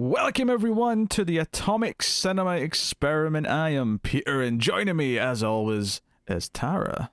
Welcome 0.00 0.48
everyone 0.48 1.08
to 1.08 1.24
the 1.24 1.38
Atomic 1.38 2.04
Cinema 2.04 2.52
Experiment. 2.52 3.48
I 3.48 3.70
am 3.70 3.98
Peter, 3.98 4.40
and 4.40 4.60
joining 4.60 4.94
me, 4.94 5.18
as 5.18 5.42
always, 5.42 6.02
is 6.28 6.48
Tara. 6.50 7.10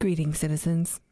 Greetings, 0.00 0.38
citizens. 0.38 1.02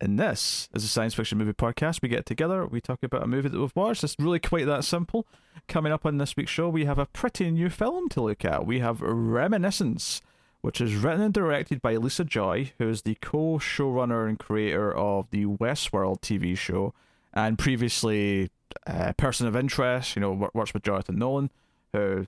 And 0.00 0.16
this 0.16 0.68
is 0.72 0.84
a 0.84 0.86
science 0.86 1.14
fiction 1.14 1.38
movie 1.38 1.52
podcast. 1.52 2.00
We 2.00 2.08
get 2.08 2.26
together, 2.26 2.64
we 2.64 2.80
talk 2.80 3.02
about 3.02 3.24
a 3.24 3.26
movie 3.26 3.48
that 3.48 3.58
we've 3.58 3.74
watched. 3.74 4.04
It's 4.04 4.14
really 4.20 4.38
quite 4.38 4.66
that 4.66 4.84
simple. 4.84 5.26
Coming 5.66 5.90
up 5.90 6.06
on 6.06 6.18
this 6.18 6.36
week's 6.36 6.52
show, 6.52 6.68
we 6.68 6.84
have 6.84 7.00
a 7.00 7.06
pretty 7.06 7.50
new 7.50 7.68
film 7.68 8.08
to 8.10 8.22
look 8.22 8.44
at. 8.44 8.64
We 8.64 8.78
have 8.78 9.00
Reminiscence, 9.00 10.22
which 10.60 10.80
is 10.80 10.94
written 10.94 11.22
and 11.22 11.34
directed 11.34 11.82
by 11.82 11.96
Lisa 11.96 12.22
Joy, 12.22 12.70
who 12.78 12.88
is 12.88 13.02
the 13.02 13.16
co 13.16 13.58
showrunner 13.58 14.28
and 14.28 14.38
creator 14.38 14.96
of 14.96 15.28
the 15.30 15.46
Westworld 15.46 16.20
TV 16.20 16.56
show, 16.56 16.94
and 17.32 17.58
previously 17.58 18.52
a 18.86 19.14
person 19.14 19.46
of 19.46 19.56
interest, 19.56 20.16
you 20.16 20.20
know, 20.20 20.50
works 20.52 20.74
with 20.74 20.82
Jonathan 20.82 21.18
Nolan, 21.18 21.50
who 21.92 22.26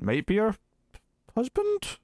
might 0.00 0.26
be 0.26 0.36
her 0.36 0.56
husband. 1.34 1.98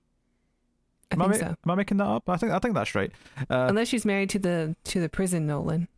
I 1.11 1.15
Am 1.17 1.23
I, 1.23 1.29
think 1.29 1.43
ma- 1.43 1.49
so. 1.49 1.57
am 1.65 1.71
I 1.71 1.75
making 1.75 1.97
that 1.99 2.07
up? 2.07 2.29
I 2.29 2.37
think 2.37 2.53
I 2.53 2.59
think 2.61 2.75
that's 2.75 2.95
right. 2.95 3.11
Uh, 3.51 3.67
Unless 3.69 3.89
she's 3.89 4.05
married 4.05 4.31
to 4.31 4.39
the 4.39 4.77
to 4.85 5.01
the 5.01 5.09
prison 5.09 5.47
Nolan. 5.47 5.89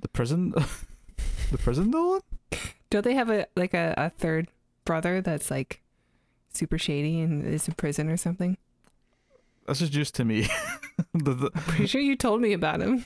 the 0.00 0.08
prison, 0.08 0.50
the 1.50 1.58
prison 1.58 1.90
Nolan. 1.90 2.22
Don't 2.90 3.02
they 3.04 3.14
have 3.14 3.30
a 3.30 3.46
like 3.56 3.74
a, 3.74 3.94
a 3.96 4.10
third 4.10 4.48
brother 4.84 5.20
that's 5.20 5.50
like 5.50 5.80
super 6.52 6.78
shady 6.78 7.20
and 7.20 7.44
is 7.44 7.66
in 7.66 7.74
prison 7.74 8.08
or 8.08 8.16
something? 8.16 8.56
This 9.66 9.80
is 9.80 9.90
just 9.90 10.14
to 10.16 10.24
me. 10.24 10.48
the, 11.14 11.34
the, 11.34 11.50
Pretty 11.50 11.86
sure 11.86 12.00
you 12.00 12.14
told 12.16 12.40
me 12.40 12.52
about 12.52 12.80
him. 12.80 13.04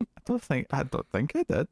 I 0.00 0.06
don't 0.24 0.42
think 0.42 0.66
I 0.72 0.82
don't 0.82 1.06
think 1.10 1.36
I 1.36 1.44
did. 1.44 1.68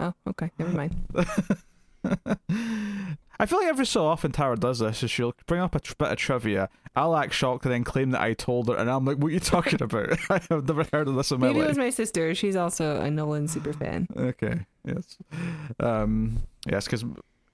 Oh, 0.00 0.14
okay, 0.28 0.50
never 0.58 0.72
mind. 0.72 0.96
I 3.38 3.46
feel 3.46 3.58
like 3.58 3.68
every 3.68 3.86
so 3.86 4.06
often 4.06 4.32
Tara 4.32 4.56
does 4.56 4.80
this. 4.80 5.02
Is 5.02 5.10
she'll 5.10 5.34
bring 5.46 5.60
up 5.60 5.74
a 5.74 5.80
tr- 5.80 5.94
bit 5.98 6.10
of 6.10 6.18
trivia. 6.18 6.68
I'll 6.96 7.16
act 7.16 7.32
shocked 7.32 7.64
and 7.64 7.72
then 7.72 7.84
claim 7.84 8.10
that 8.10 8.20
I 8.20 8.34
told 8.34 8.68
her, 8.68 8.76
and 8.76 8.90
I'm 8.90 9.04
like, 9.04 9.18
"What 9.18 9.28
are 9.28 9.30
you 9.30 9.40
talking 9.40 9.80
about? 9.80 10.10
I 10.30 10.40
have 10.50 10.66
never 10.66 10.86
heard 10.92 11.08
of 11.08 11.14
this 11.14 11.30
in 11.30 11.40
my 11.40 11.48
Maybe 11.48 11.60
it 11.60 11.68
was 11.68 11.78
my 11.78 11.90
sister. 11.90 12.34
She's 12.34 12.56
also 12.56 13.00
a 13.00 13.10
Nolan 13.10 13.48
super 13.48 13.72
fan. 13.72 14.08
Okay. 14.16 14.60
Yes. 14.84 15.18
Um. 15.78 16.42
Yes, 16.66 16.86
because 16.86 17.04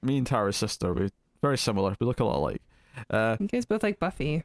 me 0.03 0.19
and 0.19 0.27
Tara's 0.27 0.57
sister, 0.57 0.93
we 0.93 1.11
very 1.43 1.59
similar. 1.59 1.97
We 2.01 2.07
look 2.07 2.21
a 2.21 2.25
lot 2.25 2.39
alike. 2.39 2.63
Uh. 3.11 3.37
You 3.39 3.49
guys 3.49 3.67
both 3.67 3.83
like 3.83 3.99
Buffy. 3.99 4.43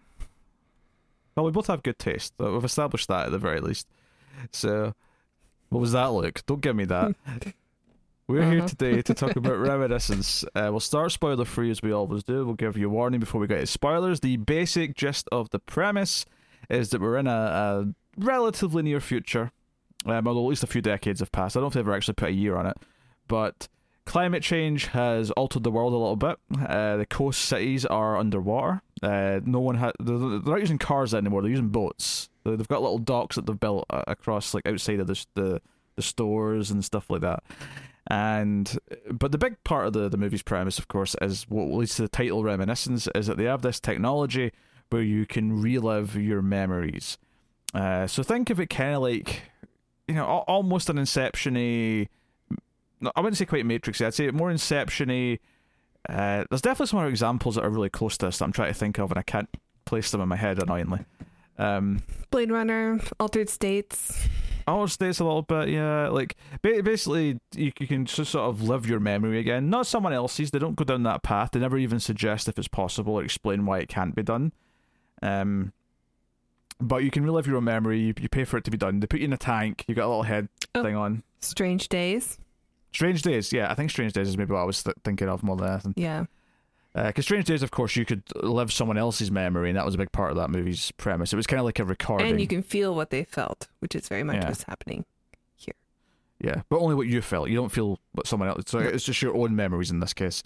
Well, 1.36 1.46
we 1.46 1.52
both 1.52 1.68
have 1.68 1.82
good 1.82 1.98
taste. 1.98 2.34
We've 2.38 2.64
established 2.64 3.08
that 3.08 3.28
at 3.28 3.32
the 3.32 3.40
very 3.40 3.62
least. 3.62 3.88
So, 4.52 4.94
what 5.70 5.80
was 5.80 5.94
that 5.94 6.08
look? 6.08 6.46
Don't 6.46 6.62
give 6.62 6.76
me 6.76 6.86
that. 6.86 7.16
We're 8.28 8.50
here 8.50 8.60
Uh-huh. 8.60 8.68
today 8.70 9.02
to 9.02 9.14
talk 9.14 9.36
about 9.36 9.58
Reminiscence. 9.60 10.44
Uh, 10.56 10.68
we'll 10.72 10.80
start 10.80 11.12
spoiler 11.12 11.44
free 11.46 11.70
as 11.70 11.82
we 11.82 11.92
always 11.92 12.24
do. 12.24 12.46
We'll 12.46 12.56
give 12.56 12.78
you 12.78 12.88
a 12.88 12.90
warning 12.90 13.20
before 13.20 13.42
we 13.42 13.48
get 13.48 13.60
to 13.60 13.68
spoilers. 13.68 14.22
The 14.22 14.38
basic 14.38 14.96
gist 14.96 15.28
of 15.32 15.50
the 15.50 15.60
premise 15.60 16.26
is 16.70 16.92
that 16.92 17.02
we're 17.02 17.18
in 17.18 17.28
a, 17.28 17.32
a 17.32 17.86
relatively 18.18 18.84
near 18.84 19.02
future, 19.02 19.52
um, 20.06 20.28
although 20.28 20.46
at 20.46 20.50
least 20.50 20.64
a 20.64 20.68
few 20.68 20.82
decades 20.82 21.20
have 21.20 21.32
passed. 21.32 21.58
I 21.58 21.60
don't 21.60 21.64
know 21.64 21.68
if 21.68 21.74
they've 21.74 21.82
ever 21.82 21.94
actually 21.96 22.14
put 22.14 22.30
a 22.30 22.34
year 22.34 22.56
on 22.56 22.66
it, 22.68 22.78
but 23.28 23.68
climate 24.06 24.44
change 24.44 24.88
has 24.88 25.30
altered 25.32 25.64
the 25.64 25.72
world 25.72 25.92
a 25.92 25.98
little 25.98 26.16
bit. 26.16 26.38
Uh, 26.70 26.98
the 26.98 27.06
coast 27.06 27.42
cities 27.42 27.86
are 27.86 28.16
underwater. 28.18 28.82
Uh, 29.04 29.42
no 29.44 29.60
one 29.60 29.76
ha- 29.76 29.92
they're 30.00 30.18
they're 30.18 30.40
not 30.54 30.60
using 30.62 30.78
cars 30.78 31.14
anymore. 31.14 31.42
They're 31.42 31.52
using 31.52 31.70
boats. 31.70 32.30
They- 32.46 32.56
They've 32.56 32.68
got 32.68 32.82
little 32.82 32.98
docks 33.00 33.36
that 33.36 33.46
they've 33.46 33.60
built 33.60 33.86
uh, 33.90 34.04
across, 34.08 34.54
like 34.54 34.66
outside 34.66 35.00
of 35.02 35.08
the 35.08 35.26
the, 35.34 35.62
the 35.98 36.02
stores 36.02 36.72
and 36.72 36.86
stuff 36.86 37.10
like 37.10 37.22
that. 37.22 37.44
And 38.12 38.78
but 39.10 39.32
the 39.32 39.38
big 39.38 39.64
part 39.64 39.88
of 39.88 39.94
the 39.94 40.10
the 40.10 40.18
movie's 40.18 40.42
premise, 40.42 40.78
of 40.78 40.90
course, 40.90 41.16
is 41.22 41.46
what 41.48 41.72
leads 41.72 41.96
to 41.96 42.02
the 42.02 42.10
title 42.10 42.44
"Reminiscence," 42.44 43.08
is 43.16 43.28
that 43.28 43.38
they 43.38 43.46
have 43.46 43.62
this 43.62 43.80
technology 43.80 44.52
where 44.90 45.02
you 45.02 45.26
can 45.26 45.62
relive 45.62 46.18
your 46.18 46.42
memories. 46.42 47.18
Uh, 47.74 48.08
so 48.08 48.22
think 48.22 48.50
of 48.50 48.60
it 48.60 48.66
kind 48.70 48.96
of 48.96 49.02
like, 49.02 49.44
you 50.10 50.16
know, 50.16 50.26
al- 50.26 50.44
almost 50.46 50.90
an 50.90 50.98
Inception-y. 50.98 52.10
I 53.16 53.22
wouldn't 53.22 53.38
say 53.38 53.46
quite 53.46 53.66
Matrix. 53.66 54.02
I'd 54.02 54.14
say 54.14 54.30
more 54.32 54.52
Inception-y. 54.52 55.40
Uh, 56.10 56.44
there's 56.50 56.62
definitely 56.62 56.88
some 56.88 57.00
other 57.00 57.08
examples 57.08 57.56
that 57.56 57.64
are 57.64 57.70
really 57.70 57.90
close 57.90 58.18
to 58.18 58.26
this 58.26 58.40
that 58.40 58.44
I'm 58.44 58.52
trying 58.52 58.74
to 58.74 58.78
think 58.78 59.00
of, 59.00 59.10
and 59.10 59.20
I 59.20 59.24
can't 59.24 59.48
place 59.86 60.12
them 60.12 60.20
in 60.20 60.28
my 60.28 60.36
head 60.36 60.62
annoyingly. 60.62 61.06
Um, 61.58 62.04
Blade 62.30 62.52
Runner, 62.52 63.00
Altered 63.22 63.48
States. 63.50 64.28
Altered 64.68 64.92
States 64.92 65.20
a 65.20 65.24
little 65.24 65.42
bit, 65.42 65.70
yeah. 65.70 66.08
Like 66.10 66.36
basically, 66.62 67.40
you, 67.56 67.72
you 67.80 67.88
can 67.88 68.06
just 68.06 68.32
sort 68.32 68.50
of 68.50 68.62
live 68.62 68.88
your 68.88 69.00
memory 69.00 69.40
again, 69.40 69.70
not 69.70 69.88
someone 69.88 70.14
else's. 70.14 70.52
They 70.52 70.60
don't 70.60 70.76
go 70.76 70.84
down 70.84 71.04
that 71.04 71.24
path. 71.24 71.52
They 71.52 71.60
never 71.60 71.78
even 71.78 72.00
suggest 72.00 72.48
if 72.48 72.58
it's 72.58 72.68
possible 72.68 73.14
or 73.16 73.24
explain 73.24 73.66
why 73.66 73.80
it 73.80 73.90
can't 73.90 74.16
be 74.16 74.24
done. 74.24 74.52
Um, 75.22 75.74
but 76.80 77.04
you 77.04 77.12
can 77.12 77.24
relive 77.24 77.46
your 77.48 77.58
own 77.58 77.64
memory. 77.66 78.00
You, 78.00 78.14
you 78.20 78.28
pay 78.30 78.44
for 78.44 78.58
it 78.58 78.64
to 78.64 78.72
be 78.72 78.78
done. 78.78 79.00
They 79.02 79.08
put 79.08 79.20
you 79.20 79.26
in 79.26 79.34
a 79.34 79.38
tank. 79.38 79.86
You 79.88 79.96
got 79.96 80.06
a 80.06 80.10
little 80.10 80.24
head 80.24 80.48
Oh. 80.74 80.84
thing 80.84 80.96
on. 80.96 81.24
Strange 81.42 81.90
Days. 81.90 82.40
Strange 82.94 83.22
Days, 83.22 83.52
yeah. 83.54 83.70
I 83.72 83.76
think 83.76 83.90
Strange 83.92 84.14
Days 84.14 84.28
is 84.30 84.38
maybe 84.38 84.54
what 84.54 84.62
I 84.62 84.64
was 84.66 84.82
th- 84.84 84.96
thinking 85.04 85.28
of 85.30 85.44
more 85.44 85.56
than 85.58 85.70
anything. 85.70 85.94
Yeah. 85.96 86.26
Because 86.94 87.24
Strange 87.26 87.46
Days, 87.46 87.64
of 87.64 87.72
course, 87.72 87.96
you 87.96 88.04
could 88.06 88.24
live 88.44 88.72
someone 88.74 88.98
else's 88.98 89.32
memory, 89.32 89.70
and 89.70 89.78
that 89.78 89.86
was 89.86 89.96
a 89.96 89.98
big 89.98 90.12
part 90.12 90.32
of 90.32 90.38
that 90.38 90.50
movie's 90.50 90.92
premise. 90.92 91.32
It 91.32 91.38
was 91.38 91.48
kind 91.48 91.60
of 91.60 91.66
like 91.66 91.80
a 91.80 91.86
recording. 91.86 92.30
And 92.32 92.42
you 92.42 92.48
can 92.48 92.62
feel 92.64 92.94
what 92.94 93.12
they 93.12 93.24
felt, 93.24 93.70
which 93.80 93.96
is 93.96 94.10
very 94.10 94.24
much 94.24 94.38
Yeah. 94.38 94.48
what's 94.50 94.64
happening. 94.64 95.06
Here. 95.56 95.74
Yeah, 96.42 96.64
but 96.70 96.80
only 96.80 96.96
what 96.96 97.08
you 97.08 97.22
felt. 97.22 97.48
You 97.50 97.56
don't 97.56 97.72
feel 97.72 97.98
what 98.12 98.28
someone 98.28 98.50
else. 98.50 98.64
So 98.68 98.80
it's 98.80 99.06
just 99.06 99.22
your 99.22 99.36
own 99.38 99.56
memories 99.56 99.90
in 99.90 100.02
this 100.02 100.14
case. 100.14 100.44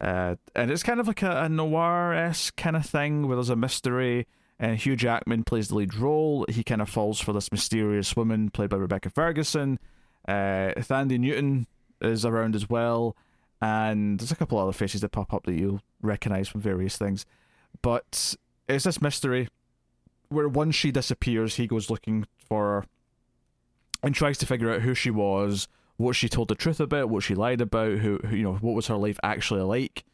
Uh, 0.00 0.36
and 0.54 0.70
it's 0.70 0.82
kind 0.84 1.00
of 1.00 1.08
like 1.08 1.22
a, 1.22 1.42
a 1.44 1.48
noir 1.48 2.12
esque 2.12 2.56
kind 2.56 2.76
of 2.76 2.86
thing 2.86 3.26
where 3.26 3.36
there's 3.36 3.50
a 3.50 3.56
mystery, 3.56 4.26
and 4.60 4.76
Hugh 4.78 4.94
Jackman 4.94 5.42
plays 5.42 5.66
the 5.68 5.74
lead 5.74 5.94
role. 5.96 6.46
He 6.48 6.62
kind 6.62 6.80
of 6.80 6.88
falls 6.88 7.20
for 7.20 7.32
this 7.32 7.50
mysterious 7.50 8.14
woman 8.16 8.50
played 8.50 8.70
by 8.70 8.76
Rebecca 8.76 9.10
Ferguson. 9.10 9.80
Uh, 10.28 10.74
Thandie 10.78 11.18
Newton 11.18 11.66
is 12.00 12.24
around 12.24 12.54
as 12.54 12.70
well, 12.70 13.16
and 13.62 14.18
there's 14.18 14.32
a 14.32 14.36
couple 14.36 14.58
other 14.58 14.72
faces 14.72 15.02
that 15.02 15.10
pop 15.10 15.32
up 15.32 15.44
that 15.44 15.54
you'll 15.54 15.80
recognize 16.02 16.48
from 16.48 16.60
various 16.60 16.96
things. 16.98 17.24
But 17.80 18.34
it's 18.68 18.84
this 18.84 19.00
mystery 19.00 19.48
where 20.30 20.48
once 20.48 20.74
she 20.74 20.90
disappears, 20.90 21.54
he 21.54 21.68
goes 21.68 21.88
looking 21.88 22.26
for 22.36 22.64
her 22.64 22.86
and 24.02 24.16
tries 24.16 24.36
to 24.38 24.46
figure 24.46 24.72
out 24.72 24.82
who 24.82 24.94
she 24.94 25.12
was, 25.12 25.68
what 25.96 26.16
she 26.16 26.28
told 26.28 26.48
the 26.48 26.56
truth 26.56 26.80
about, 26.80 27.08
what 27.08 27.22
she 27.22 27.36
lied 27.36 27.60
about, 27.60 27.98
who, 27.98 28.18
who 28.26 28.34
you 28.34 28.42
know, 28.42 28.54
what 28.54 28.74
was 28.74 28.88
her 28.88 28.96
life 28.96 29.20
actually 29.22 29.62
like, 29.62 30.04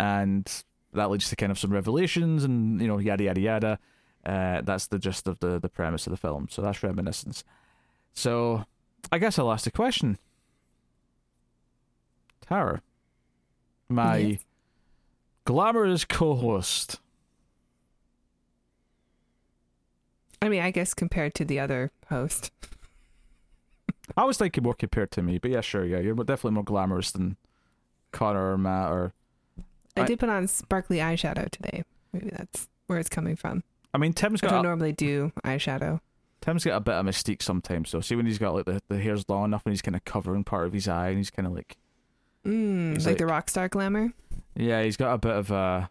and 0.00 0.64
that 0.92 1.08
leads 1.08 1.28
to 1.28 1.36
kind 1.36 1.52
of 1.52 1.58
some 1.58 1.72
revelations 1.72 2.42
and 2.42 2.80
you 2.80 2.88
know 2.88 2.98
yada 2.98 3.22
yada 3.22 3.40
yada. 3.40 3.78
Uh, 4.26 4.60
that's 4.62 4.88
the 4.88 4.98
gist 4.98 5.28
of 5.28 5.38
the 5.38 5.60
the 5.60 5.68
premise 5.68 6.08
of 6.08 6.10
the 6.10 6.16
film. 6.16 6.48
So 6.50 6.62
that's 6.62 6.82
reminiscence. 6.82 7.44
So 8.12 8.64
I 9.12 9.18
guess 9.18 9.38
I'll 9.38 9.52
ask 9.52 9.64
the 9.64 9.70
question, 9.70 10.18
Tara, 12.40 12.82
my 13.88 14.16
Yes. 14.16 14.44
glamorous 15.44 16.04
co-host. 16.04 17.00
I 20.40 20.48
mean, 20.48 20.62
I 20.62 20.70
guess 20.70 20.94
compared 20.94 21.34
to 21.34 21.44
the 21.44 21.58
other 21.58 21.90
host. 22.08 22.52
I 24.16 24.24
was 24.24 24.38
thinking 24.38 24.62
more 24.64 24.74
compared 24.74 25.10
to 25.12 25.22
me, 25.22 25.38
but 25.38 25.50
yeah, 25.50 25.60
sure, 25.60 25.84
yeah, 25.84 25.98
you're 25.98 26.14
definitely 26.14 26.52
more 26.52 26.64
glamorous 26.64 27.10
than 27.10 27.36
Connor 28.12 28.52
or 28.52 28.58
Matt 28.58 28.90
or 28.90 29.12
I, 29.96 30.02
I- 30.02 30.06
did 30.06 30.18
put 30.20 30.28
on 30.28 30.46
sparkly 30.46 30.98
eyeshadow 30.98 31.50
today. 31.50 31.82
Maybe 32.12 32.30
that's 32.30 32.68
where 32.86 32.98
it's 32.98 33.08
coming 33.10 33.36
from. 33.36 33.64
I 33.92 33.98
mean, 33.98 34.12
Tim's 34.12 34.42
I 34.42 34.46
got 34.46 34.52
don't 34.52 34.60
a, 34.64 34.68
normally 34.68 34.92
do 34.92 35.32
eyeshadow. 35.44 36.00
Tim's 36.40 36.64
got 36.64 36.76
a 36.76 36.80
bit 36.80 36.94
of 36.94 37.04
mystique 37.04 37.42
sometimes. 37.42 37.90
So 37.90 38.00
see 38.00 38.14
when 38.14 38.24
he's 38.26 38.38
got 38.38 38.54
like 38.54 38.64
the, 38.66 38.80
the 38.88 38.98
hair's 38.98 39.24
long 39.28 39.46
enough 39.46 39.62
and 39.66 39.72
he's 39.72 39.82
kind 39.82 39.96
of 39.96 40.04
covering 40.04 40.44
part 40.44 40.66
of 40.66 40.72
his 40.72 40.86
eye 40.88 41.08
and 41.08 41.16
he's 41.18 41.30
kind 41.30 41.46
of 41.46 41.52
like 41.54 41.76
Mm, 42.48 42.94
He's 42.94 43.06
like, 43.06 43.18
the 43.18 43.24
like- 43.24 43.30
rock 43.32 43.50
star 43.50 43.68
glamour. 43.68 44.12
yeah, 44.56 44.82
he's 44.82 44.96
got 44.96 45.12
a 45.14 45.18
bit 45.18 45.36
of 45.36 45.50
a 45.50 45.90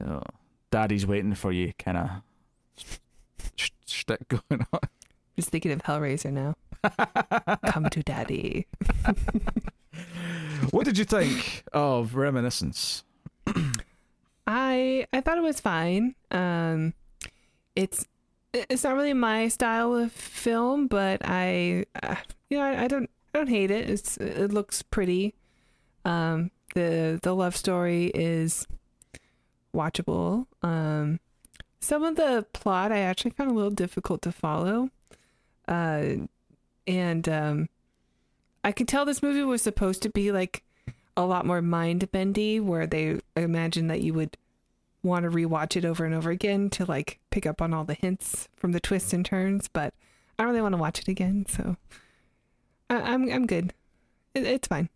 you 0.00 0.06
know, 0.06 0.22
daddy's 0.70 1.06
waiting 1.06 1.34
for 1.34 1.52
you 1.52 1.72
kind 1.78 1.96
of 1.98 2.10
sh- 3.56 3.68
shtick 3.86 4.26
going 4.28 4.66
on. 4.72 4.80
Just 5.36 5.50
thinking 5.50 5.72
of 5.72 5.82
Hellraiser 5.82 6.32
now. 6.32 6.54
Come 7.72 7.88
to 7.90 8.02
daddy. 8.02 8.66
what 10.70 10.84
did 10.84 10.96
you 10.98 11.04
think 11.04 11.64
of 11.72 12.14
Reminiscence? 12.14 13.04
I 14.46 15.06
I 15.12 15.20
thought 15.20 15.38
it 15.38 15.42
was 15.42 15.60
fine. 15.60 16.14
Um, 16.30 16.94
it's 17.76 18.06
it's 18.52 18.82
not 18.84 18.94
really 18.94 19.12
my 19.14 19.48
style 19.48 19.94
of 19.94 20.12
film, 20.12 20.86
but 20.86 21.20
I 21.24 21.84
uh, 22.02 22.16
you 22.48 22.58
know 22.58 22.64
I, 22.64 22.84
I 22.84 22.88
don't 22.88 23.08
I 23.34 23.38
don't 23.38 23.48
hate 23.48 23.70
it. 23.70 23.88
It's 23.88 24.16
it 24.16 24.52
looks 24.52 24.82
pretty. 24.82 25.34
Um, 26.04 26.50
the 26.74 27.18
the 27.22 27.34
love 27.34 27.56
story 27.56 28.06
is 28.14 28.66
watchable. 29.74 30.46
Um, 30.62 31.20
some 31.80 32.04
of 32.04 32.16
the 32.16 32.46
plot 32.52 32.92
I 32.92 33.00
actually 33.00 33.32
found 33.32 33.50
a 33.50 33.54
little 33.54 33.70
difficult 33.70 34.22
to 34.22 34.32
follow. 34.32 34.90
Uh, 35.66 36.26
and 36.86 37.28
um, 37.28 37.68
I 38.64 38.72
could 38.72 38.88
tell 38.88 39.04
this 39.04 39.22
movie 39.22 39.42
was 39.42 39.62
supposed 39.62 40.02
to 40.02 40.10
be 40.10 40.32
like 40.32 40.62
a 41.16 41.24
lot 41.24 41.46
more 41.46 41.62
mind 41.62 42.10
bendy, 42.12 42.60
where 42.60 42.86
they 42.86 43.20
imagine 43.36 43.86
that 43.88 44.02
you 44.02 44.14
would 44.14 44.36
want 45.02 45.24
to 45.24 45.30
rewatch 45.30 45.76
it 45.76 45.84
over 45.84 46.04
and 46.04 46.14
over 46.14 46.30
again 46.30 46.68
to 46.70 46.84
like 46.84 47.18
pick 47.30 47.46
up 47.46 47.62
on 47.62 47.72
all 47.72 47.84
the 47.84 47.94
hints 47.94 48.48
from 48.56 48.72
the 48.72 48.80
twists 48.80 49.12
and 49.12 49.24
turns. 49.24 49.68
But 49.68 49.94
I 50.38 50.42
don't 50.42 50.50
really 50.50 50.62
want 50.62 50.74
to 50.74 50.80
watch 50.80 51.00
it 51.00 51.08
again, 51.08 51.46
so 51.48 51.76
I, 52.88 52.96
I'm 52.96 53.30
I'm 53.30 53.46
good. 53.46 53.72
It, 54.34 54.44
it's 54.44 54.68
fine. 54.68 54.88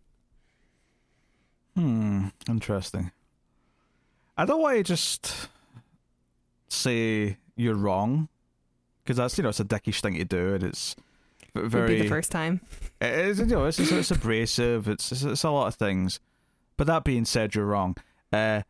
Hmm. 1.75 2.27
Interesting. 2.47 3.11
I 4.37 4.45
don't 4.45 4.61
want 4.61 4.77
to 4.77 4.83
just 4.83 5.49
say 6.69 7.37
you're 7.55 7.75
wrong 7.75 8.27
because 9.03 9.17
that's 9.17 9.37
you 9.37 9.43
know 9.43 9.49
it's 9.49 9.59
a 9.59 9.65
dickish 9.65 10.01
thing 10.01 10.15
to 10.15 10.25
do, 10.25 10.55
and 10.55 10.63
it's 10.63 10.95
Would 11.53 11.69
very 11.69 11.95
be 11.95 12.01
the 12.03 12.09
first 12.09 12.31
time. 12.31 12.61
It 12.99 13.13
is, 13.13 13.39
you 13.39 13.45
know, 13.45 13.65
it's, 13.65 13.79
it's, 13.79 13.91
it's 13.91 14.11
abrasive. 14.11 14.87
It's, 14.87 15.11
it's 15.11 15.23
it's 15.23 15.43
a 15.43 15.49
lot 15.51 15.67
of 15.67 15.75
things. 15.75 16.19
But 16.77 16.87
that 16.87 17.03
being 17.03 17.25
said, 17.25 17.55
you're 17.55 17.65
wrong. 17.65 17.95
Uh, 18.31 18.63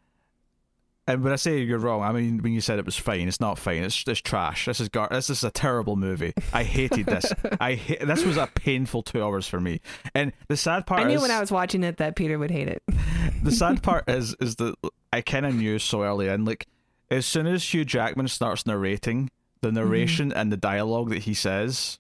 and 1.08 1.24
when 1.24 1.32
I 1.32 1.36
say 1.36 1.60
you're 1.60 1.80
wrong, 1.80 2.02
I 2.02 2.12
mean 2.12 2.42
when 2.42 2.54
you 2.54 2.62
said 2.62 2.80
it 2.80 2.86
was 2.86 2.98
fine, 2.98 3.28
it's 3.28 3.40
not 3.40 3.60
fine. 3.60 3.84
It's 3.84 4.04
it's 4.08 4.22
trash. 4.22 4.66
This 4.66 4.80
is 4.80 4.90
gar- 4.90 5.10
This 5.12 5.30
is 5.30 5.44
a 5.44 5.52
terrible 5.52 5.96
movie. 5.96 6.34
I 6.52 6.64
hated 6.64 7.06
this. 7.06 7.32
I 7.60 7.76
ha- 7.76 8.06
this 8.06 8.26
was 8.26 8.38
a 8.38 8.48
painful 8.48 9.04
two 9.04 9.24
hours 9.24 9.48
for 9.48 9.60
me. 9.60 9.82
And 10.16 10.34
the 10.48 10.58
sad 10.58 10.88
part 10.88 11.02
I 11.02 11.04
knew 11.04 11.18
is, 11.18 11.22
when 11.22 11.32
I 11.32 11.40
was 11.40 11.52
watching 11.52 11.84
it 11.84 11.98
that 11.98 12.16
Peter 12.16 12.40
would 12.40 12.50
hate 12.50 12.68
it. 12.68 12.82
the 13.44 13.52
sad 13.52 13.84
part 13.84 14.06
is 14.10 14.36
is 14.40 14.56
that 14.56 14.76
I 15.14 15.22
kind 15.22 15.46
of 15.46 15.54
knew 15.54 15.78
so 15.78 16.04
early 16.04 16.28
in. 16.28 16.44
Like 16.44 16.68
as 17.12 17.26
soon 17.28 17.46
as 17.46 17.72
Hugh 17.72 17.86
Jackman 17.86 18.28
starts 18.28 18.66
narrating, 18.66 19.30
the 19.62 19.68
mm-hmm. 19.68 19.76
narration 19.76 20.34
and 20.34 20.52
the 20.52 20.58
dialogue 20.58 21.10
that 21.10 21.20
he 21.20 21.36
says, 21.36 22.00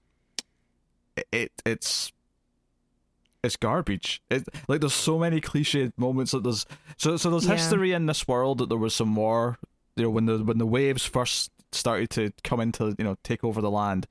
it 1.32 1.52
it's 1.64 2.12
it's 3.46 3.56
garbage. 3.56 4.22
It 4.30 4.48
like 4.68 4.82
there's 4.82 4.94
so 4.94 5.18
many 5.20 5.40
cliched 5.42 5.94
moments 5.98 6.32
that 6.32 6.44
there's 6.44 6.66
so 6.98 7.18
so 7.18 7.30
there's 7.30 7.46
Yeah. 7.46 7.54
history 7.54 7.92
in 7.94 8.06
this 8.08 8.28
world 8.28 8.58
that 8.60 8.70
there 8.70 8.78
was 8.78 8.94
some 8.96 9.16
war. 9.16 9.58
You 9.96 10.04
know 10.04 10.10
when 10.10 10.26
the 10.26 10.44
when 10.44 10.58
the 10.58 10.66
waves 10.66 11.06
first 11.06 11.52
started 11.72 12.10
to 12.12 12.32
come 12.44 12.60
into 12.60 12.96
you 12.98 13.04
know 13.06 13.16
take 13.24 13.44
over 13.44 13.62
the 13.62 13.72
land. 13.72 14.08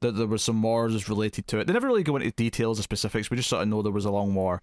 That 0.00 0.12
there 0.12 0.28
was 0.28 0.42
some 0.44 0.62
wars 0.62 1.08
related 1.08 1.48
to 1.48 1.58
it. 1.58 1.66
They 1.66 1.72
never 1.72 1.88
really 1.88 2.04
go 2.04 2.14
into 2.14 2.30
details 2.30 2.78
or 2.78 2.84
specifics. 2.84 3.30
We 3.32 3.36
just 3.36 3.48
sort 3.48 3.62
of 3.62 3.68
know 3.68 3.82
there 3.82 3.90
was 3.90 4.04
a 4.04 4.12
long 4.12 4.32
war, 4.34 4.62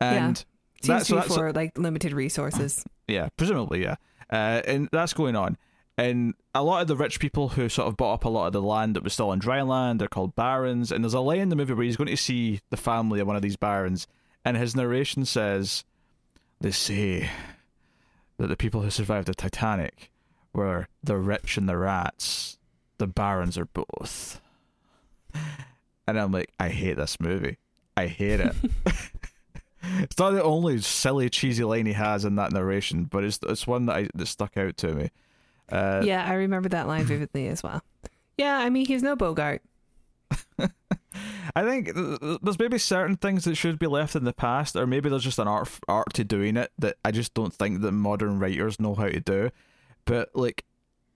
and 0.00 0.36
Seems 0.82 0.86
That- 0.86 1.06
so 1.06 1.14
be 1.14 1.20
that's- 1.20 1.34
for 1.34 1.52
like 1.54 1.78
limited 1.78 2.12
resources. 2.12 2.84
yeah, 3.08 3.30
presumably, 3.38 3.82
yeah. 3.82 3.94
Uh, 4.30 4.60
and 4.66 4.90
that's 4.92 5.14
going 5.14 5.34
on. 5.34 5.56
And 5.98 6.34
a 6.54 6.62
lot 6.62 6.82
of 6.82 6.88
the 6.88 6.96
rich 6.96 7.20
people 7.20 7.50
who 7.50 7.68
sort 7.68 7.88
of 7.88 7.96
bought 7.96 8.14
up 8.14 8.24
a 8.24 8.28
lot 8.28 8.48
of 8.48 8.52
the 8.52 8.60
land 8.60 8.96
that 8.96 9.02
was 9.02 9.14
still 9.14 9.30
on 9.30 9.38
dry 9.38 9.62
land, 9.62 10.00
they're 10.00 10.08
called 10.08 10.34
barons. 10.34 10.92
And 10.92 11.02
there's 11.02 11.14
a 11.14 11.20
line 11.20 11.40
in 11.40 11.48
the 11.48 11.56
movie 11.56 11.72
where 11.72 11.84
he's 11.84 11.96
going 11.96 12.08
to 12.08 12.16
see 12.16 12.60
the 12.70 12.76
family 12.76 13.20
of 13.20 13.26
one 13.26 13.36
of 13.36 13.42
these 13.42 13.56
barons, 13.56 14.06
and 14.44 14.56
his 14.56 14.76
narration 14.76 15.24
says, 15.24 15.84
"They 16.60 16.70
say 16.70 17.30
that 18.36 18.48
the 18.48 18.56
people 18.56 18.82
who 18.82 18.90
survived 18.90 19.28
the 19.28 19.34
Titanic 19.34 20.10
were 20.52 20.88
the 21.02 21.16
rich 21.16 21.56
and 21.56 21.68
the 21.68 21.78
rats. 21.78 22.58
The 22.98 23.06
barons 23.06 23.58
are 23.58 23.66
both." 23.66 24.40
And 26.08 26.20
I'm 26.20 26.30
like, 26.30 26.52
I 26.60 26.68
hate 26.68 26.98
this 26.98 27.18
movie. 27.18 27.58
I 27.96 28.06
hate 28.06 28.38
it. 28.38 28.54
It's 30.00 30.18
not 30.18 30.30
the 30.30 30.42
only 30.42 30.80
silly, 30.80 31.30
cheesy 31.30 31.64
line 31.64 31.86
he 31.86 31.92
has 31.92 32.24
in 32.24 32.36
that 32.36 32.52
narration, 32.52 33.04
but 33.04 33.24
it's 33.24 33.38
it's 33.42 33.66
one 33.66 33.86
that 33.86 33.96
I 33.96 34.08
that 34.14 34.26
stuck 34.26 34.56
out 34.56 34.76
to 34.78 34.94
me. 34.94 35.10
Uh, 35.70 36.02
yeah, 36.04 36.24
I 36.24 36.34
remember 36.34 36.68
that 36.70 36.86
line 36.86 37.04
vividly 37.04 37.48
as 37.48 37.62
well. 37.62 37.82
Yeah, 38.36 38.58
I 38.58 38.70
mean 38.70 38.86
he's 38.86 39.02
no 39.02 39.16
Bogart. 39.16 39.62
I 41.54 41.62
think 41.62 41.94
th- 41.94 42.20
th- 42.20 42.38
there's 42.42 42.58
maybe 42.58 42.78
certain 42.78 43.16
things 43.16 43.44
that 43.44 43.54
should 43.54 43.78
be 43.78 43.86
left 43.86 44.16
in 44.16 44.24
the 44.24 44.32
past, 44.32 44.76
or 44.76 44.86
maybe 44.86 45.08
there's 45.08 45.24
just 45.24 45.38
an 45.38 45.48
art 45.48 45.70
art 45.88 46.12
to 46.14 46.24
doing 46.24 46.56
it 46.56 46.72
that 46.78 46.96
I 47.04 47.10
just 47.10 47.34
don't 47.34 47.52
think 47.52 47.80
that 47.80 47.92
modern 47.92 48.38
writers 48.38 48.80
know 48.80 48.94
how 48.94 49.08
to 49.08 49.20
do. 49.20 49.50
But 50.04 50.30
like, 50.34 50.64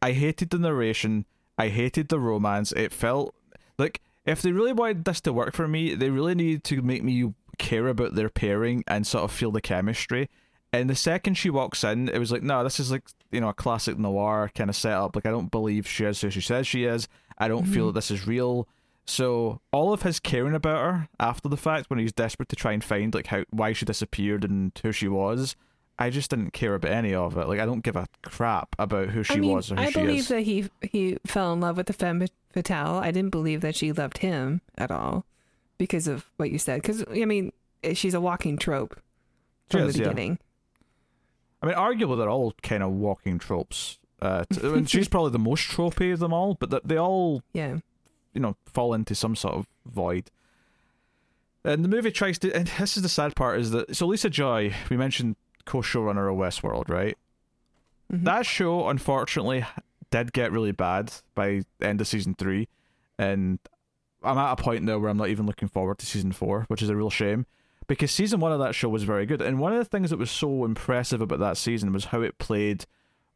I 0.01 0.13
hated 0.13 0.51
the 0.51 0.59
narration. 0.59 1.27
I 1.59 1.69
hated 1.69 2.09
the 2.09 2.19
romance. 2.19 2.73
It 2.73 2.93
felt 2.93 3.35
like 3.79 4.01
if 4.25 4.41
they 4.43 4.53
really 4.53 4.73
wanted 4.73 5.05
this 5.05 5.21
to 5.23 5.33
work 5.33 5.55
for 5.55 5.69
me, 5.69 5.95
they 5.95 6.11
really 6.11 6.35
needed 6.35 6.65
to 6.65 6.83
make 6.83 7.03
me 7.03 7.35
care 7.59 7.89
about 7.89 8.15
their 8.15 8.31
pairing 8.31 8.83
and 8.87 9.07
sort 9.07 9.25
of 9.25 9.33
feel 9.33 9.51
the 9.51 9.61
chemistry. 9.61 10.31
And 10.73 10.89
the 10.89 10.95
second 10.95 11.35
she 11.35 11.51
walks 11.51 11.83
in, 11.83 12.09
it 12.09 12.19
was 12.19 12.31
like, 12.31 12.43
no, 12.43 12.63
this 12.63 12.79
is 12.79 12.91
like 12.93 13.03
you 13.31 13.41
know 13.41 13.49
a 13.49 13.55
classic 13.55 13.99
noir 13.99 14.51
kind 14.55 14.71
of 14.71 14.77
setup. 14.77 15.17
Like 15.17 15.27
I 15.27 15.31
don't 15.31 15.51
believe 15.51 15.89
she 15.89 16.05
is 16.05 16.21
who 16.21 16.31
she 16.31 16.41
says 16.41 16.67
she 16.67 16.85
is. 16.85 17.09
I 17.39 17.49
don't 17.49 17.65
feel 17.65 17.87
that 17.87 17.93
this 17.93 18.11
is 18.11 18.27
real. 18.27 18.69
So 19.07 19.61
all 19.73 19.93
of 19.93 20.03
his 20.03 20.21
caring 20.21 20.55
about 20.55 20.79
her 20.79 21.09
after 21.19 21.49
the 21.49 21.57
fact, 21.57 21.91
when 21.91 21.99
he's 21.99 22.13
desperate 22.13 22.49
to 22.51 22.57
try 22.57 22.73
and 22.73 22.85
find 22.85 23.15
like 23.15 23.29
how 23.29 23.45
why 23.51 23.73
she 23.73 23.85
disappeared 23.85 24.45
and 24.45 24.79
who 24.83 24.93
she 24.93 25.09
was, 25.09 25.57
I 25.99 26.11
just 26.11 26.31
didn't 26.31 26.53
care 26.53 26.75
about 26.75 26.93
any 26.93 27.15
of 27.15 27.37
it. 27.37 27.49
Like 27.49 27.59
I 27.59 27.67
don't 27.67 27.83
give 27.83 27.97
a 27.97 28.07
crap 28.23 28.77
about 28.79 29.09
who 29.09 29.23
she 29.25 29.35
I 29.35 29.37
mean, 29.39 29.53
was 29.53 29.73
or 29.73 29.77
who 29.77 29.81
I 29.81 29.85
she 29.87 29.91
is. 29.91 29.97
I 29.97 30.01
believe 30.01 30.29
that 30.29 30.41
he 30.43 30.71
he 30.83 31.19
fell 31.27 31.53
in 31.53 31.61
love 31.61 31.77
with 31.77 31.87
the 31.87 31.93
femme 31.93 32.25
fatale. 32.53 32.99
I 32.99 33.11
didn't 33.11 33.31
believe 33.31 33.63
that 33.63 33.75
she 33.75 33.91
loved 33.91 34.19
him 34.19 34.61
at 34.79 34.91
all 34.91 35.25
because 35.79 36.07
of 36.07 36.27
what 36.37 36.51
you 36.51 36.59
said. 36.59 36.83
Because 36.83 37.05
I 37.11 37.25
mean, 37.25 37.53
eh, 37.83 37.95
she's 37.95 38.15
a 38.15 38.21
walking 38.21 38.57
trope 38.59 39.01
from 39.69 39.83
is, 39.83 39.97
the 39.97 40.05
yeah. 40.05 40.35
I 41.63 41.67
mean, 41.67 41.75
arguably 41.77 42.17
they're 42.19 42.31
all 42.31 42.55
kind 42.63 42.83
of 42.83 42.91
walking 42.93 43.39
tropes. 43.39 43.99
Uh, 44.23 44.45
t- 44.51 44.61
I 44.63 44.69
mean, 44.69 44.85
she's 44.87 45.09
probably 45.09 45.31
the 45.33 45.39
most 45.39 45.69
tropey 45.69 46.13
of 46.13 46.19
them 46.19 46.33
all, 46.33 46.55
but 46.55 46.71
th- 46.71 46.83
they 46.85 46.99
all 46.99 47.43
Yeah, 47.53 47.79
you 48.35 48.41
know 48.41 48.57
fall 48.67 48.95
into 48.95 49.15
some 49.15 49.37
sort 49.37 49.55
of 49.55 49.67
void. 49.87 50.31
And 51.65 51.85
the 51.85 51.89
movie 51.89 52.11
tries 52.11 52.39
to, 52.41 52.55
and 52.55 52.67
this 52.79 52.97
is 52.97 53.03
the 53.03 53.09
sad 53.09 53.37
part, 53.37 53.61
is 53.61 53.71
that 53.73 53.95
so 53.95 54.07
Lisa 54.07 54.31
Joy, 54.31 54.75
we 54.89 54.97
mentioned 54.97 55.37
co-showrunner 55.67 56.31
of 56.33 56.39
Westworld, 56.39 56.89
right? 56.89 57.19
Mhm. 58.11 58.25
That 58.25 58.47
show, 58.47 58.89
unfortunately, 58.89 59.65
did 60.11 60.33
get 60.33 60.53
really 60.53 60.73
bad 60.73 61.13
by 61.35 61.63
the 61.79 61.87
end 61.87 62.01
of 62.01 62.09
season 62.09 62.35
three, 62.35 62.69
and 63.19 63.59
I'm 64.23 64.39
at 64.39 64.53
a 64.53 64.57
point 64.63 64.85
now 64.85 64.99
where 64.99 65.11
I'm 65.11 65.17
not 65.19 65.29
even 65.29 65.47
looking 65.47 65.69
forward 65.69 65.99
to 65.99 66.07
season 66.07 66.33
four, 66.33 66.65
which 66.69 66.83
is 66.83 66.89
a 66.89 66.97
real 66.97 67.11
shame. 67.11 67.45
Because 67.91 68.13
season 68.13 68.39
one 68.39 68.53
of 68.53 68.61
that 68.61 68.77
show 68.77 68.89
was 68.89 69.03
very 69.03 69.27
good, 69.27 69.43
and 69.43 69.59
one 69.59 69.73
of 69.73 69.79
the 69.81 69.85
things 69.85 70.11
that 70.11 70.17
was 70.21 70.31
so 70.31 70.65
impressive 70.65 71.21
about 71.21 71.41
that 71.41 71.57
season 71.57 71.93
was 71.93 72.05
how 72.05 72.23
it 72.23 72.39
played 72.39 72.87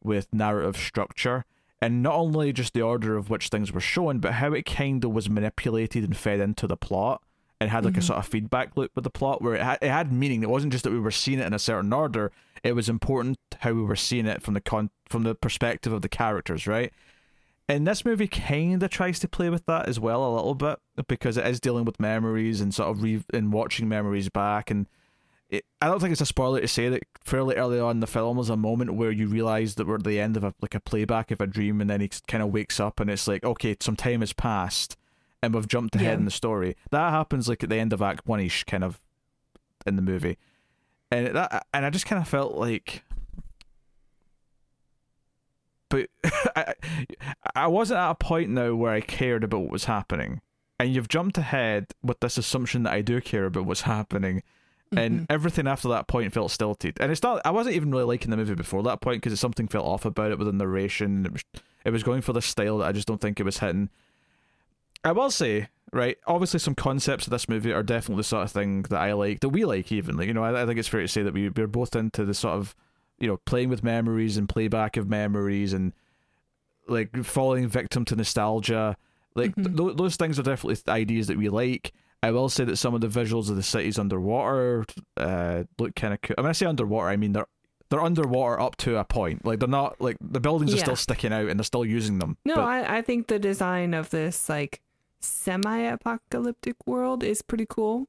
with 0.01 0.33
narrative 0.33 0.77
structure, 0.77 1.43
and 1.81 2.01
not 2.01 2.13
only 2.15 2.53
just 2.53 2.73
the 2.73 2.81
order 2.81 3.17
of 3.17 3.29
which 3.29 3.49
things 3.49 3.73
were 3.73 3.81
shown, 3.81 4.19
but 4.19 4.35
how 4.35 4.53
it 4.53 4.65
kind 4.65 5.03
of 5.03 5.11
was 5.11 5.29
manipulated 5.29 6.05
and 6.05 6.15
fed 6.15 6.39
into 6.39 6.67
the 6.67 6.77
plot, 6.77 7.21
and 7.59 7.69
had 7.69 7.83
like 7.83 7.97
a 7.97 7.99
Mhm. 7.99 8.03
sort 8.03 8.19
of 8.19 8.27
feedback 8.27 8.77
loop 8.77 8.91
with 8.95 9.03
the 9.03 9.09
plot, 9.09 9.41
where 9.41 9.55
it 9.55 9.61
had, 9.61 9.77
it 9.81 9.89
had 9.89 10.13
meaning. 10.13 10.41
It 10.41 10.49
wasn't 10.49 10.71
just 10.71 10.85
that 10.85 10.93
we 10.93 11.01
were 11.01 11.11
seeing 11.11 11.39
it 11.39 11.47
in 11.47 11.53
a 11.53 11.59
certain 11.59 11.91
order; 11.91 12.31
it 12.63 12.75
was 12.75 12.87
important 12.87 13.37
how 13.59 13.73
we 13.73 13.81
were 13.83 13.97
seeing 13.97 14.25
it 14.25 14.41
from 14.41 14.53
the 14.53 14.61
con 14.61 14.89
from 15.09 15.23
the 15.23 15.35
perspective 15.35 15.91
of 15.91 16.01
the 16.01 16.07
characters, 16.07 16.65
right? 16.65 16.93
And 17.67 17.87
this 17.87 18.05
movie 18.05 18.27
kind 18.27 18.81
of 18.83 18.89
tries 18.91 19.17
to 19.19 19.27
play 19.27 19.49
with 19.49 19.65
that 19.65 19.87
as 19.87 19.99
well 19.99 20.23
a 20.23 20.35
little 20.35 20.53
bit 20.53 20.77
because 21.07 21.35
it 21.37 21.47
is 21.47 21.59
dealing 21.59 21.83
with 21.85 21.99
memories 21.99 22.61
and 22.61 22.73
sort 22.73 22.89
of 22.89 23.01
re 23.01 23.23
and 23.33 23.51
watching 23.51 23.89
memories 23.89 24.29
back. 24.29 24.69
And 24.69 24.85
it, 25.49 25.65
I 25.81 25.87
don't 25.87 25.99
think 25.99 26.11
it's 26.11 26.21
a 26.21 26.27
spoiler 26.27 26.61
to 26.61 26.67
say 26.67 26.89
that 26.89 27.03
fairly 27.23 27.55
early 27.55 27.79
on 27.79 27.91
in 27.97 27.99
the 28.01 28.07
film 28.07 28.37
there's 28.37 28.49
a 28.51 28.57
moment 28.57 28.93
where 28.93 29.09
you 29.11 29.27
realize 29.27 29.75
that 29.75 29.87
we're 29.87 29.95
at 29.95 30.03
the 30.03 30.19
end 30.19 30.37
of 30.37 30.43
a 30.43 30.53
like 30.61 30.75
a 30.75 30.79
playback 30.79 31.31
of 31.31 31.41
a 31.41 31.47
dream, 31.47 31.81
and 31.81 31.89
then 31.89 32.01
he 32.01 32.09
kind 32.27 32.43
of 32.43 32.49
wakes 32.53 32.79
up 32.79 32.99
and 32.99 33.09
it's 33.09 33.27
like 33.27 33.43
okay, 33.43 33.75
some 33.79 33.95
time 33.95 34.19
has 34.19 34.33
passed, 34.33 34.95
and 35.41 35.53
we've 35.55 35.67
jumped 35.67 35.95
ahead 35.95 36.07
Yeah. 36.09 36.13
in 36.17 36.25
the 36.25 36.31
story. 36.31 36.75
That 36.91 37.09
happens 37.11 37.49
like 37.49 37.63
at 37.63 37.69
the 37.69 37.77
end 37.77 37.93
of 37.93 38.01
Act 38.01 38.27
One 38.27 38.39
ish 38.41 38.63
kind 38.65 38.83
of 38.83 38.99
in 39.87 39.95
the 39.95 40.01
movie, 40.03 40.37
and 41.09 41.27
that 41.35 41.65
and 41.73 41.83
I 41.85 41.89
just 41.89 42.05
kind 42.05 42.21
of 42.21 42.27
felt 42.27 42.53
like 42.55 43.03
but 45.89 46.07
I, 46.55 46.73
I 47.55 47.67
wasn't 47.67 47.99
at 47.99 48.11
a 48.11 48.15
point 48.15 48.49
now 48.49 48.73
where 48.75 48.91
I 48.93 49.01
cared 49.01 49.43
about 49.43 49.61
what 49.61 49.71
was 49.71 49.85
happening. 49.85 50.41
And 50.79 50.93
you've 50.93 51.07
jumped 51.07 51.37
ahead 51.37 51.87
with 52.03 52.19
this 52.19 52.37
assumption 52.37 52.83
that 52.83 52.93
I 52.93 53.01
do 53.01 53.21
care 53.21 53.45
about 53.45 53.65
what's 53.65 53.81
happening, 53.81 54.43
and 54.95 55.21
Mhm. 55.21 55.25
everything 55.29 55.67
after 55.67 55.87
that 55.89 56.07
point 56.07 56.33
felt 56.33 56.51
stilted. 56.51 56.97
And 56.99 57.11
it's 57.11 57.23
not. 57.23 57.41
I 57.45 57.51
wasn't 57.51 57.75
even 57.77 57.91
really 57.91 58.03
liking 58.03 58.29
the 58.29 58.37
movie 58.37 58.55
before 58.55 58.83
that 58.83 58.99
point 59.01 59.21
because 59.23 59.39
something 59.39 59.67
felt 59.67 59.85
off 59.85 60.03
about 60.05 60.31
it 60.31 60.37
with 60.37 60.47
the 60.47 60.53
narration. 60.53 61.25
It 61.25 61.31
was, 61.31 61.43
it 61.85 61.91
was 61.91 62.03
going 62.03 62.21
for 62.21 62.33
the 62.33 62.41
style 62.41 62.79
that 62.79 62.87
I 62.87 62.91
just 62.91 63.07
don't 63.07 63.21
think 63.21 63.39
it 63.39 63.43
was 63.43 63.59
hitting. 63.59 63.89
I 65.03 65.11
will 65.13 65.31
say, 65.31 65.69
right, 65.93 66.17
obviously 66.27 66.59
some 66.59 66.75
concepts 66.75 67.25
of 67.27 67.31
this 67.31 67.47
movie 67.47 67.71
are 67.71 67.83
definitely 67.83 68.19
the 68.21 68.23
sort 68.25 68.43
of 68.43 68.51
thing 68.51 68.81
that 68.83 68.99
I 68.99 69.13
like, 69.13 69.39
that 69.41 69.49
we 69.49 69.63
like 69.63 69.91
even. 69.91 70.17
Like, 70.17 70.27
you 70.27 70.33
know, 70.33 70.43
I, 70.43 70.63
I 70.63 70.65
think 70.65 70.79
it's 70.79 70.87
fair 70.89 71.01
to 71.01 71.07
say 71.07 71.23
that 71.23 71.33
we, 71.33 71.47
we're 71.49 71.67
both 71.67 71.95
into 71.95 72.25
the 72.25 72.33
sort 72.33 72.55
of, 72.55 72.75
you 73.19 73.27
know, 73.27 73.37
playing 73.45 73.69
with 73.69 73.83
memories 73.83 74.37
and 74.37 74.47
playback 74.49 74.97
of 74.97 75.09
memories 75.09 75.73
and 75.73 75.93
like 76.87 77.15
falling 77.23 77.67
victim 77.67 78.05
to 78.05 78.15
nostalgia. 78.15 78.95
Like 79.35 79.55
Mhm. 79.55 79.77
th- 79.77 79.97
those 79.97 80.15
things 80.15 80.37
are 80.39 80.43
definitely 80.43 80.81
ideas 80.91 81.27
that 81.27 81.37
we 81.37 81.49
like. 81.49 81.91
I 82.23 82.31
will 82.31 82.49
say 82.49 82.63
that 82.65 82.77
some 82.77 82.93
of 82.95 83.01
the 83.01 83.07
visuals 83.07 83.49
of 83.49 83.55
the 83.55 83.63
cities 83.63 83.99
underwater 83.99 84.85
uh, 85.17 85.63
look 85.77 85.95
kind 85.95 86.13
of 86.13 86.21
cool. 86.21 86.35
I 86.37 86.41
mean, 86.41 86.49
I 86.49 86.53
say 86.53 86.65
underwater, 86.65 87.07
I 87.09 87.17
mean 87.17 87.33
they're 87.33 87.47
they're 87.89 88.01
underwater 88.01 88.59
up 88.59 88.75
to 88.77 88.97
a 88.97 89.03
point. 89.03 89.45
Like 89.45 89.59
they're 89.59 89.67
not 89.69 89.99
like 90.01 90.17
the 90.21 90.39
buildings 90.39 90.73
are 90.73 90.77
still 90.77 90.95
sticking 90.95 91.31
out 91.31 91.47
and 91.49 91.59
they're 91.59 91.63
still 91.65 91.85
using 91.85 92.17
them. 92.19 92.37
No, 92.45 92.55
but- 92.55 92.63
I, 92.65 92.97
I 92.97 93.01
think 93.01 93.27
the 93.27 93.37
design 93.39 93.93
of 93.93 94.09
this 94.09 94.49
like 94.49 94.81
semi-apocalyptic 95.19 96.75
world 96.85 97.23
is 97.23 97.41
pretty 97.41 97.65
cool. 97.67 98.07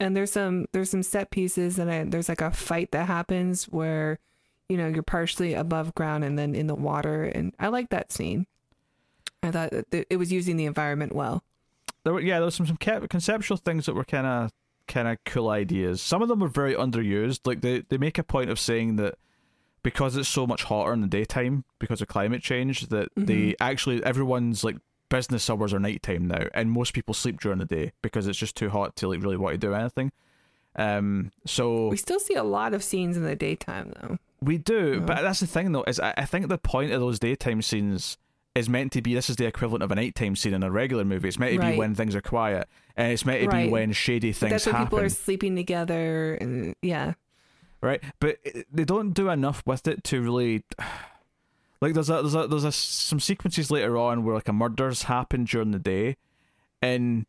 and 0.00 0.16
there's 0.16 0.30
some 0.32 0.66
there's 0.72 0.90
some 0.90 1.02
set 1.02 1.30
pieces 1.30 1.76
and 1.78 1.90
I, 1.90 2.04
there's 2.04 2.28
like 2.28 2.40
a 2.40 2.52
fight 2.52 2.92
that 2.92 3.06
happens 3.06 3.64
where 3.64 4.18
you 4.68 4.76
know 4.76 4.86
you're 4.86 5.02
partially 5.02 5.54
above 5.54 5.94
ground 5.94 6.24
and 6.24 6.38
then 6.38 6.54
in 6.54 6.66
the 6.66 6.74
water. 6.74 7.24
And 7.24 7.54
i 7.58 7.68
like 7.68 7.90
that 7.90 8.12
scene. 8.12 8.46
I 9.42 9.50
thought 9.50 9.70
that 9.70 10.06
it 10.10 10.16
was 10.16 10.32
using 10.32 10.56
the 10.56 10.66
environment 10.66 11.14
well. 11.14 11.42
There 12.04 12.12
were 12.12 12.20
yeah 12.20 12.36
there 12.36 12.46
was 12.46 12.54
some, 12.54 12.66
some 12.66 12.76
conceptual 12.76 13.56
things 13.56 13.86
that 13.86 13.94
were 13.94 14.04
kind 14.04 14.26
of 14.26 14.50
kind 14.88 15.06
of 15.08 15.18
cool 15.24 15.50
ideas. 15.50 16.02
Some 16.02 16.22
of 16.22 16.28
them 16.28 16.40
were 16.40 16.48
very 16.48 16.74
underused. 16.74 17.40
Like 17.44 17.60
they, 17.60 17.80
they 17.88 17.98
make 17.98 18.18
a 18.18 18.24
point 18.24 18.50
of 18.50 18.58
saying 18.58 18.96
that 18.96 19.14
because 19.82 20.16
it's 20.16 20.28
so 20.28 20.46
much 20.46 20.64
hotter 20.64 20.92
in 20.92 21.02
the 21.02 21.06
daytime 21.06 21.64
because 21.78 22.00
of 22.00 22.08
climate 22.08 22.42
change 22.42 22.88
that 22.88 23.14
mm-hmm. 23.14 23.24
they 23.26 23.54
actually 23.60 24.02
everyone's 24.02 24.64
like 24.64 24.76
business 25.08 25.48
hours 25.48 25.72
are 25.72 25.78
nighttime 25.78 26.26
now 26.26 26.44
and 26.52 26.70
most 26.70 26.92
people 26.92 27.14
sleep 27.14 27.40
during 27.40 27.58
the 27.58 27.64
day 27.64 27.92
because 28.02 28.26
it's 28.26 28.38
just 28.38 28.56
too 28.56 28.68
hot 28.68 28.94
to 28.96 29.08
like 29.08 29.22
really 29.22 29.36
want 29.36 29.54
to 29.54 29.58
do 29.58 29.72
anything. 29.72 30.10
Um 30.76 31.30
so 31.46 31.88
we 31.88 31.96
still 31.96 32.20
see 32.20 32.34
a 32.34 32.42
lot 32.42 32.74
of 32.74 32.82
scenes 32.82 33.16
in 33.16 33.24
the 33.24 33.36
daytime 33.36 33.92
though 34.00 34.18
we 34.40 34.58
do, 34.58 35.00
but 35.00 35.22
that's 35.22 35.40
the 35.40 35.46
thing 35.46 35.72
though. 35.72 35.84
Is 35.84 35.98
I, 35.98 36.14
I 36.16 36.24
think 36.24 36.48
the 36.48 36.58
point 36.58 36.92
of 36.92 37.00
those 37.00 37.18
daytime 37.18 37.62
scenes 37.62 38.18
is 38.54 38.68
meant 38.68 38.92
to 38.92 39.02
be 39.02 39.14
this 39.14 39.30
is 39.30 39.36
the 39.36 39.46
equivalent 39.46 39.82
of 39.82 39.90
a 39.90 39.94
nighttime 39.94 40.36
scene 40.36 40.54
in 40.54 40.62
a 40.62 40.70
regular 40.70 41.04
movie. 41.04 41.28
It's 41.28 41.38
meant 41.38 41.54
to 41.54 41.58
right. 41.58 41.72
be 41.72 41.78
when 41.78 41.94
things 41.94 42.14
are 42.14 42.20
quiet, 42.20 42.68
and 42.96 43.12
it's 43.12 43.24
meant 43.24 43.42
to 43.42 43.48
right. 43.48 43.66
be 43.66 43.70
when 43.70 43.92
shady 43.92 44.32
things 44.32 44.50
that's 44.50 44.66
when 44.66 44.76
people 44.76 45.00
are 45.00 45.08
sleeping 45.08 45.56
together, 45.56 46.34
and 46.34 46.74
yeah, 46.82 47.14
right. 47.80 48.02
But 48.20 48.38
eh, 48.44 48.62
they 48.72 48.84
don't 48.84 49.12
do 49.12 49.28
enough 49.30 49.62
with 49.66 49.86
it 49.88 50.04
to 50.04 50.22
really. 50.22 50.64
Like 51.80 51.94
there's 51.94 52.10
a 52.10 52.14
there's 52.14 52.34
a 52.34 52.48
there's 52.48 52.64
a, 52.64 52.72
some 52.72 53.20
sequences 53.20 53.70
later 53.70 53.96
on 53.96 54.24
where 54.24 54.34
like 54.34 54.48
a 54.48 54.52
murders 54.52 55.04
happened 55.04 55.46
during 55.46 55.70
the 55.70 55.78
day, 55.78 56.16
and 56.82 57.24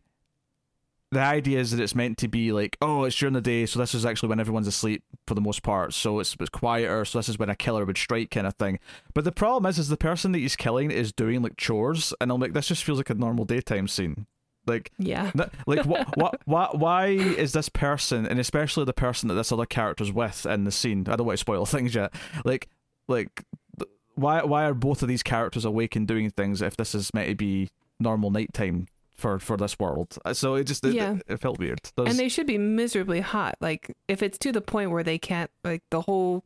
the 1.12 1.20
idea 1.20 1.60
is 1.60 1.72
that 1.72 1.82
it's 1.82 1.96
meant 1.96 2.20
to 2.20 2.28
be 2.28 2.52
like, 2.52 2.78
oh, 2.82 3.04
it's 3.04 3.18
during 3.18 3.34
the 3.34 3.42
day, 3.42 3.66
so 3.66 3.80
this 3.80 3.96
is 3.96 4.06
actually 4.06 4.30
when 4.30 4.40
everyone's 4.40 4.68
asleep 4.68 5.04
for 5.26 5.34
the 5.34 5.42
most 5.42 5.64
part. 5.64 5.94
So 5.94 6.20
it's, 6.20 6.36
it's 6.40 6.50
quieter, 6.50 7.04
so 7.04 7.18
this 7.18 7.30
is 7.30 7.40
when 7.40 7.50
a 7.50 7.56
killer 7.56 7.84
would 7.84 7.98
strike, 7.98 8.30
kind 8.30 8.46
of 8.46 8.56
thing. 8.56 8.80
But 9.16 9.24
the 9.24 9.32
problem 9.32 9.68
is, 9.68 9.80
is 9.80 9.90
the 9.90 9.98
person 9.98 10.34
that 10.34 10.40
he's 10.40 10.56
killing 10.56 10.92
is 10.92 11.12
doing 11.12 11.42
like 11.42 11.58
chores, 11.58 12.14
and 12.22 12.32
I'm 12.32 12.40
like, 12.40 12.54
this 12.54 12.68
just 12.68 12.84
feels 12.84 13.00
like 13.00 13.10
a 13.10 13.16
normal 13.16 13.46
daytime 13.46 13.88
scene. 13.88 14.28
Like, 14.68 14.92
yeah, 15.00 15.32
like 15.66 15.86
what, 15.86 16.16
what, 16.16 16.42
what, 16.46 16.78
why 16.78 17.08
is 17.08 17.54
this 17.54 17.70
person, 17.70 18.28
and 18.28 18.40
especially 18.40 18.86
the 18.86 18.94
person 18.94 19.30
that 19.30 19.36
this 19.36 19.52
other 19.52 19.66
character's 19.66 20.12
with 20.12 20.46
in 20.46 20.66
the 20.66 20.72
scene? 20.72 21.08
I 21.08 21.16
don't 21.16 21.26
want 21.26 21.40
to 21.40 21.42
spoil 21.42 21.66
things 21.66 21.96
yet. 21.96 22.14
Like, 22.46 22.70
like, 23.08 23.46
why, 24.14 24.44
why 24.44 24.66
are 24.66 24.76
both 24.76 25.02
of 25.02 25.08
these 25.08 25.24
characters 25.24 25.66
awake 25.66 25.96
and 25.96 26.08
doing 26.08 26.30
things 26.30 26.62
if 26.62 26.78
this 26.78 26.94
is 26.94 27.12
meant 27.16 27.30
to 27.30 27.36
be 27.36 27.70
normal 28.00 28.30
nighttime 28.30 28.86
for 29.20 29.40
for 29.40 29.58
this 29.58 29.78
world. 29.80 30.18
Uh, 30.26 30.34
so 30.34 30.56
it 30.56 30.66
just 30.66 30.84
it, 30.86 30.94
yeah. 30.94 31.16
it, 31.16 31.24
it 31.28 31.38
felt 31.40 31.60
weird. 31.60 31.80
And 31.98 32.18
they 32.18 32.30
should 32.30 32.48
be 32.48 32.58
miserably 32.58 33.22
hot. 33.22 33.56
Like 33.62 33.96
if 34.08 34.24
it's 34.24 34.38
to 34.40 34.52
the 34.52 34.62
point 34.62 34.92
where 34.92 35.04
they 35.04 35.18
can't 35.18 35.52
like 35.64 35.84
the 35.92 36.02
whole 36.02 36.44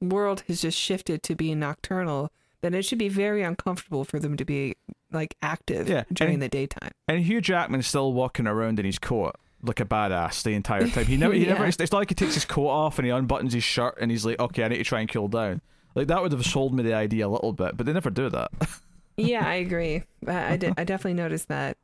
world 0.00 0.42
has 0.48 0.60
just 0.60 0.78
shifted 0.78 1.22
to 1.24 1.34
being 1.34 1.58
nocturnal, 1.58 2.30
then 2.62 2.74
it 2.74 2.82
should 2.82 2.98
be 2.98 3.08
very 3.08 3.42
uncomfortable 3.42 4.04
for 4.04 4.18
them 4.18 4.36
to 4.36 4.44
be 4.44 4.76
like 5.12 5.36
active 5.42 5.88
yeah. 5.88 6.04
during 6.12 6.34
and, 6.34 6.42
the 6.42 6.48
daytime. 6.48 6.90
And 7.08 7.20
Hugh 7.20 7.40
Jackman's 7.40 7.86
still 7.86 8.12
walking 8.12 8.46
around 8.46 8.78
in 8.78 8.84
his 8.84 8.98
coat 8.98 9.36
like 9.62 9.80
a 9.80 9.84
badass 9.84 10.42
the 10.42 10.50
entire 10.50 10.86
time. 10.88 11.06
He 11.06 11.16
never, 11.16 11.34
he 11.34 11.40
yeah. 11.46 11.54
never. 11.54 11.66
It's 11.66 11.78
not 11.78 11.94
like 11.94 12.10
he 12.10 12.14
takes 12.14 12.34
his 12.34 12.44
coat 12.44 12.68
off 12.68 12.98
and 12.98 13.06
he 13.06 13.12
unbuttons 13.12 13.52
his 13.52 13.64
shirt 13.64 13.98
and 14.00 14.10
he's 14.10 14.24
like, 14.24 14.38
okay, 14.38 14.64
I 14.64 14.68
need 14.68 14.78
to 14.78 14.84
try 14.84 15.00
and 15.00 15.10
cool 15.10 15.28
down. 15.28 15.60
Like 15.94 16.08
that 16.08 16.22
would 16.22 16.32
have 16.32 16.44
sold 16.44 16.74
me 16.74 16.82
the 16.82 16.94
idea 16.94 17.26
a 17.26 17.28
little 17.28 17.52
bit, 17.52 17.76
but 17.76 17.86
they 17.86 17.92
never 17.92 18.10
do 18.10 18.28
that. 18.30 18.50
yeah, 19.16 19.46
I 19.46 19.54
agree. 19.54 20.04
I, 20.26 20.52
I 20.52 20.56
did. 20.56 20.74
I 20.76 20.84
definitely 20.84 21.14
noticed 21.14 21.48
that 21.48 21.78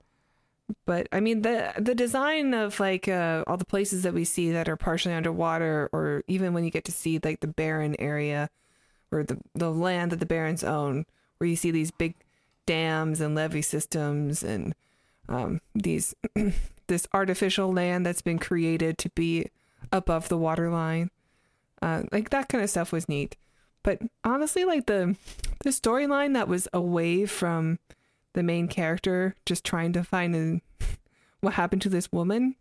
but 0.86 1.08
I 1.12 1.20
mean 1.20 1.42
the 1.42 1.72
the 1.78 1.94
design 1.94 2.54
of 2.54 2.78
like 2.80 3.08
uh, 3.08 3.44
all 3.46 3.56
the 3.56 3.64
places 3.64 4.02
that 4.02 4.14
we 4.14 4.24
see 4.24 4.52
that 4.52 4.68
are 4.68 4.76
partially 4.76 5.14
underwater, 5.14 5.88
or 5.92 6.22
even 6.26 6.54
when 6.54 6.64
you 6.64 6.70
get 6.70 6.84
to 6.86 6.92
see 6.92 7.20
like 7.22 7.40
the 7.40 7.46
barren 7.46 7.96
area 7.98 8.48
or 9.10 9.22
the 9.22 9.38
the 9.54 9.70
land 9.70 10.12
that 10.12 10.20
the 10.20 10.26
barons 10.26 10.64
own, 10.64 11.06
where 11.38 11.48
you 11.48 11.56
see 11.56 11.70
these 11.70 11.90
big 11.90 12.14
dams 12.66 13.20
and 13.20 13.34
levee 13.34 13.62
systems 13.62 14.42
and 14.42 14.74
um, 15.28 15.60
these 15.74 16.14
this 16.86 17.06
artificial 17.12 17.72
land 17.72 18.04
that's 18.06 18.22
been 18.22 18.38
created 18.38 18.98
to 18.98 19.10
be 19.10 19.46
above 19.90 20.28
the 20.28 20.38
waterline, 20.38 21.10
uh, 21.80 22.02
like 22.12 22.30
that 22.30 22.48
kind 22.48 22.62
of 22.62 22.70
stuff 22.70 22.92
was 22.92 23.08
neat. 23.08 23.36
But 23.82 24.00
honestly, 24.24 24.64
like 24.64 24.86
the 24.86 25.16
the 25.60 25.70
storyline 25.70 26.34
that 26.34 26.48
was 26.48 26.68
away 26.72 27.26
from 27.26 27.78
the 28.34 28.42
main 28.42 28.68
character 28.68 29.34
just 29.46 29.64
trying 29.64 29.92
to 29.92 30.04
find 30.04 30.34
a, 30.34 30.60
what 31.40 31.54
happened 31.54 31.82
to 31.82 31.88
this 31.88 32.10
woman. 32.12 32.56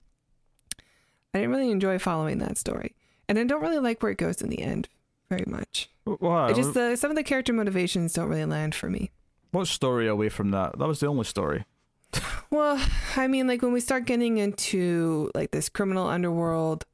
I 1.34 1.40
didn't 1.40 1.52
really 1.52 1.72
enjoy 1.72 1.98
following 1.98 2.40
that 2.40 2.58
story, 2.58 2.96
and 3.30 3.40
I 3.40 3.46
don't 3.46 3.62
really 3.62 3.80
like 3.80 4.04
where 4.04 4.12
it 4.12 4.18
goes 4.18 4.42
in 4.42 4.50
the 4.50 4.62
end 4.62 4.90
very 5.30 5.46
much. 5.48 5.90
Why? 6.04 6.50
It 6.50 6.56
just 6.56 6.74
the, 6.74 6.92
uh, 6.92 6.96
some 6.96 7.10
of 7.10 7.16
the 7.16 7.24
character 7.24 7.54
motivations 7.54 8.14
don't 8.14 8.28
really 8.28 8.46
land 8.46 8.76
for 8.76 8.90
me. 8.90 9.12
What 9.52 9.68
story 9.68 10.08
away 10.08 10.30
from 10.30 10.52
that? 10.52 10.78
That 10.78 10.88
was 10.88 11.00
the 11.00 11.08
only 11.08 11.24
story. 11.24 11.66
well, 12.50 12.84
I 13.16 13.28
mean, 13.28 13.48
like 13.48 13.62
when 13.62 13.72
we 13.72 13.80
start 13.80 14.06
getting 14.06 14.38
into 14.38 15.32
like 15.34 15.52
this 15.52 15.70
criminal 15.70 16.08
underworld. 16.08 16.86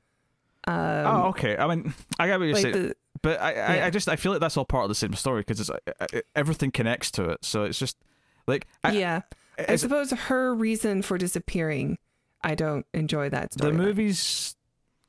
Um, 0.67 0.75
oh, 0.75 1.23
okay. 1.29 1.57
I 1.57 1.67
mean, 1.67 1.93
I 2.19 2.27
got 2.27 2.39
what 2.39 2.45
you're 2.45 2.53
like 2.53 2.61
saying. 2.61 2.73
The, 2.73 2.95
but 3.21 3.41
I, 3.41 3.53
yeah. 3.53 3.67
I, 3.67 3.85
I, 3.87 3.89
just 3.89 4.07
I 4.07 4.15
feel 4.15 4.31
like 4.31 4.41
that's 4.41 4.57
all 4.57 4.65
part 4.65 4.83
of 4.83 4.89
the 4.89 4.95
same 4.95 5.13
story 5.13 5.41
because 5.41 5.59
it's 5.59 5.69
uh, 5.69 5.77
uh, 5.99 6.07
everything 6.35 6.71
connects 6.71 7.09
to 7.11 7.29
it. 7.29 7.43
So 7.43 7.63
it's 7.63 7.79
just 7.79 7.97
like, 8.47 8.67
I, 8.83 8.93
yeah, 8.93 9.21
I 9.67 9.75
suppose 9.75 10.11
her 10.11 10.53
reason 10.53 11.01
for 11.01 11.17
disappearing. 11.17 11.97
I 12.43 12.55
don't 12.55 12.85
enjoy 12.93 13.29
that 13.29 13.53
story. 13.53 13.71
The 13.71 13.77
movie's 13.77 14.55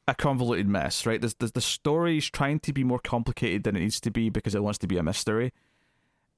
a 0.06 0.14
convoluted 0.14 0.66
mess, 0.66 1.06
right? 1.06 1.20
The, 1.20 1.34
the, 1.38 1.46
the 1.48 1.60
story's 1.60 2.28
trying 2.30 2.60
to 2.60 2.72
be 2.72 2.82
more 2.82 2.98
complicated 2.98 3.64
than 3.64 3.76
it 3.76 3.80
needs 3.80 4.00
to 4.00 4.10
be 4.10 4.30
because 4.30 4.54
it 4.54 4.62
wants 4.62 4.78
to 4.78 4.86
be 4.86 4.96
a 4.96 5.02
mystery. 5.02 5.52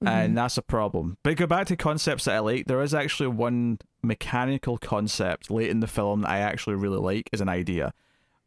Mm-hmm. 0.03 0.09
And 0.09 0.39
that's 0.39 0.59
a 0.59 0.63
problem. 0.63 1.19
But 1.23 1.37
go 1.37 1.47
back 1.47 1.67
to 1.69 1.77
concepts 1.77 2.25
that 2.25 2.35
I 2.35 2.39
like. 2.41 2.67
There 2.67 2.83
is 2.83 2.95
actually 2.95 3.29
one 3.29 3.79
mechanical 4.03 4.79
concept 4.79 5.51
late 5.51 5.71
in 5.71 5.81
the 5.81 5.87
film 5.87 6.23
that 6.23 6.31
I 6.31 6.39
actually 6.39 6.77
really 6.77 6.99
like 6.99 7.31
as 7.33 7.41
an 7.41 7.49
idea. 7.49 7.93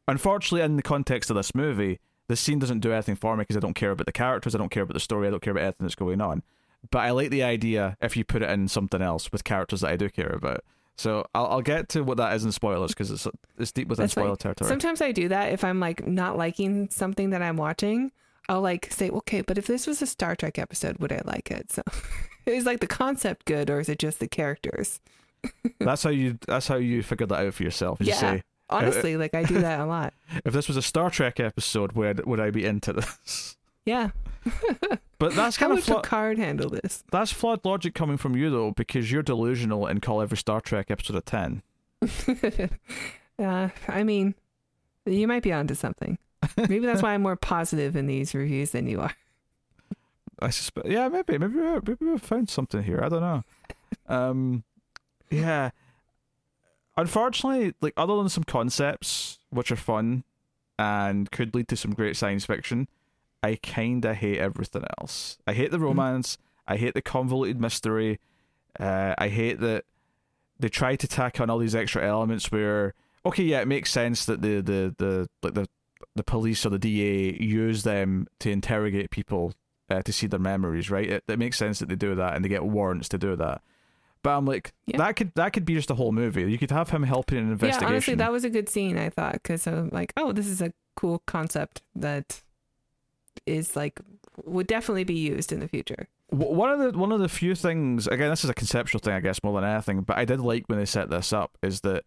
Unfortunately, 0.07 0.65
in 0.65 0.75
the 0.75 0.83
context 0.83 1.29
of 1.29 1.36
this 1.38 1.55
movie, 1.55 2.00
the 2.27 2.36
scene 2.36 2.60
doesn't 2.60 2.79
do 2.79 2.91
anything 2.91 3.15
for 3.15 3.38
me 3.38 3.41
because 3.41 3.55
I 3.55 3.62
don't 3.62 3.75
care 3.75 3.91
about 3.91 4.05
the 4.05 4.12
characters, 4.12 4.53
I 4.53 4.57
don't 4.57 4.69
care 4.69 4.83
about 4.83 4.95
the 4.95 5.00
story, 5.00 5.27
I 5.27 5.31
don't 5.31 5.41
care 5.41 5.51
about 5.51 5.63
anything 5.63 5.86
that's 5.86 5.95
going 5.95 6.19
on 6.19 6.43
but 6.92 7.00
I 7.00 7.12
like 7.12 7.30
the 7.30 7.44
idea 7.44 7.98
if 8.02 8.16
you 8.18 8.24
put 8.24 8.42
it 8.42 8.50
in 8.50 8.68
something 8.68 9.02
else 9.02 9.32
with 9.32 9.44
characters 9.44 9.82
that 9.82 9.92
I 9.92 9.96
do 9.96 10.10
care 10.10 10.30
about. 10.30 10.63
So 10.96 11.25
I'll, 11.34 11.48
I'll 11.48 11.62
get 11.62 11.90
to 11.90 12.04
what 12.04 12.18
that 12.18 12.36
is 12.36 12.46
in 12.46 12.52
spoilers 12.52 12.92
because 12.92 13.10
it's 13.10 13.28
it's 13.58 13.72
deep 13.72 13.88
within 13.88 14.04
That's 14.04 14.13
spoiler 14.13 14.30
fine. 14.30 14.38
territory. 14.38 14.70
Sometimes 14.70 15.02
I 15.02 15.12
do 15.12 15.28
that 15.30 15.52
if 15.52 15.63
I'm 15.63 15.80
like 15.80 16.06
not 16.06 16.38
liking 16.38 16.90
something 16.90 17.32
that 17.32 17.42
I'm 17.42 17.58
watching. 17.58 18.12
I'll 18.50 18.62
like 18.62 18.92
say, 18.92 19.10
okay, 19.10 19.42
but 19.42 19.58
if 19.58 19.68
this 19.68 19.88
was 19.88 20.02
a 20.02 20.08
Star 20.08 20.36
Trek 20.36 20.60
episode, 20.60 20.98
would 21.00 21.12
I 21.12 21.22
like 21.25 21.50
it? 21.50 21.72
So 21.72 21.82
is 22.46 22.66
like 22.66 22.80
the 22.80 22.88
concept 22.88 23.46
good 23.46 23.70
or 23.70 23.80
is 23.80 23.90
it 23.90 24.00
just 24.00 24.20
the 24.20 24.28
characters? 24.28 25.00
that's 25.80 26.04
how 26.04 26.10
you 26.10 26.38
that's 26.48 26.68
how 26.68 26.75
you 26.75 27.02
figured 27.02 27.30
that 27.30 27.46
out 27.46 27.54
for 27.54 27.63
yourself. 27.63 28.00
You 28.00 28.08
yeah. 28.08 28.20
Say, 28.20 28.44
Honestly, 28.70 29.18
like 29.18 29.36
I 29.36 29.44
do 29.44 29.60
that 29.62 29.80
a 29.80 29.86
lot. 29.86 30.13
If 30.46 30.54
this 30.54 30.68
was 30.68 30.78
a 30.78 30.82
Star 30.82 31.10
Trek 31.10 31.40
episode, 31.40 31.94
would 31.94 32.25
would 32.25 32.40
I 32.40 32.50
be 32.52 32.66
into 32.66 32.94
this? 32.94 33.58
Yeah. 33.86 34.12
But 35.24 35.36
that's 35.36 35.56
kind 35.56 35.72
How 35.72 35.78
of 35.78 35.88
would 35.88 36.04
Picard 36.04 36.38
handle 36.38 36.70
this? 36.70 37.02
That's 37.10 37.32
flawed 37.32 37.63
logic 37.63 37.96
coming 37.96 38.18
from 38.18 38.36
you 38.36 38.50
though, 38.50 38.72
because 38.72 39.10
you're 39.10 39.24
delusional 39.24 39.86
and 39.86 40.02
call 40.02 40.22
every 40.22 40.36
Star 40.36 40.60
Trek 40.60 40.92
episode 40.92 41.16
a 41.16 41.22
ten. 41.22 41.62
uh, 43.40 43.70
I 43.88 44.04
mean, 44.04 44.36
you 45.06 45.25
might 45.25 45.42
be 45.42 45.54
onto 45.54 45.75
something. 45.75 46.18
Maybe 46.58 46.80
that's 46.80 47.02
why 47.02 47.13
I'm 47.13 47.22
more 47.22 47.38
positive 47.38 47.96
in 47.96 48.06
these 48.06 48.36
reviews 48.36 48.72
than 48.72 48.86
you 48.86 49.00
are. 49.00 49.16
I 50.42 50.50
suspect. 50.50 50.88
Yeah, 50.88 51.08
maybe, 51.08 51.38
maybe, 51.38 51.56
maybe 51.56 51.96
we 52.06 52.18
found 52.18 52.50
something 52.50 52.84
here. 52.84 53.00
I 53.02 53.08
don't 53.08 53.22
know. 53.22 53.44
Um, 54.10 54.63
yeah. 55.30 55.70
Unfortunately, 56.98 57.75
like 57.80 57.94
other 57.96 58.18
than 58.18 58.28
some 58.28 58.44
concepts 58.44 59.40
which 59.52 59.72
are 59.72 59.78
fun 59.78 60.25
and 60.78 61.32
could 61.32 61.56
lead 61.56 61.70
to 61.70 61.78
some 61.78 61.94
great 61.94 62.18
science 62.18 62.46
fiction, 62.46 62.90
I 63.44 63.60
kind 63.62 64.04
of 64.06 64.16
hate 64.16 64.40
everything 64.40 64.86
else. 65.00 65.38
I 65.46 65.54
hate 65.54 65.72
the 65.72 65.78
hmm. 65.78 65.84
romance. 65.84 66.38
Mm-hmm. 66.38 66.74
I 66.74 66.78
hate 66.78 66.94
the 66.94 67.02
convoluted 67.02 67.60
mystery. 67.60 68.20
Uh, 68.80 69.14
I 69.18 69.28
hate 69.28 69.60
that 69.60 69.84
they 70.60 70.70
try 70.70 70.96
to 70.96 71.08
tack 71.08 71.40
on 71.40 71.50
all 71.50 71.58
these 71.58 71.76
extra 71.76 72.08
elements 72.08 72.52
where 72.52 72.94
okay, 73.26 73.44
yeah, 73.44 73.62
it 73.62 73.68
makes 73.68 73.92
sense 73.92 74.26
that 74.26 74.42
the 74.42 74.62
the 74.62 74.96
the 74.98 75.30
like 75.42 75.54
the 75.54 75.68
the 76.16 76.24
police 76.24 76.66
or 76.66 76.70
the 76.70 76.80
DA 76.80 77.38
use 77.42 77.84
them 77.84 78.28
to 78.40 78.50
interrogate 78.50 79.10
people 79.10 79.54
uh, 79.90 80.02
to 80.04 80.14
see 80.14 80.28
their 80.28 80.40
memories, 80.40 80.90
right? 80.90 81.10
It, 81.10 81.24
it 81.28 81.40
makes 81.40 81.58
sense 81.58 81.80
that 81.80 81.90
they 81.90 81.96
do 81.96 82.16
that 82.16 82.36
and 82.36 82.46
they 82.46 82.50
get 82.50 82.64
warrants 82.64 83.10
to 83.10 83.18
do 83.18 83.36
that. 83.36 83.62
But 84.22 84.38
I'm 84.38 84.46
like, 84.46 84.74
yeah. 84.86 84.98
that 84.98 85.18
could 85.18 85.34
that 85.36 85.52
could 85.52 85.66
be 85.66 85.76
just 85.76 85.92
a 85.92 85.96
whole 85.96 86.14
movie. 86.14 86.50
You 86.50 86.58
could 86.58 86.72
have 86.72 86.90
him 86.90 87.04
helping 87.04 87.40
in 87.40 87.46
an 87.46 87.52
investigation. 87.52 87.88
Yeah, 87.88 87.94
honestly, 87.94 88.16
that 88.16 88.32
was 88.32 88.46
a 88.46 88.50
good 88.50 88.70
scene. 88.70 88.98
I 88.98 89.10
thought 89.10 89.34
because 89.34 89.68
I'm 89.68 89.90
like, 89.92 90.14
oh, 90.16 90.32
this 90.32 90.48
is 90.48 90.62
a 90.62 90.72
cool 90.96 91.22
concept 91.26 91.82
that 91.96 92.42
is 93.46 93.75
like 93.75 94.00
would 94.46 94.68
definitely 94.68 95.04
be 95.04 95.13
used 95.13 95.52
in 95.52 95.60
the 95.60 95.68
future. 95.68 96.08
One 96.30 96.70
of 96.70 96.80
the 96.80 96.98
one 96.98 97.12
of 97.12 97.20
the 97.20 97.30
few 97.30 97.56
things 97.56 98.08
again, 98.08 98.30
this 98.30 98.44
is 98.44 98.50
a 98.50 98.54
conceptual 98.54 99.00
thing, 99.00 99.13
I 99.13 99.20
guess, 99.20 99.44
more 99.44 99.60
than 99.60 99.70
anything. 99.70 100.02
But 100.02 100.18
I 100.18 100.25
did 100.25 100.40
like 100.40 100.66
when 100.68 100.80
they 100.80 100.86
set 100.86 101.10
this 101.10 101.32
up 101.32 101.58
is 101.62 101.82
that 101.82 102.04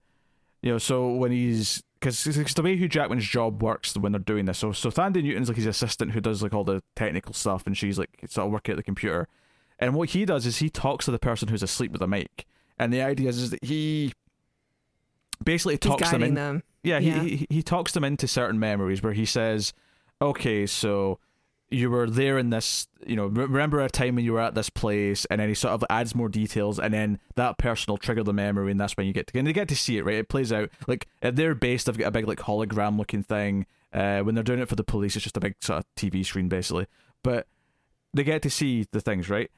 you 0.63 0.73
know, 0.73 0.79
so 0.79 1.13
when 1.13 1.31
he's 1.31 1.83
because 2.01 2.25
the 2.25 2.63
way 2.63 2.77
Hugh 2.77 2.89
Jackman's 2.89 3.25
job 3.25 3.63
works 3.63 3.97
when 3.97 4.13
they're 4.13 4.19
doing 4.19 4.47
this. 4.47 4.59
So 4.59 4.73
so 4.73 4.91
Thandie 4.91 5.23
Newton's 5.23 5.49
like 5.49 5.57
his 5.57 5.67
assistant 5.67 6.13
who 6.13 6.21
does 6.21 6.43
like 6.43 6.55
all 6.55 6.65
the 6.65 6.83
technical 6.95 7.33
stuff, 7.35 7.67
and 7.67 7.77
she's 7.77 7.99
like 7.99 8.11
sort 8.29 8.47
of 8.47 8.53
working 8.53 8.73
at 8.73 8.77
the 8.77 8.83
computer. 8.83 9.29
And 9.79 9.95
what 9.95 10.11
he 10.11 10.25
does 10.25 10.47
is 10.47 10.59
he 10.59 10.71
talks 10.71 11.05
to 11.05 11.11
the 11.11 11.19
person 11.19 11.49
who's 11.49 11.63
asleep 11.63 11.93
with 11.93 12.03
a 12.03 12.07
mic, 12.07 12.47
and 12.79 12.93
the 12.93 13.03
idea 13.03 13.29
is, 13.29 13.39
is 13.39 13.51
that 13.51 13.65
he 13.65 14.13
basically 15.45 15.79
talks 15.79 16.11
them 16.11 16.23
in. 16.23 16.35
them. 16.35 16.63
Yeah, 16.83 16.99
Yeah. 16.99 17.23
He, 17.23 17.37
he 17.37 17.47
he 17.51 17.63
talks 17.63 17.93
them 17.93 18.05
into 18.05 18.27
certain 18.27 18.59
memories 18.59 19.03
where 19.03 19.13
he 19.13 19.25
says, 19.25 19.73
"Okay, 20.21 20.67
so 20.67 21.19
you 21.69 21.91
were 21.91 22.09
there 22.09 22.39
in 22.39 22.51
this, 22.51 22.87
you 23.05 23.17
know, 23.17 23.27
remember 23.27 23.81
a 23.81 23.91
time 23.91 24.15
when 24.15 24.25
you 24.25 24.33
were 24.33 24.41
at 24.41 24.55
this 24.55 24.71
place," 24.71 25.25
and 25.27 25.41
then 25.41 25.49
he 25.49 25.55
sort 25.55 25.75
of 25.75 25.85
adds 25.91 26.15
more 26.15 26.29
details, 26.29 26.79
and 26.79 26.95
then 26.95 27.19
that 27.35 27.59
person 27.59 27.91
will 27.91 27.99
trigger 27.99 28.23
the 28.23 28.33
memory, 28.33 28.71
and 28.71 28.81
that's 28.81 28.97
when 28.97 29.07
you 29.07 29.13
get 29.13 29.27
to 29.29 29.39
and 29.39 29.47
they 29.47 29.53
get 29.53 29.69
to 29.69 29.77
see 29.77 29.99
it, 29.99 30.05
right? 30.05 30.17
It 30.17 30.29
plays 30.29 30.53
out 30.53 30.71
like 30.87 31.07
at 31.23 31.37
their 31.37 31.55
base, 31.55 31.85
they've 31.85 31.99
got 31.99 32.09
a 32.09 32.13
big 32.13 32.29
like 32.29 32.39
hologram 32.39 32.99
looking 32.99 33.23
thing. 33.23 33.67
Uh, 33.93 34.21
when 34.21 34.35
they're 34.35 34.45
doing 34.45 34.61
it 34.61 34.69
for 34.69 34.77
the 34.77 34.85
police, 34.85 35.17
it's 35.17 35.23
just 35.25 35.37
a 35.37 35.41
big 35.41 35.55
sort 35.61 35.79
of 35.79 35.85
TV 35.97 36.25
screen 36.25 36.49
basically, 36.49 36.87
but 37.23 37.47
they 38.13 38.25
get 38.25 38.43
to 38.43 38.51
see 38.51 38.87
the 38.93 39.01
things, 39.01 39.31
right? 39.31 39.51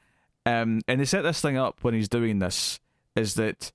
Um, 0.45 0.81
and 0.87 0.99
they 0.99 1.05
set 1.05 1.23
this 1.23 1.41
thing 1.41 1.57
up 1.57 1.83
when 1.83 1.93
he's 1.93 2.09
doing 2.09 2.39
this 2.39 2.79
is 3.15 3.35
that 3.35 3.71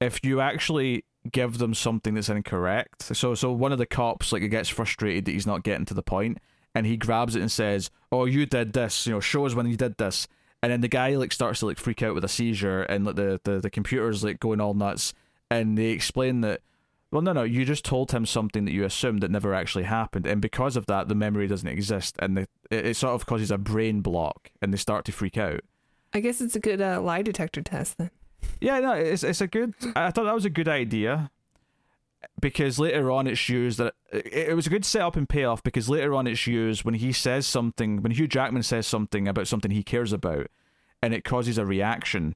if 0.00 0.24
you 0.24 0.40
actually 0.40 1.04
give 1.30 1.58
them 1.58 1.74
something 1.74 2.14
that's 2.14 2.28
incorrect. 2.28 3.02
So 3.14 3.34
so 3.34 3.52
one 3.52 3.72
of 3.72 3.78
the 3.78 3.86
cops 3.86 4.32
like 4.32 4.48
gets 4.50 4.68
frustrated 4.68 5.24
that 5.24 5.32
he's 5.32 5.46
not 5.46 5.62
getting 5.62 5.86
to 5.86 5.94
the 5.94 6.02
point 6.02 6.38
and 6.74 6.86
he 6.86 6.96
grabs 6.96 7.36
it 7.36 7.40
and 7.40 7.52
says, 7.52 7.90
"Oh, 8.10 8.24
you 8.24 8.46
did 8.46 8.72
this. 8.72 9.06
You 9.06 9.12
know, 9.14 9.20
show 9.20 9.46
us 9.46 9.54
when 9.54 9.68
you 9.68 9.76
did 9.76 9.96
this." 9.96 10.26
And 10.62 10.72
then 10.72 10.80
the 10.80 10.88
guy 10.88 11.14
like 11.16 11.32
starts 11.32 11.60
to 11.60 11.66
like 11.66 11.78
freak 11.78 12.02
out 12.02 12.14
with 12.14 12.24
a 12.24 12.28
seizure 12.28 12.82
and 12.82 13.04
like 13.04 13.16
the 13.16 13.40
the 13.44 13.60
the 13.60 13.70
computer's 13.70 14.24
like 14.24 14.40
going 14.40 14.60
all 14.60 14.74
nuts 14.74 15.12
and 15.50 15.76
they 15.78 15.86
explain 15.86 16.40
that 16.42 16.60
well, 17.14 17.22
no, 17.22 17.32
no, 17.32 17.44
you 17.44 17.64
just 17.64 17.84
told 17.84 18.10
him 18.10 18.26
something 18.26 18.64
that 18.64 18.72
you 18.72 18.84
assumed 18.84 19.20
that 19.20 19.30
never 19.30 19.54
actually 19.54 19.84
happened, 19.84 20.26
and 20.26 20.42
because 20.42 20.74
of 20.74 20.86
that, 20.86 21.06
the 21.06 21.14
memory 21.14 21.46
doesn't 21.46 21.68
exist, 21.68 22.16
and 22.18 22.36
the, 22.36 22.48
it, 22.72 22.86
it 22.86 22.96
sort 22.96 23.14
of 23.14 23.24
causes 23.24 23.52
a 23.52 23.56
brain 23.56 24.00
block, 24.00 24.50
and 24.60 24.72
they 24.72 24.76
start 24.76 25.04
to 25.04 25.12
freak 25.12 25.38
out. 25.38 25.60
I 26.12 26.18
guess 26.18 26.40
it's 26.40 26.56
a 26.56 26.60
good 26.60 26.80
uh, 26.80 27.00
lie 27.00 27.22
detector 27.22 27.62
test 27.62 27.98
then. 27.98 28.10
Yeah, 28.60 28.80
no, 28.80 28.92
it's 28.92 29.22
it's 29.22 29.40
a 29.40 29.46
good. 29.46 29.74
I 29.96 30.10
thought 30.10 30.24
that 30.24 30.34
was 30.34 30.44
a 30.44 30.50
good 30.50 30.68
idea 30.68 31.30
because 32.40 32.78
later 32.78 33.10
on 33.10 33.26
it's 33.26 33.48
used 33.48 33.78
that 33.78 33.94
it, 34.12 34.48
it 34.48 34.56
was 34.56 34.66
a 34.66 34.70
good 34.70 34.84
setup 34.84 35.16
and 35.16 35.28
payoff 35.28 35.62
because 35.62 35.88
later 35.88 36.14
on 36.14 36.26
it's 36.26 36.46
used 36.46 36.84
when 36.84 36.94
he 36.94 37.12
says 37.12 37.46
something 37.46 38.02
when 38.02 38.12
Hugh 38.12 38.28
Jackman 38.28 38.62
says 38.62 38.86
something 38.86 39.28
about 39.28 39.46
something 39.46 39.70
he 39.70 39.82
cares 39.82 40.12
about, 40.12 40.48
and 41.02 41.14
it 41.14 41.24
causes 41.24 41.58
a 41.58 41.66
reaction 41.66 42.30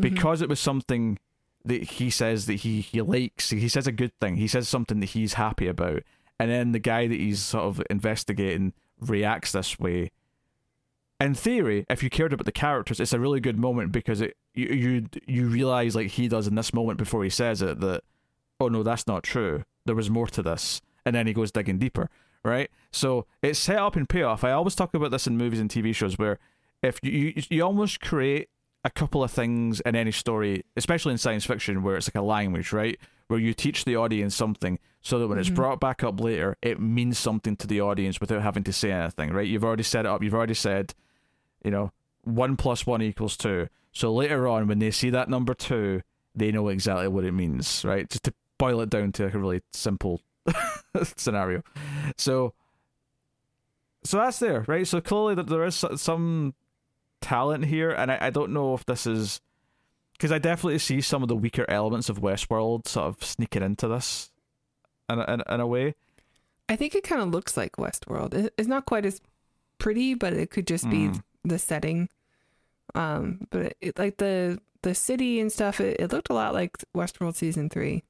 mm-hmm. 0.00 0.14
because 0.14 0.42
it 0.42 0.48
was 0.48 0.60
something 0.60 1.18
that 1.64 1.82
he 1.82 2.10
says 2.10 2.46
that 2.46 2.54
he 2.54 2.80
he 2.80 3.00
likes. 3.00 3.50
He 3.50 3.68
says 3.68 3.86
a 3.86 3.92
good 3.92 4.18
thing. 4.20 4.36
He 4.36 4.48
says 4.48 4.68
something 4.68 5.00
that 5.00 5.10
he's 5.10 5.34
happy 5.34 5.68
about, 5.68 6.02
and 6.38 6.50
then 6.50 6.72
the 6.72 6.78
guy 6.78 7.06
that 7.06 7.18
he's 7.18 7.40
sort 7.40 7.64
of 7.64 7.82
investigating 7.88 8.72
reacts 9.00 9.52
this 9.52 9.78
way 9.78 10.10
in 11.22 11.34
theory, 11.34 11.86
if 11.88 12.02
you 12.02 12.10
cared 12.10 12.32
about 12.32 12.46
the 12.46 12.52
characters, 12.52 13.00
it's 13.00 13.12
a 13.12 13.20
really 13.20 13.40
good 13.40 13.58
moment 13.58 13.92
because 13.92 14.20
it 14.20 14.36
you 14.54 14.66
you 14.68 15.06
you 15.26 15.46
realize 15.46 15.94
like 15.94 16.08
he 16.08 16.28
does 16.28 16.46
in 16.46 16.54
this 16.54 16.72
moment 16.72 16.98
before 16.98 17.24
he 17.24 17.30
says 17.30 17.62
it 17.62 17.80
that 17.80 18.02
oh 18.60 18.68
no 18.68 18.82
that's 18.82 19.06
not 19.06 19.22
true. 19.22 19.64
There 19.84 19.94
was 19.94 20.10
more 20.10 20.28
to 20.28 20.42
this, 20.42 20.80
and 21.04 21.14
then 21.14 21.26
he 21.26 21.32
goes 21.32 21.50
digging 21.50 21.78
deeper, 21.78 22.08
right? 22.44 22.70
So 22.90 23.26
it's 23.42 23.58
set 23.58 23.78
up 23.78 23.96
and 23.96 24.08
payoff. 24.08 24.44
I 24.44 24.52
always 24.52 24.74
talk 24.74 24.94
about 24.94 25.10
this 25.10 25.26
in 25.26 25.36
movies 25.36 25.60
and 25.60 25.70
TV 25.70 25.94
shows 25.94 26.18
where 26.18 26.38
if 26.82 26.98
you 27.02 27.10
you, 27.10 27.42
you 27.50 27.62
almost 27.64 28.00
create 28.00 28.48
a 28.84 28.90
couple 28.90 29.22
of 29.22 29.30
things 29.30 29.80
in 29.80 29.94
any 29.94 30.10
story, 30.10 30.64
especially 30.76 31.12
in 31.12 31.18
science 31.18 31.44
fiction, 31.44 31.82
where 31.82 31.96
it's 31.96 32.08
like 32.08 32.20
a 32.20 32.24
language, 32.24 32.72
right? 32.72 32.98
Where 33.28 33.38
you 33.38 33.54
teach 33.54 33.84
the 33.84 33.96
audience 33.96 34.34
something 34.34 34.78
so 35.00 35.18
that 35.18 35.28
when 35.28 35.38
it's 35.38 35.48
mm-hmm. 35.48 35.56
brought 35.56 35.80
back 35.80 36.02
up 36.02 36.20
later, 36.20 36.56
it 36.62 36.80
means 36.80 37.18
something 37.18 37.56
to 37.56 37.66
the 37.66 37.80
audience 37.80 38.20
without 38.20 38.42
having 38.42 38.64
to 38.64 38.72
say 38.72 38.90
anything, 38.90 39.32
right? 39.32 39.46
You've 39.46 39.64
already 39.64 39.84
set 39.84 40.04
it 40.04 40.08
up. 40.08 40.22
You've 40.22 40.34
already 40.34 40.54
said, 40.54 40.94
you 41.64 41.70
know, 41.70 41.92
one 42.24 42.56
plus 42.56 42.86
one 42.86 43.02
equals 43.02 43.36
two. 43.36 43.68
So 43.92 44.12
later 44.12 44.48
on, 44.48 44.68
when 44.68 44.78
they 44.78 44.90
see 44.90 45.10
that 45.10 45.28
number 45.28 45.54
two, 45.54 46.02
they 46.34 46.50
know 46.50 46.68
exactly 46.68 47.08
what 47.08 47.24
it 47.24 47.32
means, 47.32 47.84
right? 47.84 48.08
Just 48.08 48.24
to 48.24 48.34
boil 48.58 48.80
it 48.80 48.90
down 48.90 49.12
to 49.12 49.24
like 49.24 49.34
a 49.34 49.38
really 49.38 49.62
simple 49.72 50.20
scenario. 51.16 51.62
So, 52.16 52.54
so 54.04 54.16
that's 54.18 54.38
there, 54.38 54.64
right? 54.66 54.86
So 54.86 55.00
clearly 55.00 55.34
that 55.34 55.46
there 55.48 55.64
is 55.64 55.84
some 55.96 56.54
talent 57.20 57.66
here, 57.66 57.90
and 57.90 58.10
I, 58.10 58.18
I 58.22 58.30
don't 58.30 58.52
know 58.52 58.74
if 58.74 58.84
this 58.86 59.06
is 59.06 59.40
because 60.14 60.32
I 60.32 60.38
definitely 60.38 60.78
see 60.78 61.00
some 61.00 61.22
of 61.22 61.28
the 61.28 61.36
weaker 61.36 61.64
elements 61.68 62.08
of 62.08 62.20
Westworld 62.20 62.86
sort 62.86 63.08
of 63.08 63.24
sneaking 63.24 63.62
into 63.62 63.88
this, 63.88 64.30
in 65.08 65.18
a, 65.18 65.34
in, 65.34 65.42
in 65.48 65.60
a 65.60 65.66
way. 65.66 65.94
I 66.68 66.76
think 66.76 66.94
it 66.94 67.02
kind 67.04 67.20
of 67.20 67.28
looks 67.28 67.56
like 67.56 67.76
Westworld. 67.76 68.50
It's 68.56 68.68
not 68.68 68.86
quite 68.86 69.04
as 69.04 69.20
pretty, 69.78 70.14
but 70.14 70.32
it 70.32 70.50
could 70.50 70.66
just 70.66 70.88
be 70.88 71.08
Mm. 71.08 71.22
The 71.44 71.58
setting. 71.58 72.08
Um, 72.94 73.46
but 73.50 73.74
it, 73.80 73.98
like 73.98 74.18
the 74.18 74.58
the 74.82 74.94
city 74.94 75.40
and 75.40 75.50
stuff, 75.50 75.80
it, 75.80 76.00
it 76.00 76.12
looked 76.12 76.30
a 76.30 76.34
lot 76.34 76.54
like 76.54 76.76
Westworld 76.94 77.36
season 77.36 77.68
three. 77.68 78.02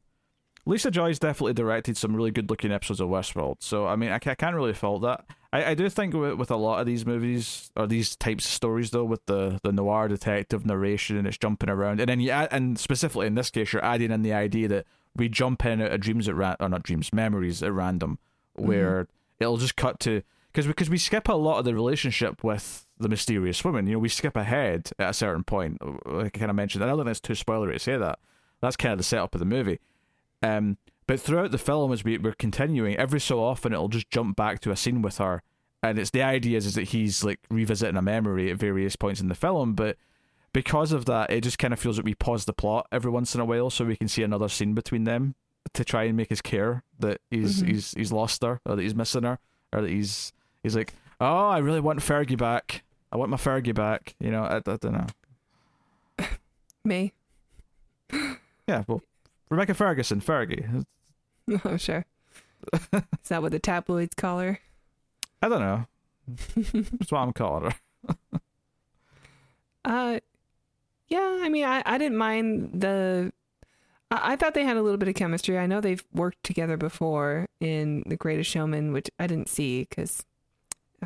Lisa 0.65 0.91
Joy's 0.91 1.19
definitely 1.19 1.55
directed 1.55 1.97
some 1.97 2.15
really 2.15 2.31
good 2.31 2.49
looking 2.49 2.71
episodes 2.71 3.01
of 3.01 3.09
Westworld, 3.09 3.57
so 3.61 3.87
I 3.87 3.97
mean, 3.97 4.11
I, 4.11 4.17
I 4.17 4.35
can't 4.35 4.55
really 4.55 4.73
fault 4.73 5.03
that. 5.03 5.25
I, 5.53 5.71
I 5.71 5.75
do 5.75 5.89
think 5.89 6.15
with, 6.15 6.35
with 6.35 6.51
a 6.51 6.57
lot 6.57 6.81
of 6.81 6.87
these 6.87 7.05
movies 7.05 7.71
or 7.77 7.87
these 7.87 8.15
types 8.17 8.45
of 8.45 8.53
stories, 8.53 8.91
though, 8.91 9.05
with 9.05 9.27
the, 9.27 9.59
the 9.65 9.73
noir 9.73 10.07
detective 10.09 10.65
narration 10.65 11.17
and 11.17 11.27
it's 11.27 11.37
jumping 11.37 11.69
around, 11.69 12.01
and 12.01 12.09
then 12.09 12.21
you 12.21 12.31
add, 12.31 12.49
and 12.53 12.79
specifically 12.79 13.27
in 13.27 13.35
this 13.35 13.51
case, 13.51 13.73
you're 13.73 13.85
adding 13.85 14.13
in 14.13 14.23
the 14.23 14.33
idea 14.33 14.69
that 14.69 14.87
we 15.17 15.29
jump 15.29 15.65
in 15.67 15.83
out 15.83 15.93
of 15.93 16.01
dreams 16.01 16.29
at 16.29 16.37
ran- 16.37 16.57
or 16.61 16.69
not 16.69 16.85
dreams, 16.85 17.13
memories 17.13 17.63
at 17.63 17.73
random, 17.73 18.19
where 18.55 19.09
it'll 19.41 19.57
just 19.57 19.77
cut 19.77 19.99
to 20.01 20.23
because 20.53 20.67
because 20.67 20.91
we 20.91 20.99
skip 20.99 21.29
a 21.29 21.33
lot 21.33 21.59
of 21.59 21.65
the 21.65 21.75
relationship 21.75 22.45
with 22.45 22.87
the 22.99 23.09
mysterious 23.09 23.65
woman. 23.65 23.87
You 23.87 23.95
know, 23.95 23.99
we 23.99 24.09
skip 24.09 24.37
ahead 24.37 24.91
at 24.99 25.11
a 25.11 25.15
certain 25.15 25.45
point, 25.45 25.79
like 26.07 26.37
I 26.37 26.39
kind 26.39 26.51
of 26.51 26.57
mentioned. 26.57 26.85
I 26.85 26.87
don't 26.89 26.99
think 26.99 27.07
that's 27.07 27.21
too 27.21 27.33
spoilery 27.33 27.73
to 27.75 27.79
say 27.79 27.97
that. 27.97 28.19
That's 28.61 28.77
kind 28.77 28.93
of 28.93 28.99
the 28.99 29.05
setup 29.05 29.35
of 29.35 29.39
the 29.41 29.45
movie. 29.45 29.81
Um, 30.43 30.77
but 31.07 31.21
throughout 31.21 31.51
the 31.51 31.59
film, 31.59 31.93
as 31.93 32.05
we, 32.05 32.19
we're 32.19 32.33
continuing, 32.35 32.97
every 32.97 33.21
so 33.21 33.43
often 33.43 33.73
it'll 33.73 33.89
just 33.89 34.11
jump 34.11 34.37
back 34.37 34.61
to 34.61 34.71
a 34.71 34.77
scene 34.77 35.03
with 35.03 35.19
her, 35.19 35.43
and 35.83 35.99
it's 35.99 36.11
the 36.11 36.23
idea 36.23 36.57
is, 36.59 36.67
is 36.67 36.75
that 36.75 36.89
he's 36.89 37.25
like 37.25 37.41
revisiting 37.51 37.97
a 37.97 38.03
memory 38.03 38.51
at 38.51 38.57
various 38.57 38.95
points 38.95 39.21
in 39.21 39.29
the 39.29 39.35
film, 39.35 39.75
but 39.75 39.97
because 40.53 40.93
of 40.93 41.07
that, 41.07 41.31
it 41.31 41.43
just 41.43 41.59
kind 41.59 41.73
of 41.73 41.81
feels 41.81 41.97
like 41.97 42.05
we 42.05 42.15
pause 42.15 42.45
the 42.45 42.53
plot 42.53 42.87
every 42.93 43.11
once 43.11 43.35
in 43.35 43.41
a 43.41 43.45
while 43.45 43.71
so 43.71 43.85
we 43.85 43.97
can 43.97 44.07
see 44.09 44.23
another 44.23 44.49
scene 44.49 44.75
between 44.75 45.05
them 45.05 45.35
to 45.75 45.85
try 45.85 46.05
and 46.05 46.17
make 46.17 46.31
us 46.31 46.41
care 46.41 46.85
that 46.99 47.21
he's 47.31 47.63
Mhm. 47.63 47.69
he's 47.69 47.93
he's 47.93 48.13
lost 48.13 48.43
her 48.43 48.61
or 48.67 48.77
that 48.77 48.83
he's 48.83 48.95
missing 48.95 49.23
her 49.23 49.39
or 49.73 49.81
that 49.81 49.91
he's 49.91 50.33
he's 50.63 50.77
like, 50.77 50.95
oh, 51.21 51.49
I 51.49 51.59
really 51.59 51.81
want 51.81 52.01
Fergie 52.01 52.37
back. 52.39 52.83
I 53.11 53.17
want 53.17 53.31
my 53.31 53.37
Fergie 53.37 53.75
back. 53.75 54.15
You 54.21 54.31
know, 54.31 54.43
I, 54.43 54.57
I 54.57 54.61
don't 54.61 54.85
know. 54.93 55.07
May. 56.85 57.13
Yeah, 58.69 58.85
well, 58.87 59.03
Rebecca 59.51 59.75
Ferguson, 59.75 60.21
Fergie. 60.21 60.85
Oh, 61.65 61.77
sure. 61.77 62.07
Is 62.93 63.29
that 63.29 63.43
what 63.43 63.51
the 63.51 63.59
tabloids 63.59 64.15
call 64.15 64.39
her? 64.39 64.61
I 65.43 65.49
don't 65.49 65.61
know. 65.61 65.87
That's 66.99 67.11
what 67.11 67.19
I'm 67.19 67.33
calling 67.33 67.73
her. 67.73 68.41
Uh, 69.85 70.21
yeah. 71.09 71.41
I 71.43 71.49
mean, 71.49 71.65
I, 71.65 71.83
I 71.85 71.99
didn't 71.99 72.17
mind 72.17 72.81
the. 72.81 73.33
I, 74.13 74.33
I 74.33 74.37
thought 74.37 74.55
they 74.55 74.63
had 74.65 74.77
a 74.77 74.83
little 74.83 74.99
bit 74.99 75.09
of 75.09 75.17
chemistry. 75.17 75.59
I 75.59 75.67
know 75.67 75.81
they've 75.81 76.05
worked 76.15 76.45
together 76.45 76.77
before 76.77 77.47
in 77.61 78.05
The 78.07 78.17
Greatest 78.17 78.49
Showman, 78.49 78.93
which 78.93 79.11
I 79.19 79.27
didn't 79.27 79.49
see 79.49 79.81
because, 79.91 80.25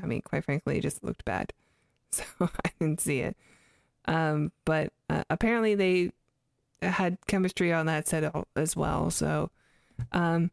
I 0.00 0.06
mean, 0.06 0.22
quite 0.22 0.44
frankly, 0.44 0.78
it 0.78 0.82
just 0.82 1.02
looked 1.02 1.24
bad, 1.24 1.52
so 2.10 2.24
I 2.40 2.70
didn't 2.78 3.00
see 3.00 3.20
it. 3.20 3.36
Um, 4.06 4.52
but 4.64 4.92
uh, 5.10 5.24
apparently 5.30 5.74
they 5.74 6.12
had 6.82 7.18
chemistry 7.26 7.72
on 7.72 7.86
that 7.86 8.06
set 8.06 8.32
as 8.54 8.76
well. 8.76 9.10
So, 9.10 9.50
um, 10.12 10.50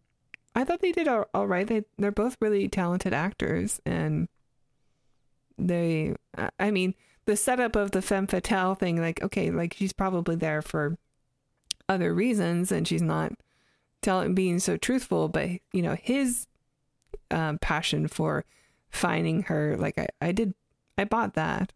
I 0.55 0.63
thought 0.63 0.81
they 0.81 0.91
did 0.91 1.07
all, 1.07 1.25
all 1.33 1.47
right. 1.47 1.67
They 1.67 1.83
they're 1.97 2.11
both 2.11 2.37
really 2.39 2.67
talented 2.67 3.13
actors, 3.13 3.81
and 3.85 4.27
they. 5.57 6.15
I- 6.59 6.71
mean, 6.71 6.95
the 7.25 7.35
setup 7.37 7.75
of 7.75 7.91
the 7.91 8.01
femme 8.01 8.27
fatale 8.27 8.75
thing, 8.75 8.99
like 8.99 9.21
okay, 9.23 9.49
like 9.51 9.73
she's 9.73 9.93
probably 9.93 10.35
there 10.35 10.61
for 10.61 10.97
other 11.89 12.13
reasons, 12.13 12.71
and 12.71 12.87
she's 12.87 13.01
not 13.01 13.33
telling 14.01 14.33
being 14.35 14.59
so 14.59 14.77
truthful. 14.77 15.27
But 15.29 15.49
you 15.71 15.81
know, 15.81 15.95
his 15.95 16.47
um, 17.31 17.57
passion 17.59 18.07
for 18.07 18.45
finding 18.93 19.43
her, 19.43 19.75
like 19.77 19.97
I, 19.97 20.07
I 20.21 20.31
did, 20.31 20.53
I 20.97 21.03
bought 21.03 21.33
that. 21.33 21.73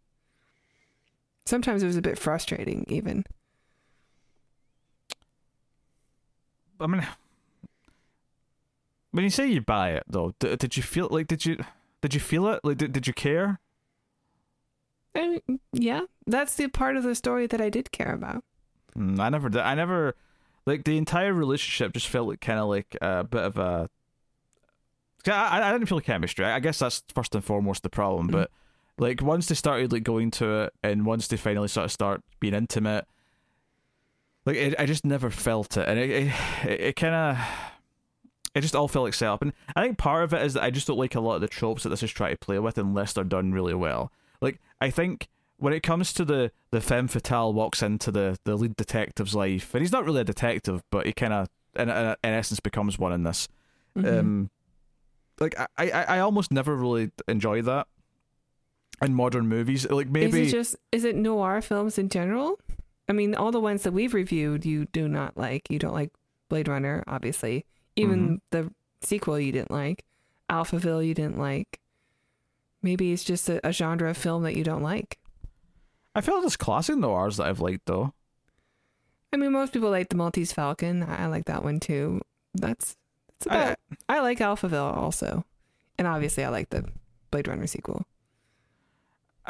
Sometimes 1.45 1.83
it 1.83 1.87
was 1.87 1.97
a 1.97 2.01
bit 2.01 2.17
frustrating, 2.17 2.85
even. 2.87 3.25
I 6.79 6.87
mean, 6.87 7.05
when 9.11 9.23
you 9.23 9.29
say 9.29 9.47
you 9.47 9.61
buy 9.61 9.91
it, 9.91 10.03
though, 10.07 10.33
d- 10.39 10.55
did 10.55 10.77
you 10.77 10.83
feel 10.83 11.07
like 11.09 11.27
did 11.27 11.45
you 11.45 11.57
did 12.01 12.13
you 12.13 12.19
feel 12.19 12.47
it? 12.49 12.59
Like, 12.63 12.77
did, 12.77 12.91
did 12.91 13.07
you 13.07 13.13
care? 13.13 13.59
I 15.15 15.27
mean, 15.47 15.59
yeah, 15.73 16.01
that's 16.27 16.55
the 16.55 16.67
part 16.67 16.95
of 16.97 17.03
the 17.03 17.15
story 17.15 17.47
that 17.47 17.59
I 17.59 17.69
did 17.69 17.91
care 17.91 18.13
about. 18.13 18.43
Mm, 18.95 19.19
I 19.19 19.29
never 19.29 19.49
did. 19.49 19.61
I 19.61 19.73
never 19.73 20.15
like 20.67 20.83
the 20.83 20.97
entire 20.97 21.33
relationship 21.33 21.93
just 21.93 22.07
felt 22.07 22.27
like 22.27 22.41
kind 22.41 22.59
of 22.59 22.67
like 22.67 22.95
a 23.01 23.23
bit 23.23 23.41
of 23.43 23.57
a. 23.57 23.89
I, 25.27 25.69
I 25.69 25.71
didn't 25.71 25.87
feel 25.87 25.99
chemistry. 25.99 26.45
I 26.45 26.59
guess 26.59 26.79
that's 26.79 27.03
first 27.13 27.35
and 27.35 27.43
foremost 27.43 27.83
the 27.83 27.89
problem. 27.89 28.27
Mm-hmm. 28.27 28.37
But 28.37 28.51
like 28.97 29.21
once 29.21 29.47
they 29.47 29.55
started 29.55 29.91
like 29.91 30.03
going 30.03 30.31
to 30.31 30.63
it, 30.63 30.73
and 30.83 31.05
once 31.05 31.27
they 31.27 31.37
finally 31.37 31.67
sort 31.67 31.85
of 31.85 31.91
start 31.91 32.21
being 32.39 32.53
intimate, 32.53 33.05
like 34.45 34.55
it, 34.55 34.75
I 34.79 34.85
just 34.85 35.05
never 35.05 35.29
felt 35.29 35.77
it, 35.77 35.87
and 35.87 35.99
it 35.99 36.09
it, 36.65 36.79
it 36.81 36.95
kind 36.95 37.15
of 37.15 37.37
it 38.55 38.61
just 38.61 38.75
all 38.75 38.87
felt 38.87 39.05
like 39.05 39.13
setup. 39.13 39.41
And 39.41 39.53
I 39.75 39.83
think 39.83 39.97
part 39.97 40.23
of 40.23 40.33
it 40.33 40.45
is 40.45 40.53
that 40.53 40.63
I 40.63 40.71
just 40.71 40.87
don't 40.87 40.97
like 40.97 41.15
a 41.15 41.19
lot 41.19 41.35
of 41.35 41.41
the 41.41 41.47
tropes 41.47 41.83
that 41.83 41.89
this 41.89 42.03
is 42.03 42.11
trying 42.11 42.33
to 42.33 42.37
play 42.37 42.59
with 42.59 42.77
unless 42.77 43.13
they're 43.13 43.23
done 43.23 43.51
really 43.53 43.75
well. 43.75 44.11
Like 44.41 44.59
I 44.81 44.89
think 44.89 45.27
when 45.57 45.73
it 45.73 45.83
comes 45.83 46.13
to 46.13 46.25
the 46.25 46.51
the 46.71 46.81
femme 46.81 47.07
fatale 47.07 47.53
walks 47.53 47.81
into 47.83 48.11
the 48.11 48.37
the 48.43 48.55
lead 48.55 48.75
detective's 48.75 49.35
life, 49.35 49.73
and 49.73 49.81
he's 49.81 49.91
not 49.91 50.05
really 50.05 50.21
a 50.21 50.25
detective, 50.25 50.83
but 50.91 51.05
he 51.05 51.13
kind 51.13 51.33
of 51.33 51.49
in, 51.75 51.89
in, 51.89 52.15
in 52.23 52.33
essence 52.33 52.59
becomes 52.59 52.97
one 52.97 53.13
in 53.13 53.23
this. 53.23 53.47
Mhm. 53.97 54.19
Um, 54.19 54.49
like 55.39 55.57
I, 55.59 55.67
I 55.77 55.89
I 55.91 56.19
almost 56.19 56.51
never 56.51 56.75
really 56.75 57.11
enjoy 57.27 57.61
that 57.63 57.87
in 59.01 59.13
modern 59.13 59.47
movies. 59.47 59.89
Like 59.89 60.09
maybe 60.09 60.41
Is 60.41 60.47
it 60.47 60.51
just 60.55 60.75
is 60.91 61.03
it 61.03 61.15
noir 61.15 61.61
films 61.61 61.97
in 61.97 62.09
general? 62.09 62.59
I 63.09 63.13
mean, 63.13 63.35
all 63.35 63.51
the 63.51 63.59
ones 63.61 63.83
that 63.83 63.93
we've 63.93 64.13
reviewed, 64.13 64.65
you 64.65 64.85
do 64.85 65.07
not 65.07 65.37
like. 65.37 65.69
You 65.69 65.79
don't 65.79 65.93
like 65.93 66.11
Blade 66.49 66.67
Runner, 66.67 67.03
obviously. 67.07 67.65
Even 67.95 68.19
Mm-hmm. 68.19 68.35
the 68.51 68.71
sequel, 69.01 69.39
you 69.39 69.51
didn't 69.51 69.71
like. 69.71 70.03
Alphaville, 70.49 71.05
you 71.05 71.13
didn't 71.13 71.37
like. 71.39 71.79
Maybe 72.81 73.11
it's 73.13 73.23
just 73.23 73.47
a, 73.49 73.65
a 73.67 73.71
genre 73.71 74.09
of 74.09 74.17
film 74.17 74.43
that 74.43 74.55
you 74.55 74.63
don't 74.63 74.83
like. 74.83 75.17
I 76.15 76.21
feel 76.21 76.35
like 76.35 76.43
there's 76.43 76.57
classic 76.57 76.97
noirs 76.97 77.37
that 77.37 77.47
I've 77.47 77.59
liked 77.61 77.85
though. 77.85 78.13
I 79.33 79.37
mean, 79.37 79.51
most 79.51 79.73
people 79.73 79.89
like 79.89 80.09
the 80.09 80.15
Maltese 80.15 80.51
Falcon. 80.53 81.03
I, 81.03 81.23
I 81.23 81.25
like 81.27 81.45
that 81.45 81.63
one 81.63 81.79
too. 81.79 82.21
That's 82.55 82.95
that's 83.39 83.53
I- 83.55 83.63
about. 83.63 83.77
I, 84.09 84.19
like 84.21 84.39
Alphaville 84.39 84.95
also, 84.95 85.45
and 85.97 86.07
obviously 86.07 86.43
I 86.43 86.49
like 86.49 86.69
the 86.69 86.85
Blade 87.31 87.47
Runner 87.47 87.67
sequel. 87.67 88.05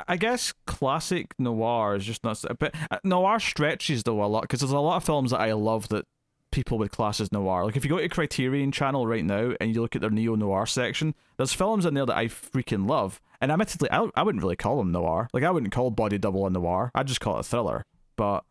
I 0.08 0.15
guess 0.15 0.54
classic 0.67 1.34
noir 1.39 1.95
is 1.95 2.06
just 2.06 2.23
not, 2.23 2.43
but 2.60 2.76
uh, 2.91 3.00
noir 3.04 3.39
stretches 3.39 4.04
though 4.04 4.23
a 4.23 4.28
lot 4.28 4.41
because 4.43 4.60
there's 4.60 4.71
a 4.71 4.80
lot 4.80 4.97
of 4.97 5.04
films 5.04 5.32
that 5.32 5.39
I 5.39 5.54
love 5.54 5.89
that 5.89 6.06
people 6.52 6.78
would 6.78 6.91
class 6.91 7.19
as 7.19 7.32
noir. 7.32 7.65
Like 7.65 7.76
if 7.76 7.84
you 7.84 7.89
go 7.89 7.97
to 7.97 8.08
Criterion 8.08 8.71
Channel 8.71 9.08
right 9.08 9.26
now 9.26 9.54
and 9.60 9.73
you 9.73 9.82
look 9.82 9.95
at 9.95 10.02
their 10.02 10.12
neo 10.12 10.36
noir 10.36 10.67
section, 10.67 11.15
there's 11.38 11.52
films 11.54 11.84
in 11.86 11.95
there 11.95 12.06
that 12.06 12.15
I 12.15 12.26
freaking 12.28 12.88
love. 12.88 13.19
And 13.41 13.52
admittedly, 13.52 13.89
I, 13.91 14.08
I 14.15 14.21
wouldn't 14.21 14.43
really 14.43 14.56
call 14.56 14.78
them 14.78 14.91
noir. 14.91 15.30
Like 15.34 15.43
I 15.43 15.50
wouldn't 15.52 15.73
call 15.73 15.89
Body 15.89 16.19
Double 16.19 16.45
a 16.45 16.50
noir. 16.52 16.91
I'd 16.93 17.08
just 17.08 17.19
call 17.19 17.38
it 17.38 17.41
a 17.41 17.43
thriller. 17.43 17.84
But 18.15 18.43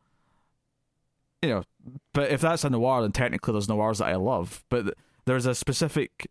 you 1.43 1.51
know, 1.51 1.63
but 2.13 2.31
if 2.33 2.41
that's 2.41 2.65
a 2.65 2.71
noir, 2.71 3.03
then 3.03 3.13
technically 3.13 3.53
there's 3.53 3.69
noirs 3.69 3.99
that 3.99 4.09
I 4.09 4.17
love. 4.17 4.65
But 4.69 4.83
th- 4.83 4.95
there's 5.27 5.47
a 5.47 5.55
specific 5.55 6.29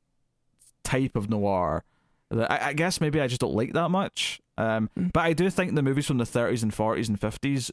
type 0.83 1.15
of 1.15 1.29
noir 1.29 1.83
that 2.31 2.51
I, 2.51 2.69
I 2.69 2.73
guess 2.73 2.99
maybe 3.01 3.19
I 3.21 3.27
just 3.27 3.41
don't 3.41 3.55
like 3.55 3.73
that 3.73 3.89
much. 3.89 4.41
Um, 4.57 4.89
Mm. 4.97 5.11
but 5.11 5.19
I 5.25 5.33
do 5.33 5.49
think 5.49 5.75
the 5.75 5.83
movies 5.83 6.05
from 6.07 6.17
the 6.17 6.23
30s 6.23 6.63
and 6.63 6.71
40s 6.71 7.09
and 7.09 7.19
50s 7.19 7.71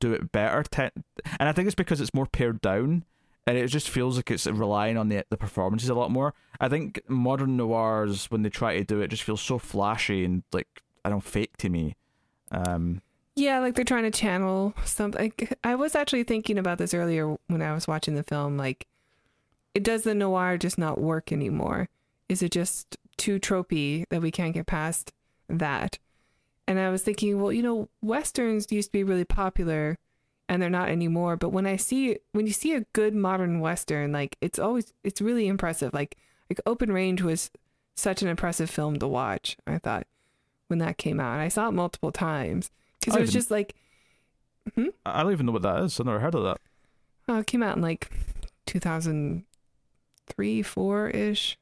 do 0.00 0.12
it 0.12 0.30
better, 0.32 0.62
te- 0.62 1.02
and 1.38 1.48
I 1.48 1.52
think 1.52 1.66
it's 1.66 1.74
because 1.74 2.00
it's 2.00 2.14
more 2.14 2.26
pared 2.26 2.60
down, 2.60 3.04
and 3.46 3.58
it 3.58 3.66
just 3.66 3.90
feels 3.90 4.16
like 4.16 4.30
it's 4.30 4.46
relying 4.46 4.96
on 4.96 5.08
the 5.08 5.24
the 5.28 5.36
performances 5.36 5.88
a 5.90 5.94
lot 5.94 6.10
more. 6.10 6.32
I 6.60 6.68
think 6.68 7.02
modern 7.08 7.56
noirs, 7.56 8.30
when 8.30 8.42
they 8.42 8.48
try 8.50 8.78
to 8.78 8.84
do 8.84 9.00
it, 9.02 9.08
just 9.08 9.24
feels 9.24 9.42
so 9.42 9.58
flashy 9.58 10.24
and 10.24 10.44
like 10.52 10.68
I 11.04 11.10
don't 11.10 11.24
fake 11.24 11.56
to 11.58 11.68
me. 11.68 11.96
Um, 12.52 13.02
Yeah, 13.34 13.58
like 13.58 13.74
they're 13.74 13.84
trying 13.84 14.04
to 14.04 14.10
channel 14.10 14.72
something. 14.84 15.20
Like, 15.38 15.58
I 15.64 15.74
was 15.74 15.94
actually 15.94 16.22
thinking 16.24 16.56
about 16.56 16.78
this 16.78 16.94
earlier 16.94 17.36
when 17.48 17.60
I 17.62 17.74
was 17.74 17.88
watching 17.88 18.14
the 18.14 18.22
film. 18.22 18.56
Like, 18.56 18.86
it 19.74 19.82
does 19.82 20.02
the 20.02 20.14
noir 20.14 20.58
just 20.58 20.78
not 20.78 21.00
work 21.00 21.32
anymore? 21.32 21.88
Is 22.28 22.42
it 22.42 22.52
just 22.52 22.96
too 23.16 23.38
tropey 23.38 24.04
that 24.10 24.22
we 24.22 24.30
can't 24.30 24.54
get 24.54 24.66
past 24.66 25.12
that? 25.48 25.98
And 26.66 26.78
I 26.78 26.90
was 26.90 27.02
thinking, 27.02 27.40
well, 27.40 27.52
you 27.52 27.62
know, 27.62 27.88
westerns 28.00 28.70
used 28.70 28.88
to 28.88 28.92
be 28.92 29.02
really 29.04 29.24
popular, 29.24 29.98
and 30.48 30.62
they're 30.62 30.70
not 30.70 30.88
anymore. 30.88 31.36
But 31.36 31.50
when 31.50 31.66
I 31.66 31.76
see 31.76 32.18
when 32.32 32.46
you 32.46 32.52
see 32.52 32.74
a 32.74 32.86
good 32.92 33.14
modern 33.14 33.60
western, 33.60 34.12
like 34.12 34.36
it's 34.40 34.58
always 34.58 34.92
it's 35.02 35.20
really 35.20 35.48
impressive. 35.48 35.92
Like 35.92 36.16
like 36.48 36.60
Open 36.66 36.92
Range 36.92 37.20
was 37.22 37.50
such 37.94 38.22
an 38.22 38.28
impressive 38.28 38.70
film 38.70 38.98
to 39.00 39.08
watch. 39.08 39.56
I 39.66 39.78
thought 39.78 40.06
when 40.68 40.78
that 40.78 40.98
came 40.98 41.20
out, 41.20 41.40
I 41.40 41.48
saw 41.48 41.68
it 41.68 41.72
multiple 41.72 42.12
times 42.12 42.70
because 43.00 43.16
it 43.16 43.20
was 43.20 43.30
even- 43.30 43.40
just 43.40 43.50
like 43.50 43.74
hmm? 44.74 44.86
I 45.04 45.22
don't 45.22 45.32
even 45.32 45.46
know 45.46 45.52
what 45.52 45.62
that 45.62 45.80
is. 45.82 45.98
I've 45.98 46.06
never 46.06 46.20
heard 46.20 46.34
of 46.34 46.44
that. 46.44 46.58
oh, 47.28 47.38
it 47.40 47.46
came 47.46 47.62
out 47.62 47.76
in 47.76 47.82
like 47.82 48.10
2003, 50.28 50.62
four 50.62 51.08
ish. 51.10 51.58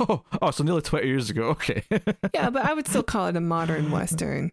Oh, 0.00 0.22
oh, 0.42 0.50
so 0.50 0.64
nearly 0.64 0.82
20 0.82 1.06
years 1.06 1.30
ago. 1.30 1.48
Okay. 1.50 1.84
Yeah, 2.34 2.50
but 2.50 2.64
I 2.64 2.74
would 2.74 2.88
still 2.88 3.02
call 3.02 3.28
it 3.28 3.36
a 3.36 3.40
modern 3.40 3.90
western. 3.90 4.50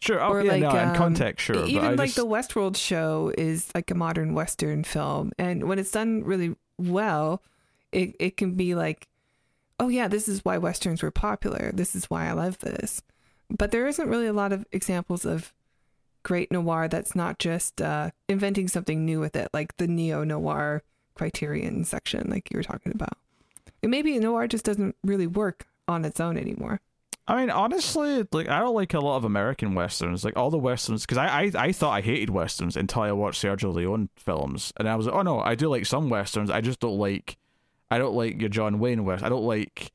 sure. 0.00 0.22
Oh, 0.22 0.30
Or 0.30 0.42
yeah, 0.42 0.52
like, 0.52 0.62
no, 0.62 0.70
in 0.70 0.88
um, 0.90 0.94
context, 0.96 1.44
sure. 1.44 1.66
Even 1.66 1.96
like 1.96 2.14
just, 2.14 2.16
the 2.16 2.26
Westworld 2.26 2.76
show 2.76 3.32
is 3.36 3.70
like 3.74 3.90
a 3.90 3.94
modern 3.94 4.34
western 4.34 4.84
film, 4.84 5.32
and 5.38 5.68
when 5.68 5.78
it's 5.78 5.90
done 5.90 6.24
really 6.24 6.54
well, 6.78 7.42
it 7.92 8.14
it 8.18 8.36
can 8.36 8.54
be 8.54 8.74
like, 8.74 9.08
oh 9.78 9.88
yeah, 9.88 10.08
this 10.08 10.26
is 10.28 10.44
why 10.44 10.56
westerns 10.58 11.02
were 11.02 11.10
popular. 11.10 11.70
This 11.74 11.94
is 11.94 12.06
why 12.06 12.28
I 12.28 12.32
love 12.32 12.58
this. 12.58 13.02
But 13.50 13.70
there 13.72 13.86
isn't 13.86 14.08
really 14.08 14.26
a 14.26 14.32
lot 14.32 14.52
of 14.52 14.64
examples 14.72 15.24
of 15.24 15.52
great 16.22 16.50
noir 16.50 16.88
that's 16.88 17.14
not 17.14 17.38
just 17.38 17.80
uh, 17.80 18.10
inventing 18.28 18.68
something 18.68 19.04
new 19.04 19.20
with 19.20 19.36
it, 19.36 19.48
like 19.52 19.76
the 19.76 19.86
neo 19.86 20.24
noir 20.24 20.82
Criterion 21.18 21.84
section, 21.84 22.30
like 22.30 22.50
you 22.50 22.56
were 22.56 22.62
talking 22.62 22.92
about. 22.92 23.18
And 23.82 23.90
maybe 23.90 24.18
noir 24.18 24.46
just 24.46 24.64
doesn't 24.64 24.96
really 25.04 25.26
work 25.26 25.66
on 25.86 26.04
its 26.04 26.20
own 26.20 26.36
anymore. 26.36 26.80
I 27.26 27.36
mean, 27.36 27.50
honestly, 27.50 28.26
like 28.32 28.48
I 28.48 28.60
don't 28.60 28.74
like 28.74 28.94
a 28.94 29.00
lot 29.00 29.18
of 29.18 29.24
American 29.24 29.74
westerns. 29.74 30.24
Like 30.24 30.36
all 30.36 30.50
the 30.50 30.58
westerns, 30.58 31.02
because 31.04 31.18
I, 31.18 31.26
I 31.26 31.50
I 31.54 31.72
thought 31.72 31.92
I 31.92 32.00
hated 32.00 32.30
westerns 32.30 32.76
until 32.76 33.02
I 33.02 33.12
watched 33.12 33.42
Sergio 33.42 33.72
Leone 33.74 34.08
films, 34.16 34.72
and 34.78 34.88
I 34.88 34.96
was 34.96 35.06
like, 35.06 35.14
oh 35.14 35.22
no, 35.22 35.40
I 35.40 35.54
do 35.54 35.68
like 35.68 35.84
some 35.84 36.08
westerns. 36.08 36.50
I 36.50 36.62
just 36.62 36.80
don't 36.80 36.98
like, 36.98 37.36
I 37.90 37.98
don't 37.98 38.14
like 38.14 38.40
your 38.40 38.48
John 38.48 38.78
Wayne 38.78 39.04
west. 39.04 39.22
I 39.22 39.28
don't 39.28 39.44
like 39.44 39.92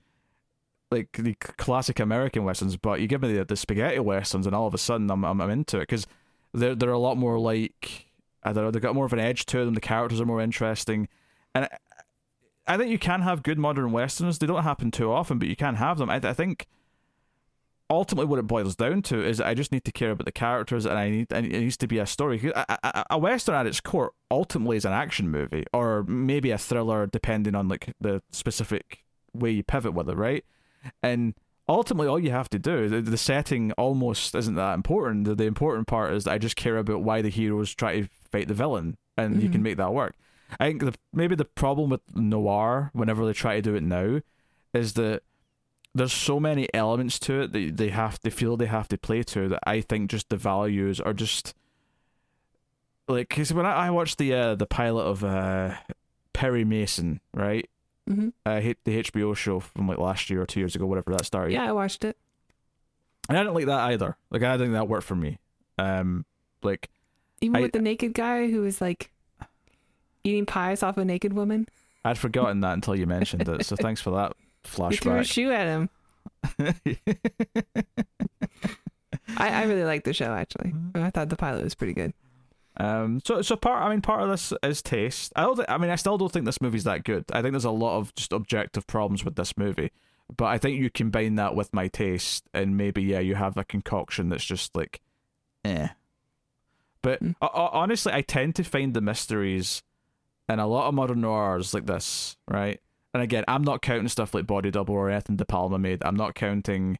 like 0.91 1.12
the 1.13 1.33
classic 1.33 1.99
American 1.99 2.43
westerns. 2.43 2.77
But 2.77 3.01
you 3.01 3.07
give 3.07 3.23
me 3.23 3.33
the, 3.33 3.45
the 3.45 3.55
spaghetti 3.55 3.99
westerns, 3.99 4.45
and 4.45 4.55
all 4.55 4.67
of 4.67 4.75
a 4.75 4.77
sudden 4.77 5.09
I'm 5.09 5.25
I'm, 5.25 5.41
I'm 5.41 5.49
into 5.49 5.77
it 5.77 5.88
because 5.88 6.05
they're 6.53 6.75
they're 6.75 6.91
a 6.91 6.99
lot 6.99 7.17
more 7.17 7.39
like 7.39 8.12
I 8.43 8.53
don't 8.53 8.63
know. 8.63 8.71
They've 8.71 8.82
got 8.82 8.95
more 8.95 9.06
of 9.06 9.13
an 9.13 9.19
edge 9.19 9.45
to 9.47 9.65
them. 9.65 9.73
The 9.73 9.82
characters 9.82 10.21
are 10.21 10.25
more 10.25 10.41
interesting, 10.41 11.08
and. 11.53 11.65
I, 11.65 11.77
I 12.65 12.77
think 12.77 12.91
you 12.91 12.97
can 12.97 13.23
have 13.23 13.43
good 13.43 13.60
modern 13.60 13.91
westerns. 13.91 14.39
They 14.39 14.47
don't 14.47 14.63
happen 14.63 14.89
too 14.89 15.12
often, 15.12 15.38
but 15.38 15.49
you 15.49 15.56
can 15.58 15.75
have 15.75 15.97
them. 15.97 16.10
I, 16.10 16.21
I 16.23 16.32
think 16.32 16.67
ultimately 17.89 18.25
what 18.25 18.39
it 18.39 18.47
boils 18.47 18.75
down 18.75 19.01
to 19.03 19.23
is 19.23 19.41
I 19.41 19.53
just 19.53 19.71
need 19.71 19.84
to 19.84 19.91
care 19.91 20.12
about 20.12 20.25
the 20.25 20.32
characters, 20.32 20.86
and 20.86 20.97
I 20.97 21.10
need 21.10 21.27
and 21.32 21.45
it 21.45 21.60
needs 21.60 21.77
to 21.77 21.88
be 21.88 21.99
a 21.99 22.06
story. 22.06 22.51
A, 22.56 22.77
a, 22.84 23.06
a 23.12 23.17
western 23.17 23.56
at 23.56 23.67
its 23.67 23.82
core 23.82 24.13
ultimately 24.32 24.77
is 24.77 24.86
an 24.86 24.93
action 24.93 25.29
movie, 25.29 25.65
or 25.73 26.03
maybe 26.03 26.51
a 26.51 26.58
thriller, 26.58 27.06
depending 27.06 27.56
on 27.56 27.67
like 27.67 27.93
the 27.99 28.21
specific 28.32 29.03
way 29.34 29.51
you 29.51 29.63
pivot 29.63 29.93
with 29.93 30.10
it, 30.10 30.15
right? 30.15 30.45
And 31.01 31.34
ultimately, 31.67 32.08
all 32.08 32.19
you 32.19 32.32
have 32.32 32.49
to 32.49 32.60
do 32.60 32.89
the, 32.89 33.02
the 33.02 33.17
setting 33.17 33.71
almost 33.73 34.36
isn't 34.36 34.56
that 34.56 34.73
important. 34.73 35.26
The, 35.26 35.36
the 35.36 35.45
important 35.45 35.88
part 35.88 36.13
is 36.13 36.23
that 36.26 36.32
I 36.34 36.38
just 36.38 36.56
care 36.56 36.78
about 36.78 37.04
why 37.04 37.21
the 37.21 37.30
heroes 37.30 37.73
try 37.73 38.02
to 38.02 38.08
fight 38.32 38.47
the 38.47 38.54
villain, 38.54 38.97
and 39.17 39.41
you 39.41 39.49
Mhm. 39.49 39.54
can 39.54 39.63
make 39.63 39.78
that 39.78 39.93
work. 39.93 40.15
I 40.60 40.67
think 40.67 40.82
the, 40.82 40.93
maybe 41.13 41.36
the 41.36 41.45
problem 41.45 41.89
with 41.89 42.02
noir, 42.15 42.89
whenever 42.93 43.26
they 43.26 43.34
try 43.34 43.56
to 43.56 43.62
do 43.62 43.76
it 43.76 43.84
now, 43.84 44.21
is 44.73 44.93
that 44.93 45.23
there's 45.95 46.13
so 46.13 46.39
many 46.39 46.67
elements 46.73 47.19
to 47.19 47.41
it 47.41 47.52
that 47.54 47.78
they 47.78 47.89
have 47.89 48.19
they 48.21 48.30
feel 48.32 48.58
they 48.58 48.65
have 48.65 48.88
to 48.89 48.97
play 48.97 49.21
to 49.23 49.47
that 49.49 49.60
I 49.65 49.82
think 49.82 50.10
just 50.10 50.30
the 50.30 50.38
values 50.38 50.99
are 50.99 51.13
just 51.13 51.54
like 53.08 53.30
because 53.30 53.54
when 53.54 53.65
I, 53.65 53.88
I 53.88 53.89
watched 53.91 54.17
the 54.17 54.34
uh, 54.34 54.56
the 54.56 54.65
pilot 54.65 55.04
of 55.04 55.23
uh, 55.23 55.76
Perry 56.34 56.63
Mason, 56.65 57.19
right? 57.34 57.69
Hmm 58.07 58.29
Uh, 58.45 58.59
hit 58.59 58.77
the 58.83 58.99
HBO 59.03 59.35
show 59.35 59.59
from 59.59 59.87
like 59.87 59.97
last 59.97 60.29
year 60.29 60.41
or 60.41 60.45
two 60.45 60.59
years 60.59 60.75
ago, 60.75 60.85
whatever 60.85 61.11
that 61.11 61.25
started. 61.25 61.53
Yeah, 61.53 61.67
I 61.67 61.71
watched 61.71 62.03
it. 62.03 62.17
and 63.29 63.37
I 63.37 63.41
didn't 63.43 63.55
like 63.55 63.65
that 63.67 63.79
either. 63.91 64.17
Like 64.29 64.43
I 64.43 64.57
think 64.57 64.73
that 64.73 64.87
worked 64.87 65.05
for 65.07 65.15
me. 65.15 65.39
Um, 65.77 66.25
like 66.61 66.89
Even 67.41 67.55
I- 67.57 67.61
with 67.61 67.71
the 67.73 67.79
naked 67.81 68.13
guy 68.13 68.49
who 68.49 68.61
was 68.61 68.81
like 68.81 69.11
eating 70.23 70.45
pies 70.45 70.83
off 70.83 70.97
a 70.97 71.05
naked 71.05 71.33
woman. 71.33 71.67
I'd 72.05 72.17
forgotten 72.17 72.59
that 72.61 72.73
until 72.73 72.95
you 72.95 73.05
mentioned 73.07 73.47
it. 73.47 73.65
So 73.65 73.75
thanks 73.77 74.01
for 74.01 74.11
that 74.11 74.33
He 74.63 74.69
threw 74.69 74.85
a 74.85 74.89
flashback. 75.19 75.25
shoe 75.25 75.51
at 75.51 75.67
him. 75.67 75.89
I, 79.37 79.49
I 79.49 79.63
really 79.63 79.83
liked 79.83 80.05
the 80.05 80.13
show 80.13 80.31
actually. 80.33 80.71
Mm-hmm. 80.71 81.03
I 81.03 81.09
thought 81.09 81.29
the 81.29 81.35
pilot 81.35 81.63
was 81.63 81.75
pretty 81.75 81.93
good. 81.93 82.13
Um, 82.77 83.21
so 83.23 83.41
so 83.43 83.55
part 83.55 83.83
I 83.83 83.89
mean 83.89 84.01
part 84.01 84.21
of 84.23 84.29
this 84.29 84.51
is 84.63 84.81
taste. 84.81 85.31
I 85.36 85.43
don't. 85.43 85.59
I 85.69 85.77
mean 85.77 85.91
I 85.91 85.95
still 85.95 86.17
don't 86.17 86.31
think 86.31 86.45
this 86.45 86.62
movie's 86.62 86.86
that 86.86 87.03
good. 87.03 87.25
I 87.31 87.41
think 87.41 87.53
there's 87.53 87.65
a 87.65 87.71
lot 87.71 87.97
of 87.97 88.13
just 88.15 88.31
objective 88.33 88.88
problems 88.88 89.23
with 89.23 89.36
this 89.36 89.55
movie. 89.57 89.91
But 90.36 90.45
I 90.45 90.57
think 90.57 90.79
you 90.79 90.89
combine 90.89 91.36
that 91.36 91.53
with 91.55 91.73
my 91.73 91.88
taste, 91.88 92.45
and 92.53 92.75
maybe 92.77 93.03
yeah, 93.03 93.19
you 93.19 93.36
have 93.36 93.57
a 93.57 93.63
concoction 93.63 94.29
that's 94.29 94.45
just 94.45 94.75
like, 94.75 95.01
eh. 95.65 95.89
But 97.01 97.21
Mm. 97.21 97.36
uh, 97.41 97.47
honestly, 97.51 98.13
I 98.13 98.21
tend 98.21 98.55
to 98.55 98.63
find 98.63 98.93
the 98.93 99.01
mysteries 99.01 99.83
and 100.47 100.59
a 100.62 100.65
lot 100.65 100.88
of 100.88 100.93
modern 100.93 101.21
noirs 101.21 101.73
like 101.73 101.86
this, 101.86 102.38
right? 102.47 102.79
And 103.13 103.21
again, 103.21 103.43
I'm 103.47 103.63
not 103.63 103.81
counting 103.81 104.07
stuff 104.07 104.33
like 104.33 104.47
Body 104.47 104.71
Double 104.71 104.95
or 104.95 105.09
anything 105.09 105.36
De 105.36 105.45
Palma 105.45 105.77
made. 105.77 106.01
I'm 106.03 106.15
not 106.15 106.33
counting. 106.33 106.97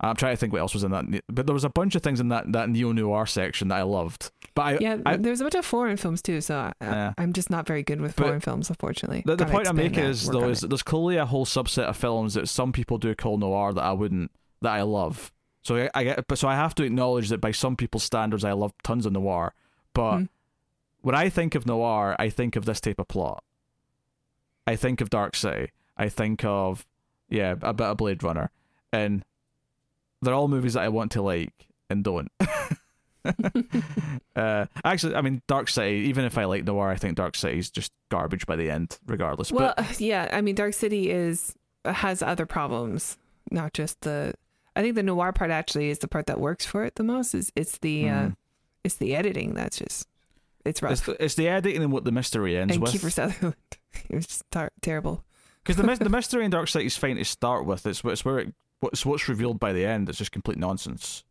I'm 0.00 0.14
trying 0.14 0.32
to 0.32 0.36
think 0.36 0.52
what 0.52 0.60
else 0.60 0.74
was 0.74 0.84
in 0.84 0.92
that, 0.92 1.04
but 1.28 1.46
there 1.46 1.54
was 1.54 1.64
a 1.64 1.68
bunch 1.70 1.94
of 1.96 2.02
things 2.02 2.20
in 2.20 2.28
that 2.28 2.52
that 2.52 2.68
neo 2.70 2.92
noir 2.92 3.26
section 3.26 3.68
that 3.68 3.78
I 3.78 3.82
loved. 3.82 4.30
But 4.54 4.62
I, 4.62 4.78
yeah, 4.80 4.98
I, 5.04 5.16
there's 5.16 5.40
a 5.40 5.44
bunch 5.44 5.54
of 5.56 5.64
foreign 5.64 5.96
films 5.96 6.22
too, 6.22 6.40
so 6.40 6.56
I, 6.56 6.72
Yeah. 6.80 7.14
I'm 7.18 7.32
just 7.32 7.50
not 7.50 7.66
very 7.66 7.82
good 7.82 8.00
with 8.00 8.14
foreign 8.14 8.40
films, 8.40 8.68
unfortunately. 8.70 9.22
the, 9.26 9.36
the 9.36 9.46
point 9.46 9.72
making 9.74 10.00
that, 10.02 10.10
is 10.10 10.26
though 10.26 10.48
is 10.48 10.60
that 10.60 10.68
there's 10.68 10.82
clearly 10.84 11.16
a 11.16 11.26
whole 11.26 11.44
subset 11.46 11.84
of 11.84 11.96
films 11.96 12.34
that 12.34 12.48
some 12.48 12.72
people 12.72 12.98
do 12.98 13.14
call 13.14 13.38
noir 13.38 13.72
that 13.72 13.82
I 13.82 13.92
wouldn't 13.92 14.30
that 14.62 14.72
I 14.72 14.82
love. 14.82 15.32
So 15.62 15.76
I, 15.76 15.90
I 15.94 16.04
get, 16.04 16.28
but 16.28 16.38
so 16.38 16.46
I 16.48 16.54
have 16.54 16.74
to 16.76 16.84
acknowledge 16.84 17.28
that 17.30 17.40
by 17.40 17.50
some 17.50 17.74
people's 17.76 18.04
standards, 18.04 18.44
I 18.44 18.52
love 18.52 18.72
tons 18.84 19.04
of 19.04 19.12
noir. 19.12 19.52
But 19.94 20.18
Mhm. 20.18 20.28
when 21.02 21.14
I 21.16 21.28
think 21.28 21.54
of 21.56 21.66
noir, 21.66 22.14
I 22.20 22.28
think 22.30 22.54
of 22.56 22.64
this 22.64 22.80
type 22.80 22.98
of 23.00 23.08
plot. 23.08 23.42
I 24.66 24.76
think 24.76 25.00
of 25.00 25.10
Dark 25.10 25.34
City. 25.34 25.72
I 25.96 26.08
think 26.08 26.44
of 26.44 26.86
yeah, 27.28 27.56
a 27.62 27.72
bit 27.74 27.86
of 27.88 27.96
Blade 27.96 28.22
Runner, 28.22 28.50
and 28.92 29.24
they're 30.22 30.34
all 30.34 30.48
movies 30.48 30.74
that 30.74 30.82
I 30.82 30.88
want 30.88 31.12
to 31.12 31.22
like 31.22 31.52
and 31.90 32.02
don't. 32.04 32.30
uh, 34.36 34.66
actually, 34.84 35.14
I 35.14 35.20
mean, 35.20 35.42
Dark 35.46 35.68
City. 35.68 36.06
Even 36.08 36.24
if 36.24 36.38
I 36.38 36.44
like 36.44 36.64
noir, 36.64 36.88
I 36.88 36.96
think 36.96 37.16
Dark 37.16 37.36
City 37.36 37.58
is 37.58 37.70
just 37.70 37.92
garbage 38.10 38.46
by 38.46 38.56
the 38.56 38.70
end, 38.70 38.98
regardless. 39.06 39.52
Well, 39.52 39.74
but 39.76 40.00
yeah, 40.00 40.28
I 40.32 40.40
mean, 40.40 40.54
Dark 40.54 40.74
City 40.74 41.10
is 41.10 41.54
has 41.84 42.22
other 42.22 42.46
problems, 42.46 43.18
not 43.50 43.72
just 43.72 44.00
the. 44.02 44.34
I 44.76 44.82
think 44.82 44.94
the 44.94 45.02
noir 45.02 45.32
part 45.32 45.50
actually 45.50 45.90
is 45.90 45.98
the 45.98 46.08
part 46.08 46.26
that 46.26 46.38
works 46.38 46.64
for 46.64 46.84
it 46.84 46.94
the 46.94 47.02
most. 47.02 47.34
Is 47.34 47.52
it's 47.56 47.78
the 47.78 48.08
uh, 48.08 48.12
Mhm. 48.12 48.36
it's 48.84 48.94
the 48.96 49.16
editing 49.16 49.54
that's 49.54 49.78
just 49.78 50.06
it's 50.64 50.82
rough. 50.82 50.92
it's 50.92 51.02
the, 51.02 51.24
it's 51.24 51.34
the 51.34 51.48
editing 51.48 51.82
and 51.82 51.92
what 51.92 52.04
the 52.04 52.12
mystery 52.12 52.56
ends 52.56 52.74
and 52.74 52.82
with. 52.82 52.92
Kiefer 52.92 53.12
Sutherland, 53.12 53.56
it 54.08 54.14
was 54.14 54.26
just 54.26 54.44
tar- 54.50 54.72
terrible. 54.80 55.24
Because 55.64 55.76
the 55.76 55.82
the 56.04 56.10
mystery 56.10 56.44
in 56.44 56.50
Dark 56.50 56.68
City 56.68 56.86
is 56.86 56.96
fine 56.96 57.16
to 57.16 57.24
start 57.24 57.66
with. 57.66 57.84
It's, 57.86 58.02
it's 58.04 58.24
where 58.24 58.38
it, 58.38 58.54
what's 58.80 59.04
what's 59.04 59.28
revealed 59.28 59.58
by 59.58 59.72
the 59.72 59.84
end. 59.84 60.08
is 60.08 60.18
just 60.18 60.32
complete 60.32 60.58
nonsense. 60.58 61.24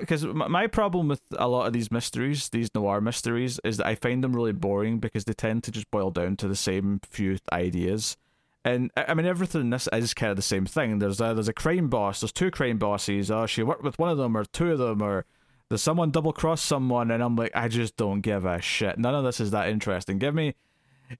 Because 0.00 0.24
my, 0.24 0.48
my 0.48 0.66
problem 0.66 1.08
with 1.08 1.22
a 1.38 1.48
lot 1.48 1.66
of 1.66 1.72
these 1.72 1.92
mysteries, 1.92 2.48
these 2.48 2.74
noir 2.74 3.00
mysteries, 3.00 3.60
is 3.64 3.76
that 3.76 3.86
I 3.86 3.94
find 3.94 4.22
them 4.22 4.34
really 4.34 4.52
boring 4.52 4.98
because 4.98 5.24
they 5.24 5.32
tend 5.32 5.62
to 5.64 5.70
just 5.70 5.90
boil 5.90 6.10
down 6.10 6.36
to 6.38 6.48
the 6.48 6.56
same 6.56 7.00
few 7.08 7.38
ideas. 7.52 8.16
And 8.64 8.90
I 8.96 9.14
mean, 9.14 9.26
everything 9.26 9.60
in 9.60 9.70
this 9.70 9.88
is 9.92 10.12
kind 10.12 10.30
of 10.30 10.36
the 10.36 10.42
same 10.42 10.66
thing. 10.66 10.98
There's 10.98 11.20
a, 11.20 11.32
there's 11.34 11.46
a 11.46 11.52
crime 11.52 11.88
boss. 11.88 12.20
There's 12.20 12.32
two 12.32 12.50
crime 12.50 12.78
bosses. 12.78 13.30
Oh, 13.30 13.46
she 13.46 13.62
worked 13.62 13.84
with 13.84 13.98
one 13.98 14.10
of 14.10 14.18
them 14.18 14.36
or 14.36 14.44
two 14.44 14.72
of 14.72 14.78
them, 14.78 15.00
or 15.00 15.24
there's 15.68 15.82
someone 15.82 16.10
double 16.10 16.32
cross 16.32 16.60
someone, 16.60 17.12
and 17.12 17.22
I'm 17.22 17.36
like, 17.36 17.52
I 17.54 17.68
just 17.68 17.96
don't 17.96 18.22
give 18.22 18.44
a 18.44 18.60
shit. 18.60 18.98
None 18.98 19.14
of 19.14 19.22
this 19.22 19.38
is 19.38 19.52
that 19.52 19.68
interesting. 19.68 20.18
Give 20.18 20.34
me 20.34 20.54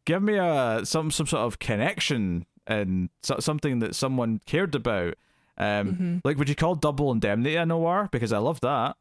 give 0.05 0.23
me 0.23 0.39
a 0.39 0.81
some 0.85 1.13
some 1.13 1.27
sort 1.27 1.43
of 1.43 1.61
connection 1.61 2.47
and 2.67 3.09
so, 3.23 3.37
something 3.39 3.79
that 3.81 3.95
someone 3.95 4.41
cared 4.47 4.75
about. 4.75 5.15
Um, 5.59 5.89
Mm-hmm. 5.89 6.17
like, 6.25 6.37
would 6.37 6.49
you 6.51 6.55
call 6.55 6.75
Double 6.75 7.11
Indemnity 7.13 7.57
a 7.57 7.65
noir? 7.65 8.09
Because 8.13 8.33
I 8.33 8.39
love 8.39 8.61
that, 8.61 8.97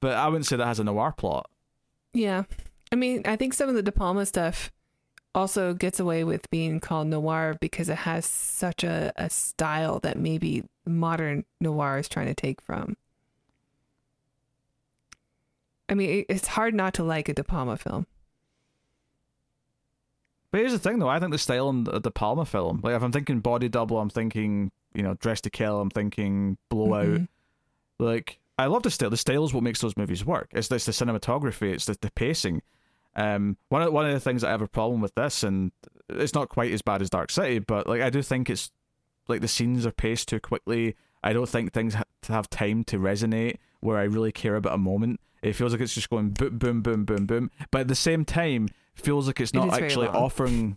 but 0.00 0.14
I 0.14 0.28
wouldn't 0.28 0.46
say 0.46 0.56
that 0.56 0.66
has 0.66 0.78
a 0.78 0.84
noir 0.84 1.12
plot. 1.16 1.50
Yeah, 2.12 2.44
I 2.92 2.96
mean, 2.96 3.22
I 3.24 3.34
think 3.36 3.52
some 3.52 3.68
of 3.68 3.74
the 3.74 3.82
De 3.82 3.90
Palma 3.92 4.26
stuff 4.26 4.70
also 5.34 5.74
gets 5.74 5.98
away 6.00 6.22
with 6.24 6.48
being 6.50 6.78
called 6.80 7.08
noir 7.08 7.56
because 7.60 7.88
it 7.88 7.98
has 7.98 8.24
such 8.24 8.84
a, 8.84 9.12
a 9.16 9.28
style 9.28 9.98
that 10.00 10.16
maybe 10.18 10.62
modern 10.86 11.44
noir 11.60 11.98
is 11.98 12.08
trying 12.08 12.26
to 12.28 12.34
take 12.34 12.60
from. 12.62 12.96
I 15.88 15.94
mean, 15.94 16.24
it's 16.28 16.48
hard 16.48 16.74
not 16.74 16.94
to 16.94 17.04
like 17.04 17.28
a 17.28 17.34
De 17.34 17.44
Palma 17.44 17.76
film. 17.76 18.06
But 20.50 20.60
here's 20.60 20.72
the 20.72 20.78
thing, 20.78 20.98
though. 20.98 21.08
I 21.08 21.18
think 21.18 21.32
the 21.32 21.38
style 21.38 21.68
in 21.70 21.84
the, 21.84 21.98
De 22.00 22.10
Palma 22.10 22.44
film, 22.46 22.80
like 22.82 22.94
if 22.94 23.02
I'm 23.02 23.12
thinking 23.12 23.40
Body 23.40 23.68
Double, 23.68 23.98
I'm 23.98 24.10
thinking 24.10 24.70
you 24.94 25.02
know 25.02 25.14
Dressed 25.14 25.44
to 25.44 25.50
Kill, 25.50 25.80
I'm 25.80 25.90
thinking 25.90 26.56
Blowout. 26.68 27.06
Mhm. 27.06 27.28
Like 27.98 28.38
I 28.58 28.66
love 28.66 28.82
the 28.82 28.90
style. 28.90 29.10
The 29.10 29.16
style 29.16 29.44
is 29.44 29.52
what 29.52 29.62
makes 29.62 29.80
those 29.80 29.96
movies 29.96 30.24
work. 30.24 30.48
It's, 30.52 30.70
it's 30.70 30.86
the 30.86 30.92
cinematography. 30.92 31.72
It's 31.72 31.86
the, 31.86 31.96
the 32.00 32.10
pacing. 32.10 32.62
Um, 33.14 33.56
one 33.70 33.82
of 33.82 33.92
one 33.92 34.06
of 34.06 34.12
the 34.12 34.20
things 34.20 34.42
that 34.42 34.48
I 34.48 34.52
have 34.52 34.62
a 34.62 34.68
problem 34.68 35.00
with 35.00 35.14
this, 35.14 35.42
and 35.42 35.72
it's 36.08 36.34
not 36.34 36.48
quite 36.48 36.72
as 36.72 36.82
bad 36.82 37.02
as 37.02 37.10
Dark 37.10 37.30
City, 37.30 37.58
but 37.58 37.86
like 37.86 38.02
I 38.02 38.10
do 38.10 38.22
think 38.22 38.48
it's 38.50 38.70
like 39.28 39.40
the 39.40 39.48
scenes 39.48 39.86
are 39.86 39.90
paced 39.92 40.28
too 40.28 40.40
quickly. 40.40 40.94
I 41.24 41.32
don't 41.32 41.48
think 41.48 41.72
things 41.72 41.94
ha- 41.94 42.04
to 42.22 42.32
have 42.32 42.48
time 42.48 42.84
to 42.84 42.98
resonate 42.98 43.56
where 43.80 43.98
I 43.98 44.04
really 44.04 44.32
care 44.32 44.56
about 44.56 44.74
a 44.74 44.78
moment. 44.78 45.20
It 45.42 45.54
feels 45.54 45.72
like 45.72 45.80
it's 45.80 45.94
just 45.94 46.10
going 46.10 46.30
boom, 46.30 46.58
boom, 46.58 46.82
boom, 46.82 47.04
boom, 47.04 47.26
boom. 47.26 47.50
But 47.70 47.82
at 47.82 47.88
the 47.88 47.94
same 47.94 48.24
time, 48.24 48.68
feels 48.96 49.26
like 49.26 49.40
it's 49.40 49.54
not 49.54 49.70
very 49.70 49.84
actually 49.84 50.08
offering. 50.08 50.76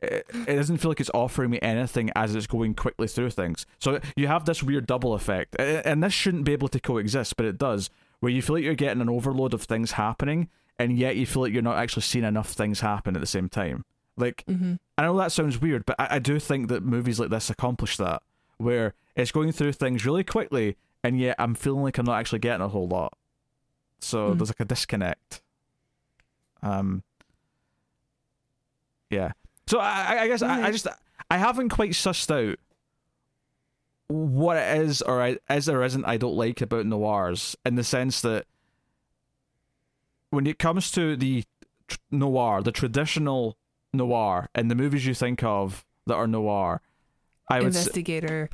It, 0.00 0.26
it 0.48 0.56
doesn't 0.56 0.78
feel 0.78 0.90
like 0.90 1.00
it's 1.00 1.10
offering 1.14 1.50
me 1.50 1.58
anything 1.62 2.10
as 2.16 2.34
it's 2.34 2.46
going 2.48 2.74
quickly 2.74 3.06
through 3.06 3.30
things. 3.30 3.66
So 3.78 4.00
you 4.16 4.26
have 4.26 4.44
this 4.44 4.62
weird 4.62 4.86
double 4.86 5.14
effect, 5.14 5.54
and 5.58 6.02
this 6.02 6.12
shouldn't 6.12 6.44
be 6.44 6.52
able 6.52 6.68
to 6.68 6.80
coexist, 6.80 7.36
but 7.36 7.46
it 7.46 7.56
does, 7.56 7.88
where 8.20 8.32
you 8.32 8.42
feel 8.42 8.56
like 8.56 8.64
you're 8.64 8.74
getting 8.74 9.00
an 9.00 9.08
overload 9.08 9.54
of 9.54 9.62
things 9.62 9.92
happening, 9.92 10.48
and 10.78 10.98
yet 10.98 11.14
you 11.16 11.24
feel 11.24 11.42
like 11.42 11.52
you're 11.52 11.62
not 11.62 11.76
actually 11.78 12.02
seeing 12.02 12.24
enough 12.24 12.50
things 12.50 12.80
happen 12.80 13.14
at 13.14 13.20
the 13.20 13.26
same 13.26 13.48
time. 13.48 13.84
Like 14.16 14.44
Mhm. 14.48 14.78
I 14.98 15.02
know 15.02 15.16
that 15.18 15.30
sounds 15.32 15.60
weird, 15.60 15.86
but 15.86 15.96
I, 16.00 16.16
I 16.16 16.18
do 16.18 16.38
think 16.40 16.68
that 16.68 16.82
movies 16.82 17.20
like 17.20 17.30
this 17.30 17.48
accomplish 17.48 17.96
that, 17.98 18.22
where 18.58 18.94
it's 19.14 19.30
going 19.30 19.52
through 19.52 19.72
things 19.72 20.04
really 20.04 20.24
quickly, 20.24 20.76
and 21.04 21.18
yet 21.20 21.36
I'm 21.38 21.54
feeling 21.54 21.82
like 21.84 21.96
I'm 21.98 22.06
not 22.06 22.18
actually 22.18 22.40
getting 22.40 22.60
a 22.62 22.68
whole 22.68 22.88
lot. 22.88 23.16
So 24.00 24.30
Mm. 24.34 24.38
there's 24.38 24.50
like 24.50 24.60
a 24.60 24.64
disconnect. 24.64 25.42
Um. 26.62 27.02
Yeah. 29.12 29.32
So 29.68 29.78
I, 29.78 30.22
I- 30.22 30.26
guess 30.28 30.42
I, 30.42 30.62
I 30.64 30.70
just 30.72 30.88
I 31.30 31.36
haven't 31.38 31.68
quite 31.68 31.92
sussed 31.92 32.30
out 32.30 32.58
what 34.08 34.56
it 34.56 34.78
is 34.82 35.00
or 35.02 35.22
I, 35.22 35.38
is 35.48 35.68
or 35.68 35.82
isn't 35.84 36.04
I 36.04 36.16
don't 36.16 36.36
like 36.36 36.60
about 36.60 36.84
noirs 36.86 37.56
in 37.64 37.76
the 37.76 37.84
sense 37.84 38.20
that 38.22 38.46
when 40.30 40.46
it 40.46 40.58
comes 40.58 40.90
to 40.92 41.16
the 41.16 41.44
tr- 41.88 41.98
noir, 42.10 42.62
the 42.62 42.72
traditional 42.72 43.56
noir, 43.92 44.48
and 44.54 44.70
the 44.70 44.74
movies 44.74 45.06
you 45.06 45.14
think 45.14 45.42
of 45.42 45.84
that 46.06 46.14
are 46.14 46.26
noir, 46.26 46.80
I 47.48 47.60
would 47.60 47.68
s- 47.68 47.76
Investigator. 47.86 48.50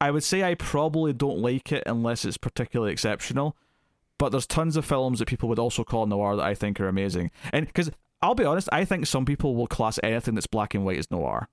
I 0.00 0.10
would 0.10 0.22
say 0.24 0.42
I 0.44 0.54
probably 0.54 1.12
don't 1.14 1.38
like 1.38 1.72
it 1.72 1.82
unless 1.86 2.24
it's 2.24 2.36
particularly 2.36 2.92
exceptional. 2.92 3.56
But 4.18 4.28
there's 4.30 4.46
tons 4.46 4.76
of 4.76 4.84
films 4.84 5.18
that 5.18 5.26
people 5.28 5.48
would 5.48 5.58
also 5.58 5.82
call 5.84 6.06
noir 6.06 6.36
that 6.36 6.44
I 6.44 6.54
think 6.54 6.78
are 6.80 6.86
amazing. 6.88 7.30
And 7.52 7.66
because 7.66 7.90
I'll 8.24 8.34
be 8.34 8.44
honest, 8.44 8.68
I 8.72 8.84
think 8.86 9.06
some 9.06 9.24
people 9.26 9.54
will 9.54 9.66
class 9.66 9.98
anything 10.02 10.34
that's 10.34 10.46
black 10.46 10.74
and 10.74 10.84
white 10.84 10.98
as 10.98 11.10
noir. 11.10 11.48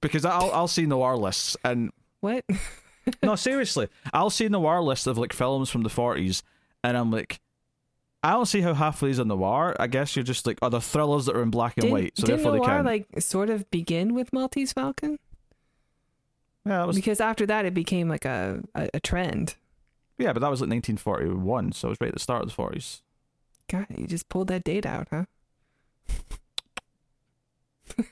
Because 0.00 0.24
I'll 0.24 0.50
I'll 0.52 0.68
see 0.68 0.86
noir 0.86 1.16
lists 1.16 1.56
and 1.64 1.90
What? 2.20 2.44
no 3.22 3.36
seriously, 3.48 3.88
I'll 4.12 4.28
see 4.30 4.48
noir 4.48 4.82
lists 4.82 5.06
of 5.06 5.16
like 5.18 5.32
films 5.32 5.70
from 5.70 5.82
the 5.82 5.88
40s, 5.88 6.42
and 6.82 6.96
I'm 6.96 7.10
like, 7.10 7.40
I 8.22 8.32
don't 8.32 8.46
see 8.46 8.60
how 8.62 8.74
half 8.74 9.00
of 9.02 9.06
these 9.06 9.20
are 9.20 9.24
noir. 9.24 9.76
I 9.78 9.86
guess 9.86 10.16
you're 10.16 10.22
just 10.24 10.46
like, 10.46 10.58
oh, 10.62 10.66
are 10.66 10.70
there 10.70 10.80
thrillers 10.80 11.26
that 11.26 11.36
are 11.36 11.42
in 11.42 11.50
black 11.50 11.74
and 11.76 11.82
Didn't, 11.82 11.92
white, 11.92 12.12
so 12.18 12.26
didn't 12.26 12.42
they 12.42 12.50
noir 12.50 12.64
can. 12.66 12.84
like 12.84 13.06
sort 13.20 13.48
of 13.50 13.70
begin 13.70 14.14
with 14.14 14.32
Maltese 14.32 14.72
Falcon? 14.72 15.18
yeah, 16.66 16.84
was 16.84 16.96
Because 16.96 17.20
after 17.20 17.46
that, 17.46 17.64
it 17.66 17.74
became 17.74 18.08
like 18.08 18.24
a, 18.24 18.62
a, 18.74 18.88
a 18.94 19.00
trend. 19.00 19.54
yeah, 20.18 20.32
but 20.32 20.40
that 20.40 20.50
was 20.50 20.60
like 20.60 20.70
1941, 20.70 21.72
so 21.72 21.88
it 21.88 21.90
was 21.90 21.98
right 22.00 22.08
at 22.08 22.14
the 22.14 22.20
start 22.20 22.42
of 22.42 22.48
the 22.48 22.54
40s. 22.62 23.00
God, 23.68 23.86
you 23.96 24.06
just 24.06 24.28
pulled 24.28 24.48
that 24.48 24.64
date 24.64 24.86
out, 24.86 25.08
huh? 25.10 25.24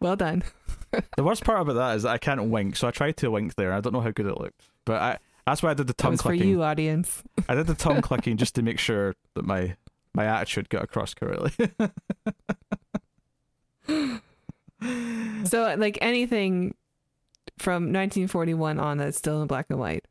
well 0.00 0.16
done. 0.16 0.42
The 1.18 1.22
worst 1.22 1.44
part 1.44 1.60
about 1.60 1.74
that 1.74 1.96
is 1.96 2.04
that 2.04 2.12
I 2.12 2.16
can't 2.16 2.44
wink, 2.44 2.74
so 2.74 2.88
I 2.88 2.90
tried 2.90 3.18
to 3.18 3.30
wink 3.30 3.56
there. 3.56 3.74
I 3.74 3.80
don't 3.82 3.92
know 3.92 4.00
how 4.00 4.10
good 4.10 4.24
it 4.24 4.40
looked, 4.40 4.62
but 4.86 5.02
I 5.02 5.18
that's 5.44 5.62
why 5.62 5.72
I 5.72 5.74
did 5.74 5.86
the 5.86 5.92
tongue 5.92 6.12
was 6.12 6.22
for 6.22 6.32
you, 6.32 6.62
audience. 6.62 7.22
I 7.46 7.54
did 7.54 7.66
the 7.66 7.74
tongue 7.74 8.00
clicking 8.08 8.38
just 8.38 8.54
to 8.54 8.62
make 8.62 8.78
sure 8.78 9.14
that 9.34 9.44
my 9.44 9.76
my 10.14 10.24
attitude 10.24 10.70
got 10.70 10.84
across 10.84 11.12
correctly. 11.12 11.52
So, 15.44 15.74
like 15.76 15.98
anything 16.00 16.74
from 17.58 17.84
1941 17.84 18.78
on 18.78 18.98
that's 18.98 19.18
still 19.18 19.42
in 19.42 19.48
black 19.48 19.66
and 19.70 19.78
white. 19.78 20.06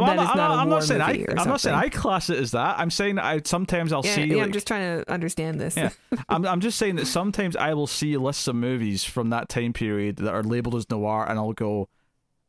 Well, 0.00 0.10
I'm, 0.10 0.16
not, 0.16 0.36
not 0.36 0.50
I'm 0.58 0.68
not 0.68 0.84
saying 0.84 1.00
I 1.00 1.24
I'm 1.36 1.48
not 1.48 1.60
saying 1.60 1.76
I 1.76 1.88
class 1.88 2.30
it 2.30 2.38
as 2.38 2.50
that. 2.52 2.78
I'm 2.78 2.90
saying 2.90 3.18
I 3.18 3.40
sometimes 3.44 3.92
I'll 3.92 4.04
Yeah, 4.04 4.14
see 4.14 4.24
yeah, 4.24 4.36
like, 4.36 4.44
I'm 4.46 4.52
just 4.52 4.66
trying 4.66 5.02
to 5.04 5.10
understand 5.12 5.60
this. 5.60 5.76
Yeah. 5.76 5.90
I'm 6.28 6.46
I'm 6.46 6.60
just 6.60 6.78
saying 6.78 6.96
that 6.96 7.06
sometimes 7.06 7.56
I 7.56 7.74
will 7.74 7.86
see 7.86 8.16
lists 8.16 8.46
of 8.48 8.56
movies 8.56 9.04
from 9.04 9.30
that 9.30 9.48
time 9.48 9.72
period 9.72 10.16
that 10.16 10.32
are 10.32 10.42
labeled 10.42 10.74
as 10.74 10.88
noir, 10.90 11.26
and 11.28 11.38
I'll 11.38 11.52
go, 11.52 11.88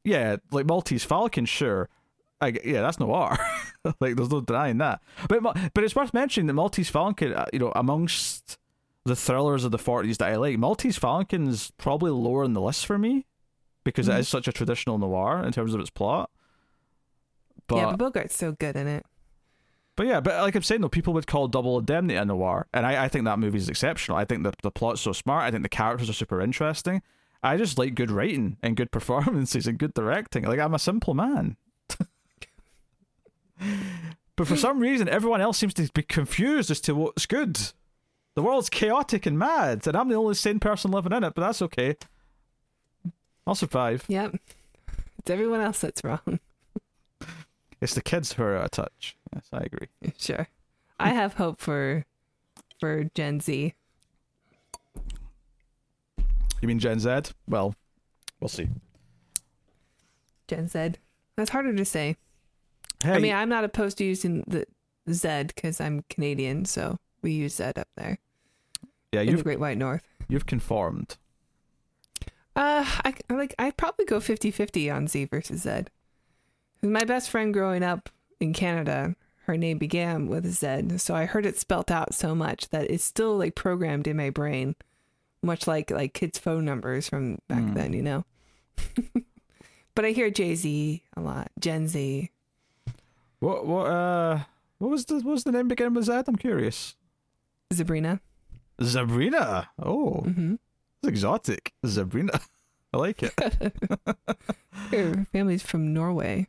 yeah, 0.03 0.37
like 0.51 0.65
Maltese 0.65 1.03
Falcon, 1.03 1.45
sure, 1.45 1.89
I, 2.39 2.53
yeah, 2.63 2.81
that's 2.81 2.99
noir. 2.99 3.37
like 3.99 4.15
there's 4.15 4.29
no 4.31 4.41
denying 4.41 4.77
that. 4.79 5.01
But 5.27 5.41
but 5.73 5.83
it's 5.83 5.95
worth 5.95 6.13
mentioning 6.13 6.47
that 6.47 6.53
Maltese 6.53 6.89
Falcon, 6.89 7.33
uh, 7.33 7.45
you 7.53 7.59
know, 7.59 7.71
amongst 7.75 8.57
the 9.05 9.15
thrillers 9.15 9.63
of 9.63 9.71
the 9.71 9.79
40s 9.79 10.17
that 10.17 10.29
I 10.31 10.35
like, 10.35 10.57
Maltese 10.59 10.97
Falcon's 10.97 11.71
probably 11.77 12.11
lower 12.11 12.43
on 12.43 12.53
the 12.53 12.61
list 12.61 12.85
for 12.85 12.99
me 12.99 13.25
because 13.83 14.07
it 14.07 14.11
Mhm. 14.11 14.19
is 14.19 14.27
such 14.29 14.47
a 14.47 14.51
traditional 14.51 14.99
noir 14.99 15.43
in 15.43 15.51
terms 15.51 15.73
of 15.73 15.79
its 15.79 15.89
plot. 15.89 16.29
But 17.71 17.77
yeah, 17.77 17.95
but 17.95 18.13
Bogart's 18.13 18.35
so 18.35 18.51
good 18.53 18.75
in 18.75 18.87
it. 18.87 19.05
But 19.95 20.07
yeah, 20.07 20.19
but 20.19 20.41
like 20.41 20.55
I'm 20.55 20.63
saying 20.63 20.81
though, 20.81 20.89
people 20.89 21.13
would 21.13 21.27
call 21.27 21.47
Double 21.47 21.77
Indemnity 21.77 22.17
a 22.17 22.25
noir, 22.25 22.67
and 22.73 22.85
I, 22.85 23.05
I 23.05 23.07
think 23.07 23.25
that 23.25 23.39
movie 23.39 23.57
is 23.57 23.69
exceptional. 23.69 24.17
I 24.17 24.25
think 24.25 24.43
the 24.43 24.53
the 24.63 24.71
plot's 24.71 25.01
so 25.01 25.11
smart. 25.11 25.43
I 25.43 25.51
think 25.51 25.63
the 25.63 25.69
characters 25.69 26.09
are 26.09 26.13
super 26.13 26.41
interesting. 26.41 27.01
I 27.43 27.57
just 27.57 27.77
like 27.77 27.95
good 27.95 28.11
writing 28.11 28.57
and 28.61 28.77
good 28.77 28.91
performances 28.97 29.67
and 29.67 29.77
good 29.77 29.93
directing. 29.93 30.43
Like 30.43 30.59
I'm 30.59 30.73
a 30.73 30.79
simple 30.79 31.13
man. 31.13 31.57
but 34.35 34.47
for 34.47 34.55
some 34.55 34.79
reason, 34.79 35.09
everyone 35.09 35.41
else 35.41 35.57
seems 35.57 35.73
to 35.75 35.89
be 35.93 36.03
confused 36.03 36.71
as 36.71 36.81
to 36.81 36.95
what's 36.95 37.25
good. 37.25 37.59
The 38.35 38.41
world's 38.41 38.69
chaotic 38.69 39.25
and 39.25 39.37
mad, 39.37 39.85
and 39.85 39.95
I'm 39.95 40.07
the 40.07 40.15
only 40.15 40.35
sane 40.35 40.59
person 40.59 40.91
living 40.91 41.11
in 41.11 41.23
it. 41.23 41.35
But 41.35 41.41
that's 41.41 41.61
okay. 41.63 41.97
I'll 43.45 43.55
survive. 43.55 44.05
Yep. 44.07 44.35
It's 45.19 45.29
everyone 45.29 45.61
else 45.61 45.79
that's 45.79 46.03
wrong. 46.03 46.39
It's 47.81 47.95
the 47.95 48.01
kids 48.01 48.33
who 48.33 48.43
are 48.43 48.55
out 48.57 48.65
of 48.65 48.71
touch. 48.71 49.17
Yes, 49.33 49.47
I 49.51 49.59
agree. 49.59 49.87
Sure. 50.17 50.47
I 50.99 51.09
have 51.09 51.33
hope 51.33 51.59
for 51.59 52.05
for 52.79 53.05
Gen 53.15 53.39
Z. 53.39 53.73
You 56.61 56.67
mean 56.67 56.77
Gen 56.77 56.99
Z? 56.99 57.09
Well, 57.47 57.73
we'll 58.39 58.49
see. 58.49 58.67
Gen 60.47 60.67
Z. 60.67 60.91
That's 61.35 61.49
harder 61.49 61.73
to 61.73 61.85
say. 61.85 62.17
Hey, 63.03 63.13
I 63.13 63.19
mean, 63.19 63.33
I'm 63.33 63.49
not 63.49 63.63
opposed 63.63 63.97
to 63.97 64.03
using 64.03 64.43
the 64.45 64.67
Z 65.11 65.45
because 65.47 65.81
I'm 65.81 66.03
Canadian, 66.07 66.65
so 66.65 66.99
we 67.23 67.31
use 67.31 67.55
Z 67.55 67.63
up 67.77 67.87
there 67.97 68.19
yeah, 69.11 69.21
in 69.21 69.25
the 69.27 69.31
you've 69.31 69.43
Great 69.43 69.59
White 69.59 69.77
North. 69.77 70.03
you've 70.29 70.45
conformed. 70.45 71.17
Uh, 72.55 72.85
I 72.85 73.13
like. 73.29 73.55
I'd 73.57 73.77
probably 73.77 74.05
go 74.05 74.19
50-50 74.19 74.93
on 74.93 75.07
Z 75.07 75.25
versus 75.25 75.61
Z. 75.61 75.85
My 76.83 77.03
best 77.03 77.29
friend 77.29 77.53
growing 77.53 77.83
up 77.83 78.09
in 78.39 78.53
Canada, 78.53 79.15
her 79.45 79.57
name 79.57 79.77
began 79.77 80.27
with 80.27 80.45
a 80.45 80.49
Z, 80.49 80.97
so 80.97 81.13
I 81.15 81.25
heard 81.25 81.45
it 81.45 81.57
spelt 81.57 81.91
out 81.91 82.13
so 82.13 82.33
much 82.33 82.69
that 82.69 82.89
it's 82.89 83.03
still 83.03 83.37
like 83.37 83.55
programmed 83.55 84.07
in 84.07 84.17
my 84.17 84.29
brain, 84.29 84.75
much 85.43 85.67
like 85.67 85.91
like 85.91 86.13
kids' 86.13 86.39
phone 86.39 86.65
numbers 86.65 87.07
from 87.09 87.37
back 87.47 87.59
Hmm. 87.61 87.73
then, 87.73 87.93
you 87.93 88.01
know. 88.01 88.25
but 89.95 90.05
I 90.05 90.11
hear 90.11 90.29
Jay 90.31 90.55
Z 90.55 91.03
a 91.15 91.21
lot, 91.21 91.51
Gen 91.59 91.87
Z. 91.87 92.31
What 93.39 93.65
what 93.67 93.87
uh 93.87 94.39
what 94.79 94.89
was 94.89 95.05
the 95.05 95.15
what 95.15 95.25
was 95.33 95.43
the 95.43 95.51
name 95.51 95.67
beginning 95.67 95.93
with 95.93 96.05
Z? 96.05 96.11
I'm 96.27 96.35
curious. 96.35 96.95
Sabrina. 97.71 98.21
Sabrina. 98.81 99.69
Oh, 99.79 100.21
hmm 100.21 100.55
it's 101.03 101.09
exotic. 101.09 101.73
Sabrina. 101.85 102.39
I 102.93 102.97
like 102.97 103.23
it. 103.23 103.33
Her 104.91 105.25
family's 105.31 105.63
from 105.63 105.93
Norway. 105.93 106.47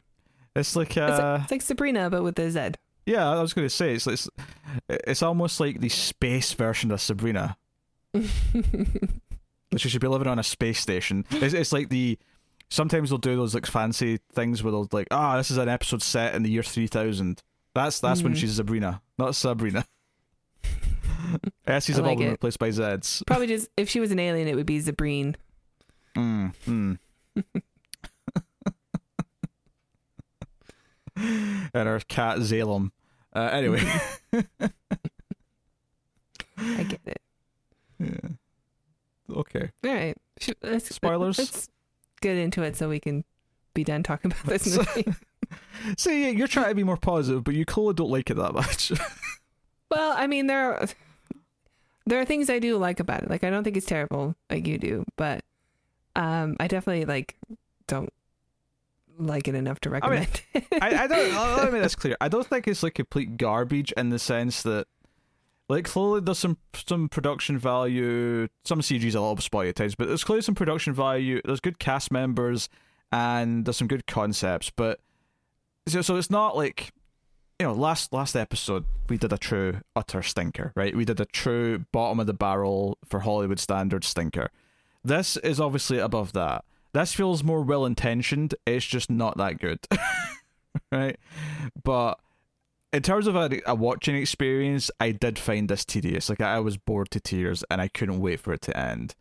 It's 0.54 0.76
like 0.76 0.90
It's, 0.96 0.98
uh 0.98 1.40
it's 1.42 1.50
like 1.50 1.62
Sabrina, 1.62 2.10
but 2.10 2.22
with 2.22 2.38
a 2.38 2.50
Z. 2.50 2.72
yeah, 3.06 3.28
I 3.28 3.40
was 3.40 3.52
going 3.54 3.66
to 3.66 3.70
say 3.74 3.94
it's 3.94 4.06
it's 4.06 4.28
it's 4.88 5.22
almost 5.22 5.60
like 5.60 5.80
the 5.80 5.88
space 5.88 6.52
version 6.52 6.90
of 6.90 7.00
Sabrina. 7.00 7.56
Like 9.72 9.80
she 9.80 9.88
should 9.88 10.02
be 10.02 10.06
living 10.08 10.28
on 10.28 10.38
a 10.38 10.42
space 10.42 10.78
station. 10.78 11.24
It's, 11.30 11.54
it's 11.54 11.72
like 11.72 11.88
the 11.88 12.18
sometimes 12.68 13.08
they'll 13.08 13.16
do 13.16 13.36
those 13.36 13.54
like 13.54 13.64
fancy 13.64 14.18
things 14.34 14.62
where 14.62 14.70
they'll 14.70 14.86
like 14.92 15.08
ah 15.10 15.38
this 15.38 15.50
is 15.50 15.56
an 15.56 15.70
episode 15.70 16.02
set 16.02 16.34
in 16.34 16.42
the 16.42 16.50
year 16.50 16.62
three 16.62 16.86
thousand. 16.86 17.42
That's 17.74 17.98
that's 17.98 18.22
when 18.22 18.34
Mhm. 18.34 18.36
she's 18.36 18.56
Sabrina, 18.56 19.00
not 19.18 19.34
Sabrina. 19.34 19.86
S's 21.66 21.96
have 21.96 22.06
all 22.06 22.16
been 22.16 22.32
replaced 22.32 22.58
by 22.58 22.70
Z's. 22.70 23.22
Probably 23.26 23.46
just 23.46 23.70
if 23.78 23.88
she 23.88 23.98
was 24.00 24.10
an 24.10 24.18
alien, 24.18 24.46
it 24.46 24.56
would 24.56 24.66
be 24.66 24.78
Zabrine. 24.78 25.36
Mm, 26.16 26.52
mm. 26.68 26.98
and 31.74 31.88
our 31.88 32.00
cat 32.00 32.38
Zalem. 32.38 32.90
Uh, 33.34 33.48
anyway, 33.52 33.82
I 36.58 36.82
get 36.82 37.00
it. 37.06 37.22
yeah. 37.98 38.28
okay. 39.30 39.70
All 39.84 39.94
right. 39.94 40.16
Let's, 40.62 40.94
Spoilers? 40.94 41.38
Let's 41.38 41.68
get 42.20 42.36
into 42.36 42.62
it 42.62 42.76
so 42.76 42.88
we 42.88 43.00
can 43.00 43.24
be 43.74 43.84
done 43.84 44.02
talking 44.02 44.32
about 44.32 44.44
this 44.46 44.76
movie. 44.76 45.06
See, 45.96 46.30
you're 46.30 46.48
trying 46.48 46.68
to 46.68 46.74
be 46.74 46.84
more 46.84 46.96
positive, 46.96 47.44
but 47.44 47.54
you 47.54 47.64
clearly 47.64 47.94
don't 47.94 48.10
like 48.10 48.30
it 48.30 48.34
that 48.34 48.54
much. 48.54 48.92
well, 49.90 50.14
I 50.16 50.26
mean, 50.26 50.46
there 50.46 50.74
are, 50.74 50.86
there 52.06 52.20
are 52.20 52.24
things 52.24 52.50
I 52.50 52.58
do 52.58 52.76
like 52.76 53.00
about 53.00 53.22
it. 53.22 53.30
Like, 53.30 53.44
I 53.44 53.50
don't 53.50 53.64
think 53.64 53.76
it's 53.76 53.86
terrible 53.86 54.34
like 54.50 54.66
you 54.66 54.78
do, 54.78 55.04
but 55.16 55.44
um, 56.16 56.56
I 56.60 56.68
definitely 56.68 57.04
like 57.04 57.36
don't 57.86 58.12
like 59.18 59.48
it 59.48 59.54
enough 59.54 59.80
to 59.80 59.90
recommend. 59.90 60.42
it. 60.54 60.64
I, 60.80 61.04
I 61.04 61.06
don't. 61.06 61.34
Let 61.34 61.66
me 61.66 61.72
make 61.72 61.82
this 61.82 61.94
clear. 61.94 62.16
I 62.20 62.28
don't 62.28 62.46
think 62.46 62.68
it's 62.68 62.82
like 62.82 62.94
complete 62.94 63.36
garbage 63.36 63.92
in 63.92 64.10
the 64.10 64.18
sense 64.18 64.62
that, 64.62 64.86
like, 65.68 65.84
clearly 65.84 66.20
there's 66.20 66.38
some 66.38 66.58
some 66.74 67.08
production 67.08 67.58
value. 67.58 68.48
Some 68.64 68.80
CG's 68.80 69.14
a 69.14 69.20
little 69.20 69.36
spotty 69.38 69.68
at 69.68 69.76
times, 69.76 69.94
but 69.94 70.08
there's 70.08 70.24
clearly 70.24 70.42
some 70.42 70.54
production 70.54 70.92
value. 70.92 71.40
There's 71.44 71.60
good 71.60 71.78
cast 71.78 72.10
members, 72.10 72.68
and 73.10 73.64
there's 73.64 73.76
some 73.76 73.88
good 73.88 74.06
concepts. 74.06 74.70
But 74.70 75.00
so 75.86 76.02
so 76.02 76.16
it's 76.16 76.30
not 76.30 76.56
like. 76.56 76.92
You 77.60 77.68
know, 77.68 77.74
last 77.74 78.12
last 78.12 78.34
episode 78.34 78.86
we 79.08 79.16
did 79.16 79.32
a 79.32 79.38
true 79.38 79.82
utter 79.94 80.20
stinker, 80.20 80.72
right? 80.74 80.96
We 80.96 81.04
did 81.04 81.20
a 81.20 81.26
true 81.26 81.84
bottom 81.92 82.18
of 82.18 82.26
the 82.26 82.34
barrel 82.34 82.98
for 83.04 83.20
Hollywood 83.20 83.60
standard 83.60 84.02
stinker. 84.02 84.50
This 85.04 85.36
is 85.36 85.60
obviously 85.60 85.98
above 85.98 86.32
that. 86.32 86.64
This 86.92 87.14
feels 87.14 87.42
more 87.42 87.62
well 87.62 87.86
intentioned. 87.86 88.54
It's 88.66 88.84
just 88.84 89.10
not 89.10 89.36
that 89.38 89.58
good. 89.58 89.80
right? 90.92 91.18
But 91.82 92.18
in 92.92 93.02
terms 93.02 93.26
of 93.26 93.34
a, 93.34 93.60
a 93.66 93.74
watching 93.74 94.14
experience, 94.16 94.90
I 95.00 95.12
did 95.12 95.38
find 95.38 95.68
this 95.68 95.84
tedious. 95.84 96.28
Like 96.28 96.42
I 96.42 96.60
was 96.60 96.76
bored 96.76 97.10
to 97.12 97.20
tears, 97.20 97.64
and 97.70 97.80
I 97.80 97.88
couldn't 97.88 98.20
wait 98.20 98.40
for 98.40 98.52
it 98.52 98.60
to 98.62 98.76
end. 98.76 99.14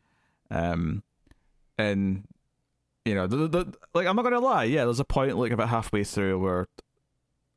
Um, 0.50 1.04
and 1.78 2.28
you 3.06 3.16
know, 3.16 3.28
the, 3.28 3.48
the, 3.48 3.74
like 3.94 4.06
I'm 4.06 4.16
not 4.16 4.24
gonna 4.24 4.40
lie, 4.40 4.66
yeah, 4.66 4.84
there's 4.84 5.00
a 5.00 5.06
point 5.06 5.38
like 5.38 5.52
about 5.52 5.70
halfway 5.70 6.04
through 6.04 6.40
where 6.40 6.68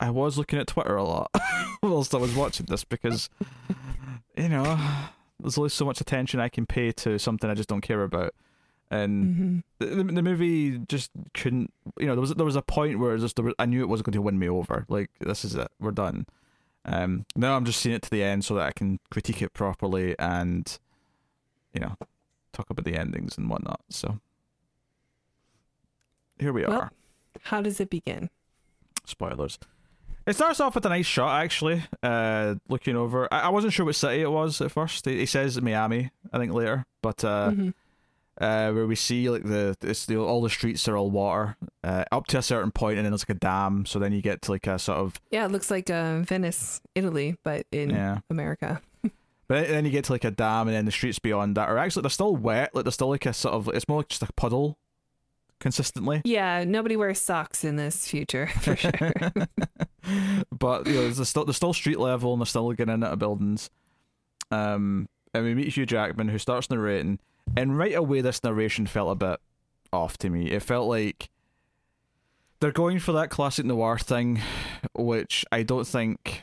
I 0.01 0.11
was 0.11 0.39
looking 0.39 0.59
at 0.59 0.69
Twitter 0.69 0.97
a 0.97 1.05
lot 1.05 1.31
whilst 1.83 2.15
I 2.15 2.19
was 2.19 2.35
watching 2.35 2.67
this 2.67 2.85
because 2.85 3.29
you 4.37 4.49
know 4.49 4.79
there's 5.41 5.59
only 5.59 5.71
so 5.71 5.85
much 5.85 6.01
attention 6.01 6.41
I 6.41 6.49
can 6.49 6.67
pay 6.67 6.93
to 6.93 7.19
something 7.19 7.51
I 7.51 7.55
just 7.55 7.69
don't 7.69 7.81
care 7.81 8.03
about, 8.05 8.35
and 8.91 9.25
Mhm. 9.25 9.63
the, 9.79 9.87
the, 9.87 10.05
the 10.05 10.23
movie 10.23 10.79
just 10.89 11.11
couldn't 11.33 11.73
you 11.99 12.07
know 12.07 12.15
there 12.15 12.21
was 12.21 12.35
there 12.35 12.45
was 12.47 12.57
a 12.57 12.63
point 12.63 12.99
where 12.99 13.15
it 13.15 13.21
just 13.21 13.37
there 13.37 13.45
was, 13.45 13.55
I 13.59 13.67
knew 13.67 13.81
it 13.81 13.89
wasn't 13.89 14.07
going 14.07 14.13
to 14.15 14.23
win 14.23 14.39
me 14.39 14.49
over. 14.49 14.85
Like 14.89 15.11
this 15.21 15.45
is 15.45 15.55
it. 15.55 15.69
We're 15.81 15.91
done. 15.91 16.27
Um 16.85 17.25
now 17.35 17.57
I'm 17.57 17.65
just 17.65 17.81
seeing 17.81 17.95
it 17.95 18.03
to 18.03 18.11
the 18.11 18.23
end 18.23 18.45
so 18.45 18.55
that 18.55 18.67
I 18.67 18.73
can 18.73 19.01
critique 19.11 19.41
it 19.43 19.53
properly 19.55 20.15
and 20.19 20.79
you 21.73 21.81
know 21.81 21.97
talk 22.53 22.71
about 22.71 22.85
the 22.85 22.97
endings 22.97 23.37
and 23.39 23.49
whatnot. 23.51 23.81
So 23.89 24.21
here 26.39 26.53
we 26.53 26.63
Well- 26.65 26.73
are. 26.81 26.93
How 27.45 27.61
does 27.63 27.81
it 27.81 27.91
begin? 27.91 28.31
spoilers. 29.07 29.59
It 30.27 30.35
starts 30.35 30.59
off 30.61 30.75
with 30.75 30.87
a 30.87 30.89
nice 30.89 31.05
shot 31.05 31.43
actually 31.43 31.83
uh 32.03 32.55
looking 32.69 32.97
over. 32.97 33.29
I, 33.33 33.41
I 33.41 33.49
wasn't 33.51 33.75
sure 33.75 33.85
what 33.85 33.95
city 33.95 34.23
it 34.23 34.31
was 34.31 34.61
at 34.63 34.71
first. 34.73 35.05
He, 35.05 35.19
he 35.19 35.27
says 35.27 35.61
Miami 35.61 36.11
I 36.33 36.39
think 36.39 36.53
later 36.53 36.87
but 37.03 37.23
uh 37.25 37.51
Mhm. 37.51 37.75
Uh, 38.41 38.73
where 38.73 38.87
we 38.87 38.97
see 38.97 39.31
like 39.31 39.45
the 39.45 39.77
it's 39.83 40.07
the 40.07 40.17
all 40.17 40.43
the 40.43 40.51
streets 40.51 40.89
are 40.89 40.97
all 40.97 41.11
water 41.11 41.57
uh, 41.83 42.05
up 42.11 42.27
to 42.29 42.39
a 42.39 42.43
certain 42.43 42.71
point, 42.71 42.99
and 42.99 43.05
then 43.05 43.13
there's 43.13 43.23
like 43.29 43.37
a 43.37 43.41
dam. 43.41 43.87
So 43.87 43.99
then 43.99 44.13
you 44.13 44.23
get 44.23 44.43
to 44.43 44.53
like 44.53 44.67
a 44.67 44.79
sort 44.79 44.99
of 44.99 45.21
Yeah, 45.31 45.45
it 45.45 45.53
looks 45.53 45.71
like 45.71 45.91
uh, 45.91 46.21
Venice, 46.21 46.81
Italy, 46.95 47.37
but 47.43 47.67
in 47.71 47.91
yeah. 47.91 48.19
America. 48.31 48.81
But 49.47 49.69
then 49.69 49.85
you 49.85 49.91
get 49.91 50.07
to 50.07 50.13
like 50.13 50.25
a 50.25 50.31
dam, 50.31 50.69
and 50.69 50.77
then 50.77 50.87
the 50.87 50.91
streets 50.91 51.19
beyond 51.19 51.59
that 51.59 51.69
are 51.69 51.77
actually 51.77 52.01
they're 52.01 52.11
still 52.11 52.35
wet. 52.35 52.75
Like 52.75 52.87
they're 52.87 52.93
still 52.93 53.11
like 53.11 53.27
a 53.27 53.35
sort 53.35 53.55
of 53.55 53.69
it's 53.69 53.87
more 53.87 53.99
like 53.99 54.09
just 54.09 54.23
a 54.23 54.33
puddle 54.33 54.79
consistently. 55.61 56.23
Yeah, 56.25 56.65
nobody 56.65 56.97
wears 56.97 57.21
socks 57.21 57.63
in 57.63 57.77
this 57.77 58.09
future 58.09 58.47
for 58.61 58.75
sure. 58.75 58.93
but 60.51 60.87
you 60.87 60.95
know, 60.95 61.11
there's 61.11 61.29
still 61.29 61.45
there's 61.45 61.57
still 61.57 61.75
street 61.75 62.01
level, 62.01 62.33
and 62.33 62.41
they're 62.41 62.47
still 62.47 62.73
getting 62.73 62.95
into 62.95 63.15
buildings. 63.17 63.69
Um, 64.51 65.09
and 65.35 65.45
we 65.45 65.55
meet 65.55 65.77
Hugh 65.77 65.87
Jackman, 65.87 66.29
who 66.29 66.39
starts 66.39 66.71
narrating, 66.71 67.19
and 67.57 67.79
right 67.79 67.95
away 67.95 68.21
this 68.21 68.43
narration 68.43 68.87
felt 68.87 69.13
a 69.13 69.15
bit 69.15 69.41
off 69.93 70.19
to 70.19 70.31
me. 70.31 70.51
It 70.51 70.63
felt 70.63 70.89
like 70.89 71.29
they're 72.61 72.73
going 72.73 72.99
for 72.99 73.13
that 73.13 73.31
classic 73.31 73.65
noir 73.65 73.99
thing, 73.99 74.41
which 74.95 75.45
I 75.53 75.63
don't 75.63 75.87
think. 75.87 76.43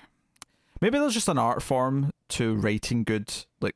Maybe 0.80 0.98
there's 0.98 1.14
just 1.14 1.28
an 1.28 1.38
art 1.38 1.62
form 1.62 2.12
to 2.30 2.56
writing 2.56 3.04
good 3.04 3.34
like 3.60 3.76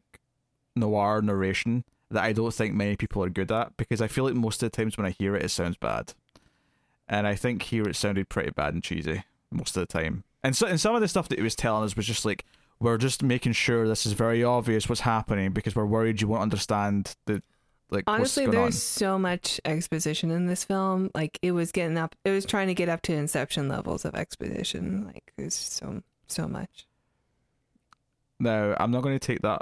noir 0.76 1.21
narration 1.21 1.84
that 2.09 2.23
I 2.23 2.34
don't 2.34 2.53
think 2.53 2.73
many 2.73 2.95
people 2.95 3.23
are 3.23 3.30
good 3.30 3.51
at 3.51 3.76
because 3.78 4.01
I 4.01 4.07
feel 4.07 4.26
like 4.26 4.36
most 4.36 4.61
of 4.63 4.71
the 4.71 4.76
times 4.76 4.97
when 4.97 5.05
I 5.05 5.11
hear 5.11 5.36
it, 5.36 5.43
it 5.43 5.49
sounds 5.49 5.78
bad, 5.78 6.13
and 7.07 7.28
I 7.28 7.36
think 7.36 7.63
here 7.63 7.84
it 7.84 7.95
sounded 7.95 8.30
pretty 8.30 8.51
bad 8.51 8.73
and 8.73 8.84
cheesy 8.84 9.23
most 9.51 9.76
of 9.78 9.88
the 9.88 9.91
time. 9.91 10.23
And 10.43 10.55
so, 10.55 10.67
and 10.67 10.80
some 10.80 10.95
of 10.95 11.01
the 11.01 11.07
stuff 11.07 11.28
that 11.30 11.39
he 11.39 11.43
was 11.43 11.55
telling 11.55 11.84
us 11.84 11.95
was 11.95 12.05
just 12.05 12.26
like, 12.26 12.45
we're 12.80 12.97
just 12.97 13.23
making 13.23 13.53
sure 13.53 13.88
this 13.88 14.05
is 14.05 14.13
very 14.13 14.43
obvious 14.43 14.89
what's 14.89 15.01
happening 15.01 15.51
because 15.51 15.76
we're 15.76 15.86
worried 15.86 16.21
you 16.21 16.28
won't 16.28 16.41
understand 16.41 17.15
the 17.26 17.41
Like 17.89 18.03
Honestly, 18.07 18.45
there's 18.47 18.82
so 18.82 19.17
much 19.17 19.61
exposition 19.65 20.32
in 20.32 20.45
this 20.47 20.63
film. 20.63 21.11
Like 21.13 21.39
it 21.41 21.51
was 21.51 21.71
getting 21.71 21.97
up, 21.97 22.15
it 22.26 22.32
was 22.32 22.45
trying 22.45 22.67
to 22.67 22.73
get 22.73 22.89
up 22.89 23.01
to 23.03 23.13
Inception 23.13 23.69
levels 23.69 24.05
of 24.05 24.15
exposition. 24.15 25.05
Like 25.05 25.34
there's 25.38 25.55
so 25.55 26.01
so 26.28 26.47
much. 26.47 26.88
on? 28.39 28.45
Now, 28.45 28.76
I'm 28.80 28.91
not 28.91 29.01
going 29.01 29.17
to 29.17 29.26
take 29.26 29.41
that 29.41 29.61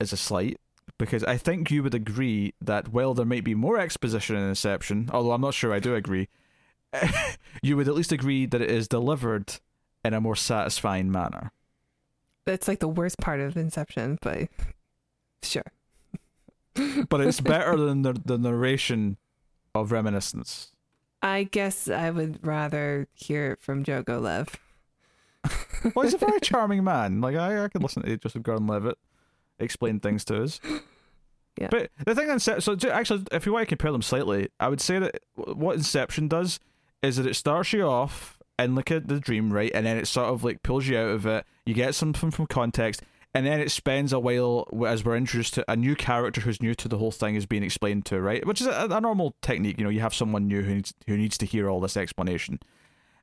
as 0.00 0.12
a 0.12 0.16
slight 0.16 0.60
because 0.98 1.24
I 1.24 1.36
think 1.36 1.70
you 1.70 1.82
would 1.82 1.94
agree 1.94 2.54
that 2.60 2.88
while 2.88 3.14
there 3.14 3.26
might 3.26 3.44
be 3.44 3.54
more 3.54 3.78
exposition 3.78 4.36
in 4.36 4.48
Inception, 4.48 5.10
although 5.12 5.32
I'm 5.32 5.40
not 5.40 5.54
sure 5.54 5.72
I 5.72 5.80
do 5.80 5.94
agree, 5.94 6.28
you 7.62 7.76
would 7.76 7.88
at 7.88 7.94
least 7.94 8.12
agree 8.12 8.46
that 8.46 8.60
it 8.60 8.70
is 8.70 8.86
delivered 8.88 9.54
in 10.04 10.14
a 10.14 10.20
more 10.20 10.36
satisfying 10.36 11.10
manner. 11.10 11.50
That's 12.46 12.68
like 12.68 12.80
the 12.80 12.88
worst 12.88 13.18
part 13.18 13.40
of 13.40 13.56
Inception, 13.56 14.18
but 14.22 14.48
sure. 15.42 15.64
But 17.08 17.20
it's 17.20 17.40
better 17.40 17.76
than 17.76 18.02
the, 18.02 18.14
the 18.14 18.36
narration 18.36 19.16
of 19.76 19.92
Reminiscence. 19.92 20.72
I 21.22 21.44
guess 21.44 21.88
I 21.88 22.10
would 22.10 22.44
rather 22.44 23.06
hear 23.14 23.52
it 23.52 23.62
from 23.62 23.84
Jogo 23.84 24.20
Lev. 24.20 24.56
Well, 25.94 26.04
he's 26.04 26.14
a 26.14 26.18
very 26.18 26.40
charming 26.42 26.82
man. 26.82 27.20
Like 27.20 27.36
I, 27.36 27.64
I 27.64 27.68
could 27.68 27.82
listen 27.82 28.02
to 28.02 28.16
Joseph 28.16 28.42
Gordon-Levitt 28.42 28.98
explain 29.58 30.00
things 30.00 30.24
to 30.26 30.42
us. 30.42 30.60
Yeah. 31.58 31.68
But 31.70 31.90
the 32.04 32.14
thing, 32.14 32.26
Incep- 32.26 32.62
so 32.62 32.90
actually, 32.90 33.24
if 33.30 33.46
you 33.46 33.52
want 33.52 33.62
to 33.62 33.66
compare 33.66 33.92
them 33.92 34.02
slightly, 34.02 34.48
I 34.58 34.68
would 34.68 34.80
say 34.80 34.98
that 34.98 35.20
what 35.36 35.76
Inception 35.76 36.28
does 36.28 36.58
is 37.02 37.16
that 37.16 37.26
it 37.26 37.34
starts 37.34 37.72
you 37.72 37.82
off 37.82 38.33
and 38.58 38.74
look 38.74 38.90
at 38.90 39.08
the 39.08 39.20
dream, 39.20 39.52
right, 39.52 39.70
and 39.74 39.84
then 39.84 39.96
it 39.96 40.06
sort 40.06 40.28
of 40.28 40.44
like 40.44 40.62
pulls 40.62 40.86
you 40.86 40.98
out 40.98 41.10
of 41.10 41.26
it. 41.26 41.44
You 41.66 41.74
get 41.74 41.94
something 41.94 42.30
from 42.30 42.46
context, 42.46 43.02
and 43.34 43.44
then 43.44 43.60
it 43.60 43.70
spends 43.70 44.12
a 44.12 44.20
while 44.20 44.68
as 44.86 45.04
we're 45.04 45.16
introduced 45.16 45.54
to 45.54 45.70
a 45.70 45.76
new 45.76 45.96
character 45.96 46.40
who's 46.40 46.62
new 46.62 46.74
to 46.76 46.88
the 46.88 46.98
whole 46.98 47.10
thing 47.10 47.34
is 47.34 47.46
being 47.46 47.64
explained 47.64 48.06
to, 48.06 48.20
right? 48.20 48.46
Which 48.46 48.60
is 48.60 48.66
a, 48.66 48.86
a 48.90 49.00
normal 49.00 49.34
technique. 49.42 49.78
You 49.78 49.84
know, 49.84 49.90
you 49.90 50.00
have 50.00 50.14
someone 50.14 50.46
new 50.46 50.62
who 50.62 50.74
needs 50.74 50.94
who 51.06 51.16
needs 51.16 51.36
to 51.38 51.46
hear 51.46 51.68
all 51.68 51.80
this 51.80 51.96
explanation, 51.96 52.60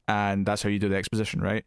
and 0.07 0.45
that's 0.45 0.63
how 0.63 0.69
you 0.69 0.79
do 0.79 0.89
the 0.89 0.97
exposition, 0.97 1.41
right? 1.41 1.63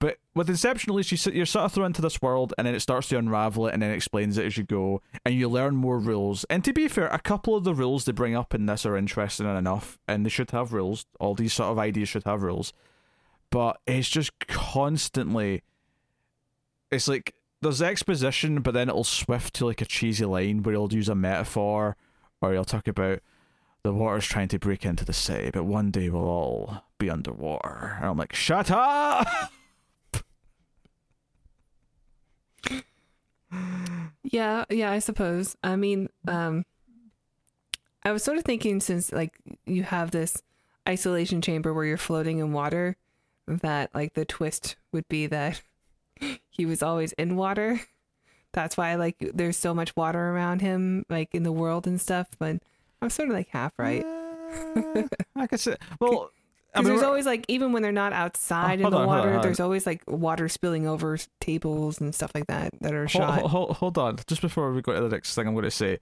But 0.00 0.18
with 0.34 0.48
Inception, 0.48 0.92
at 0.92 0.94
least 0.94 1.10
you 1.10 1.32
you're 1.32 1.46
sort 1.46 1.64
of 1.64 1.72
thrown 1.72 1.86
into 1.86 2.02
this 2.02 2.22
world, 2.22 2.54
and 2.56 2.66
then 2.66 2.74
it 2.74 2.80
starts 2.80 3.08
to 3.08 3.18
unravel 3.18 3.66
it, 3.66 3.74
and 3.74 3.82
then 3.82 3.90
it 3.90 3.96
explains 3.96 4.38
it 4.38 4.46
as 4.46 4.56
you 4.56 4.62
go, 4.62 5.02
and 5.24 5.34
you 5.34 5.48
learn 5.48 5.74
more 5.74 5.98
rules. 5.98 6.44
And 6.44 6.64
to 6.64 6.72
be 6.72 6.86
fair, 6.86 7.08
a 7.08 7.18
couple 7.18 7.56
of 7.56 7.64
the 7.64 7.74
rules 7.74 8.04
they 8.04 8.12
bring 8.12 8.36
up 8.36 8.54
in 8.54 8.66
this 8.66 8.86
are 8.86 8.96
interesting 8.96 9.46
enough, 9.46 9.98
and 10.06 10.24
they 10.24 10.30
should 10.30 10.52
have 10.52 10.72
rules. 10.72 11.04
All 11.18 11.34
these 11.34 11.52
sort 11.52 11.72
of 11.72 11.80
ideas 11.80 12.08
should 12.10 12.24
have 12.24 12.44
rules, 12.44 12.72
but 13.50 13.80
it's 13.86 14.08
just 14.08 14.38
constantly. 14.46 15.62
It's 16.90 17.08
like 17.08 17.34
there's 17.60 17.82
exposition, 17.82 18.60
but 18.60 18.74
then 18.74 18.88
it'll 18.88 19.04
swift 19.04 19.54
to 19.54 19.66
like 19.66 19.80
a 19.80 19.86
cheesy 19.86 20.24
line 20.24 20.62
where 20.62 20.74
he'll 20.74 20.92
use 20.92 21.08
a 21.08 21.14
metaphor, 21.14 21.96
or 22.40 22.52
he'll 22.52 22.64
talk 22.64 22.88
about 22.88 23.20
the 23.82 23.92
water's 23.92 24.26
trying 24.26 24.48
to 24.48 24.58
break 24.58 24.84
into 24.84 25.04
the 25.04 25.12
city, 25.12 25.50
but 25.50 25.64
one 25.64 25.90
day 25.90 26.08
we'll 26.08 26.28
all 26.28 26.84
be 26.98 27.08
underwater. 27.08 27.96
And 27.98 28.06
I'm 28.06 28.16
like, 28.16 28.34
shut 28.34 28.70
up. 28.70 29.26
Yeah, 34.22 34.64
yeah, 34.68 34.90
I 34.90 34.98
suppose. 34.98 35.56
I 35.62 35.76
mean, 35.76 36.08
um 36.26 36.64
I 38.02 38.12
was 38.12 38.22
sort 38.22 38.38
of 38.38 38.44
thinking 38.44 38.80
since 38.80 39.12
like 39.12 39.34
you 39.66 39.82
have 39.82 40.10
this 40.10 40.42
isolation 40.88 41.40
chamber 41.40 41.72
where 41.74 41.84
you're 41.84 41.96
floating 41.96 42.38
in 42.38 42.52
water 42.52 42.96
that 43.56 43.94
like 43.94 44.14
the 44.14 44.24
twist 44.24 44.76
would 44.92 45.08
be 45.08 45.26
that 45.26 45.60
he 46.50 46.66
was 46.66 46.82
always 46.82 47.12
in 47.12 47.36
water. 47.36 47.80
That's 48.52 48.76
why 48.76 48.94
like 48.94 49.16
there's 49.34 49.56
so 49.56 49.74
much 49.74 49.94
water 49.96 50.30
around 50.30 50.60
him 50.62 51.04
like 51.08 51.34
in 51.34 51.42
the 51.42 51.52
world 51.52 51.86
and 51.86 52.00
stuff, 52.00 52.28
but 52.38 52.56
I'm 53.02 53.10
sort 53.10 53.28
of 53.28 53.34
like 53.34 53.48
half 53.48 53.72
right. 53.78 54.04
Uh, 54.04 55.02
I 55.36 55.46
could 55.46 55.60
say. 55.60 55.76
Well, 56.00 56.30
I 56.74 56.80
mean, 56.80 56.88
there's 56.90 57.02
always 57.02 57.26
like 57.26 57.44
even 57.48 57.72
when 57.72 57.82
they're 57.82 57.92
not 57.92 58.12
outside 58.12 58.80
Oh, 58.82 58.86
in 58.86 58.90
the 58.90 58.96
on, 58.98 59.02
hold 59.02 59.02
on, 59.02 59.06
water, 59.08 59.28
hold 59.30 59.36
on. 59.36 59.42
there's 59.42 59.60
always 59.60 59.86
like 59.86 60.02
water 60.06 60.48
spilling 60.48 60.86
over 60.86 61.18
tables 61.40 62.00
and 62.00 62.14
stuff 62.14 62.30
like 62.34 62.46
that 62.46 62.72
that 62.80 62.92
are 62.94 63.00
hold, 63.06 63.10
shot. 63.10 63.40
hold, 63.42 63.76
hold 63.76 63.98
on. 63.98 64.16
Just 64.26 64.40
before 64.42 64.72
we 64.72 64.80
go 64.82 64.94
to 64.94 65.00
the 65.00 65.08
next 65.08 65.34
thing, 65.34 65.46
I'm 65.46 65.54
going 65.54 65.64
to 65.64 65.70
say. 65.70 65.98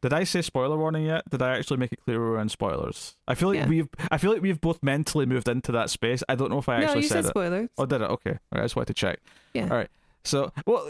Did 0.00 0.12
I 0.12 0.22
say 0.24 0.42
spoiler 0.42 0.76
warning 0.78 1.06
yet? 1.06 1.28
Did 1.28 1.42
I 1.42 1.56
actually 1.58 1.78
make 1.78 1.92
it 1.92 1.98
clear 2.04 2.22
we 2.22 2.30
were 2.30 2.40
in 2.40 2.48
spoilers? 2.48 3.16
I 3.26 3.34
feel 3.34 3.48
like 3.48 3.58
Yeah. 3.58 3.68
we've. 3.68 3.88
I 4.12 4.18
feel 4.18 4.32
like 4.32 4.40
we've 4.42 4.60
both 4.60 4.80
mentally 4.82 5.26
moved 5.26 5.48
into 5.48 5.72
that 5.72 5.90
space. 5.90 6.22
I 6.28 6.36
don't 6.36 6.50
know 6.50 6.58
if 6.58 6.68
I 6.68 6.78
no, 6.78 6.84
actually 6.86 7.02
you 7.02 7.08
said 7.08 7.14
said 7.16 7.24
it. 7.24 7.28
spoilers. 7.30 7.68
Oh, 7.76 7.84
did 7.86 8.00
it? 8.02 8.04
Okay. 8.10 8.30
All 8.30 8.38
right, 8.52 8.60
I 8.60 8.64
just 8.64 8.76
wanted 8.76 8.88
to 8.88 8.94
check. 8.94 9.18
Yeah. 9.54 9.64
All 9.64 9.76
right. 9.76 9.88
So, 10.22 10.52
well, 10.66 10.88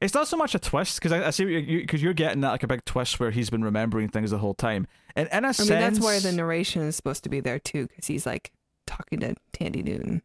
it's 0.00 0.14
not 0.14 0.28
so 0.28 0.36
much 0.36 0.54
a 0.54 0.58
twist 0.60 0.96
because 1.00 1.10
I, 1.12 1.26
I 1.26 1.30
see 1.30 1.44
what 1.44 1.52
you 1.64 1.80
because 1.80 2.00
you're 2.02 2.12
getting 2.14 2.40
that 2.42 2.50
like 2.50 2.62
a 2.62 2.68
big 2.68 2.84
twist 2.84 3.18
where 3.18 3.32
he's 3.32 3.50
been 3.50 3.64
remembering 3.64 4.08
things 4.08 4.30
the 4.30 4.38
whole 4.38 4.54
time, 4.54 4.86
and 5.16 5.28
in 5.32 5.44
a 5.44 5.48
I 5.48 5.52
sense, 5.52 5.68
mean, 5.70 5.80
that's 5.80 5.98
why 5.98 6.20
the 6.20 6.30
narration 6.30 6.82
is 6.82 6.94
supposed 6.94 7.24
to 7.24 7.28
be 7.28 7.40
there 7.40 7.58
too, 7.58 7.88
because 7.88 8.06
he's 8.06 8.26
like 8.26 8.52
talking 8.86 9.18
to 9.20 9.34
Thandie 9.54 9.82
Newton. 9.84 10.22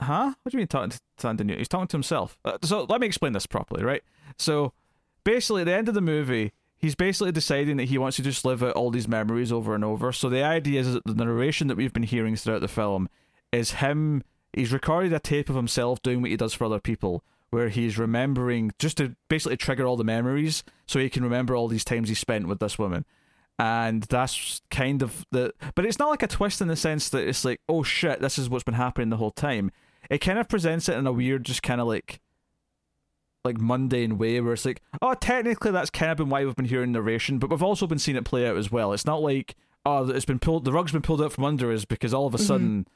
Huh? 0.00 0.34
What 0.42 0.50
do 0.50 0.56
you 0.56 0.58
mean 0.58 0.66
talking 0.66 0.90
to 0.90 1.00
Thandie 1.20 1.38
Newton? 1.44 1.58
He's 1.58 1.68
talking 1.68 1.86
to 1.88 1.96
himself. 1.96 2.36
Uh, 2.44 2.58
so 2.62 2.84
let 2.88 3.00
me 3.00 3.06
explain 3.06 3.32
this 3.32 3.46
properly, 3.46 3.84
right? 3.84 4.02
So 4.38 4.72
basically, 5.24 5.62
at 5.62 5.64
the 5.66 5.74
end 5.74 5.88
of 5.88 5.94
the 5.94 6.00
movie, 6.00 6.52
he's 6.76 6.94
basically 6.94 7.32
deciding 7.32 7.76
that 7.76 7.88
he 7.88 7.98
wants 7.98 8.16
to 8.16 8.22
just 8.22 8.44
live 8.44 8.62
out 8.62 8.74
all 8.74 8.90
these 8.90 9.08
memories 9.08 9.52
over 9.52 9.74
and 9.74 9.84
over. 9.84 10.12
So 10.12 10.28
the 10.28 10.42
idea 10.42 10.80
is 10.80 10.94
that 10.94 11.04
the 11.04 11.14
narration 11.14 11.68
that 11.68 11.76
we've 11.76 11.92
been 11.92 12.02
hearing 12.02 12.36
throughout 12.36 12.60
the 12.60 12.68
film 12.68 13.08
is 13.52 13.72
him. 13.72 14.22
He's 14.52 14.72
recorded 14.72 15.12
a 15.12 15.18
tape 15.18 15.48
of 15.48 15.56
himself 15.56 16.02
doing 16.02 16.20
what 16.20 16.30
he 16.30 16.36
does 16.36 16.54
for 16.54 16.64
other 16.64 16.80
people, 16.80 17.24
where 17.50 17.68
he's 17.68 17.98
remembering 17.98 18.72
just 18.78 18.98
to 18.98 19.16
basically 19.28 19.56
trigger 19.56 19.86
all 19.86 19.96
the 19.96 20.04
memories, 20.04 20.62
so 20.86 20.98
he 20.98 21.10
can 21.10 21.24
remember 21.24 21.56
all 21.56 21.68
these 21.68 21.84
times 21.84 22.08
he 22.08 22.14
spent 22.14 22.48
with 22.48 22.60
this 22.60 22.78
woman. 22.78 23.04
And 23.58 24.02
that's 24.04 24.60
kind 24.70 25.02
of 25.02 25.24
the. 25.30 25.52
But 25.74 25.86
it's 25.86 25.98
not 25.98 26.10
like 26.10 26.22
a 26.22 26.26
twist 26.26 26.60
in 26.60 26.68
the 26.68 26.76
sense 26.76 27.08
that 27.10 27.26
it's 27.26 27.44
like, 27.44 27.60
oh 27.68 27.82
shit, 27.82 28.20
this 28.20 28.38
is 28.38 28.50
what's 28.50 28.64
been 28.64 28.74
happening 28.74 29.10
the 29.10 29.18
whole 29.18 29.30
time 29.30 29.70
it 30.10 30.18
kind 30.18 30.38
of 30.38 30.48
presents 30.48 30.88
it 30.88 30.96
in 30.96 31.06
a 31.06 31.12
weird, 31.12 31.44
just 31.44 31.62
kind 31.62 31.80
of 31.80 31.86
like, 31.86 32.20
like 33.44 33.60
mundane 33.60 34.18
way, 34.18 34.40
where 34.40 34.52
it's 34.52 34.64
like, 34.64 34.80
oh, 35.00 35.14
technically 35.14 35.70
that's 35.72 35.90
kind 35.90 36.10
of 36.12 36.18
been 36.18 36.28
why 36.28 36.44
we've 36.44 36.54
been 36.56 36.64
hearing 36.64 36.92
narration, 36.92 37.38
but 37.38 37.50
we've 37.50 37.62
also 37.62 37.86
been 37.86 37.98
seeing 37.98 38.16
it 38.16 38.24
play 38.24 38.46
out 38.46 38.56
as 38.56 38.70
well. 38.70 38.92
It's 38.92 39.06
not 39.06 39.20
like, 39.22 39.56
oh, 39.84 40.08
it's 40.10 40.24
been 40.24 40.38
pulled, 40.38 40.64
the 40.64 40.72
rug's 40.72 40.92
been 40.92 41.02
pulled 41.02 41.20
out 41.22 41.32
from 41.32 41.44
under 41.44 41.72
us 41.72 41.84
because 41.84 42.14
all 42.14 42.26
of 42.26 42.34
a 42.34 42.38
Mhm. 42.38 42.46
sudden, 42.46 42.86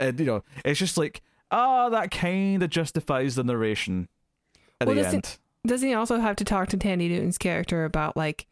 uh, 0.00 0.12
you 0.16 0.24
know, 0.26 0.44
it's 0.64 0.78
just 0.78 0.98
like, 0.98 1.22
oh, 1.50 1.88
that 1.90 2.10
kind 2.10 2.62
of 2.62 2.68
justifies 2.70 3.36
the 3.36 3.44
narration 3.44 4.08
at 4.80 4.86
Well, 4.88 4.96
the 4.96 5.02
doesn't- 5.02 5.14
end. 5.26 5.38
Doesn't 5.66 5.88
he 5.88 5.94
also 5.94 6.20
have 6.20 6.36
to 6.36 6.44
talk 6.44 6.68
to 6.68 6.76
Thandie 6.76 7.08
Newton's 7.08 7.38
character 7.38 7.84
about 7.84 8.16
like, 8.16 8.46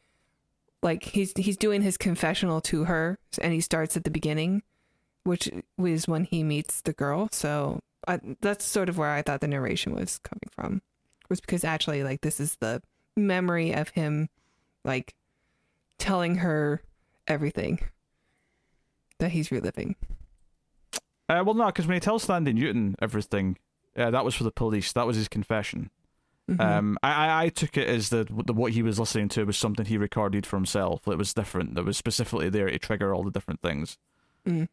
like 0.82 1.04
he's 1.04 1.32
he's 1.36 1.56
doing 1.56 1.82
his 1.82 1.96
confessional 1.96 2.60
to 2.62 2.84
her, 2.84 3.18
and 3.40 3.52
he 3.52 3.60
starts 3.60 3.96
at 3.96 4.02
the 4.04 4.10
beginning, 4.10 4.62
which 5.22 5.48
was 5.78 6.08
when 6.08 6.24
he 6.24 6.42
meets 6.42 6.80
the 6.80 6.92
girl. 6.92 7.28
So 7.30 7.80
I, 8.08 8.18
that's 8.40 8.64
sort 8.64 8.88
of 8.88 8.98
where 8.98 9.10
I 9.10 9.22
thought 9.22 9.40
the 9.42 9.48
narration 9.48 9.94
was 9.94 10.18
coming 10.18 10.48
from, 10.50 10.82
was 11.28 11.40
because 11.40 11.64
actually 11.64 12.02
like 12.04 12.20
this 12.20 12.40
is 12.40 12.56
the 12.56 12.82
memory 13.16 13.72
of 13.72 13.90
him, 13.90 14.28
like 14.84 15.14
telling 15.98 16.36
her 16.36 16.82
everything 17.26 17.78
that 19.18 19.30
he's 19.32 19.50
reliving. 19.50 19.96
Uh, 21.28 21.42
well, 21.44 21.54
no, 21.54 21.66
because 21.66 21.86
when 21.86 21.94
he 21.94 22.00
tells 22.00 22.26
Thandie 22.26 22.54
Newton 22.54 22.96
everything, 23.00 23.56
uh, 23.96 24.10
that 24.10 24.24
was 24.24 24.34
for 24.34 24.44
the 24.44 24.50
police. 24.50 24.92
That 24.92 25.06
was 25.06 25.16
his 25.16 25.28
confession. 25.28 25.90
Mhm. 26.50 26.60
Um, 26.60 26.98
I, 27.02 27.12
I 27.28 27.42
I 27.44 27.48
took 27.48 27.78
it 27.78 27.88
as 27.88 28.10
the, 28.10 28.24
the 28.44 28.52
what 28.52 28.72
he 28.72 28.82
was 28.82 28.98
listening 29.00 29.30
to 29.30 29.44
was 29.44 29.56
something 29.56 29.86
he 29.86 29.96
recorded 29.96 30.44
for 30.44 30.56
himself. 30.56 31.08
It 31.08 31.16
was 31.16 31.32
different. 31.32 31.74
That 31.74 31.86
was 31.86 31.96
specifically 31.96 32.50
there 32.50 32.68
to 32.68 32.78
trigger 32.78 33.14
all 33.14 33.22
the 33.24 33.30
different 33.30 33.62
things, 33.62 33.96
Mm. 34.46 34.68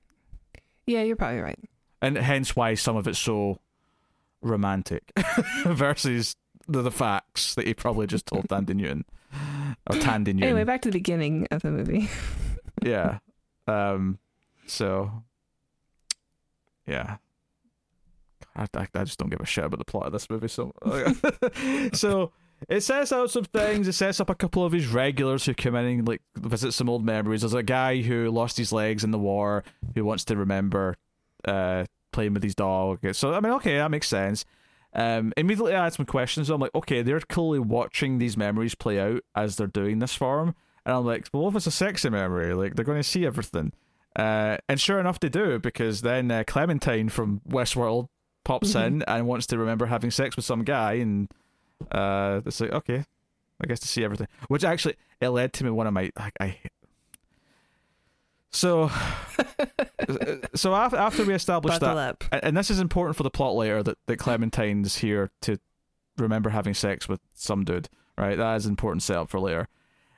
Yeah, 0.86 1.04
you're 1.04 1.16
probably 1.16 1.40
right. 1.40 1.60
and 2.02 2.18
hence 2.18 2.58
why 2.58 2.74
some 2.74 2.98
of 2.98 3.08
it's 3.08 3.20
so 3.20 3.60
romantic 4.42 5.14
versus 5.66 6.36
the, 6.72 6.82
the 6.82 6.92
facts 6.92 7.56
that 7.56 7.68
he 7.68 7.74
probably 7.74 8.08
just 8.08 8.26
told 8.26 8.48
Thandie 8.48 8.76
Newton 8.76 9.06
or 9.90 9.96
Thandie 9.98 10.28
Newton. 10.28 10.44
Anyway, 10.44 10.64
back 10.64 10.82
to 10.84 10.90
the 10.90 10.98
beginning 10.98 11.48
of 11.52 11.62
the 11.62 11.72
movie. 11.72 12.10
yeah. 12.84 13.20
Um. 13.68 14.20
So. 14.66 15.24
Yeah. 16.88 17.18
I, 18.56 18.68
I, 18.76 18.88
I 18.94 19.04
just 19.04 19.18
don't 19.18 19.30
give 19.30 19.40
a 19.40 19.46
shit 19.46 19.64
about 19.64 19.80
the 19.80 19.86
plot 19.86 20.08
of 20.08 20.12
this 20.12 20.30
movie. 20.30 20.48
So, 20.50 20.74
so 21.94 22.32
it 22.70 22.82
sets 22.82 23.12
out 23.12 23.32
some 23.32 23.46
things. 23.46 23.88
It 23.88 23.94
sets 23.94 24.20
up 24.20 24.30
a 24.30 24.36
couple 24.36 24.66
of 24.66 24.74
his 24.74 24.88
regulars 24.88 25.46
who 25.46 25.54
come 25.54 25.76
in 25.76 25.86
and 25.86 26.08
like 26.08 26.22
visit 26.36 26.74
some 26.74 26.90
old 26.90 27.06
memories. 27.06 27.42
There's 27.42 27.54
a 27.54 27.64
guy 27.64 28.02
who 28.02 28.30
lost 28.30 28.58
his 28.58 28.72
legs 28.72 29.04
in 29.04 29.12
the 29.12 29.20
war 29.20 29.64
who 29.96 30.04
wants 30.04 30.26
to 30.26 30.36
remember 30.36 30.98
uh, 31.46 31.86
playing 32.12 32.34
with 32.34 32.44
his 32.44 32.56
dog. 32.56 33.00
So 33.14 33.34
I 33.34 33.40
mean, 33.40 33.54
okay, 33.54 33.78
that 33.78 33.92
makes 33.92 34.08
sense. 34.08 34.46
Um, 34.94 35.32
immediately 35.38 35.74
I 35.76 35.86
had 35.86 35.94
some 35.94 36.06
questions. 36.06 36.50
I'm 36.50 36.60
like, 36.60 36.76
okay, 36.76 37.02
they're 37.02 37.20
clearly 37.22 37.60
watching 37.60 38.18
these 38.18 38.36
memories 38.36 38.76
play 38.76 39.00
out 39.00 39.22
as 39.36 39.56
they're 39.56 39.68
doing 39.68 40.00
this 40.00 40.14
for 40.14 40.42
him. 40.42 40.56
And 40.86 40.96
I'm 40.96 41.06
like, 41.06 41.28
well, 41.34 41.48
if 41.48 41.56
it's 41.56 41.68
a 41.68 41.72
sexy 41.72 42.10
memory, 42.10 42.54
like 42.54 42.76
they're 42.76 42.84
going 42.86 43.00
to 43.00 43.04
see 43.08 43.26
everything. 43.26 43.72
Uh, 44.16 44.58
and 44.68 44.80
sure 44.82 45.00
enough, 45.00 45.20
they 45.20 45.30
do 45.30 45.60
because 45.60 46.02
then 46.02 46.30
uh, 46.32 46.44
Clementine 46.46 47.08
from 47.10 47.40
Westworld 47.48 48.08
pops 48.44 48.74
Mhm. 48.74 48.86
in 48.88 49.04
and 49.04 49.28
wants 49.28 49.48
to 49.48 49.58
remember 49.58 49.86
having 49.86 50.12
sex 50.12 50.36
with 50.36 50.44
some 50.44 50.64
guy, 50.64 50.94
and 50.94 51.30
uh, 51.92 52.42
it's 52.46 52.60
like, 52.60 52.72
okay, 52.74 53.06
I 53.64 53.68
guess 53.68 53.80
to 53.82 53.88
see 53.88 54.04
everything. 54.04 54.28
Which 54.50 54.64
actually 54.66 54.96
it 55.22 55.30
led 55.30 55.54
to 55.54 55.64
me 55.64 55.70
one 55.70 55.88
of 55.88 55.94
my 55.94 56.12
like 56.20 56.34
I. 56.42 56.58
So, 58.52 58.90
so 60.56 60.76
after 60.76 61.24
we 61.24 61.34
established 61.34 61.80
that, 61.82 61.98
up. 61.98 62.24
and- 62.32 62.44
and 62.44 62.58
this 62.58 62.70
is 62.70 62.80
important 62.80 63.16
for 63.16 63.24
the 63.24 63.30
plot 63.30 63.56
later 63.56 63.82
that 63.84 63.98
that 64.08 64.18
Clementine's 64.18 64.98
here 64.98 65.32
to 65.42 65.58
remember 66.18 66.50
having 66.50 66.74
sex 66.74 67.08
with 67.08 67.20
some 67.34 67.64
dude, 67.64 67.90
right? 68.18 68.38
That 68.38 68.56
is 68.58 68.66
important 68.66 69.04
setup 69.04 69.30
for 69.30 69.40
later. 69.40 69.68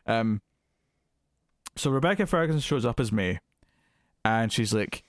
Um. 0.07 0.41
So 1.75 1.89
Rebecca 1.89 2.25
Ferguson 2.27 2.59
shows 2.61 2.85
up 2.85 2.99
as 2.99 3.11
May, 3.11 3.39
and 4.23 4.51
she's 4.51 4.73
like, 4.73 5.03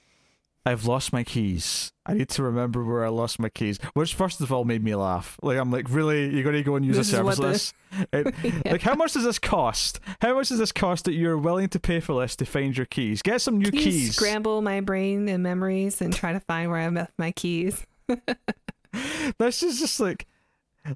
"I've 0.66 0.86
lost 0.86 1.12
my 1.12 1.24
keys. 1.24 1.92
I 2.06 2.14
need 2.14 2.28
to 2.30 2.42
remember 2.42 2.84
where 2.84 3.04
I 3.04 3.08
lost 3.08 3.38
my 3.38 3.48
keys." 3.48 3.78
Which, 3.94 4.14
first 4.14 4.40
of 4.40 4.52
all, 4.52 4.64
made 4.64 4.82
me 4.82 4.94
laugh. 4.94 5.38
Like, 5.42 5.58
I'm 5.58 5.70
like, 5.70 5.86
"Really? 5.90 6.28
You're 6.32 6.42
going 6.42 6.56
to 6.56 6.62
go 6.62 6.76
and 6.76 6.84
use 6.84 6.96
This 6.96 7.08
a 7.08 7.16
service 7.16 7.38
list? 7.38 7.74
It- 8.12 8.34
Like, 8.70 8.82
how 8.82 8.94
much 8.94 9.12
does 9.12 9.24
this 9.24 9.38
cost? 9.38 10.00
How 10.20 10.34
much 10.34 10.48
does 10.48 10.58
this 10.58 10.72
cost 10.72 11.04
that 11.04 11.12
you're 11.12 11.38
willing 11.38 11.68
to 11.70 11.78
pay 11.80 12.00
for 12.00 12.20
this 12.20 12.36
to 12.36 12.44
find 12.44 12.76
your 12.76 12.86
keys? 12.86 13.22
Get 13.22 13.40
some 13.40 13.58
new 13.58 13.70
Can 13.70 13.80
keys." 13.80 14.16
scramble 14.16 14.62
my 14.62 14.80
brain 14.80 15.28
and 15.28 15.42
memories 15.42 16.00
and 16.00 16.12
try 16.14 16.32
to 16.32 16.40
find 16.40 16.70
where 16.70 16.80
I 16.80 16.88
left 16.88 17.12
my 17.18 17.30
keys? 17.32 17.86
this 19.38 19.62
is 19.62 19.78
just 19.78 19.98
like 20.00 20.26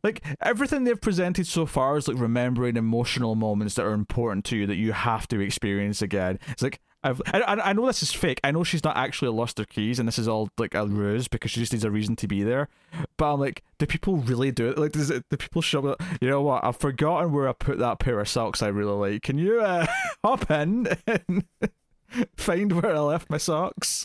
like 0.05 0.23
everything 0.43 0.85
they've 0.85 1.01
presented 1.01 1.47
so 1.47 1.65
far 1.67 1.97
is 1.97 2.07
like 2.09 2.19
remembering 2.19 2.77
emotional 2.77 3.35
moments 3.35 3.75
that 3.75 3.85
are 3.87 3.95
important 3.95 4.45
to 4.45 4.57
you 4.57 4.67
that 4.67 4.77
you 4.77 4.93
have 4.93 5.27
to 5.27 5.41
experience 5.41 6.03
again 6.03 6.39
it's 6.49 6.63
like 6.63 6.79
I've, 7.05 7.23
I, 7.27 7.43
I 7.65 7.73
know 7.75 7.87
this 7.87 8.03
is 8.03 8.13
fake. 8.13 8.41
I 8.43 8.51
know 8.51 8.65
she's 8.65 8.83
not 8.83 8.97
actually 8.97 9.31
lost 9.31 9.59
her 9.59 9.65
keys, 9.65 9.99
and 10.01 10.09
this 10.09 10.19
is 10.19 10.27
all 10.27 10.49
like 10.59 10.75
a 10.75 10.85
ruse 10.87 11.29
because 11.29 11.51
she 11.53 11.61
just 11.61 11.73
needs 11.73 11.85
a 11.85 11.91
reason 11.91 12.17
to 12.17 12.27
be 12.27 12.43
there. 12.43 12.69
But 13.17 13.35
I'm 13.35 13.41
like, 13.41 13.63
do 13.79 13.87
people 13.87 14.17
really 14.17 14.51
do 14.51 14.69
it? 14.71 14.79
Like, 14.79 14.93
does 14.93 15.09
it, 15.11 15.25
do 15.31 15.37
people 15.37 15.63
show 15.63 15.87
up? 15.87 16.03
You 16.21 16.29
know 16.29 16.43
what? 16.43 16.65
I've 16.65 16.77
forgotten 16.77 17.33
where 17.33 17.49
I 17.49 17.53
put 17.53 17.79
that 17.79 18.01
pair 18.01 18.19
of 18.19 18.29
socks 18.29 18.63
I 18.63 18.69
really 18.69 19.13
like. 19.13 19.23
Can 19.23 19.39
you 19.39 19.61
uh, 19.61 19.87
hop 20.25 20.51
in 20.51 20.89
and 21.07 21.45
find 22.37 22.73
where 22.73 22.97
I 22.97 22.99
left 22.99 23.31
my 23.31 23.39
socks? 23.39 24.05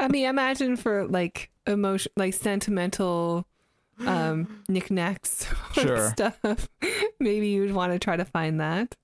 I 0.00 0.08
mean, 0.08 0.26
imagine 0.26 0.76
for 0.76 1.06
like 1.06 1.50
emotion, 1.66 2.10
like 2.16 2.34
sentimental 2.34 3.46
um 4.06 4.64
knickknacks 4.68 5.46
Sure. 5.74 6.10
stuff. 6.10 6.68
Maybe 7.20 7.48
you 7.48 7.60
would 7.60 7.74
want 7.74 7.92
to 7.92 8.00
try 8.00 8.16
to 8.16 8.24
find 8.24 8.58
that. 8.60 8.96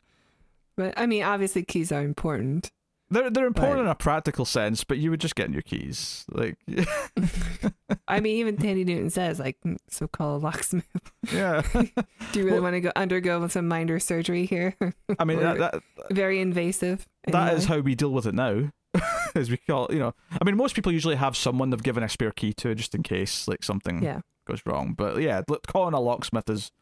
But 0.76 0.94
I 0.96 1.06
mean, 1.06 1.22
obviously, 1.22 1.62
keys 1.62 1.92
are 1.92 2.02
important. 2.02 2.72
They're 3.10 3.30
they're 3.30 3.46
important 3.46 3.76
Right. 3.78 3.84
in 3.84 3.88
a 3.90 3.94
practical 3.94 4.44
sense, 4.44 4.84
but 4.84 4.98
you 4.98 5.10
would 5.10 5.20
just 5.20 5.34
get 5.34 5.50
your 5.50 5.62
keys. 5.62 6.26
Like, 6.30 6.58
I 8.08 8.20
mean, 8.20 8.36
even 8.36 8.56
Thandie 8.56 8.84
Newton 8.84 9.10
says, 9.10 9.38
like, 9.38 9.56
"Mm, 9.66 9.76
so-called 9.88 10.42
locksmith. 10.42 10.84
yeah. 11.32 11.62
Do 11.72 12.38
you 12.38 12.44
really 12.44 12.52
Well- 12.52 12.62
want 12.62 12.74
to 12.74 12.80
go 12.80 12.92
undergo 12.96 13.46
some 13.48 13.66
minor 13.68 13.98
surgery 13.98 14.44
here? 14.46 14.76
I 15.18 15.24
mean, 15.24 15.38
Or- 15.38 15.56
that, 15.56 15.72
that 15.72 15.82
Very 16.14 16.40
invasive. 16.40 17.06
that 17.28 17.54
is 17.54 17.64
how 17.66 17.78
we 17.80 17.94
deal 17.94 18.12
with 18.12 18.26
it 18.26 18.34
now. 18.34 18.70
As 19.34 19.50
we 19.50 19.56
call, 19.58 19.88
you 19.90 19.98
know, 19.98 20.14
I 20.40 20.44
mean, 20.44 20.56
most 20.56 20.74
people 20.74 20.92
usually 20.92 21.16
have 21.16 21.36
someone 21.36 21.70
they've 21.70 21.82
given 21.82 22.02
a 22.02 22.08
spare 22.08 22.30
key 22.32 22.52
to 22.54 22.74
just 22.74 22.94
in 22.94 23.02
case 23.02 23.46
like 23.46 23.62
something 23.62 24.02
Yeah. 24.02 24.20
goes 24.46 24.60
wrong. 24.66 24.94
But 24.94 25.18
yeah, 25.20 25.42
look, 25.48 25.66
calling 25.66 25.94
a 25.94 26.00
locksmith 26.00 26.48
is 26.50 26.72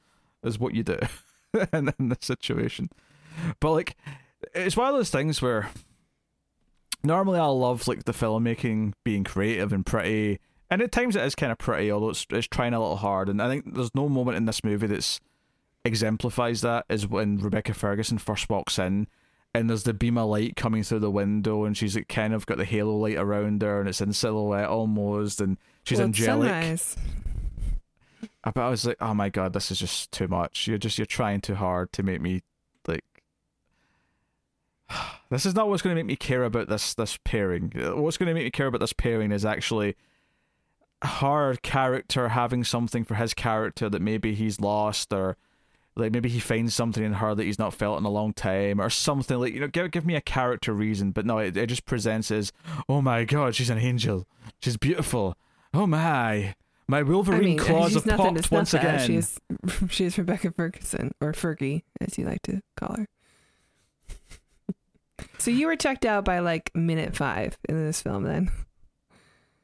is 0.45 0.59
what 0.59 0.75
you 0.75 0.83
do 0.85 0.99
in, 1.73 1.93
in 1.99 2.09
this 2.11 2.19
situation. 2.23 2.91
But 3.61 3.73
like, 3.73 3.97
it's 4.55 4.77
one 4.77 4.89
of 4.89 4.95
those 4.95 5.11
things 5.11 5.43
where 5.43 5.69
normally 7.05 7.39
I 7.39 7.47
love 7.47 7.87
like 7.89 8.05
the 8.05 8.13
filmmaking 8.13 8.93
being 9.05 9.25
creative 9.25 9.73
and 9.73 9.85
pretty, 9.85 10.39
and 10.71 10.83
at 10.83 10.93
times 10.93 11.17
it 11.17 11.23
is 11.25 11.35
kind 11.35 11.53
of 11.53 11.59
pretty, 11.59 11.91
although 11.91 12.11
it's 12.11 12.27
it's 12.31 12.47
trying 12.49 12.75
a 12.75 12.81
little 12.81 12.97
hard. 12.97 13.29
And 13.29 13.41
I 13.43 13.49
think 13.49 13.75
there's 13.75 13.95
no 13.95 14.09
moment 14.09 14.37
in 14.37 14.47
this 14.47 14.65
movie 14.65 14.87
that's 14.87 15.21
exemplifies 15.85 16.61
that 16.63 16.85
is 16.89 17.07
when 17.07 17.39
Rebecca 17.39 17.75
Ferguson 17.75 18.19
first 18.19 18.49
walks 18.51 18.79
in. 18.79 19.07
And 19.55 19.71
there's 19.71 19.85
the 19.85 19.95
beam 19.95 20.19
of 20.19 20.29
light 20.29 20.55
coming 20.55 20.83
through 20.83 20.99
the 20.99 21.11
window, 21.11 21.65
and 21.65 21.75
she's 21.75 21.97
like 21.97 22.09
kind 22.09 22.35
of 22.35 22.45
got 22.45 22.59
the 22.59 22.67
halo 22.67 22.95
light 22.97 23.17
around 23.17 23.63
her, 23.63 23.81
and 23.81 23.89
it's 23.89 24.03
in 24.03 24.13
silhouette 24.13 24.69
almost, 24.69 25.41
and 25.41 25.57
she's 25.83 25.97
Well, 25.97 26.09
angelic. 26.09 26.49
sunrise. 26.51 26.97
I- 28.45 28.51
But 28.51 28.61
I 28.61 28.69
was 28.69 28.85
like, 28.85 28.99
oh 29.01 29.15
my 29.15 29.31
god, 29.31 29.55
this 29.55 29.71
is 29.71 29.79
just 29.79 30.13
too 30.13 30.29
much. 30.29 30.67
You're 30.67 30.77
just 30.77 30.99
you're 30.99 31.07
trying 31.07 31.41
too 31.41 31.55
hard 31.55 31.91
to 31.93 32.03
make 32.03 32.21
me. 32.21 32.43
This 35.31 35.47
is 35.47 35.55
not 35.55 35.69
what's 35.69 35.83
going 35.83 35.95
to 35.95 36.01
make 36.01 36.07
me 36.07 36.17
care 36.17 36.45
about 36.45 36.69
this 36.69 36.95
this 36.95 37.19
pairing. 37.25 37.73
What's 37.75 38.17
going 38.17 38.29
to 38.29 38.35
make 38.35 38.45
me 38.45 38.51
care 38.51 38.67
about 38.67 38.81
this 38.81 38.93
pairing 38.93 39.33
is 39.33 39.45
actually 39.45 39.97
her 41.03 41.57
character 41.57 42.31
having 42.31 42.65
something 42.65 43.05
for 43.05 43.15
his 43.15 43.35
character 43.35 43.89
that 43.89 44.01
maybe 44.01 44.35
he's 44.35 44.61
lost 44.61 45.13
or 45.13 45.37
like 45.95 46.13
maybe 46.13 46.29
he 46.29 46.41
finds 46.41 46.75
something 46.75 47.03
in 47.03 47.15
her 47.15 47.35
that 47.35 47.45
he's 47.45 47.59
not 47.59 47.75
felt 47.75 47.99
in 47.99 48.05
a 48.05 48.11
long 48.11 48.33
time 48.33 48.81
or 48.81 48.89
something 48.89 49.39
like 49.39 49.53
you 49.53 49.61
know 49.61 49.69
give 49.69 49.91
give 49.91 50.07
me 50.07 50.15
a 50.15 50.21
character 50.21 50.73
reason 50.73 51.11
but 51.11 51.27
no 51.27 51.39
it, 51.39 51.57
it 51.57 51.67
just 51.67 51.85
presents 51.85 52.31
as 52.31 52.51
oh 52.89 53.03
my 53.03 53.25
god 53.25 53.55
she's 53.55 53.71
an 53.71 53.79
angel 53.79 54.27
she's 54.61 54.77
beautiful 54.77 55.37
oh 55.75 55.87
my 55.87 56.55
my 56.89 57.03
Wolverine 57.03 57.41
I 57.41 57.45
mean, 57.45 57.59
claws 57.59 57.95
have 57.95 58.07
nothing 58.07 58.37
popped 58.37 58.51
once 58.53 58.71
snuff 58.71 58.85
at. 58.85 58.95
again. 58.95 59.07
She's 59.07 59.41
she's 59.91 60.17
Rebecca 60.17 60.53
Ferguson 60.53 61.13
or 61.21 61.33
Fergie, 61.33 61.83
as 62.01 62.17
you 62.17 62.25
like 62.25 62.43
to 62.43 62.63
call 62.77 62.95
her. 62.97 63.07
So 65.39 65.51
you 65.51 65.67
were 65.67 65.77
checked 65.77 66.05
out 66.05 66.25
by 66.25 66.39
like 66.41 66.71
minute 66.75 67.17
five 67.17 67.59
in 67.69 67.85
this 67.85 68.03
film, 68.03 68.25
then. 68.25 68.51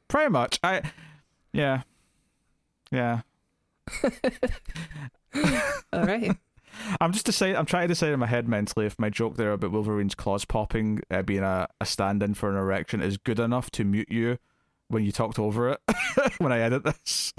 Pretty 0.07 0.29
much. 0.29 0.59
I 0.63 0.81
yeah. 1.51 1.81
Yeah. 2.91 3.21
All 5.93 6.05
right. 6.05 6.35
I'm 6.99 7.11
just 7.11 7.25
decide 7.25 7.55
I'm 7.55 7.65
trying 7.65 7.83
to 7.83 7.87
decide 7.89 8.13
in 8.13 8.19
my 8.19 8.27
head 8.27 8.47
mentally 8.47 8.85
if 8.85 8.99
my 8.99 9.09
joke 9.09 9.37
there 9.37 9.53
about 9.53 9.71
Wolverine's 9.71 10.15
claws 10.15 10.45
popping 10.45 11.01
uh, 11.11 11.21
being 11.21 11.43
a, 11.43 11.67
a 11.79 11.85
stand 11.85 12.23
in 12.23 12.33
for 12.33 12.49
an 12.49 12.55
erection 12.55 13.01
is 13.01 13.17
good 13.17 13.39
enough 13.39 13.69
to 13.71 13.83
mute 13.83 14.11
you 14.11 14.37
when 14.87 15.03
you 15.03 15.11
talked 15.11 15.39
over 15.39 15.69
it 15.69 15.79
when 16.39 16.51
I 16.51 16.59
edit 16.59 16.83
this. 16.83 17.33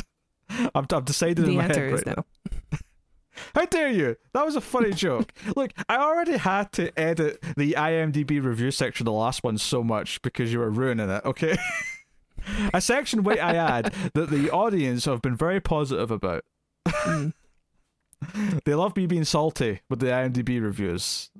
I've, 0.48 0.86
I've 0.92 1.04
decided 1.04 1.40
in 1.40 1.46
the 1.46 1.56
my 1.56 1.64
answer 1.64 1.84
head 1.84 1.94
is 1.94 2.02
right 2.06 2.16
no. 2.16 2.24
How 3.54 3.66
dare 3.66 3.90
you? 3.90 4.16
That 4.32 4.44
was 4.44 4.56
a 4.56 4.60
funny 4.60 4.90
joke. 4.94 5.32
Look, 5.56 5.72
I 5.88 5.96
already 5.96 6.36
had 6.36 6.72
to 6.72 6.96
edit 6.98 7.42
the 7.56 7.72
IMDb 7.72 8.42
review 8.42 8.70
section 8.70 9.04
the 9.04 9.12
last 9.12 9.42
one 9.42 9.58
so 9.58 9.82
much 9.82 10.22
because 10.22 10.52
you 10.52 10.58
were 10.58 10.70
ruining 10.70 11.10
it, 11.10 11.24
okay? 11.24 11.56
a 12.74 12.80
section 12.80 13.22
wait 13.22 13.40
I 13.40 13.56
add 13.56 13.94
that 14.14 14.30
the 14.30 14.50
audience 14.50 15.06
have 15.06 15.22
been 15.22 15.36
very 15.36 15.60
positive 15.60 16.10
about. 16.10 16.44
Mm. 16.86 17.32
They 18.64 18.74
love 18.74 18.96
me 18.96 19.06
being 19.06 19.24
salty 19.24 19.80
with 19.90 20.00
the 20.00 20.06
IMDb 20.06 20.62
reviews. 20.62 21.30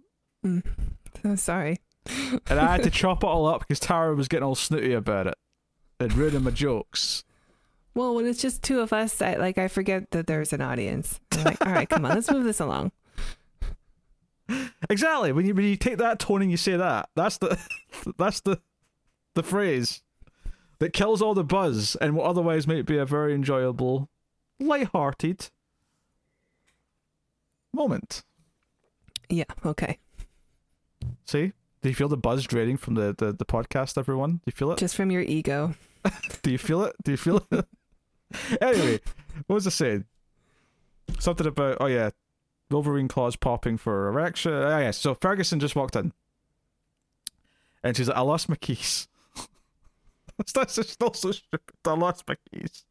Mm. 0.45 0.63
So 1.23 1.35
sorry. 1.37 1.81
And 2.51 2.61
I 2.61 2.73
had 2.73 2.83
to 2.83 2.91
chop 2.91 3.25
it 3.25 3.27
all 3.27 3.47
up 3.47 3.61
because 3.61 3.81
Tara 3.81 4.15
was 4.15 4.29
getting 4.29 4.45
all 4.45 4.55
snooty 4.55 4.93
about 4.93 5.27
it 5.27 5.35
and 5.99 6.13
ruining 6.13 6.43
my 6.43 6.51
jokes. 6.51 7.25
Well, 7.95 8.15
when 8.15 8.27
it's 8.27 8.43
just 8.43 8.63
two 8.63 8.81
of 8.81 8.93
us, 8.93 9.23
I 9.23 9.35
like 9.37 9.57
I 9.59 9.69
forget 9.69 10.11
that 10.11 10.27
there's 10.27 10.53
an 10.53 10.61
audience. 10.61 11.21
I'm 11.33 11.45
like, 11.45 11.65
all 11.65 11.73
right, 11.73 11.89
come 11.89 12.05
on, 12.05 12.15
let's 12.15 12.31
move 12.31 12.45
this 12.45 12.61
along. 12.61 12.93
Exactly. 14.91 15.33
When 15.33 15.47
you 15.47 15.55
when 15.55 15.65
you 15.65 15.77
take 15.77 15.97
that 15.97 16.19
tone 16.19 16.43
and 16.43 16.51
you 16.51 16.59
say 16.59 16.77
that, 16.77 17.09
that's 17.17 17.39
the 17.39 17.59
that's 18.19 18.41
the 18.41 18.61
the 19.35 19.43
phrase 19.43 20.03
that 20.81 20.93
kills 20.93 21.23
all 21.23 21.33
the 21.33 21.43
buzz 21.43 21.97
and 21.97 22.15
what 22.15 22.27
otherwise 22.27 22.67
might 22.67 22.85
be 22.85 22.99
a 22.99 23.07
very 23.07 23.35
enjoyable, 23.35 24.11
light-hearted 24.61 25.49
moment. 27.73 28.23
Yeah. 29.31 29.45
Okay. 29.65 29.99
See? 31.25 31.53
Do 31.83 31.89
you 31.89 31.95
feel 31.95 32.09
the 32.09 32.17
buzz 32.17 32.45
draining 32.45 32.77
from 32.77 32.95
the, 32.95 33.15
the, 33.17 33.33
the 33.33 33.45
podcast, 33.45 33.99
everyone? 33.99 34.33
Do 34.33 34.43
you 34.47 34.53
feel 34.53 34.73
it? 34.73 34.79
Just 34.79 34.97
from 34.97 35.11
your 35.11 35.23
ego. 35.23 35.75
Do 36.43 36.51
you 36.51 36.59
feel 36.59 36.83
it? 36.85 36.97
Do 37.03 37.11
you 37.13 37.17
feel 37.17 37.47
it? 37.51 37.67
anyway, 38.61 39.01
what 39.47 39.55
was 39.55 39.67
I 39.67 39.71
saying? 39.71 40.05
Something 41.19 41.47
about 41.47 41.79
oh 41.81 41.87
yeah, 41.87 42.11
Wolverine 42.71 43.09
claws 43.09 43.37
popping 43.37 43.77
for 43.77 44.09
erection. 44.09 44.53
Oh 44.53 44.79
yeah, 44.79 44.91
so 44.91 45.15
Ferguson 45.15 45.61
just 45.61 45.77
walked 45.77 45.97
in, 45.97 46.13
and 47.83 47.97
she's 47.97 48.09
like, 48.09 48.17
"I 48.17 48.23
lost 48.23 48.49
my 48.49 48.57
keys." 48.57 49.09
That's 50.55 50.75
just 50.75 50.91
still 50.91 51.13
so 51.15 51.33
stupid. 51.33 51.75
I 51.85 51.95
lost 51.95 52.25
my 52.27 52.37
keys. 52.51 52.85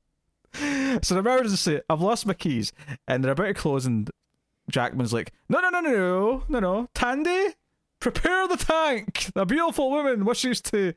So 1.02 1.16
the 1.16 1.20
Americans 1.20 1.60
say, 1.60 1.82
"I've 1.90 2.02
lost 2.02 2.26
my 2.26 2.34
keys," 2.34 2.72
and 3.08 3.24
they're 3.24 3.32
about 3.32 3.46
to 3.46 3.54
close, 3.54 3.86
and 3.86 4.10
Jackman's 4.70 5.14
like, 5.14 5.34
"No, 5.50 5.60
no, 5.60 5.70
no, 5.70 5.82
no, 5.82 5.92
no, 5.92 6.44
no, 6.48 6.60
no, 6.60 6.90
Thandie, 6.94 7.56
prepare 8.00 8.48
the 8.48 8.58
tank. 8.58 9.32
A 9.36 9.46
beautiful 9.46 9.90
woman 9.90 10.26
wishes 10.26 10.62
to 10.62 10.94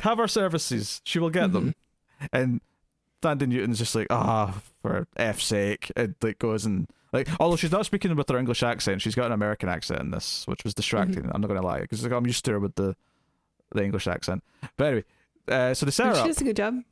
have 0.00 0.20
our 0.20 0.28
services. 0.28 1.00
She 1.04 1.18
will 1.18 1.30
get 1.30 1.52
them." 1.52 1.74
Mm-hmm. 2.20 2.26
And 2.32 2.60
Thandie 3.22 3.48
Newton's 3.48 3.78
just 3.78 3.94
like, 3.94 4.06
ah, 4.10 4.60
for 4.82 5.06
F's 5.16 5.44
sake. 5.44 5.90
It 5.96 6.14
like 6.22 6.38
goes 6.38 6.64
and 6.64 6.88
like, 7.12 7.28
although 7.40 7.56
she's 7.56 7.72
not 7.72 7.86
speaking 7.86 8.14
with 8.16 8.28
her 8.28 8.38
English 8.38 8.62
accent, 8.62 9.00
she's 9.02 9.14
got 9.14 9.26
an 9.26 9.32
American 9.32 9.68
accent 9.68 10.00
in 10.00 10.10
this, 10.10 10.46
which 10.46 10.62
was 10.64 10.74
distracting. 10.74 11.30
I'm 11.32 11.40
not 11.40 11.48
gonna 11.48 11.62
lie, 11.62 11.80
because 11.80 12.04
I'm 12.04 12.26
used 12.26 12.44
to 12.44 12.52
her 12.52 12.60
with 12.60 12.74
the 12.74 12.94
the 13.74 13.84
English 13.84 14.06
accent. 14.06 14.42
But 14.76 14.86
anyway, 14.86 15.04
uh, 15.48 15.74
so 15.74 15.86
they 15.86 15.92
set 15.92 16.06
her 16.06 16.14
She 16.14 16.28
does 16.28 16.40
a 16.40 16.44
good 16.44 16.56
job. 16.56 16.82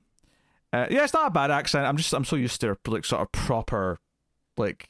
Uh, 0.72 0.86
yeah, 0.90 1.04
it's 1.04 1.14
not 1.14 1.28
a 1.28 1.30
bad 1.30 1.50
accent. 1.50 1.86
I'm 1.86 1.96
just 1.96 2.12
I'm 2.12 2.24
so 2.24 2.36
used 2.36 2.60
to 2.62 2.68
her 2.68 2.78
like 2.86 3.04
sort 3.04 3.22
of 3.22 3.32
proper, 3.32 3.98
like 4.56 4.88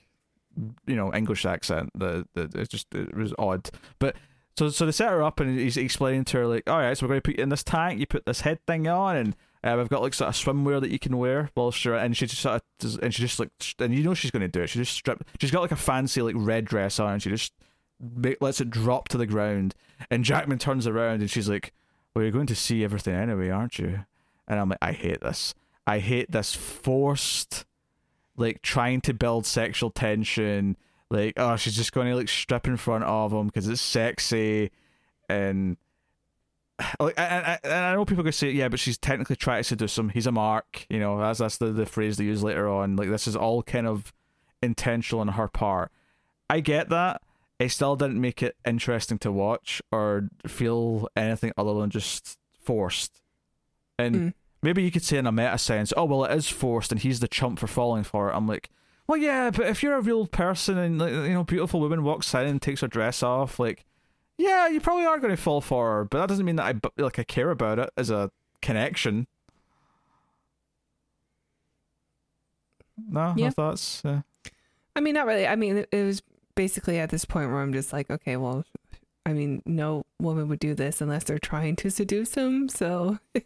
you 0.87 0.97
know 0.97 1.13
English 1.13 1.45
accent. 1.45 1.91
The, 1.95 2.27
the 2.35 2.51
it's 2.55 2.71
just 2.71 2.95
it 2.95 3.15
was 3.17 3.35
odd, 3.39 3.71
but. 3.99 4.17
So, 4.59 4.71
so 4.71 4.87
they 4.87 4.93
set 4.93 5.11
her 5.11 5.23
up 5.23 5.39
and 5.39 5.61
he's 5.61 5.77
explaining 5.77 6.25
to 6.25 6.39
her 6.39 6.47
like, 6.47 6.63
all 6.67 6.79
right, 6.79 6.97
so 6.97 7.05
we're 7.05 7.09
going 7.09 7.21
to 7.21 7.29
put 7.31 7.37
you 7.37 7.43
in 7.43 7.51
this 7.51 7.63
tank. 7.63 8.01
You 8.01 8.07
put 8.07 8.25
this 8.25 8.41
head 8.41 8.59
thing 8.67 8.89
on, 8.89 9.15
and 9.15 9.37
uh, 9.65 9.75
we've 9.77 9.89
got 9.89 10.03
like 10.03 10.15
sort 10.15 10.29
of 10.29 10.35
swimwear 10.35 10.81
that 10.81 10.91
you 10.91 10.99
can 10.99 11.17
wear 11.17 11.51
while 11.55 11.71
she 11.71 11.91
and 11.91 12.17
she 12.17 12.27
just 12.27 12.43
sort 12.43 12.57
of 12.57 12.63
does, 12.79 12.99
and 12.99 13.15
she 13.15 13.23
just 13.23 13.41
like 13.41 13.51
and 13.79 13.95
you 13.95 14.03
know 14.03 14.15
she's 14.15 14.31
going 14.31 14.43
to 14.43 14.49
do 14.49 14.63
it. 14.63 14.69
She 14.69 14.79
just 14.79 14.93
strip. 14.93 15.25
She's 15.41 15.51
got 15.51 15.63
like 15.63 15.73
a 15.73 15.77
fancy 15.77 16.23
like 16.23 16.35
red 16.37 16.65
dress 16.65 17.01
on, 17.01 17.15
and 17.15 17.23
she 17.23 17.31
just 17.31 17.53
make, 18.01 18.41
lets 18.41 18.61
it 18.61 18.71
drop 18.71 19.09
to 19.09 19.19
the 19.19 19.27
ground. 19.27 19.75
And 20.11 20.25
Jackman 20.25 20.59
turns 20.59 20.87
around 20.87 21.21
and 21.21 21.31
she's 21.31 21.49
like, 21.49 21.73
"Well, 22.15 22.23
you're 22.23 22.33
going 22.33 22.47
to 22.47 22.55
see 22.55 22.85
everything 22.85 23.15
anyway, 23.15 23.51
aren't 23.51 23.79
you?" 23.79 24.05
And 24.47 24.61
I'm 24.61 24.69
like, 24.69 24.79
"I 24.83 24.93
hate 24.93 25.21
this. 25.21 25.55
I 25.87 25.99
hate 25.99 26.31
this 26.31 26.55
forced, 26.55 27.65
like 28.37 28.63
trying 28.63 29.01
to 29.03 29.15
build 29.15 29.47
sexual 29.47 29.91
tension." 29.91 30.77
Like, 31.09 31.35
oh, 31.37 31.57
she's 31.57 31.77
just 31.77 31.93
going 31.93 32.09
to 32.09 32.17
like 32.17 32.29
strip 32.29 32.67
in 32.67 32.77
front 32.77 33.05
of 33.05 33.33
him 33.33 33.47
because 33.47 33.69
it's 33.69 33.81
sexy, 33.81 34.71
and 35.29 35.77
like, 37.01 37.19
I, 37.19 37.59
I, 37.65 37.69
I 37.69 37.95
know 37.95 38.05
people 38.05 38.23
gonna 38.23 38.33
say, 38.33 38.51
yeah, 38.51 38.69
but 38.69 38.79
she's 38.79 38.99
technically 38.99 39.37
trying 39.37 39.61
to 39.61 39.65
seduce 39.65 39.97
him. 39.97 40.11
He's 40.11 40.27
a 40.27 40.33
mark, 40.33 40.87
you 40.91 41.01
know. 41.01 41.19
That's 41.19 41.39
that's 41.39 41.59
the, 41.59 41.73
the 41.73 41.87
phrase 41.87 42.17
they 42.17 42.25
use 42.25 42.43
later 42.43 42.69
on. 42.69 42.97
Like, 42.97 43.09
this 43.09 43.27
is 43.27 43.37
all 43.37 43.63
kind 43.63 43.87
of 43.87 44.13
intentional 44.63 45.21
on 45.21 45.29
her 45.29 45.49
part. 45.49 45.91
I 46.51 46.61
get 46.61 46.89
that. 46.91 47.23
It 47.59 47.71
still 47.71 47.97
didn't 47.97 48.21
make 48.21 48.43
it 48.43 48.57
interesting 48.67 49.19
to 49.19 49.33
watch 49.33 49.81
or 49.91 50.29
feel 50.47 51.09
anything 51.17 51.53
other 51.57 51.73
than 51.75 51.89
just 51.89 52.39
forced. 52.61 53.23
And 53.99 54.15
mm. 54.15 54.35
maybe 54.63 54.83
you 54.83 54.91
could 54.91 55.03
say 55.03 55.17
in 55.17 55.27
a 55.27 55.33
meta 55.33 55.57
sense, 55.57 55.95
oh 55.97 56.05
well, 56.05 56.25
it 56.25 56.37
is 56.37 56.49
forced, 56.49 56.93
and 56.93 57.01
he's 57.01 57.21
the 57.21 57.29
chump 57.29 57.59
for 57.59 57.67
falling 57.67 58.05
for 58.05 58.31
it. 58.31 58.35
I'm 58.35 58.47
like, 58.47 58.69
well, 59.07 59.17
yeah, 59.17 59.51
but 59.51 59.67
if 59.69 59.83
you're 59.83 59.97
a 59.97 60.03
real 60.03 60.27
person 60.27 60.77
and 60.77 60.99
like, 60.99 61.13
you 61.13 61.33
know, 61.33 61.45
beautiful 61.45 61.81
woman 61.81 62.03
walks 62.03 62.35
in 62.35 62.47
and 62.47 62.61
takes 62.61 62.83
her 62.83 62.89
dress 62.89 63.23
off, 63.23 63.59
like, 63.59 63.87
yeah, 64.39 64.69
you 64.69 64.81
probably 64.81 65.07
are 65.07 65.19
going 65.19 65.35
to 65.35 65.41
fall 65.41 65.61
for 65.61 65.97
her, 65.97 66.05
but 66.05 66.19
that 66.19 66.29
doesn't 66.29 66.45
mean 66.45 66.57
that 66.57 66.77
I 66.77 67.03
like 67.03 67.19
I 67.19 67.25
care 67.25 67.51
about 67.51 67.79
it 67.79 67.91
as 67.97 68.11
a 68.11 68.31
connection. 68.63 69.27
No, 73.09 73.35
yeah. 73.37 73.47
no 73.47 73.51
thoughts. 73.51 74.03
Yeah. 74.05 74.23
I 74.95 75.01
mean, 75.01 75.15
not 75.15 75.27
really. 75.27 75.47
I 75.47 75.57
mean, 75.57 75.79
it, 75.79 75.89
it 75.93 76.05
was 76.05 76.23
basically 76.55 76.99
at 76.99 77.11
this 77.11 77.25
point 77.25 77.51
where 77.51 77.61
I'm 77.61 77.73
just 77.73 77.93
like, 77.93 78.11
okay, 78.11 78.37
well, 78.37 78.65
I 79.27 79.33
mean, 79.33 79.63
no 79.67 80.05
woman 80.21 80.49
would 80.49 80.61
do 80.61 80.75
this 80.75 81.01
unless 81.01 81.25
they're 81.25 81.39
trying 81.39 81.77
to 81.77 81.91
seduce 81.91 82.35
him. 82.35 82.69
So 82.69 83.19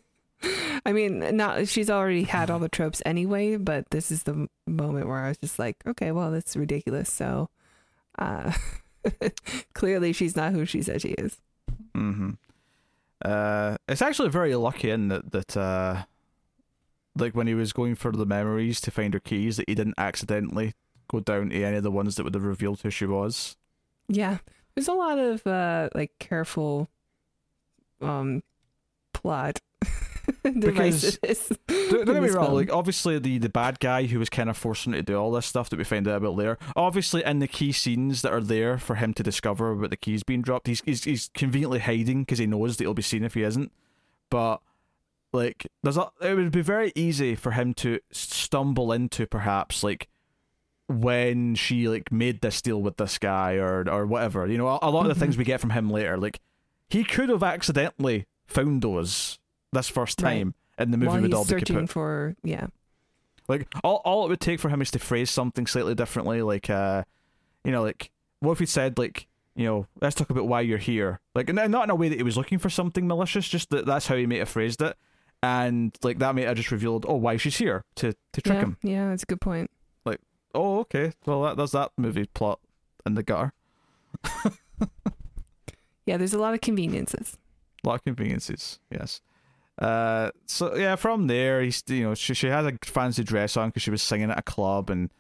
I 0.86 0.93
mean, 0.93 1.36
not 1.36 1.68
she's 1.68 1.91
already 1.91 2.22
had 2.22 2.51
all 2.51 2.59
the 2.59 2.68
tropes 2.68 3.03
anyway, 3.05 3.57
but 3.57 3.91
this 3.91 4.11
is 4.11 4.22
the 4.22 4.49
moment 4.66 5.07
where 5.09 5.18
I 5.18 5.28
was 5.28 5.38
just 5.38 5.59
like, 5.59 5.76
okay, 5.86 6.12
well, 6.12 6.30
that's 6.30 6.57
ridiculous. 6.57 7.12
So, 7.12 7.51
uh, 8.18 8.53
clearly, 9.74 10.12
she's 10.12 10.36
not 10.36 10.53
who 10.53 10.64
she 10.64 10.82
says 10.82 11.03
she 11.03 11.11
is. 11.11 11.38
Hmm. 11.94 12.32
Uh, 13.24 13.76
it's 13.88 14.03
actually 14.03 14.30
very 14.30 14.55
lucky 14.55 14.90
in 14.90 15.09
that 15.09 15.30
that 15.32 15.57
uh, 15.57 16.05
like 17.16 17.34
when 17.34 17.46
he 17.46 17.55
was 17.55 17.72
going 17.72 17.94
for 17.94 18.12
the 18.12 18.26
memories 18.26 18.80
to 18.82 18.90
find 18.90 19.14
her 19.14 19.20
keys, 19.20 19.57
that 19.57 19.68
he 19.68 19.74
didn't 19.74 19.98
accidentally 19.98 20.74
go 21.09 21.20
down 21.20 21.51
to 21.51 21.62
any 21.62 21.76
of 21.76 21.82
the 21.82 21.90
ones 21.90 22.16
that 22.16 22.24
would 22.24 22.34
have 22.34 22.44
revealed 22.44 22.80
who 22.80 22.90
she 22.90 23.07
was. 23.07 23.57
Yeah, 24.09 24.38
there's 24.74 24.88
a 24.88 24.92
lot 24.92 25.18
of 25.18 25.46
uh, 25.46 25.88
like 25.94 26.12
careful 26.18 26.88
um 28.01 28.42
plot 29.12 29.61
because 30.43 31.18
don't, 31.68 32.05
get 32.07 32.23
me 32.23 32.31
wrong, 32.31 32.55
like 32.55 32.73
obviously 32.73 33.18
the 33.18 33.39
the 33.39 33.49
bad 33.49 33.81
guy 33.81 34.05
who 34.07 34.18
was 34.18 34.31
kind 34.31 34.51
of 34.51 34.57
forcing 34.57 34.95
it 34.95 34.99
to 34.99 35.03
do 35.03 35.16
all 35.16 35.31
this 35.31 35.47
stuff 35.47 35.71
that 35.71 35.79
we 35.79 35.85
find 35.85 36.07
out 36.09 36.16
about 36.16 36.37
later. 36.37 36.59
Obviously, 36.77 37.25
in 37.25 37.39
the 37.39 37.49
key 37.49 37.73
scenes 37.73 38.23
that 38.23 38.33
are 38.33 38.41
there 38.41 38.79
for 38.79 38.97
him 38.97 39.14
to 39.14 39.23
discover 39.23 39.73
about 39.73 39.91
the 39.91 39.97
keys 39.97 40.23
being 40.23 40.43
dropped, 40.43 40.66
he's 40.66 40.83
he's, 40.85 41.05
he's 41.05 41.31
conveniently 41.35 41.81
hiding 41.81 42.23
because 42.23 42.39
he 42.39 42.47
knows 42.47 42.77
that 42.77 42.85
he'll 42.85 42.95
be 42.95 43.03
seen 43.03 43.25
if 43.25 43.35
he 43.35 43.43
isn't. 43.43 43.73
But 44.31 44.61
like, 45.33 45.66
there's 45.83 45.97
a, 45.97 46.11
it 46.21 46.35
would 46.35 46.53
be 46.53 46.62
very 46.62 46.93
easy 46.95 47.35
for 47.35 47.53
him 47.53 47.75
to 47.75 48.01
stumble 48.11 48.93
into 48.93 49.27
perhaps 49.27 49.83
like 49.83 50.09
when 50.89 51.55
she 51.55 51.89
like 51.89 52.11
made 52.11 52.41
this 52.41 52.61
deal 52.61 52.83
with 52.83 52.97
this 52.97 53.18
guy 53.18 53.55
or 53.55 53.89
or 53.89 54.07
whatever. 54.07 54.47
You 54.47 54.59
know, 54.59 54.68
a, 54.68 54.79
a 54.83 54.91
lot 54.91 55.07
of 55.07 55.09
the 55.09 55.21
things 55.21 55.35
mm-hmm. 55.35 55.41
we 55.41 55.45
get 55.45 55.61
from 55.61 55.71
him 55.71 55.91
later, 55.91 56.16
like 56.16 56.41
he 56.89 57.05
could 57.05 57.29
have 57.29 57.43
accidentally 57.43 58.27
found 58.47 58.83
those 58.83 59.39
this 59.73 59.89
first 59.89 60.18
time 60.18 60.55
right. 60.79 60.85
in 60.85 60.91
the 60.91 60.97
movie 60.97 61.09
While 61.09 61.23
with 61.23 61.35
all 61.35 61.45
the 61.45 61.51
searching 61.51 61.87
for 61.87 62.37
yeah. 62.43 62.66
Like 63.49 63.68
all 63.83 64.03
all 64.05 64.27
it 64.27 64.29
would 64.29 64.41
take 64.41 64.61
for 64.61 64.68
him 64.68 64.81
is 64.81 64.91
to 64.93 64.99
phrase 64.99 65.31
something 65.31 65.66
slightly 65.66 65.95
differently, 65.95 66.43
like 66.43 66.71
uh, 66.71 67.05
you 67.64 67.73
know, 67.73 67.83
like 67.83 68.11
what 68.41 68.53
if 68.53 68.59
he 68.59 68.66
said 68.66 68.99
like 68.99 69.27
you 69.61 69.66
know, 69.66 69.87
let's 70.01 70.14
talk 70.14 70.31
about 70.31 70.47
why 70.47 70.61
you're 70.62 70.79
here. 70.79 71.21
Like, 71.35 71.51
and 71.51 71.71
not 71.71 71.85
in 71.85 71.91
a 71.91 71.95
way 71.95 72.09
that 72.09 72.16
he 72.16 72.23
was 72.23 72.37
looking 72.37 72.59
for 72.59 72.71
something 72.71 73.07
malicious, 73.07 73.47
just 73.49 73.68
that 73.71 73.85
that's 73.85 74.07
how 74.07 74.16
he 74.16 74.27
may 74.27 74.39
have 74.39 74.49
phrased 74.49 74.81
it. 74.81 74.97
And, 75.43 75.95
like, 76.03 76.18
that 76.18 76.35
may 76.35 76.43
have 76.43 76.57
just 76.57 76.71
revealed, 76.71 77.05
oh, 77.09 77.16
why 77.16 77.37
she's 77.37 77.57
here 77.57 77.85
to, 77.97 78.14
to 78.33 78.41
trick 78.41 78.55
yeah, 78.55 78.61
him. 78.61 78.77
Yeah, 78.83 79.09
that's 79.09 79.23
a 79.23 79.27
good 79.27 79.41
point. 79.41 79.71
Like, 80.05 80.21
oh, 80.55 80.81
okay. 80.81 81.12
Well, 81.27 81.43
that, 81.43 81.57
there's 81.59 81.73
that 81.73 81.93
movie 81.97 82.27
plot 82.27 82.61
in 83.05 83.14
the 83.14 83.23
gutter. 83.23 83.53
yeah, 86.07 86.16
there's 86.16 86.35
a 86.35 86.39
lot 86.39 86.55
of 86.55 86.61
conveniences. 86.61 87.37
A 87.85 87.89
lot 87.89 87.95
of 87.97 88.05
conveniences, 88.05 88.79
yes. 88.91 89.21
Uh, 89.81 90.31
so 90.45 90.76
yeah, 90.76 90.95
from 90.95 91.26
there, 91.26 91.62
he's 91.62 91.83
you 91.87 92.03
know 92.03 92.14
she 92.14 92.35
she 92.35 92.49
has 92.49 92.66
a 92.66 92.72
fancy 92.83 93.24
dress 93.24 93.57
on 93.57 93.70
because 93.70 93.83
she 93.83 93.91
was 93.91 94.03
singing 94.03 94.31
at 94.31 94.39
a 94.39 94.43
club, 94.43 94.91
and 94.91 95.11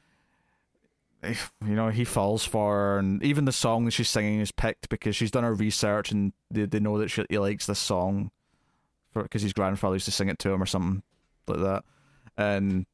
you 1.22 1.74
know 1.74 1.88
he 1.88 2.04
falls 2.04 2.44
for 2.44 2.74
her, 2.74 2.98
and 2.98 3.22
even 3.22 3.46
the 3.46 3.52
song 3.52 3.86
that 3.86 3.92
she's 3.92 4.08
singing 4.08 4.40
is 4.40 4.52
picked 4.52 4.90
because 4.90 5.16
she's 5.16 5.30
done 5.30 5.44
her 5.44 5.54
research 5.54 6.12
and 6.12 6.34
they 6.50 6.66
they 6.66 6.78
know 6.78 6.98
that 6.98 7.08
she 7.08 7.24
he 7.30 7.38
likes 7.38 7.66
this 7.66 7.78
song, 7.78 8.30
for 9.12 9.22
because 9.22 9.40
his 9.40 9.54
grandfather 9.54 9.94
used 9.94 10.04
to 10.04 10.12
sing 10.12 10.28
it 10.28 10.38
to 10.40 10.50
him 10.50 10.62
or 10.62 10.66
something 10.66 11.02
like 11.46 11.60
that, 11.60 11.84
and 12.36 12.84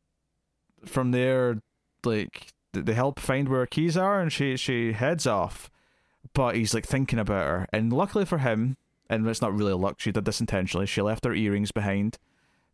from 0.85 1.11
there, 1.11 1.61
like 2.05 2.53
they 2.73 2.95
help 2.95 3.19
find 3.19 3.49
where 3.49 3.61
her 3.61 3.67
keys 3.67 3.97
are, 3.97 4.21
and 4.21 4.33
she 4.33 4.57
she 4.57 4.93
heads 4.93 5.27
off, 5.27 5.69
but 6.33 6.55
he's 6.55 6.75
like 6.75 6.87
thinking 6.87 7.19
about 7.19 7.47
her, 7.47 7.67
and 7.73 7.93
luckily 7.93 8.25
for 8.25 8.39
him, 8.39 8.77
and 9.09 9.27
it's 9.27 9.43
not 9.43 9.55
really 9.55 9.73
luck. 9.73 9.97
She 9.99 10.13
did 10.13 10.25
this 10.25 10.41
intentionally. 10.41 10.87
She 10.87 11.03
left 11.03 11.25
her 11.25 11.35
earrings 11.35 11.73
behind, 11.73 12.19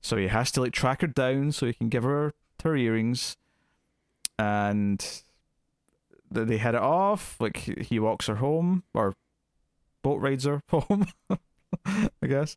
so 0.01 0.17
he 0.17 0.29
has 0.29 0.51
to 0.53 0.61
like 0.61 0.73
track 0.73 1.01
her 1.01 1.07
down 1.07 1.53
so 1.53 1.67
he 1.67 1.73
can 1.73 1.89
give 1.89 2.03
her 2.05 2.35
her 2.63 2.77
earrings, 2.77 3.37
and 4.39 5.23
they 6.31 6.57
head 6.59 6.75
it 6.75 6.81
off. 6.83 7.37
Like 7.41 7.57
he 7.57 7.99
walks 7.99 8.27
her 8.27 8.37
home 8.37 8.85
or 8.95 9.15
boat 10.03 10.21
rides 10.21 10.45
her 10.45 10.63
home. 10.69 11.07
I 11.87 12.27
guess 12.27 12.57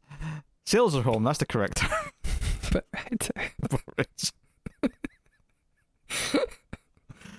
sails 0.65 0.95
her 0.95 1.03
home. 1.03 1.23
That's 1.23 1.39
the 1.39 1.45
correct 1.45 1.78
term. 1.78 1.91
Boat. 2.71 3.30
Boat 3.69 3.82
rides. 3.97 4.34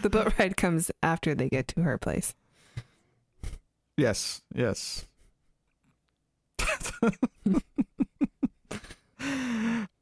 the 0.03 0.11
boat 0.11 0.39
ride 0.39 0.57
comes 0.57 0.91
after 1.03 1.35
they 1.35 1.49
get 1.49 1.69
to 1.69 1.83
her 1.83 1.99
place. 1.99 2.35
Yes. 3.97 4.43
Yes. 4.55 5.07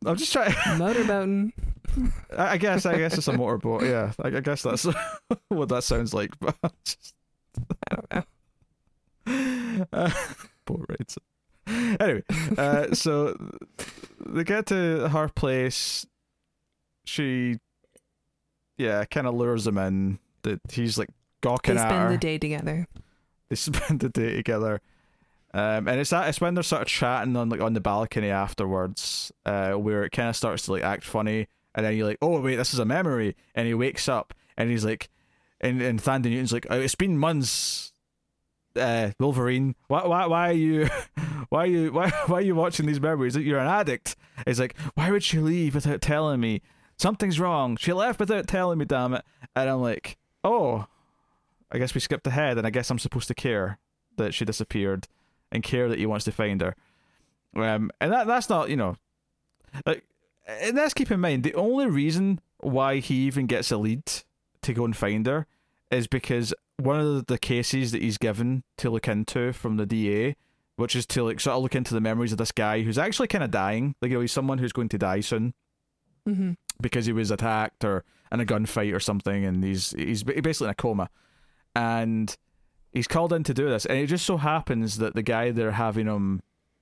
I'm 0.06 0.16
just 0.16 0.32
trying. 0.32 0.50
Motorboating. 0.78 1.52
I 2.36 2.56
guess. 2.58 2.86
I 2.86 2.98
guess 2.98 3.16
it's 3.16 3.28
a 3.28 3.32
motorboat. 3.32 3.84
Yeah. 3.84 4.12
I, 4.22 4.28
I 4.28 4.40
guess 4.40 4.62
that's 4.62 4.86
what 5.48 5.68
that 5.68 5.84
sounds 5.84 6.12
like. 6.12 6.32
But 6.40 6.56
just, 6.84 7.14
I 7.90 7.94
don't 7.94 8.26
know. 9.26 9.86
Uh, 9.92 10.10
boat 10.66 10.86
rides. 10.88 11.18
Anyway, 11.66 12.22
uh, 12.58 12.92
so 12.94 13.36
they 14.26 14.44
get 14.44 14.66
to 14.66 15.08
her 15.08 15.28
place. 15.28 16.04
She, 17.06 17.58
yeah, 18.76 19.04
kind 19.06 19.26
of 19.26 19.34
lures 19.34 19.66
him 19.66 19.78
in. 19.78 20.18
That 20.42 20.60
he's 20.70 20.98
like 20.98 21.08
gawking 21.40 21.76
they 21.76 21.80
at 21.80 21.90
her. 21.90 21.96
They 21.96 22.00
spend 22.00 22.14
the 22.14 22.18
day 22.18 22.38
together. 22.38 22.86
They 23.48 23.56
spend 23.56 24.00
the 24.00 24.08
day 24.10 24.36
together. 24.36 24.80
Um, 25.54 25.86
and 25.86 26.00
it's 26.00 26.10
that 26.10 26.28
it's 26.28 26.40
when 26.40 26.54
they're 26.54 26.64
sort 26.64 26.82
of 26.82 26.88
chatting 26.88 27.36
on 27.36 27.48
like 27.48 27.60
on 27.60 27.74
the 27.74 27.80
balcony 27.80 28.28
afterwards, 28.28 29.30
uh, 29.46 29.74
where 29.74 30.02
it 30.02 30.10
kind 30.10 30.28
of 30.28 30.34
starts 30.34 30.64
to 30.64 30.72
like 30.72 30.82
act 30.82 31.04
funny, 31.04 31.46
and 31.76 31.86
then 31.86 31.96
you're 31.96 32.08
like, 32.08 32.18
oh 32.20 32.40
wait, 32.40 32.56
this 32.56 32.74
is 32.74 32.80
a 32.80 32.84
memory, 32.84 33.36
and 33.54 33.68
he 33.68 33.72
wakes 33.72 34.08
up 34.08 34.34
and 34.56 34.68
he's 34.68 34.84
like, 34.84 35.08
and 35.60 35.80
and 35.80 36.02
Thandie 36.02 36.30
Newton's 36.30 36.52
like, 36.52 36.66
oh, 36.70 36.80
it's 36.80 36.96
been 36.96 37.16
months, 37.16 37.92
uh, 38.74 39.10
Wolverine, 39.20 39.76
why 39.86 40.04
why 40.04 40.26
why 40.26 40.48
are 40.50 40.54
you, 40.54 40.88
why 41.50 41.62
are 41.62 41.66
you 41.66 41.92
why 41.92 42.10
why 42.26 42.38
are 42.38 42.42
you 42.42 42.56
watching 42.56 42.86
these 42.86 43.00
memories? 43.00 43.36
You're 43.36 43.60
an 43.60 43.68
addict. 43.68 44.16
It's 44.48 44.58
like, 44.58 44.76
why 44.94 45.12
would 45.12 45.22
she 45.22 45.38
leave 45.38 45.76
without 45.76 46.00
telling 46.00 46.40
me? 46.40 46.62
Something's 46.96 47.38
wrong. 47.38 47.76
She 47.76 47.92
left 47.92 48.18
without 48.18 48.48
telling 48.48 48.78
me, 48.78 48.86
damn 48.86 49.14
it. 49.14 49.24
And 49.54 49.70
I'm 49.70 49.80
like, 49.80 50.16
oh, 50.42 50.86
I 51.70 51.78
guess 51.78 51.94
we 51.94 52.00
skipped 52.00 52.26
ahead, 52.26 52.58
and 52.58 52.66
I 52.66 52.70
guess 52.70 52.90
I'm 52.90 52.98
supposed 52.98 53.28
to 53.28 53.34
care 53.34 53.78
that 54.16 54.34
she 54.34 54.44
disappeared 54.44 55.06
and 55.54 55.62
care 55.62 55.88
that 55.88 55.98
he 55.98 56.04
wants 56.04 56.26
to 56.26 56.32
find 56.32 56.60
her. 56.60 56.74
Um, 57.56 57.90
and 58.00 58.12
that 58.12 58.26
that's 58.26 58.50
not 58.50 58.68
you 58.68 58.76
know, 58.76 58.96
like, 59.86 60.04
and 60.46 60.76
let's 60.76 60.92
keep 60.92 61.10
in 61.10 61.20
mind 61.20 61.44
the 61.44 61.54
only 61.54 61.86
reason 61.86 62.40
why 62.58 62.98
he 62.98 63.14
even 63.26 63.46
gets 63.46 63.70
a 63.70 63.76
lead 63.78 64.02
to 64.62 64.74
go 64.74 64.84
and 64.84 64.96
find 64.96 65.26
her 65.26 65.46
is 65.90 66.06
because 66.06 66.52
one 66.78 66.98
of 66.98 67.26
the 67.26 67.38
cases 67.38 67.92
that 67.92 68.02
he's 68.02 68.18
given 68.18 68.64
to 68.78 68.90
look 68.90 69.06
into 69.06 69.52
from 69.52 69.76
the 69.76 69.86
DA, 69.86 70.34
which 70.76 70.96
is 70.96 71.06
to 71.06 71.22
like 71.22 71.38
sort 71.38 71.56
of 71.56 71.62
look 71.62 71.76
into 71.76 71.94
the 71.94 72.00
memories 72.00 72.32
of 72.32 72.38
this 72.38 72.50
guy 72.50 72.82
who's 72.82 72.98
actually 72.98 73.28
kind 73.28 73.44
of 73.44 73.50
dying. 73.52 73.94
Like 74.02 74.10
you 74.10 74.16
know, 74.16 74.20
he's 74.22 74.32
someone 74.32 74.58
who's 74.58 74.72
going 74.72 74.88
to 74.90 74.98
die 74.98 75.20
soon 75.20 75.54
Mm-hmm. 76.28 76.52
because 76.80 77.04
he 77.04 77.12
was 77.12 77.30
attacked 77.30 77.84
or 77.84 78.02
in 78.32 78.40
a 78.40 78.46
gunfight 78.46 78.94
or 78.94 78.98
something, 78.98 79.44
and 79.44 79.62
he's 79.62 79.90
he's 79.92 80.22
basically 80.24 80.68
in 80.68 80.70
a 80.70 80.74
coma, 80.74 81.10
and 81.76 82.34
he's 82.94 83.06
called 83.06 83.32
in 83.32 83.42
to 83.44 83.52
do 83.52 83.68
this, 83.68 83.84
and 83.84 83.98
it 83.98 84.06
just 84.06 84.24
so 84.24 84.38
happens 84.38 84.96
that 84.98 85.14
the 85.14 85.22
guy 85.22 85.50
they're 85.50 85.72
having 85.72 86.06
him 86.06 86.40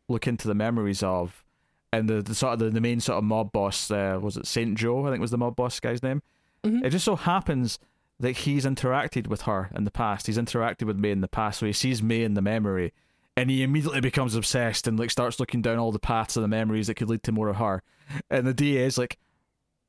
look 0.08 0.26
into 0.28 0.46
the 0.46 0.54
memories 0.54 1.02
of, 1.02 1.44
and 1.92 2.08
the, 2.08 2.22
the 2.22 2.34
sort 2.34 2.52
of 2.54 2.58
the, 2.60 2.70
the 2.70 2.80
main 2.80 3.00
sort 3.00 3.18
of 3.18 3.24
mob 3.24 3.50
boss, 3.50 3.90
uh, 3.90 4.18
was 4.22 4.36
it 4.36 4.46
Saint 4.46 4.76
Joe? 4.78 5.04
I 5.06 5.10
think 5.10 5.20
was 5.20 5.30
the 5.32 5.38
mob 5.38 5.56
boss 5.56 5.80
guy's 5.80 6.02
name. 6.02 6.22
Mhm. 6.64 6.84
It 6.84 6.90
just 6.90 7.04
so 7.04 7.16
happens 7.16 7.78
that 8.20 8.32
he's 8.32 8.64
interacted 8.64 9.26
with 9.26 9.42
her 9.42 9.68
in 9.74 9.82
the 9.84 9.90
past. 9.90 10.28
He's 10.28 10.38
interacted 10.38 10.84
with 10.84 10.96
May 10.96 11.10
in 11.10 11.22
the 11.22 11.28
past, 11.28 11.58
so 11.58 11.66
he 11.66 11.72
sees 11.72 12.02
May 12.02 12.22
in 12.22 12.34
the 12.34 12.42
memory, 12.42 12.92
and 13.36 13.50
he 13.50 13.62
immediately 13.64 14.00
becomes 14.00 14.34
obsessed 14.36 14.86
and 14.86 14.98
like 14.98 15.10
starts 15.10 15.40
looking 15.40 15.60
down 15.62 15.78
all 15.78 15.90
the 15.90 15.98
paths 15.98 16.36
of 16.36 16.42
the 16.42 16.48
memories 16.48 16.86
that 16.86 16.94
could 16.94 17.08
lead 17.10 17.22
to 17.24 17.32
more 17.32 17.48
of 17.48 17.56
her. 17.56 17.82
And 18.30 18.46
the 18.46 18.54
DA 18.54 18.84
is 18.84 18.98
like, 18.98 19.18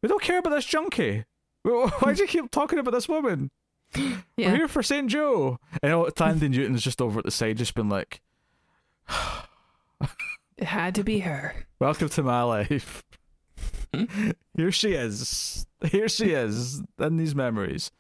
"We 0.02 0.10
don't 0.10 0.22
care 0.22 0.40
about 0.40 0.50
this 0.52 0.66
junkie. 0.66 1.26
Why 1.64 2.14
do 2.14 2.22
you 2.22 2.28
keep 2.28 2.50
talking 2.52 2.80
about 2.80 2.92
this 2.92 3.08
woman? 3.10 3.52
We're 4.38 4.56
here 4.56 4.68
for 4.68 4.84
Saint 4.84 5.10
Joe." 5.10 5.60
And 5.82 5.92
oh, 5.94 6.06
Thandie 6.06 6.50
Newton's 6.50 6.84
just 6.84 7.02
over 7.02 7.20
at 7.20 7.26
the 7.26 7.32
side, 7.32 7.58
just 7.58 7.76
been 7.76 7.90
like, 7.90 8.22
It 10.58 10.66
had 10.66 10.96
to 10.96 11.04
be 11.04 11.20
her. 11.20 11.56
"Welcome 11.80 12.10
to 12.10 12.24
my 12.24 12.44
life." 12.44 13.04
Here 14.56 14.72
she 14.72 14.94
is. 14.94 15.66
Here 15.84 16.08
she 16.10 16.32
is 16.32 16.82
in 17.00 17.18
these 17.18 17.36
memories. 17.36 17.92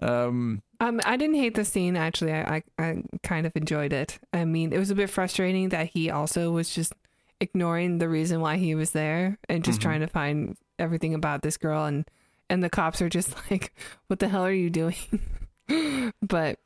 Um, 0.00 0.62
Um, 0.80 1.00
I 1.04 1.16
didn't 1.16 1.36
hate 1.36 1.54
the 1.54 1.64
scene 1.64 1.96
actually. 1.96 2.32
I, 2.32 2.56
I, 2.56 2.62
I 2.78 3.02
kind 3.22 3.46
of 3.46 3.56
enjoyed 3.56 3.92
it. 3.92 4.18
I 4.32 4.44
mean, 4.44 4.72
it 4.72 4.78
was 4.78 4.90
a 4.90 4.94
bit 4.94 5.10
frustrating 5.10 5.70
that 5.70 5.88
he 5.88 6.10
also 6.10 6.50
was 6.52 6.72
just 6.74 6.92
ignoring 7.40 7.98
the 7.98 8.08
reason 8.08 8.40
why 8.40 8.56
he 8.56 8.74
was 8.74 8.92
there 8.92 9.38
and 9.48 9.64
just 9.64 9.80
Mhm. 9.80 9.82
trying 9.82 10.00
to 10.00 10.06
find 10.06 10.56
everything 10.78 11.14
about 11.14 11.42
this 11.42 11.56
girl 11.56 11.84
and 11.84 12.04
and 12.50 12.62
the 12.62 12.70
cops 12.70 13.02
are 13.02 13.08
just 13.08 13.34
like, 13.50 13.72
"What 14.06 14.18
the 14.18 14.28
hell 14.28 14.44
are 14.44 14.52
you 14.52 14.70
doing?" 14.70 14.96
but 16.22 16.58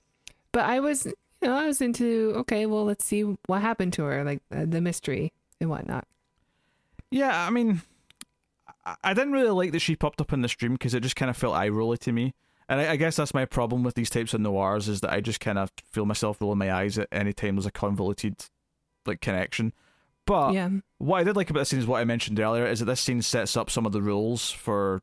but 0.53 0.65
I 0.65 0.81
was 0.81 1.07
you 1.07 1.49
know 1.49 1.57
I 1.57 1.67
was 1.67 1.81
into 1.81 2.35
okay, 2.39 2.67
well 2.67 2.85
let's 2.85 3.05
see 3.05 3.23
what 3.47 3.63
happened 3.63 3.93
to 3.95 4.05
her, 4.05 4.25
like 4.25 4.43
uh, 4.55 4.65
the 4.67 4.81
mystery 4.81 5.33
and 5.61 5.71
whatnot. 5.71 6.07
Yeah, 7.11 7.47
I 7.47 7.51
mean, 7.51 7.83
I, 9.05 9.15
didn't 9.15 9.33
really 9.33 9.51
like 9.51 9.73
that 9.73 9.81
she 9.81 9.97
popped 9.97 10.21
up 10.21 10.33
in 10.33 10.41
the 10.41 10.49
stream 10.49 10.73
because 10.73 10.95
it 10.95 11.03
just 11.03 11.15
kind 11.17 11.29
of 11.29 11.37
felt 11.37 11.55
eye 11.55 11.69
rolly 11.69 11.99
to 11.99 12.13
me. 12.13 12.35
And 12.69 12.81
I, 12.81 12.93
I 12.93 12.97
guess 12.97 13.17
that's 13.17 13.35
my 13.35 13.45
problem 13.45 13.83
with 13.83 13.95
these 13.95 14.11
types 14.11 14.33
of 14.33 14.41
noirs 14.41 14.89
is 14.89 15.03
that 15.03 15.13
I 15.13 15.21
just 15.21 15.41
kind 15.41 15.59
of 15.59 15.71
feel 15.91 16.07
myself 16.07 16.41
rolling 16.41 16.59
my 16.59 16.73
eyes 16.73 16.97
at 16.99 17.09
any 17.13 17.33
time 17.33 17.57
there's 17.57 17.67
a 17.67 17.71
convoluted 17.71 18.37
like 19.05 19.21
connection. 19.21 19.73
But 20.25 20.55
yeah, 20.55 20.71
what 20.99 21.19
I 21.19 21.25
did 21.25 21.37
like 21.37 21.51
about 21.51 21.61
this 21.61 21.69
scene 21.71 21.81
is 21.81 21.87
what 21.87 22.01
I 22.01 22.05
mentioned 22.05 22.41
earlier 22.41 22.67
is 22.67 22.79
that 22.79 22.87
this 22.87 23.01
scene 23.01 23.23
sets 23.23 23.57
up 23.57 23.69
some 23.71 23.87
of 23.87 23.93
the 23.93 24.03
rules 24.03 24.51
for 24.51 25.03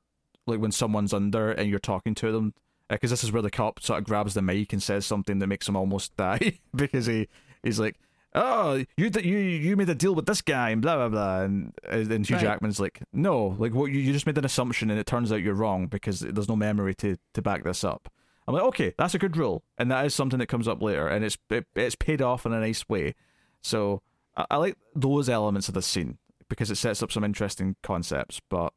like 0.49 0.59
when 0.59 0.71
someone's 0.71 1.13
under 1.13 1.51
and 1.51 1.69
you're 1.69 1.79
talking 1.79 2.15
to 2.15 2.31
them 2.31 2.53
uh, 2.89 2.95
because 2.95 3.09
this 3.09 3.23
is 3.23 3.31
where 3.31 3.41
the 3.41 3.51
cop 3.51 3.81
sort 3.81 3.99
of 3.99 4.05
grabs 4.05 4.33
the 4.33 4.41
mic 4.41 4.73
and 4.73 4.81
says 4.83 5.05
something 5.05 5.39
that 5.39 5.47
makes 5.47 5.67
him 5.67 5.75
almost 5.75 6.15
die 6.17 6.59
because 6.75 7.05
he 7.05 7.27
he's 7.63 7.79
like 7.79 7.99
oh 8.35 8.83
you 8.97 9.09
d- 9.09 9.27
you 9.27 9.37
you 9.37 9.75
made 9.75 9.89
a 9.89 9.95
deal 9.95 10.13
with 10.13 10.25
this 10.25 10.41
guy 10.41 10.69
and 10.69 10.81
blah 10.81 10.95
blah 10.95 11.09
blah 11.09 11.41
and 11.41 11.73
and 11.89 12.27
Hugh 12.27 12.35
Right. 12.35 12.43
Jackman's 12.43 12.79
like 12.79 13.01
no 13.11 13.55
like 13.57 13.73
what 13.73 13.91
you, 13.91 13.99
you 13.99 14.13
just 14.13 14.25
made 14.25 14.37
an 14.37 14.45
assumption 14.45 14.89
and 14.89 14.99
it 14.99 15.05
turns 15.05 15.31
out 15.31 15.41
you're 15.41 15.53
wrong 15.53 15.87
because 15.87 16.19
there's 16.19 16.49
no 16.49 16.55
memory 16.55 16.93
to 16.95 17.17
to 17.33 17.41
back 17.41 17.63
this 17.63 17.83
up 17.83 18.11
I'm 18.47 18.53
like 18.53 18.63
okay 18.63 18.93
that's 18.97 19.15
a 19.15 19.19
good 19.19 19.37
rule 19.37 19.63
and 19.77 19.89
that 19.91 20.05
is 20.05 20.13
something 20.13 20.39
that 20.39 20.47
comes 20.47 20.67
up 20.67 20.81
later 20.81 21.07
and 21.07 21.25
it's 21.25 21.37
it, 21.49 21.65
it's 21.75 21.95
paid 21.95 22.21
off 22.21 22.45
in 22.45 22.53
a 22.53 22.59
nice 22.59 22.87
way 22.87 23.15
so 23.61 24.01
I, 24.35 24.45
I 24.51 24.57
like 24.57 24.77
those 24.95 25.27
elements 25.29 25.67
of 25.67 25.73
the 25.73 25.81
scene 25.81 26.17
because 26.49 26.71
it 26.71 26.75
sets 26.75 27.01
up 27.01 27.11
some 27.11 27.23
interesting 27.23 27.75
concepts. 27.83 28.41
But 28.49 28.73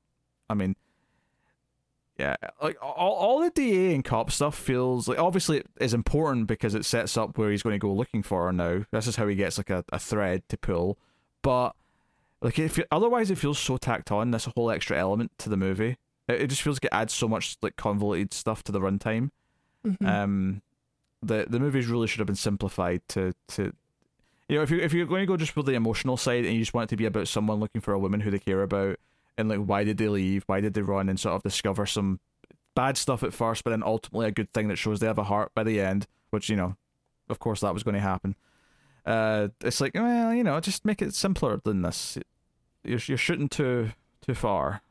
I 0.49 0.55
mean, 0.55 0.77
yeah, 2.19 2.37
like 2.63 2.77
all, 2.83 3.15
all 3.15 3.41
the 3.41 3.51
DA 3.51 3.95
and 3.95 4.05
cop 4.05 4.31
stuff 4.31 4.57
feels 4.57 5.09
like 5.09 5.19
obviously 5.19 5.59
it 5.59 5.67
is 5.81 5.95
important 5.95 6.47
because 6.47 6.75
it 6.75 6.85
sets 6.85 7.17
up 7.17 7.39
where 7.39 7.51
he's 7.51 7.63
going 7.63 7.75
to 7.75 7.79
go 7.79 7.93
looking 7.93 8.23
for 8.23 8.45
her 8.47 8.53
now. 8.53 8.85
This 8.91 9.07
is 9.07 9.17
how 9.17 9.27
he 9.27 9.35
gets 9.35 9.59
like 9.59 9.71
a, 9.71 9.85
a 9.93 9.99
thread 9.99 10.43
to 10.51 10.57
pull. 10.57 10.99
But 11.43 11.73
like 12.41 12.59
if 12.59 12.79
otherwise 12.91 13.31
it 13.31 13.39
feels 13.39 13.59
so 13.59 13.77
tacked 13.77 14.13
on 14.13 14.31
this 14.31 14.45
whole 14.45 14.71
extra 14.71 14.99
element 14.99 15.33
to 15.39 15.49
the 15.49 15.57
movie. 15.57 15.97
It, 16.29 16.43
it 16.43 16.47
just 16.49 16.63
feels 16.63 16.77
like 16.77 16.85
it 16.85 16.95
adds 16.95 17.15
so 17.15 17.29
much 17.29 17.57
like 17.63 17.77
convoluted 17.77 18.35
stuff 18.35 18.63
to 18.65 18.73
the 18.73 18.81
runtime. 18.81 19.31
Mhm. 19.85 20.07
Um, 20.07 20.63
the 21.23 21.47
the 21.49 21.61
movies 21.61 21.87
really 21.87 22.07
should 22.09 22.19
have 22.21 22.27
been 22.27 22.37
simplified 22.37 23.01
to 23.09 23.33
to 23.49 23.73
you 24.49 24.57
know 24.57 24.63
if 24.63 24.71
you 24.71 24.79
if 24.79 24.93
you're 24.93 25.07
going 25.07 25.23
to 25.23 25.27
go 25.27 25.37
just 25.37 25.53
for 25.53 25.63
the 25.63 25.75
emotional 25.75 26.17
side 26.17 26.45
and 26.45 26.53
you 26.55 26.61
just 26.61 26.75
want 26.75 26.89
it 26.89 26.91
to 26.91 26.97
be 26.97 27.07
about 27.07 27.29
someone 27.29 27.59
looking 27.61 27.81
for 27.81 27.95
a 27.95 27.99
woman 27.99 28.21
who 28.21 28.31
they 28.31 28.39
care 28.39 28.63
about 28.63 28.99
and 29.39 29.49
like 29.49 29.59
why 29.59 29.85
did 29.85 29.99
they 29.99 30.09
leave, 30.09 30.45
why 30.47 30.61
did 30.61 30.75
they 30.75 30.83
run, 30.83 31.09
and 31.09 31.19
sort 31.19 31.35
of 31.35 31.43
discover 31.43 31.87
some 31.87 32.21
bad 32.75 32.97
stuff 32.97 33.23
at 33.23 33.35
first, 33.35 33.65
but 33.65 33.71
then 33.71 33.83
ultimately 33.83 34.27
a 34.27 34.33
good 34.33 34.53
thing 34.53 34.69
that 34.69 34.77
shows 34.77 35.01
they 35.01 35.07
have 35.07 35.19
a 35.19 35.25
heart 35.25 35.53
by 35.55 35.63
the 35.63 35.81
end, 35.81 36.07
which 36.31 36.49
you 36.49 36.57
know, 36.57 36.77
of 37.29 37.39
course 37.39 37.61
that 37.61 37.75
was 37.75 37.83
going 37.83 37.95
to 37.95 38.01
happen. 38.01 38.35
Uh, 39.05 39.49
it's 39.63 39.81
like 39.81 39.95
well, 39.95 40.33
you 40.33 40.45
know, 40.45 40.59
just 40.61 40.85
make 40.85 41.03
it 41.03 41.15
simpler 41.15 41.61
than 41.65 41.83
this. 41.83 42.19
You're 42.85 43.01
you're 43.07 43.19
shooting 43.19 43.49
too 43.49 43.91
too 44.21 44.35
far, 44.35 44.83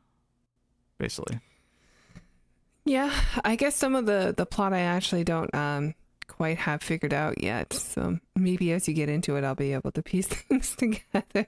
basically. 0.98 1.40
Yeah, 2.84 3.12
I 3.44 3.56
guess 3.56 3.76
some 3.76 3.94
of 3.94 4.06
the 4.06 4.34
the 4.36 4.46
plot 4.46 4.72
I 4.72 4.80
actually 4.80 5.24
don't 5.24 5.54
um 5.54 5.94
quite 6.26 6.58
have 6.58 6.82
figured 6.82 7.14
out 7.14 7.42
yet. 7.42 7.72
So 7.72 8.18
maybe 8.34 8.72
as 8.72 8.88
you 8.88 8.94
get 8.94 9.08
into 9.08 9.36
it, 9.36 9.44
I'll 9.44 9.54
be 9.54 9.72
able 9.72 9.92
to 9.92 10.02
piece 10.02 10.26
things 10.28 10.74
together. 10.76 11.46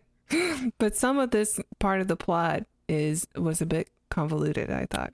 but 0.79 0.97
some 0.97 1.19
of 1.19 1.31
this 1.31 1.61
part 1.79 2.01
of 2.01 2.09
the 2.09 2.17
plot 2.17 2.65
is 2.89 3.27
was 3.37 3.61
a 3.61 3.67
bit 3.67 3.91
convoluted. 4.11 4.71
I 4.71 4.87
thought. 4.91 5.13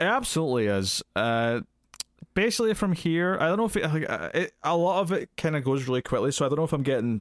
It 0.00 0.04
absolutely 0.04 0.66
is. 0.66 1.02
Uh, 1.14 1.60
basically, 2.34 2.74
from 2.74 2.92
here, 2.92 3.36
I 3.40 3.46
don't 3.46 3.56
know 3.58 3.64
if 3.66 3.76
it, 3.76 3.84
like, 3.84 4.10
uh, 4.10 4.30
it 4.34 4.52
a 4.62 4.76
lot 4.76 5.00
of 5.00 5.12
it 5.12 5.30
kind 5.36 5.54
of 5.56 5.64
goes 5.64 5.86
really 5.86 6.02
quickly, 6.02 6.32
so 6.32 6.44
I 6.44 6.48
don't 6.48 6.58
know 6.58 6.64
if 6.64 6.72
I'm 6.72 6.82
getting. 6.82 7.20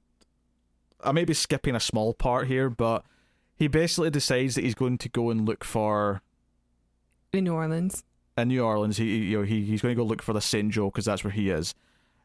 I 1.03 1.11
may 1.11 1.25
be 1.25 1.33
skipping 1.33 1.75
a 1.75 1.79
small 1.79 2.13
part 2.13 2.47
here, 2.47 2.69
but 2.69 3.03
he 3.55 3.67
basically 3.67 4.09
decides 4.09 4.55
that 4.55 4.63
he's 4.63 4.73
going 4.75 4.97
to 4.99 5.09
go 5.09 5.29
and 5.29 5.45
look 5.45 5.63
for 5.63 6.21
In 7.31 7.43
New 7.43 7.53
Orleans. 7.53 8.03
in 8.37 8.47
New 8.47 8.63
Orleans. 8.63 8.97
He 8.97 9.17
you 9.17 9.39
know 9.39 9.43
he 9.43 9.63
he's 9.65 9.81
going 9.81 9.95
to 9.95 10.01
go 10.01 10.05
look 10.05 10.21
for 10.23 10.33
the 10.33 10.41
Saint 10.41 10.71
Joe 10.71 10.85
because 10.89 11.05
that's 11.05 11.23
where 11.23 11.31
he 11.31 11.49
is. 11.49 11.75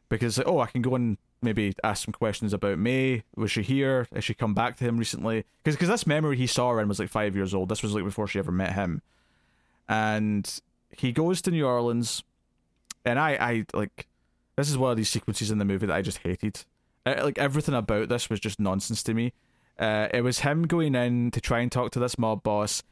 Because 0.09 0.37
like, 0.37 0.47
oh, 0.47 0.59
I 0.59 0.67
can 0.67 0.81
go 0.81 0.95
and 0.95 1.17
maybe 1.41 1.73
ask 1.83 2.05
some 2.05 2.11
questions 2.11 2.53
about 2.53 2.79
May. 2.79 3.23
Was 3.35 3.51
she 3.51 3.61
here? 3.61 4.07
Has 4.13 4.23
she 4.23 4.33
come 4.33 4.53
back 4.53 4.77
to 4.77 4.83
him 4.83 4.97
recently? 4.97 5.45
Because 5.63 5.75
because 5.75 5.89
this 5.89 6.07
memory 6.07 6.37
he 6.37 6.47
saw 6.47 6.71
her 6.71 6.81
in 6.81 6.87
was 6.87 6.99
like 6.99 7.09
five 7.09 7.35
years 7.35 7.53
old. 7.53 7.69
This 7.69 7.83
was 7.83 7.93
like 7.93 8.03
before 8.03 8.27
she 8.27 8.39
ever 8.39 8.51
met 8.51 8.73
him. 8.73 9.01
And 9.87 10.59
he 10.91 11.11
goes 11.11 11.41
to 11.43 11.51
New 11.51 11.65
Orleans, 11.65 12.23
and 13.05 13.19
I 13.19 13.31
I 13.33 13.65
like 13.73 14.07
this 14.55 14.69
is 14.69 14.77
one 14.77 14.91
of 14.91 14.97
these 14.97 15.09
sequences 15.09 15.51
in 15.51 15.57
the 15.57 15.65
movie 15.65 15.85
that 15.85 15.95
I 15.95 16.01
just 16.01 16.19
hated. 16.19 16.65
Uh, 17.05 17.21
like 17.23 17.37
everything 17.37 17.75
about 17.75 18.09
this 18.09 18.29
was 18.29 18.39
just 18.39 18.59
nonsense 18.59 19.03
to 19.03 19.13
me. 19.13 19.33
Uh, 19.77 20.09
it 20.13 20.21
was 20.21 20.39
him 20.39 20.63
going 20.63 20.95
in 20.95 21.31
to 21.31 21.39
try 21.39 21.59
and 21.59 21.71
talk 21.71 21.91
to 21.91 21.99
this 21.99 22.17
mob 22.17 22.43
boss. 22.43 22.83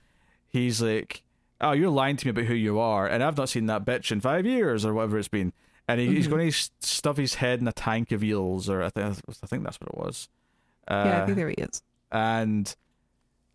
He's 0.48 0.82
like, 0.82 1.24
"Oh, 1.60 1.74
you're 1.74 1.90
lying 1.90 2.16
to 2.16 2.26
me 2.26 2.30
about 2.30 2.46
who 2.46 2.54
you 2.54 2.80
are, 2.80 3.08
and 3.08 3.24
I've 3.24 3.38
not 3.38 3.50
seen 3.50 3.66
that 3.66 3.86
bitch 3.86 4.12
in 4.12 4.22
five 4.22 4.46
years 4.46 4.86
or 4.86 4.94
whatever 4.94 5.18
it's 5.18 5.28
been." 5.28 5.52
And 5.88 6.00
he, 6.02 6.08
he's 6.08 6.28
Mhm. 6.28 6.32
going 6.32 6.52
to 6.52 6.70
stuff 6.82 7.18
his 7.18 7.36
head 7.36 7.62
in 7.62 7.68
a 7.68 7.72
tank 7.74 8.12
of 8.12 8.24
eels, 8.24 8.70
or 8.70 8.84
I 8.84 8.90
think 8.90 9.06
I 9.44 9.48
think 9.48 9.64
that's 9.64 9.80
what 9.80 9.90
it 9.90 9.98
was. 9.98 10.30
Uh, 10.88 11.04
yeah, 11.06 11.24
I 11.24 11.26
think 11.26 11.38
there 11.38 11.50
he 11.50 11.56
is. 11.56 11.82
and 12.12 12.76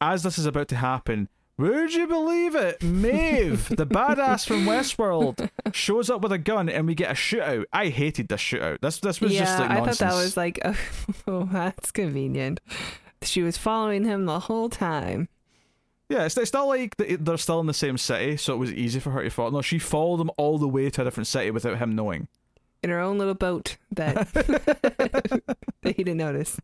as 0.00 0.22
this 0.22 0.38
is 0.38 0.46
about 0.46 0.68
to 0.68 0.76
happen, 0.76 1.28
would 1.58 1.94
you 1.94 2.06
believe 2.06 2.54
it? 2.56 2.82
Maeve, 2.82 3.68
the 3.76 3.86
badass 3.86 4.46
from 4.46 4.64
Westworld, 4.64 5.48
shows 5.72 6.10
up 6.10 6.22
with 6.22 6.32
a 6.32 6.38
gun 6.38 6.68
and 6.68 6.86
we 6.86 6.94
get 6.94 7.10
a 7.10 7.14
shootout. 7.14 7.64
I 7.72 7.88
hated 7.88 8.28
this 8.28 8.40
shootout. 8.40 8.80
This 8.80 8.98
this 9.00 9.20
was 9.20 9.32
yeah, 9.32 9.40
just 9.44 9.58
like 9.60 9.68
nonsense. 9.68 10.02
I 10.02 10.06
thought 10.06 10.14
that 10.16 10.22
was 10.22 10.36
like, 10.36 10.58
oh, 11.26 11.48
that's 11.52 11.90
convenient. 11.92 12.60
She 13.22 13.42
was 13.42 13.56
following 13.56 14.04
him 14.04 14.24
the 14.26 14.40
whole 14.40 14.68
time. 14.68 15.28
Yeah, 16.12 16.24
it's, 16.24 16.36
it's 16.36 16.52
not 16.52 16.64
like 16.64 16.96
they- 16.96 17.16
they're 17.16 17.36
still 17.38 17.60
in 17.60 17.66
the 17.66 17.74
same 17.74 17.96
city, 17.98 18.36
so 18.36 18.54
it 18.54 18.58
was 18.58 18.72
easy 18.72 19.00
for 19.00 19.10
her 19.10 19.22
to 19.22 19.30
follow. 19.30 19.50
No, 19.50 19.62
she 19.62 19.78
followed 19.78 20.18
them 20.18 20.30
all 20.36 20.58
the 20.58 20.68
way 20.68 20.90
to 20.90 21.00
a 21.00 21.04
different 21.04 21.26
city 21.26 21.50
without 21.50 21.78
him 21.78 21.94
knowing. 21.94 22.28
in 22.82 22.90
her 22.90 23.00
own 23.00 23.16
little 23.18 23.34
boat 23.34 23.76
that 23.92 24.32
that 24.34 25.56
he 25.84 25.92
didn't 26.04 26.16
notice. 26.18 26.60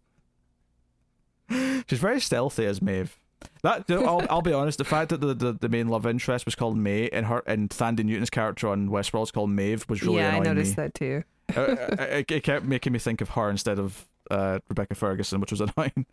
She's 1.88 1.98
very 1.98 2.20
stealthy 2.20 2.66
as 2.66 2.82
Maeve. 2.82 3.18
That 3.62 3.84
I'll, 3.90 4.26
I'll 4.28 4.42
be 4.42 4.52
honest. 4.52 4.78
The 4.78 4.84
fact 4.84 5.10
that 5.10 5.20
the, 5.20 5.32
the, 5.32 5.52
the 5.52 5.68
main 5.68 5.88
love 5.88 6.06
interest 6.06 6.44
was 6.44 6.54
called 6.54 6.76
May 6.76 7.08
and 7.08 7.26
her 7.26 7.42
and 7.46 7.70
Thandie 7.70 8.04
Newton's 8.04 8.30
character 8.30 8.68
on 8.68 8.88
Westworld 8.90 9.22
is 9.24 9.30
called 9.30 9.50
Maeve 9.50 9.86
was 9.88 10.02
really 10.02 10.16
yeah, 10.18 10.34
I 10.36 10.40
noticed 10.40 10.76
me. 10.76 10.82
that 10.84 10.94
too. 10.94 11.24
Uh, 11.56 11.76
it, 12.00 12.30
it 12.30 12.42
kept 12.42 12.66
making 12.66 12.92
me 12.92 12.98
think 12.98 13.22
of 13.22 13.30
her 13.30 13.48
instead 13.48 13.78
of 13.78 14.06
uh, 14.30 14.58
Rebecca 14.68 14.94
Ferguson, 14.94 15.40
which 15.40 15.50
was 15.50 15.62
annoying. 15.62 16.04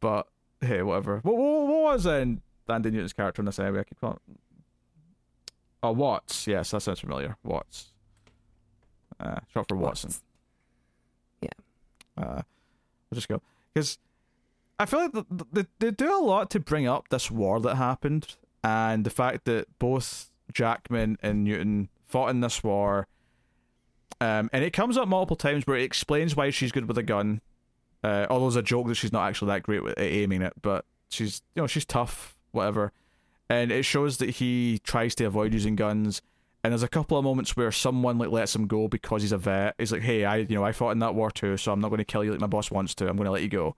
but 0.00 0.26
hey, 0.60 0.82
whatever. 0.82 1.20
What, 1.22 1.34
what, 1.34 1.66
what 1.66 1.82
was 1.94 2.06
uh, 2.06 2.26
Thandie 2.70 2.92
Newton's 2.92 3.12
character 3.12 3.42
in 3.42 3.46
this 3.46 3.58
anyway? 3.58 3.80
I 3.80 3.84
keep 3.84 4.00
calling. 4.00 4.18
Oh, 5.82 5.92
Watts. 5.92 6.46
Yes, 6.46 6.70
that 6.70 6.80
sounds 6.80 7.00
familiar. 7.00 7.36
Watts. 7.42 7.92
Uh, 9.18 9.40
short 9.52 9.66
for 9.68 9.76
Watson. 9.76 10.08
Watts. 10.08 10.22
Yeah. 11.42 12.24
Uh, 12.24 12.42
we'll 13.10 13.16
just 13.16 13.28
go 13.28 13.40
because 13.72 13.98
I 14.78 14.86
feel 14.86 15.00
like 15.00 15.12
th- 15.12 15.26
th- 15.28 15.48
they, 15.52 15.66
they 15.78 15.90
do 15.90 16.14
a 16.14 16.22
lot 16.22 16.50
to 16.50 16.60
bring 16.60 16.86
up 16.86 17.08
this 17.08 17.30
war 17.30 17.60
that 17.60 17.76
happened 17.76 18.36
and 18.62 19.04
the 19.04 19.10
fact 19.10 19.44
that 19.44 19.66
both 19.78 20.30
Jackman 20.52 21.18
and 21.22 21.44
Newton 21.44 21.88
fought 22.06 22.30
in 22.30 22.40
this 22.40 22.62
war. 22.62 23.06
Um, 24.20 24.50
and 24.52 24.64
it 24.64 24.72
comes 24.72 24.96
up 24.96 25.08
multiple 25.08 25.36
times 25.36 25.66
where 25.66 25.76
it 25.76 25.82
explains 25.82 26.36
why 26.36 26.50
she's 26.50 26.72
good 26.72 26.88
with 26.88 26.98
a 26.98 27.02
gun. 27.02 27.40
Uh, 28.02 28.26
although 28.30 28.46
there's 28.46 28.56
a 28.56 28.62
joke 28.62 28.86
that 28.88 28.94
she's 28.94 29.12
not 29.12 29.28
actually 29.28 29.48
that 29.48 29.62
great 29.62 29.82
at 29.86 29.98
aiming 29.98 30.42
it, 30.42 30.54
but 30.60 30.84
she's 31.10 31.42
you 31.54 31.62
know 31.62 31.66
she's 31.66 31.84
tough, 31.84 32.36
whatever. 32.52 32.92
And 33.48 33.72
it 33.72 33.84
shows 33.84 34.18
that 34.18 34.30
he 34.30 34.80
tries 34.84 35.14
to 35.16 35.24
avoid 35.24 35.52
using 35.52 35.76
guns. 35.76 36.22
And 36.62 36.72
there's 36.72 36.82
a 36.82 36.88
couple 36.88 37.18
of 37.18 37.24
moments 37.24 37.56
where 37.56 37.72
someone 37.72 38.18
like 38.18 38.30
lets 38.30 38.54
him 38.54 38.66
go 38.66 38.86
because 38.86 39.22
he's 39.22 39.32
a 39.32 39.38
vet. 39.38 39.74
He's 39.78 39.92
like, 39.92 40.02
"Hey, 40.02 40.24
I 40.24 40.36
you 40.36 40.54
know 40.54 40.64
I 40.64 40.72
fought 40.72 40.90
in 40.90 40.98
that 41.00 41.14
war 41.14 41.30
too, 41.30 41.56
so 41.56 41.72
I'm 41.72 41.80
not 41.80 41.88
going 41.88 41.98
to 41.98 42.04
kill 42.04 42.22
you 42.22 42.32
like 42.32 42.40
my 42.40 42.46
boss 42.46 42.70
wants 42.70 42.94
to. 42.96 43.08
I'm 43.08 43.16
going 43.16 43.24
to 43.24 43.32
let 43.32 43.42
you 43.42 43.48
go." 43.48 43.76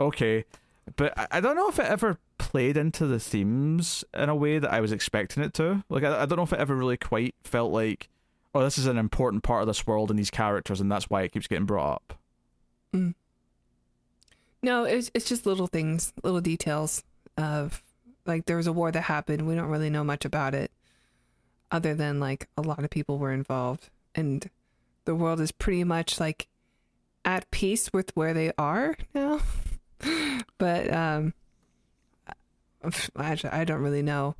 Okay, 0.00 0.44
but 0.96 1.16
I, 1.18 1.26
I 1.32 1.40
don't 1.40 1.54
know 1.54 1.68
if 1.68 1.78
it 1.78 1.86
ever 1.86 2.18
played 2.38 2.76
into 2.76 3.06
the 3.06 3.20
themes 3.20 4.04
in 4.14 4.28
a 4.28 4.34
way 4.34 4.58
that 4.58 4.72
I 4.72 4.80
was 4.80 4.90
expecting 4.90 5.42
it 5.42 5.54
to. 5.54 5.84
Like, 5.88 6.02
I, 6.02 6.22
I 6.22 6.26
don't 6.26 6.36
know 6.36 6.42
if 6.42 6.52
it 6.52 6.58
ever 6.58 6.74
really 6.74 6.96
quite 6.96 7.34
felt 7.44 7.72
like, 7.72 8.08
"Oh, 8.54 8.62
this 8.62 8.78
is 8.78 8.86
an 8.86 8.98
important 8.98 9.42
part 9.42 9.60
of 9.60 9.66
this 9.66 9.86
world 9.86 10.10
and 10.10 10.18
these 10.18 10.30
characters, 10.30 10.80
and 10.80 10.90
that's 10.90 11.10
why 11.10 11.22
it 11.22 11.32
keeps 11.32 11.46
getting 11.46 11.66
brought 11.66 11.94
up." 11.94 12.18
Mm. 12.94 13.14
No, 14.62 14.84
it's 14.84 15.10
it's 15.12 15.28
just 15.28 15.44
little 15.44 15.66
things, 15.66 16.14
little 16.22 16.40
details 16.40 17.04
of 17.36 17.82
like 18.26 18.46
there 18.46 18.56
was 18.56 18.66
a 18.66 18.72
war 18.72 18.90
that 18.90 19.02
happened. 19.02 19.46
We 19.46 19.54
don't 19.54 19.68
really 19.68 19.90
know 19.90 20.04
much 20.04 20.24
about 20.24 20.54
it, 20.54 20.70
other 21.70 21.94
than 21.94 22.20
like 22.20 22.48
a 22.56 22.62
lot 22.62 22.84
of 22.84 22.90
people 22.90 23.18
were 23.18 23.32
involved, 23.32 23.90
and 24.14 24.48
the 25.04 25.14
world 25.14 25.40
is 25.40 25.52
pretty 25.52 25.84
much 25.84 26.20
like 26.20 26.48
at 27.24 27.50
peace 27.50 27.92
with 27.92 28.14
where 28.16 28.34
they 28.34 28.52
are 28.58 28.96
now. 29.14 29.40
but 30.58 30.92
um, 30.92 31.34
actually, 33.18 33.50
I 33.50 33.64
don't 33.64 33.82
really 33.82 34.02
know. 34.02 34.34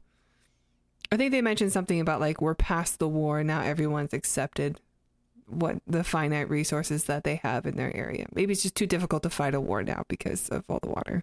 I 1.13 1.17
think 1.17 1.31
they 1.31 1.43
mentioned 1.43 1.73
something 1.73 2.01
about 2.01 2.21
like 2.21 2.41
we're 2.41 2.55
past 2.55 2.99
the 2.99 3.09
war 3.09 3.45
now. 3.45 3.63
Everyone's 3.63 4.13
accepted 4.13 4.81
what 5.47 5.77
the 5.87 6.03
finite 6.05 6.49
resources 6.49 7.05
that 7.05 7.25
they 7.25 7.37
have 7.37 7.67
in 7.67 7.77
their 7.77 7.95
area. 7.95 8.27
Maybe 8.33 8.53
it's 8.53 8.63
just 8.63 8.75
too 8.75 8.87
difficult 8.87 9.23
to 9.25 9.31
fight 9.31 9.55
a 9.55 9.61
war 9.61 9.83
now 9.83 10.05
because 10.09 10.49
of 10.49 10.65
all 10.69 10.81
the 10.83 10.89
water. 10.89 11.23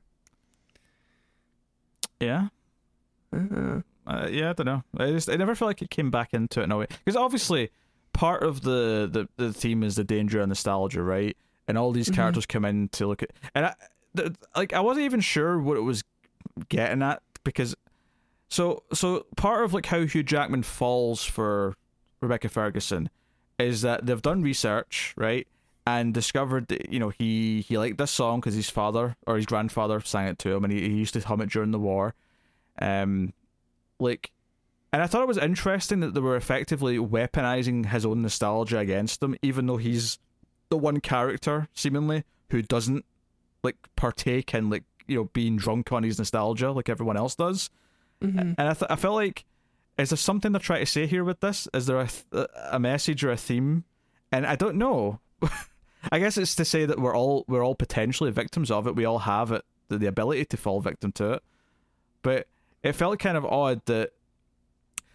Yeah, 2.21 2.47
Uh-huh. 3.33 3.81
uh, 4.07 4.27
yeah, 4.29 4.51
I 4.51 4.53
don't 4.53 4.65
know. 4.65 4.83
I 4.97 5.07
just 5.11 5.29
I 5.29 5.35
never 5.35 5.55
felt 5.55 5.67
like 5.69 5.81
it 5.81 5.89
came 5.89 6.11
back 6.11 6.33
into 6.33 6.61
it 6.61 6.65
in 6.65 6.71
a 6.71 6.77
way 6.77 6.87
because 6.89 7.15
obviously 7.15 7.69
part 8.13 8.43
of 8.43 8.61
the, 8.61 9.09
the 9.11 9.27
the 9.37 9.53
theme 9.53 9.83
is 9.83 9.95
the 9.95 10.03
danger 10.03 10.39
and 10.41 10.49
nostalgia, 10.49 11.01
right? 11.01 11.35
And 11.67 11.77
all 11.77 11.91
these 11.91 12.09
Mhm. 12.09 12.15
characters 12.15 12.45
come 12.45 12.65
in 12.65 12.89
to 12.89 13.07
look 13.07 13.23
at 13.23 13.31
and 13.55 13.65
I 13.67 13.73
the, 14.13 14.35
like 14.55 14.73
I 14.73 14.81
wasn't 14.81 15.05
even 15.05 15.21
sure 15.21 15.59
what 15.59 15.77
it 15.77 15.81
was 15.81 16.03
getting 16.69 17.01
at 17.01 17.21
because 17.43 17.75
so 18.49 18.83
so 18.93 19.25
part 19.37 19.63
of 19.63 19.73
like 19.73 19.85
how 19.85 20.05
Hugh 20.05 20.23
Jackman 20.23 20.63
falls 20.63 21.23
for 21.23 21.75
Rebecca 22.19 22.49
Ferguson 22.49 23.09
is 23.57 23.81
that 23.83 24.05
they've 24.05 24.21
done 24.21 24.41
research, 24.41 25.13
right? 25.15 25.47
And 25.85 26.13
discovered 26.13 26.67
that 26.67 26.91
you 26.93 26.99
know 26.99 27.09
he 27.09 27.61
he 27.61 27.75
liked 27.77 27.97
this 27.97 28.11
song 28.11 28.39
because 28.39 28.53
his 28.53 28.69
father 28.69 29.15
or 29.25 29.35
his 29.35 29.47
grandfather 29.47 29.99
sang 30.01 30.27
it 30.27 30.37
to 30.39 30.51
him, 30.51 30.63
and 30.63 30.71
he, 30.71 30.81
he 30.81 30.95
used 30.95 31.13
to 31.15 31.21
hum 31.21 31.41
it 31.41 31.49
during 31.49 31.71
the 31.71 31.79
war. 31.79 32.13
Um, 32.79 33.33
like, 33.99 34.31
and 34.93 35.01
I 35.01 35.07
thought 35.07 35.23
it 35.23 35.27
was 35.27 35.39
interesting 35.39 35.99
that 36.01 36.13
they 36.13 36.19
were 36.19 36.35
effectively 36.35 36.97
weaponizing 36.97 37.87
his 37.87 38.05
own 38.05 38.21
nostalgia 38.21 38.77
against 38.77 39.23
him, 39.23 39.35
even 39.41 39.65
though 39.65 39.77
he's 39.77 40.19
the 40.69 40.77
one 40.77 40.99
character 40.99 41.67
seemingly 41.73 42.23
who 42.51 42.61
doesn't 42.61 43.03
like 43.63 43.77
partake 43.95 44.53
in 44.53 44.69
like 44.69 44.83
you 45.07 45.15
know 45.17 45.23
being 45.33 45.57
drunk 45.57 45.91
on 45.91 46.03
his 46.03 46.17
nostalgia 46.19 46.71
like 46.71 46.89
everyone 46.89 47.17
else 47.17 47.33
does. 47.35 47.71
Mhm. 48.21 48.55
And 48.57 48.69
I 48.69 48.73
th- 48.73 48.89
I 48.91 48.95
felt 48.95 49.15
like 49.15 49.45
is 49.97 50.09
there 50.11 50.17
something 50.17 50.51
they're 50.51 50.59
trying 50.59 50.81
to 50.81 50.85
say 50.85 51.07
here 51.07 51.23
with 51.23 51.39
this? 51.39 51.67
Is 51.73 51.87
there 51.87 51.99
a 51.99 52.07
th- 52.07 52.47
a 52.71 52.79
message 52.79 53.23
or 53.23 53.31
a 53.31 53.37
theme? 53.37 53.83
And 54.31 54.45
I 54.45 54.55
don't 54.55 54.75
know. 54.77 55.19
I 56.09 56.19
guess 56.19 56.37
it's 56.37 56.55
to 56.55 56.65
say 56.65 56.85
that 56.85 56.99
we're 56.99 57.15
all 57.15 57.45
we're 57.47 57.63
all 57.63 57.75
potentially 57.75 58.31
victims 58.31 58.71
of 58.71 58.87
it. 58.87 58.95
We 58.95 59.05
all 59.05 59.19
have 59.19 59.51
it, 59.51 59.63
the, 59.89 59.97
the 59.97 60.07
ability 60.07 60.45
to 60.45 60.57
fall 60.57 60.81
victim 60.81 61.11
to 61.13 61.33
it. 61.33 61.43
But 62.21 62.47
it 62.83 62.93
felt 62.93 63.19
kind 63.19 63.37
of 63.37 63.45
odd 63.45 63.85
that. 63.85 64.11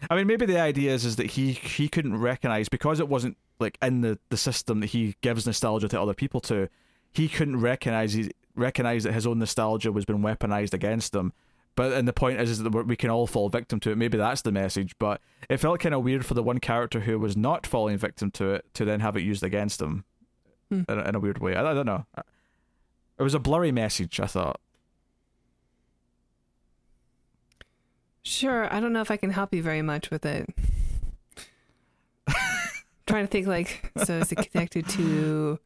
I 0.09 0.15
mean, 0.15 0.27
maybe 0.27 0.45
the 0.45 0.59
idea 0.59 0.93
is 0.93 1.03
is 1.05 1.15
that 1.17 1.31
he 1.31 1.53
he 1.53 1.89
couldn't 1.89 2.17
recognize 2.17 2.69
because 2.69 2.99
it 2.99 3.09
wasn't 3.09 3.37
like 3.59 3.77
in 3.81 4.01
the, 4.01 4.19
the 4.29 4.37
system 4.37 4.79
that 4.81 4.87
he 4.87 5.15
gives 5.21 5.45
nostalgia 5.45 5.87
to 5.89 6.01
other 6.01 6.13
people 6.13 6.39
to. 6.41 6.69
He 7.11 7.27
couldn't 7.27 7.59
recognize 7.59 8.13
his, 8.13 8.29
recognize 8.55 9.03
that 9.03 9.13
his 9.13 9.25
own 9.25 9.39
nostalgia 9.39 9.91
was 9.91 10.05
being 10.05 10.19
weaponized 10.19 10.73
against 10.73 11.15
him. 11.15 11.33
But 11.75 11.93
and 11.93 12.07
the 12.07 12.13
point 12.13 12.39
is, 12.39 12.51
is 12.51 12.63
that 12.63 12.71
we 12.71 12.95
can 12.95 13.09
all 13.09 13.27
fall 13.27 13.49
victim 13.49 13.79
to 13.81 13.91
it. 13.91 13.97
Maybe 13.97 14.17
that's 14.17 14.41
the 14.43 14.51
message. 14.51 14.95
But 14.99 15.21
it 15.49 15.57
felt 15.57 15.79
kind 15.79 15.95
of 15.95 16.03
weird 16.03 16.25
for 16.25 16.33
the 16.35 16.43
one 16.43 16.59
character 16.59 17.01
who 17.01 17.17
was 17.19 17.35
not 17.35 17.65
falling 17.65 17.97
victim 17.97 18.31
to 18.31 18.53
it 18.53 18.65
to 18.75 18.85
then 18.85 18.99
have 18.99 19.17
it 19.17 19.21
used 19.21 19.43
against 19.43 19.81
him 19.81 20.05
Hmm. 20.69 20.81
in, 20.89 20.99
a, 20.99 21.03
in 21.09 21.15
a 21.15 21.19
weird 21.19 21.37
way. 21.39 21.55
I, 21.55 21.71
I 21.71 21.73
don't 21.73 21.85
know. 21.85 22.05
It 23.17 23.23
was 23.23 23.33
a 23.33 23.39
blurry 23.39 23.71
message. 23.71 24.19
I 24.19 24.27
thought. 24.27 24.59
Sure, 28.27 28.71
I 28.73 28.81
don't 28.81 28.91
know 28.91 28.99
if 28.99 29.09
I 29.09 29.15
can 29.15 29.31
help 29.31 29.53
you 29.53 29.63
very 29.63 29.81
much 29.81 30.11
with 30.11 30.25
it. 30.25 30.49
Trying 33.07 33.23
to 33.23 33.31
think 33.31 33.47
like, 33.47 33.93
so 34.03 34.17
is 34.17 34.33
it 34.33 34.51
connected 34.51 34.87
to 34.89 35.59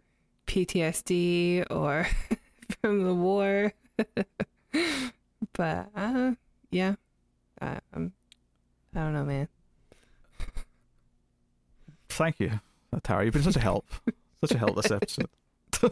PTSD 0.46 1.66
or 1.72 2.08
from 2.82 3.04
the 3.04 3.16
war? 3.16 3.74
but 5.54 5.90
uh, 5.96 6.34
yeah, 6.70 6.94
I, 7.60 7.80
um, 7.96 8.12
I 8.96 9.00
don't 9.00 9.14
know, 9.14 9.26
man. 9.26 9.48
Thank 12.10 12.40
you, 12.40 12.60
Tara. 13.02 13.26
You've 13.26 13.34
been 13.34 13.42
such 13.42 13.56
a 13.56 13.60
help. 13.60 13.88
Such 14.42 14.56
a 14.56 14.58
help 14.58 14.76
this 14.76 14.92
episode. 14.92 15.30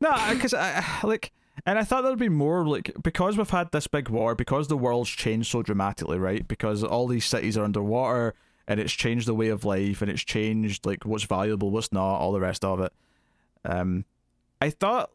no, 0.00 0.16
because 0.30 0.54
I 0.54 0.84
like, 1.04 1.32
and 1.64 1.78
I 1.78 1.84
thought 1.84 2.02
there'd 2.02 2.18
be 2.18 2.28
more 2.28 2.66
like 2.66 2.92
because 3.02 3.36
we've 3.36 3.50
had 3.50 3.72
this 3.72 3.86
big 3.86 4.08
war, 4.08 4.34
because 4.34 4.68
the 4.68 4.76
world's 4.76 5.10
changed 5.10 5.50
so 5.50 5.62
dramatically, 5.62 6.18
right? 6.18 6.46
Because 6.46 6.84
all 6.84 7.06
these 7.06 7.24
cities 7.24 7.56
are 7.56 7.64
underwater, 7.64 8.34
and 8.68 8.80
it's 8.80 8.92
changed 8.92 9.26
the 9.26 9.34
way 9.34 9.48
of 9.48 9.64
life, 9.64 10.02
and 10.02 10.10
it's 10.10 10.22
changed 10.22 10.86
like 10.86 11.04
what's 11.04 11.24
valuable, 11.24 11.70
what's 11.70 11.92
not, 11.92 12.16
all 12.16 12.32
the 12.32 12.40
rest 12.40 12.64
of 12.64 12.80
it. 12.80 12.92
Um, 13.64 14.04
I 14.60 14.70
thought 14.70 15.10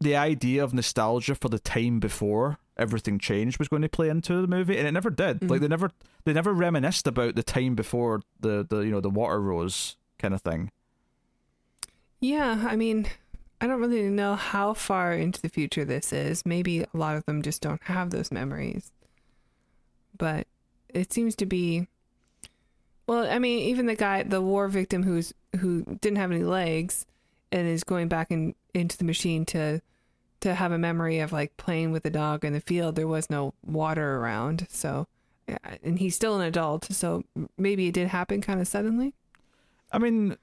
the 0.00 0.16
idea 0.16 0.62
of 0.62 0.74
nostalgia 0.74 1.34
for 1.34 1.48
the 1.48 1.58
time 1.58 2.00
before 2.00 2.58
everything 2.76 3.18
changed 3.18 3.58
was 3.58 3.68
going 3.68 3.82
to 3.82 3.88
play 3.88 4.08
into 4.08 4.40
the 4.40 4.46
movie, 4.46 4.78
and 4.78 4.86
it 4.86 4.92
never 4.92 5.10
did. 5.10 5.40
Mhm. 5.40 5.50
Like 5.50 5.60
they 5.60 5.68
never 5.68 5.90
they 6.24 6.32
never 6.32 6.52
reminisced 6.52 7.06
about 7.06 7.34
the 7.34 7.42
time 7.42 7.74
before 7.74 8.22
the 8.38 8.64
the 8.68 8.80
you 8.80 8.90
know 8.90 9.00
the 9.00 9.10
water 9.10 9.40
rose 9.40 9.96
kind 10.20 10.34
of 10.34 10.42
thing. 10.42 10.70
Yeah, 12.20 12.66
I 12.68 12.76
mean, 12.76 13.08
I 13.60 13.66
don't 13.66 13.80
really 13.80 14.02
know 14.02 14.36
how 14.36 14.74
far 14.74 15.12
into 15.14 15.40
the 15.40 15.48
future 15.48 15.84
this 15.84 16.12
is. 16.12 16.44
Maybe 16.46 16.82
a 16.82 16.88
lot 16.92 17.16
of 17.16 17.24
them 17.26 17.42
just 17.42 17.62
don't 17.62 17.82
have 17.84 18.10
those 18.10 18.30
memories. 18.30 18.92
But 20.16 20.46
it 20.88 21.12
seems 21.12 21.34
to 21.36 21.46
be 21.46 21.88
well, 23.10 23.28
I 23.28 23.40
mean, 23.40 23.58
even 23.70 23.86
the 23.86 23.96
guy, 23.96 24.22
the 24.22 24.40
war 24.40 24.68
victim 24.68 25.02
who's 25.02 25.34
who 25.58 25.82
didn't 26.00 26.18
have 26.18 26.30
any 26.30 26.44
legs 26.44 27.06
and 27.50 27.66
is 27.66 27.82
going 27.82 28.06
back 28.06 28.30
in 28.30 28.54
into 28.72 28.96
the 28.96 29.04
machine 29.04 29.44
to 29.46 29.82
to 30.42 30.54
have 30.54 30.70
a 30.70 30.78
memory 30.78 31.18
of 31.18 31.32
like 31.32 31.56
playing 31.56 31.90
with 31.90 32.04
the 32.04 32.10
dog 32.10 32.44
in 32.44 32.52
the 32.52 32.60
field. 32.60 32.94
There 32.94 33.08
was 33.08 33.28
no 33.28 33.52
water 33.66 34.18
around, 34.18 34.68
so 34.70 35.08
and 35.82 35.98
he's 35.98 36.14
still 36.14 36.38
an 36.38 36.46
adult, 36.46 36.84
so 36.92 37.24
maybe 37.58 37.88
it 37.88 37.94
did 37.94 38.06
happen 38.06 38.40
kind 38.40 38.60
of 38.60 38.68
suddenly. 38.68 39.14
I 39.92 39.98
mean, 39.98 40.36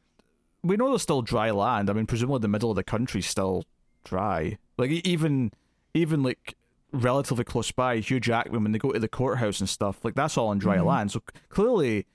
we 0.63 0.75
know 0.77 0.89
there's 0.89 1.01
still 1.01 1.21
dry 1.21 1.51
land. 1.51 1.89
I 1.89 1.93
mean, 1.93 2.05
presumably 2.05 2.39
the 2.39 2.47
middle 2.47 2.69
of 2.69 2.75
the 2.75 2.83
country's 2.83 3.27
still 3.27 3.65
dry. 4.03 4.57
Like 4.77 4.91
even 4.91 5.51
even 5.93 6.23
like 6.23 6.55
relatively 6.91 7.43
close 7.43 7.71
by, 7.71 7.97
Hugh 7.99 8.19
Jackman 8.19 8.63
when 8.63 8.71
they 8.71 8.79
go 8.79 8.91
to 8.91 8.99
the 8.99 9.07
courthouse 9.07 9.59
and 9.59 9.67
stuff, 9.69 10.03
like 10.03 10.15
that's 10.15 10.37
all 10.37 10.47
on 10.49 10.57
dry 10.57 10.77
Mhm. 10.77 10.85
land. 10.85 11.11
So 11.11 11.21
clearly, 11.49 12.05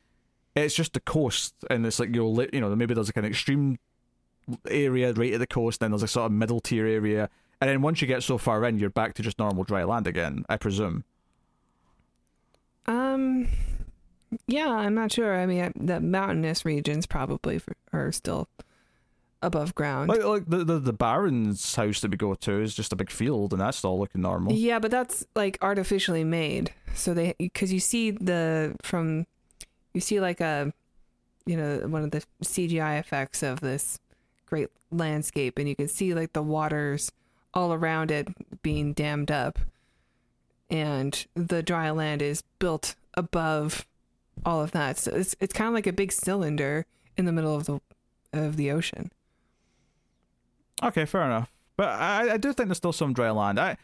it's 0.54 0.74
just 0.74 0.92
the 0.92 1.00
coast, 1.00 1.54
and 1.70 1.84
it's 1.86 1.98
like 1.98 2.14
you'll 2.14 2.42
you 2.52 2.60
know, 2.60 2.74
maybe 2.76 2.94
there's 2.94 3.08
like 3.08 3.16
an 3.16 3.24
extreme 3.24 3.78
area 4.68 5.12
right 5.12 5.32
at 5.34 5.38
the 5.40 5.46
coast, 5.46 5.80
then 5.80 5.90
there's 5.92 6.02
a 6.02 6.08
sort 6.08 6.26
of 6.26 6.32
middle 6.32 6.60
tier 6.60 6.86
area, 6.86 7.28
and 7.60 7.70
then 7.70 7.80
once 7.82 8.00
you 8.02 8.06
get 8.08 8.22
so 8.22 8.38
far 8.38 8.64
in, 8.64 8.78
you're 8.78 8.90
back 8.90 9.14
to 9.14 9.22
just 9.22 9.38
normal 9.38 9.64
dry 9.64 9.84
land 9.84 10.06
again. 10.06 10.44
I 10.48 10.56
presume. 10.56 11.04
Um, 12.86 13.48
yeah, 14.46 14.68
I'm 14.68 14.94
not 14.94 15.12
sure. 15.12 15.38
I 15.38 15.46
mean, 15.46 15.72
the 15.76 16.00
mountainous 16.00 16.64
regions 16.64 17.06
probably 17.06 17.60
are 17.92 18.12
still 18.12 18.48
above 19.42 19.74
ground. 19.74 20.08
Like, 20.08 20.24
like 20.24 20.46
the, 20.46 20.64
the 20.64 20.78
the 20.78 20.92
Baron's 20.92 21.74
house 21.74 22.00
that 22.00 22.10
we 22.10 22.16
go 22.16 22.34
to 22.34 22.60
is 22.60 22.74
just 22.74 22.92
a 22.92 22.96
big 22.96 23.10
field, 23.10 23.52
and 23.52 23.60
that's 23.60 23.84
all 23.84 23.98
looking 23.98 24.22
normal. 24.22 24.52
Yeah, 24.52 24.78
but 24.78 24.90
that's 24.90 25.26
like 25.34 25.58
artificially 25.60 26.24
made. 26.24 26.72
So 26.94 27.14
they 27.14 27.34
because 27.38 27.72
you 27.72 27.80
see 27.80 28.12
the 28.12 28.76
from 28.82 29.26
you 29.92 30.00
see 30.00 30.20
like 30.20 30.40
a 30.40 30.72
you 31.44 31.56
know, 31.56 31.78
one 31.88 32.04
of 32.04 32.12
the 32.12 32.24
CGI 32.44 33.00
effects 33.00 33.42
of 33.42 33.60
this 33.60 33.98
great 34.46 34.68
landscape, 34.90 35.58
and 35.58 35.68
you 35.68 35.74
can 35.74 35.88
see 35.88 36.14
like 36.14 36.32
the 36.32 36.42
waters 36.42 37.10
all 37.54 37.72
around 37.72 38.10
it 38.10 38.28
being 38.62 38.92
dammed 38.92 39.30
up, 39.30 39.58
and 40.70 41.26
the 41.34 41.62
dry 41.62 41.90
land 41.90 42.22
is 42.22 42.42
built 42.58 42.94
above 43.14 43.86
all 44.44 44.62
of 44.62 44.72
that. 44.72 44.98
So 44.98 45.12
it's 45.12 45.36
it's 45.40 45.52
kind 45.52 45.68
of 45.68 45.74
like 45.74 45.86
a 45.86 45.92
big 45.92 46.12
cylinder 46.12 46.86
in 47.16 47.24
the 47.24 47.32
middle 47.32 47.54
of 47.54 47.66
the 47.66 47.80
of 48.32 48.56
the 48.56 48.70
ocean. 48.70 49.10
Okay, 50.82 51.04
fair 51.04 51.22
enough. 51.22 51.52
But 51.76 51.88
I, 51.88 52.34
I 52.34 52.36
do 52.36 52.52
think 52.52 52.68
there's 52.68 52.78
still 52.78 52.92
some 52.92 53.12
dry 53.12 53.30
land. 53.30 53.58
I, 53.58 53.76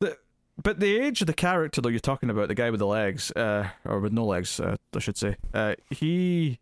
the, 0.00 0.18
but 0.62 0.80
the 0.80 0.98
age 0.98 1.20
of 1.20 1.26
the 1.26 1.32
character 1.32 1.80
though 1.80 1.88
you're 1.88 2.00
talking 2.00 2.28
about, 2.28 2.48
the 2.48 2.54
guy 2.54 2.70
with 2.70 2.80
the 2.80 2.86
legs, 2.86 3.30
uh, 3.32 3.68
or 3.84 4.00
with 4.00 4.12
no 4.12 4.24
legs, 4.24 4.58
uh, 4.60 4.76
I 4.94 4.98
should 4.98 5.16
say, 5.16 5.36
uh, 5.54 5.74
he, 5.90 6.58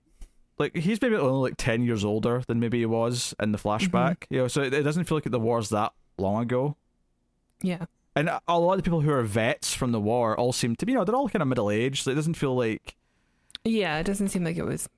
like, 0.58 0.76
he's 0.76 1.00
maybe 1.00 1.16
only 1.16 1.50
like 1.50 1.56
ten 1.56 1.82
years 1.82 2.04
older 2.04 2.42
than 2.46 2.60
maybe 2.60 2.78
he 2.78 2.86
was 2.86 3.34
in 3.40 3.52
the 3.52 3.58
flashback. 3.58 4.24
You 4.30 4.38
know, 4.38 4.48
so 4.48 4.62
it, 4.62 4.74
it 4.74 4.82
doesn't 4.82 5.04
feel 5.04 5.16
like 5.16 5.24
the 5.24 5.40
war's 5.40 5.70
that 5.70 5.92
long 6.18 6.42
ago. 6.42 6.76
Yeah. 7.62 7.86
And 8.16 8.28
a 8.48 8.58
lot 8.58 8.72
of 8.72 8.78
the 8.78 8.82
people 8.82 9.00
who 9.02 9.10
are 9.12 9.22
vets 9.22 9.72
from 9.72 9.92
the 9.92 10.00
war 10.00 10.36
all 10.36 10.52
seem 10.52 10.74
to 10.76 10.86
be, 10.86 10.92
you 10.92 10.98
know, 10.98 11.04
they're 11.04 11.14
all 11.14 11.28
kind 11.28 11.42
of 11.42 11.48
middle 11.48 11.70
aged. 11.70 12.04
So 12.04 12.10
it 12.10 12.14
doesn't 12.16 12.34
feel 12.34 12.56
like 12.56 12.96
Yeah, 13.64 13.98
it 13.98 14.04
doesn't 14.04 14.28
seem 14.28 14.42
like 14.44 14.56
it 14.56 14.64
was 14.64 14.88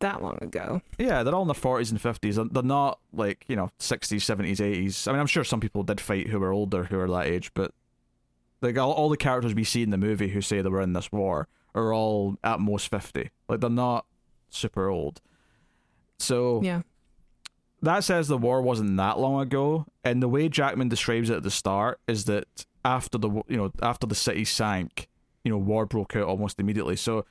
that 0.00 0.22
long 0.22 0.38
ago. 0.40 0.80
Yeah, 0.98 1.22
they're 1.22 1.34
all 1.34 1.42
in 1.42 1.48
their 1.48 1.54
forties 1.54 1.90
and 1.90 2.00
fifties. 2.00 2.36
They're 2.36 2.62
not 2.62 2.98
like 3.12 3.44
you 3.48 3.56
know 3.56 3.70
sixties, 3.78 4.24
seventies, 4.24 4.60
eighties. 4.60 5.08
I 5.08 5.12
mean, 5.12 5.20
I'm 5.20 5.26
sure 5.26 5.44
some 5.44 5.60
people 5.60 5.82
did 5.82 6.00
fight 6.00 6.28
who 6.28 6.38
were 6.38 6.52
older, 6.52 6.84
who 6.84 6.96
were 6.98 7.08
that 7.08 7.26
age, 7.26 7.50
but 7.54 7.72
like 8.60 8.78
all, 8.78 8.92
all 8.92 9.08
the 9.08 9.16
characters 9.16 9.54
we 9.54 9.64
see 9.64 9.82
in 9.82 9.90
the 9.90 9.98
movie 9.98 10.28
who 10.28 10.40
say 10.40 10.62
they 10.62 10.68
were 10.68 10.80
in 10.80 10.92
this 10.92 11.10
war 11.12 11.48
are 11.74 11.92
all 11.92 12.36
at 12.44 12.60
most 12.60 12.88
fifty. 12.88 13.30
Like 13.48 13.60
they're 13.60 13.68
not 13.70 14.06
super 14.48 14.88
old. 14.88 15.20
So 16.18 16.60
Yeah. 16.62 16.82
That 17.84 18.04
says 18.04 18.28
the 18.28 18.38
war 18.38 18.60
wasn't 18.62 18.96
that 18.96 19.18
long 19.18 19.40
ago, 19.40 19.86
and 20.04 20.22
the 20.22 20.28
way 20.28 20.48
Jackman 20.48 20.88
describes 20.88 21.30
it 21.30 21.36
at 21.36 21.42
the 21.42 21.50
start 21.50 22.00
is 22.06 22.24
that 22.26 22.46
after 22.84 23.16
the 23.18 23.30
you 23.48 23.56
know 23.56 23.72
after 23.82 24.06
the 24.06 24.14
city 24.14 24.44
sank, 24.44 25.08
you 25.44 25.50
know 25.50 25.58
war 25.58 25.86
broke 25.86 26.14
out 26.16 26.24
almost 26.28 26.58
immediately. 26.60 26.96
So 26.96 27.24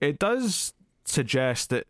it 0.00 0.18
does 0.18 0.72
suggest 1.04 1.70
that 1.70 1.86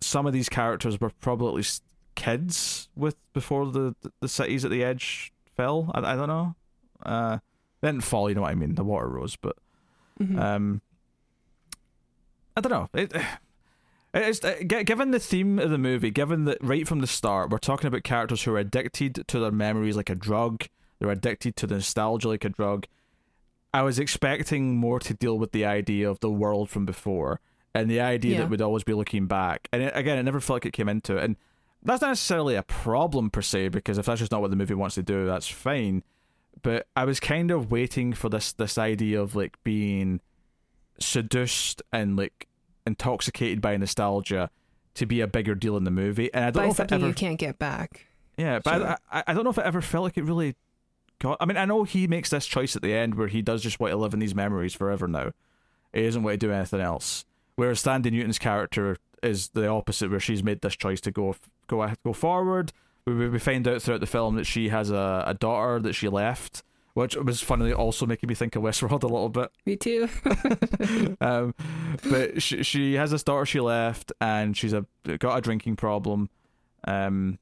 some 0.00 0.26
of 0.26 0.32
these 0.32 0.48
characters 0.48 1.00
were 1.00 1.10
probably 1.20 1.48
at 1.48 1.54
least 1.54 1.82
kids 2.14 2.88
with 2.96 3.16
before 3.32 3.66
the 3.70 3.94
the 4.20 4.28
cities 4.28 4.64
at 4.64 4.70
the 4.70 4.82
edge 4.84 5.32
fell. 5.56 5.90
I, 5.94 6.12
I 6.12 6.16
don't 6.16 6.28
know. 6.28 6.54
Uh, 7.04 7.38
they 7.80 7.88
didn't 7.88 8.04
fall. 8.04 8.28
You 8.28 8.34
know 8.34 8.42
what 8.42 8.50
I 8.52 8.54
mean? 8.54 8.74
The 8.74 8.84
water 8.84 9.08
rose, 9.08 9.36
but 9.36 9.56
Mhm. 10.20 10.40
um, 10.40 10.80
I 12.56 12.60
don't 12.62 12.72
know. 12.72 12.88
It, 12.94 13.12
it's 14.22 14.44
uh, 14.44 14.56
given 14.66 15.10
the 15.10 15.18
theme 15.18 15.58
of 15.58 15.70
the 15.70 15.78
movie, 15.78 16.10
given 16.10 16.44
that 16.44 16.58
right 16.60 16.86
from 16.86 17.00
the 17.00 17.06
start 17.06 17.50
we're 17.50 17.58
talking 17.58 17.88
about 17.88 18.02
characters 18.04 18.42
who 18.42 18.52
are 18.54 18.58
addicted 18.58 19.24
to 19.28 19.38
their 19.38 19.52
memories 19.52 19.96
like 19.96 20.10
a 20.10 20.14
drug. 20.14 20.64
They're 20.98 21.10
addicted 21.10 21.56
to 21.56 21.66
the 21.66 21.74
nostalgia 21.74 22.28
like 22.28 22.44
a 22.44 22.48
drug. 22.48 22.86
I 23.74 23.82
was 23.82 23.98
expecting 23.98 24.76
more 24.76 24.98
to 25.00 25.12
deal 25.12 25.38
with 25.38 25.52
the 25.52 25.66
idea 25.66 26.08
of 26.10 26.20
the 26.20 26.30
world 26.30 26.70
from 26.70 26.86
before 26.86 27.40
and 27.74 27.90
the 27.90 28.00
idea 28.00 28.32
Yeah. 28.32 28.38
that 28.40 28.48
we'd 28.50 28.62
always 28.62 28.84
be 28.84 28.94
looking 28.94 29.26
back. 29.26 29.68
And 29.72 29.82
it, 29.82 29.92
again, 29.94 30.16
it 30.16 30.22
never 30.22 30.40
felt 30.40 30.56
like 30.56 30.66
it 30.66 30.72
came 30.72 30.88
into 30.88 31.18
it. 31.18 31.24
And 31.24 31.36
that's 31.82 32.00
not 32.00 32.08
necessarily 32.08 32.54
a 32.54 32.62
problem 32.62 33.28
per 33.28 33.42
se, 33.42 33.68
because 33.68 33.98
if 33.98 34.06
that's 34.06 34.20
just 34.20 34.32
not 34.32 34.40
what 34.40 34.48
the 34.50 34.56
movie 34.56 34.72
wants 34.72 34.94
to 34.94 35.02
do, 35.02 35.26
that's 35.26 35.46
fine. 35.48 36.02
But 36.62 36.86
I 36.96 37.04
was 37.04 37.20
kind 37.20 37.50
of 37.50 37.70
waiting 37.70 38.14
for 38.14 38.30
this 38.30 38.52
this 38.54 38.78
idea 38.78 39.20
of 39.20 39.36
like 39.36 39.62
being 39.62 40.20
seduced 40.98 41.82
and 41.92 42.16
like 42.16 42.48
intoxicated 42.86 43.60
by 43.60 43.76
nostalgia 43.76 44.50
to 44.94 45.06
be 45.06 45.20
a 45.20 45.26
bigger 45.26 45.54
deal 45.54 45.76
in 45.76 45.84
the 45.84 45.90
movie. 45.90 46.32
And 46.32 46.44
I 46.44 46.50
don't 46.50 46.62
By 46.62 46.66
know 46.66 46.70
if 46.72 46.80
it 46.80 46.92
ever 46.92 47.06
you 47.08 47.14
can't 47.14 47.38
get 47.38 47.58
back. 47.58 48.06
yeah, 48.38 48.58
but 48.60 48.78
Sure. 48.78 48.96
I, 49.12 49.24
I, 49.26 49.34
don't 49.34 49.44
know 49.44 49.50
if 49.50 49.58
it 49.58 49.64
ever 49.66 49.80
felt 49.80 50.04
like 50.04 50.16
it 50.16 50.24
really 50.24 50.54
got. 51.18 51.36
I 51.40 51.44
mean, 51.44 51.56
I 51.56 51.64
know 51.64 51.84
he 51.84 52.06
makes 52.06 52.30
this 52.30 52.46
choice 52.46 52.76
at 52.76 52.82
the 52.82 52.94
end 52.94 53.14
where 53.14 53.28
he 53.28 53.42
does 53.42 53.62
just 53.62 53.78
want 53.80 53.90
to 53.92 53.96
live 53.96 54.14
in 54.14 54.20
these 54.20 54.34
memories 54.34 54.74
forever 54.74 55.06
now. 55.06 55.32
He 55.92 56.02
doesn't 56.04 56.22
want 56.22 56.40
to 56.40 56.46
do 56.46 56.52
anything 56.52 56.80
else. 56.80 57.24
Whereas 57.56 57.82
Thandie 57.82 58.12
Newton's 58.12 58.38
character 58.38 58.96
is 59.22 59.48
the 59.48 59.66
opposite, 59.66 60.10
where 60.10 60.20
she's 60.20 60.42
made 60.42 60.60
this 60.60 60.76
choice 60.76 61.00
to 61.02 61.10
go 61.10 61.36
go 61.66 61.90
go 62.04 62.12
forward. 62.12 62.72
We 63.06 63.14
we 63.14 63.28
we 63.28 63.38
find 63.38 63.66
out 63.66 63.82
throughout 63.82 64.00
the 64.00 64.06
film 64.06 64.36
that 64.36 64.44
she 64.44 64.68
has 64.68 64.90
a, 64.90 65.24
a 65.26 65.34
daughter 65.34 65.80
that 65.80 65.94
she 65.94 66.08
left, 66.08 66.62
which 66.96 67.14
was 67.14 67.42
funnily 67.42 67.74
also 67.74 68.06
making 68.06 68.26
me 68.26 68.34
think 68.34 68.56
of 68.56 68.62
Westworld 68.62 69.02
a 69.02 69.06
little 69.06 69.28
bit 69.28 69.50
Me 69.66 69.76
too. 69.76 70.08
um, 71.20 71.54
but 72.08 72.40
she 72.42 72.62
she 72.62 72.94
has 72.94 73.10
this 73.10 73.22
daughter 73.22 73.44
she 73.44 73.60
left, 73.60 74.12
and 74.18 74.56
she's 74.56 74.72
a 74.72 74.86
got 75.18 75.36
a 75.36 75.40
drinking 75.42 75.76
problem. 75.76 76.30
Um, 76.88 77.38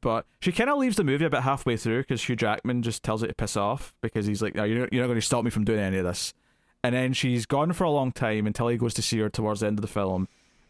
but 0.00 0.24
she 0.40 0.52
kind 0.52 0.70
of 0.70 0.78
leaves 0.78 0.96
the 0.96 1.02
movie 1.04 1.24
about 1.24 1.42
halfway 1.42 1.76
through 1.76 2.02
because 2.02 2.22
Hugh 2.22 2.36
Jackman 2.36 2.82
just 2.82 3.02
tells 3.02 3.22
her 3.22 3.26
to 3.26 3.34
piss 3.34 3.56
off 3.56 3.94
because 4.02 4.26
he's 4.26 4.40
like, 4.40 4.54
no, 4.54 4.62
you're 4.62 4.88
you're 4.92 5.02
not 5.02 5.08
going 5.08 5.18
to 5.20 5.22
stop 5.26 5.44
me 5.44 5.50
from 5.50 5.64
doing 5.64 5.80
any 5.80 5.98
of 5.98 6.04
this. 6.04 6.32
And 6.84 6.94
then 6.94 7.12
she's 7.12 7.44
gone 7.44 7.72
for 7.72 7.84
a 7.84 7.90
long 7.90 8.12
time 8.12 8.46
until 8.46 8.68
he 8.68 8.76
goes 8.76 8.94
to 8.94 9.02
see 9.02 9.18
her 9.18 9.28
towards 9.30 9.60
the 9.60 9.66
end 9.66 9.78
of 9.78 9.82
the 9.82 9.88
film, 9.88 10.28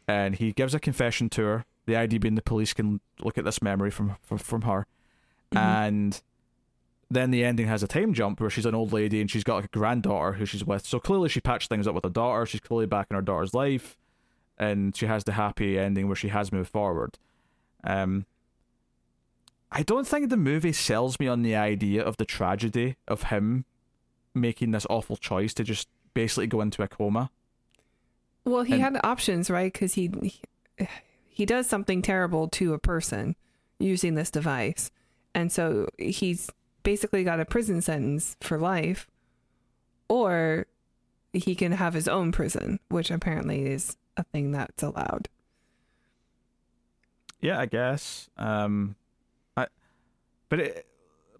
and 0.09 0.37
he 0.37 0.53
gives 0.53 0.75
a 0.75 0.81
confession 0.81 1.29
to 1.31 1.43
her. 1.43 1.65
The 1.87 1.97
idea 1.97 2.19
being 2.21 2.35
the 2.37 2.41
police 2.43 2.73
can 2.73 3.01
look 3.21 3.37
at 3.37 3.45
this 3.45 3.61
memory 3.61 3.91
from 3.91 4.17
from, 4.23 4.39
from 4.39 4.63
her, 4.63 4.87
Mhm. 5.53 5.59
and 5.59 6.23
then 7.11 7.31
the 7.31 7.45
ending 7.45 7.67
has 7.69 7.83
a 7.83 7.89
time 7.89 8.15
jump 8.15 8.41
where 8.41 8.51
she's 8.51 8.67
an 8.67 8.75
old 8.75 8.93
lady 8.93 9.21
and 9.21 9.31
she's 9.31 9.45
got 9.45 9.57
like 9.57 9.65
a 9.67 9.69
granddaughter 9.69 10.33
who 10.33 10.47
she's 10.47 10.65
with. 10.65 10.87
So 10.87 10.99
clearly 10.99 11.29
she 11.29 11.41
patched 11.41 11.69
things 11.69 11.87
up 11.87 11.95
with 11.95 12.05
her 12.05 12.11
daughter. 12.11 12.47
She's 12.47 12.61
clearly 12.61 12.87
back 12.87 13.09
in 13.11 13.15
her 13.17 13.23
daughter's 13.23 13.55
life, 13.55 13.97
and 14.59 14.97
she 14.97 15.07
has 15.07 15.25
the 15.25 15.33
happy 15.33 15.79
ending 15.79 16.07
where 16.07 16.17
she 16.17 16.29
has 16.29 16.53
moved 16.53 16.71
forward. 16.71 17.19
Um, 17.85 18.27
I 19.71 19.83
don't 19.83 20.07
think 20.07 20.31
the 20.31 20.37
movie 20.37 20.73
sells 20.73 21.19
me 21.19 21.27
on 21.29 21.43
the 21.43 21.57
idea 21.57 22.03
of 22.03 22.17
the 22.17 22.25
tragedy 22.25 22.97
of 23.09 23.25
him 23.25 23.65
making 24.33 24.71
this 24.71 24.87
awful 24.89 25.17
choice 25.17 25.53
to 25.55 25.65
just 25.65 25.89
basically 26.15 26.47
go 26.47 26.61
into 26.61 26.83
a 26.83 26.89
coma. 26.89 27.31
Well, 28.45 28.63
he 28.63 28.75
And- 28.75 28.83
had 28.83 29.01
options, 29.05 29.51
right? 29.51 29.73
Because 29.73 29.95
he, 29.95 30.11
he 30.23 30.41
he 31.29 31.45
does 31.47 31.67
something 31.67 32.03
terrible 32.03 32.47
to 32.49 32.75
a 32.75 32.79
person 32.79 33.35
using 33.81 34.15
this 34.15 34.31
device, 34.31 34.91
and 35.35 35.51
so 35.51 35.89
he's 35.99 36.49
basically 36.85 37.25
got 37.25 37.41
a 37.41 37.45
prison 37.45 37.83
sentence 37.83 38.37
for 38.41 38.59
life, 38.59 39.09
or 40.09 40.67
he 41.33 41.57
can 41.57 41.73
have 41.73 41.95
his 41.95 42.07
own 42.07 42.31
prison, 42.31 42.79
which 42.89 43.11
apparently 43.11 43.67
is 43.67 43.97
a 44.17 44.23
thing 44.23 44.53
that's 44.53 44.83
allowed. 44.85 45.29
Yeah, 47.41 47.59
I 47.59 47.67
guess. 47.67 48.29
Um, 48.39 48.95
I, 49.57 49.67
but 50.49 50.61
it, 50.61 50.87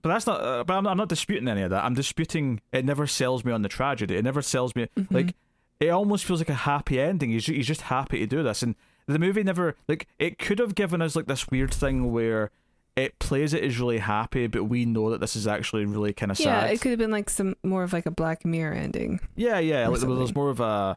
but 0.03 0.09
that's 0.11 0.27
not. 0.27 0.41
Uh, 0.41 0.65
but 0.65 0.75
I'm, 0.75 0.87
I'm 0.87 0.97
not 0.97 1.09
disputing 1.09 1.49
any 1.49 1.63
of 1.63 1.71
that. 1.71 1.85
I'm 1.85 1.95
disputing 1.95 2.61
it 2.73 2.85
never 2.85 3.07
sells 3.07 3.45
me 3.45 3.53
on 3.53 3.63
the 3.63 3.69
tragedy. 3.69 4.17
It 4.17 4.25
never 4.25 4.43
sells 4.43 4.75
me 4.77 4.89
Mhm. 4.99 5.07
like. 5.11 5.35
It 5.81 5.89
almost 5.89 6.25
feels 6.25 6.41
like 6.41 6.49
a 6.51 6.55
happy 6.55 7.01
ending. 7.01 7.31
He's 7.31 7.47
he's 7.47 7.67
just 7.67 7.83
happy 7.83 8.19
to 8.21 8.27
do 8.27 8.43
this, 8.43 8.63
and 8.63 8.75
the 9.07 9.19
movie 9.19 9.43
never 9.43 9.77
like 9.89 10.07
it 10.19 10.39
could 10.39 10.59
have 10.59 10.75
given 10.75 11.01
us 11.03 11.17
like 11.17 11.27
this 11.27 11.49
weird 11.49 11.73
thing 11.73 12.13
where 12.13 12.51
it 12.97 13.19
plays 13.19 13.53
it 13.55 13.65
as 13.65 13.79
really 13.81 13.99
happy, 13.99 14.47
but 14.47 14.65
we 14.65 14.85
know 14.85 15.11
that 15.11 15.21
this 15.21 15.35
is 15.35 15.47
actually 15.47 15.85
really 15.85 16.13
kind 16.13 16.31
of 16.31 16.39
Yeah, 16.39 16.61
sad. 16.61 16.67
Yeah, 16.69 16.73
it 16.75 16.81
could 16.81 16.91
have 16.91 16.99
been 16.99 17.11
like 17.11 17.29
some 17.29 17.57
more 17.65 17.83
of 17.83 17.93
like 17.93 18.07
a 18.07 18.11
Black 18.11 18.45
Mirror 18.45 18.75
ending. 18.75 19.21
Yeah, 19.35 19.59
yeah. 19.59 19.89
Like, 19.89 20.01
there 20.01 20.09
was 20.11 20.35
more 20.35 20.51
of 20.51 20.61
a 20.61 20.97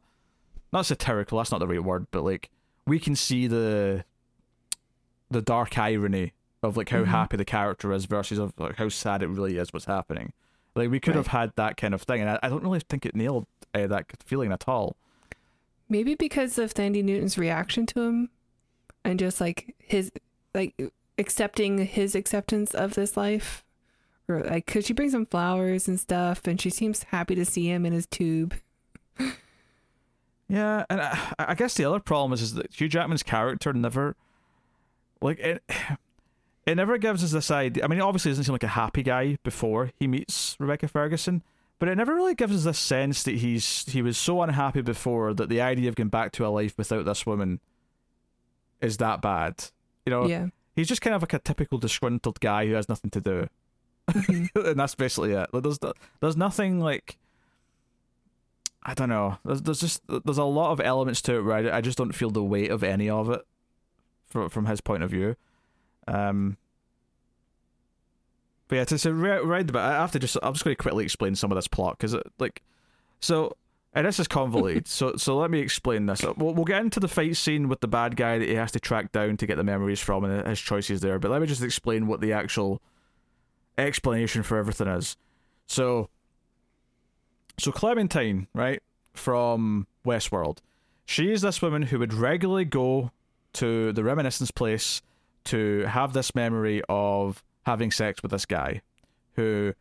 not 0.72 0.86
satirical. 0.86 1.38
That's 1.40 1.52
not 1.52 1.60
the 1.60 1.68
right 1.68 1.84
word, 1.84 2.08
but 2.12 2.24
like 2.24 2.50
we 2.86 3.00
can 3.00 3.16
see 3.16 3.48
the 3.48 4.04
the 5.30 5.42
dark 5.42 5.78
irony 5.78 6.34
of 6.64 6.78
like 6.78 6.90
how 6.90 7.00
Mhm. 7.04 7.08
happy 7.08 7.38
the 7.38 7.46
character 7.46 7.92
is 7.92 8.06
versus 8.06 8.38
of 8.38 8.54
like 8.58 8.76
how 8.76 8.90
sad 8.90 9.22
it 9.24 9.28
really 9.28 9.58
is 9.58 9.74
what's 9.74 9.86
happening. 9.86 10.34
Like 10.76 10.90
we 10.92 11.00
could 11.00 11.16
have 11.16 11.28
had 11.28 11.54
that 11.56 11.78
kind 11.78 11.94
of 11.94 12.04
thing, 12.04 12.22
and 12.22 12.30
I, 12.30 12.40
I 12.44 12.50
don't 12.50 12.64
really 12.64 12.80
think 12.80 13.06
it 13.06 13.16
nailed 13.16 13.48
uh, 13.74 13.88
that 13.88 14.06
feeling 14.24 14.52
at 14.52 14.68
all. 14.68 14.96
Maybe 15.90 16.16
because 16.16 16.58
of 16.60 16.74
Thandie 16.74 17.04
Newton's 17.04 17.38
reaction 17.38 17.86
to 17.88 18.02
him 18.02 18.30
and 19.04 19.18
just 19.18 19.42
like 19.42 19.74
his 19.80 20.12
like 20.54 20.76
accepting 21.18 21.80
his 21.80 22.16
acceptance 22.16 22.74
of 22.74 22.94
this 22.94 23.18
life 23.18 23.64
or 24.28 24.42
like 24.44 24.66
cuz 24.66 24.86
she 24.86 24.94
brings 24.94 25.14
him 25.14 25.26
flowers 25.26 25.88
and 25.88 26.00
stuff 26.00 26.46
and 26.46 26.60
she 26.60 26.70
seems 26.70 27.04
happy 27.04 27.34
to 27.36 27.46
see 27.46 27.68
him 27.70 27.86
in 27.86 27.94
his 27.94 28.06
tube. 28.06 28.56
Yeah, 30.50 30.86
and 30.90 31.02
I, 31.02 31.34
I 31.40 31.56
guess 31.56 31.74
the 31.74 31.84
other 31.86 32.00
problem 32.00 32.32
is, 32.34 32.42
is 32.42 32.54
that 32.54 32.74
Hugh 32.74 32.88
Jackman's 32.88 33.24
character 33.24 33.74
never, 33.74 34.16
like 35.22 35.40
it, 35.40 35.62
it 36.66 36.76
never 36.76 36.98
gives 36.98 37.24
us 37.24 37.32
this 37.32 37.52
idea. 37.52 37.84
I 37.84 37.88
mean, 37.88 38.00
obviously, 38.00 38.32
doesn't 38.32 38.46
seem 38.46 38.54
like 38.54 38.64
a 38.64 38.68
happy 38.68 39.04
guy 39.04 39.38
before 39.44 39.92
he 40.00 40.08
meets 40.08 40.56
Rebecca 40.58 40.88
Ferguson, 40.88 41.44
but 41.80 41.90
it 41.90 41.96
never 41.96 42.16
really 42.16 42.34
gives 42.34 42.56
us 42.56 42.64
this 42.64 42.80
sense 42.80 43.24
that 43.24 43.36
he's 43.36 43.86
he 43.92 44.02
was 44.02 44.18
so 44.18 44.42
unhappy 44.42 44.82
before 44.82 45.34
that 45.34 45.50
the 45.50 45.60
idea 45.60 45.90
of 45.90 45.96
going 45.96 46.08
back 46.10 46.32
to 46.34 46.46
a 46.46 46.48
life 46.48 46.78
without 46.78 47.04
this 47.04 47.26
woman 47.26 47.60
is 48.80 48.98
that 48.98 49.22
bad. 49.22 49.66
You 50.06 50.12
know, 50.12 50.28
Yeah. 50.28 50.48
He's 50.78 50.88
just 50.88 51.02
kind 51.02 51.14
of 51.14 51.22
like 51.22 51.34
a 51.34 51.40
typical 51.40 51.78
disgruntled 51.78 52.40
guy 52.40 52.66
who 52.66 52.74
has 52.74 52.88
nothing 52.88 53.12
to 53.12 53.20
do 53.20 53.50
Mhm. 54.10 54.48
and 54.70 54.80
that's 54.80 54.96
basically 54.96 55.34
it. 55.34 55.50
Like, 55.54 55.64
there's 55.64 55.80
there's 56.22 56.38
nothing 56.38 56.80
like 56.80 57.18
I 58.84 58.94
don't 58.94 59.10
know. 59.10 59.38
There's, 59.44 59.62
there's 59.64 59.82
just 59.82 60.02
there's 60.08 60.38
a 60.38 60.46
lot 60.46 60.72
of 60.72 60.80
elements 60.80 61.22
to 61.24 61.36
it 61.36 61.42
where 61.42 61.58
I, 61.74 61.78
I 61.80 61.82
just 61.82 61.98
don't 61.98 62.14
feel 62.16 62.30
the 62.30 62.42
weight 62.42 62.72
of 62.72 62.84
any 62.84 63.10
of 63.10 63.30
it 63.30 63.42
from 64.28 64.48
from 64.50 64.66
his 64.68 64.80
point 64.80 65.04
of 65.04 65.10
view. 65.12 65.36
Um, 66.08 66.56
but 68.70 68.76
yeah, 68.78 68.86
to, 68.86 68.98
to 68.98 69.14
read 69.14 69.68
the 69.68 69.78
I 69.80 69.92
have 69.92 70.12
to 70.14 70.20
just 70.20 70.38
I'm 70.42 70.54
just 70.54 70.64
going 70.64 70.76
to 70.76 70.82
quickly 70.82 71.04
explain 71.04 71.36
some 71.36 71.52
of 71.52 71.58
this 71.58 71.68
plot 71.68 71.98
because 71.98 72.16
like 72.40 72.62
so 73.20 73.58
and 73.98 74.06
this 74.06 74.20
is 74.20 74.28
convoluted. 74.28 74.88
so 74.88 75.16
so 75.16 75.38
let 75.38 75.50
me 75.50 75.60
explain 75.60 76.06
this. 76.06 76.24
Uh, 76.24 76.34
we'll, 76.38 76.54
we'll 76.54 76.66
get 76.66 76.82
into 76.82 77.00
the 77.00 77.08
fight 77.08 77.36
scene 77.36 77.68
with 77.68 77.80
the 77.80 77.88
bad 77.88 78.16
guy 78.16 78.38
that 78.38 78.48
he 78.48 78.54
has 78.54 78.72
to 78.74 78.80
track 78.80 79.12
down 79.12 79.38
to 79.38 79.48
get 79.48 79.58
the 79.58 79.64
memories 79.64 80.00
from 80.00 80.24
and 80.24 80.48
his 80.48 80.62
choices 80.62 81.02
there. 81.02 81.18
But 81.18 81.32
let 81.32 81.42
me 81.42 81.48
just 81.48 81.64
explain 81.64 82.06
what 82.06 82.22
the 82.22 82.34
actual 82.34 82.80
explanation 83.78 84.44
for 84.44 84.58
everything 84.58 84.88
is. 84.88 85.18
So 85.66 86.10
so 87.58 87.72
Clementine, 87.72 88.48
right, 88.54 88.84
from 89.14 89.88
Westworld, 90.06 90.60
she 91.06 91.32
is 91.32 91.42
this 91.42 91.60
woman 91.62 91.82
who 91.82 91.98
would 91.98 92.14
regularly 92.14 92.66
go 92.66 93.12
to 93.54 93.92
the 93.94 94.04
reminiscence 94.04 94.52
place 94.52 95.02
to 95.46 95.86
have 95.86 96.14
this 96.14 96.36
memory 96.36 96.84
of 96.88 97.44
having 97.66 97.90
sex 97.90 98.22
with 98.22 98.30
this 98.30 98.46
guy 98.46 98.82
who 99.34 99.74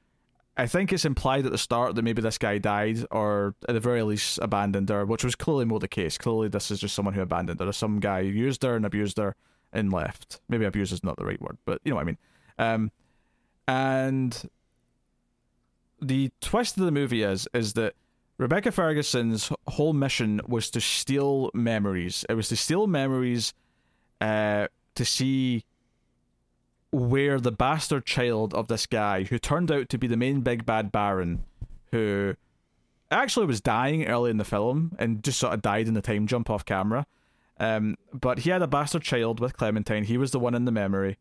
I 0.57 0.66
think 0.66 0.92
it's 0.92 1.04
implied 1.04 1.44
at 1.44 1.52
the 1.52 1.59
start 1.59 1.94
that 1.94 2.02
maybe 2.02 2.22
this 2.22 2.38
guy 2.38 2.59
died 2.59 3.04
or 3.11 3.54
at 3.68 3.74
the 3.74 3.80
very 3.80 4.02
least 4.02 4.38
abandoned 4.40 4.88
her, 4.88 5.04
which 5.04 5.22
was 5.22 5.34
clearly 5.34 5.66
more 5.66 5.78
the 5.78 5.88
case. 5.88 6.16
Clearly, 6.16 6.48
this 6.48 6.70
is 6.70 6.80
just 6.80 6.94
someone 6.94 7.12
who 7.12 7.20
abandoned 7.20 7.61
her. 7.61 7.72
Some 7.72 8.00
guy 8.00 8.20
used 8.20 8.62
her 8.62 8.74
and 8.74 8.86
abused 8.86 9.18
her 9.18 9.36
and 9.72 9.92
left. 9.92 10.40
Maybe 10.48 10.64
abuse 10.64 10.92
is 10.92 11.04
not 11.04 11.16
the 11.18 11.26
right 11.26 11.40
word, 11.40 11.59
but 11.66 11.80
you 11.84 11.90
know 11.90 11.96
what 11.96 12.02
I 12.02 12.04
mean. 12.04 12.18
Um, 12.59 12.90
and 13.68 14.48
the 16.00 16.30
twist 16.40 16.78
of 16.78 16.84
the 16.84 16.92
movie 16.92 17.22
is 17.22 17.48
is 17.52 17.74
that 17.74 17.94
Rebecca 18.38 18.70
Ferguson's 18.70 19.50
whole 19.66 19.92
mission 19.92 20.40
was 20.46 20.70
to 20.70 20.80
steal 20.80 21.50
memories. 21.54 22.24
It 22.28 22.34
was 22.34 22.48
to 22.48 22.57
steal 22.57 22.86
memories 22.86 23.54
uh, 24.20 24.68
to 24.94 25.04
see 25.04 25.64
where 26.91 27.41
the 27.41 27.53
bastard 27.53 28.07
child 28.07 28.55
of 28.55 28.68
this 28.68 28.87
guy, 28.87 29.24
who 29.24 29.39
turned 29.39 29.70
out 29.70 29.89
to 29.89 29.99
be 29.99 30.07
the 30.07 30.16
main 30.16 30.41
big 30.41 30.64
bad 30.64 30.93
Baron, 30.93 31.45
who 31.91 32.34
actually 33.11 33.47
was 33.47 33.61
dying 33.61 34.07
early 34.07 34.30
in 34.30 34.37
the 34.37 34.45
film 34.45 34.95
and 34.99 35.22
just 35.22 35.39
sort 35.39 35.55
of 35.55 35.62
died 35.62 35.89
in 35.89 35.95
the 35.95 36.03
time 36.03 36.26
jump 36.26 36.51
off 36.51 36.64
camera. 36.64 37.07
Um, 37.59 37.97
but 38.12 38.41
he 38.41 38.51
had 38.51 38.62
a 38.62 38.66
bastard 38.66 39.03
child 39.03 39.41
with 39.41 39.57
Clementine. 39.57 40.05
He 40.05 40.18
was 40.18 40.30
the 40.30 40.41
one 40.41 40.55
in 40.55 40.64
the 40.64 40.72
memory. 40.72 41.18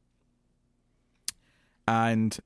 And 1.87 2.37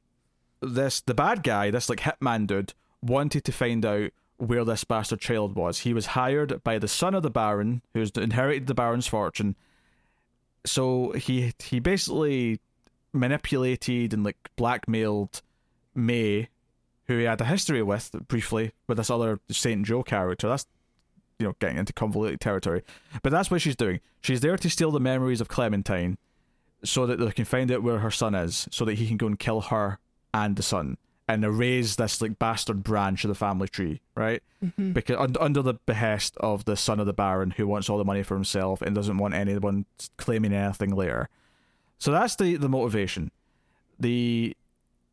this 0.62 1.02
the 1.02 1.14
bad 1.14 1.44
guy, 1.44 1.72
this 1.72 1.90
like 1.90 2.02
hitman 2.02 2.46
dude, 2.46 2.74
wanted 3.02 3.44
to 3.46 3.52
find 3.52 3.86
out 3.86 4.12
where 4.38 4.66
this 4.66 4.84
bastard 4.84 5.22
child 5.22 5.56
was. 5.56 5.80
He 5.80 5.94
was 5.94 6.08
hired 6.08 6.64
by 6.64 6.78
the 6.78 6.88
son 6.88 7.14
of 7.14 7.24
the 7.24 7.30
Baron, 7.30 7.82
who's 7.94 8.12
inherited 8.12 8.68
the 8.68 8.74
Baron's 8.74 9.08
fortune. 9.08 9.56
So 10.66 11.12
he 11.12 11.54
he 11.60 11.80
basically 11.80 12.60
manipulated 13.14 14.14
and 14.14 14.24
like 14.24 14.38
blackmailed 14.56 15.42
Mae, 15.96 16.50
who 17.08 17.18
he 17.18 17.24
had 17.24 17.42
a 17.42 17.46
history 17.46 17.82
with 17.82 18.12
briefly 18.28 18.72
with 18.88 18.98
this 18.98 19.10
other 19.10 19.40
Saint 19.50 19.86
Joe 19.86 20.04
character. 20.04 20.48
That's 20.48 20.66
you 21.38 21.48
know 21.48 21.56
getting 21.60 21.78
into 21.78 21.94
convoluted 21.94 22.40
territory, 22.40 22.84
but 23.24 23.32
that's 23.32 23.50
what 23.50 23.62
she's 23.62 23.76
doing. 23.76 24.00
She's 24.22 24.42
there 24.42 24.58
to 24.58 24.70
steal 24.70 24.92
the 24.92 25.00
memories 25.00 25.42
of 25.42 25.48
Clementine, 25.48 26.18
so 26.84 27.06
that 27.06 27.20
they 27.20 27.32
can 27.32 27.46
find 27.46 27.72
out 27.72 27.84
where 27.84 28.00
her 28.00 28.12
son 28.12 28.36
is, 28.36 28.68
so 28.72 28.86
that 28.86 28.98
he 28.98 29.08
can 29.08 29.18
go 29.18 29.28
and 29.28 29.40
kill 29.40 29.62
her 29.62 30.00
and 30.34 30.56
the 30.56 30.64
son 30.64 30.98
and 31.30 31.46
erase 31.46 31.96
this 31.96 32.24
like 32.24 32.40
bastard 32.40 32.84
branch 32.84 33.24
of 33.24 33.28
the 33.28 33.36
family 33.36 33.68
tree, 33.68 34.02
right? 34.16 34.42
Mm-hmm. 34.66 34.94
Because 34.94 35.18
un- 35.18 35.36
under 35.40 35.62
the 35.62 35.76
behest 35.86 36.36
of 36.38 36.66
the 36.66 36.76
son 36.76 37.00
of 37.00 37.06
the 37.06 37.14
Baron, 37.14 37.52
who 37.52 37.68
wants 37.68 37.88
all 37.88 38.00
the 38.00 38.04
money 38.04 38.24
for 38.24 38.34
himself 38.34 38.82
and 38.82 38.96
doesn't 38.96 39.20
want 39.20 39.36
anyone 39.36 39.86
claiming 40.18 40.54
anything 40.54 40.96
later. 40.96 41.30
So 42.00 42.12
that's 42.12 42.36
the 42.38 42.56
the 42.56 42.70
motivation. 42.70 43.32
The 44.00 44.56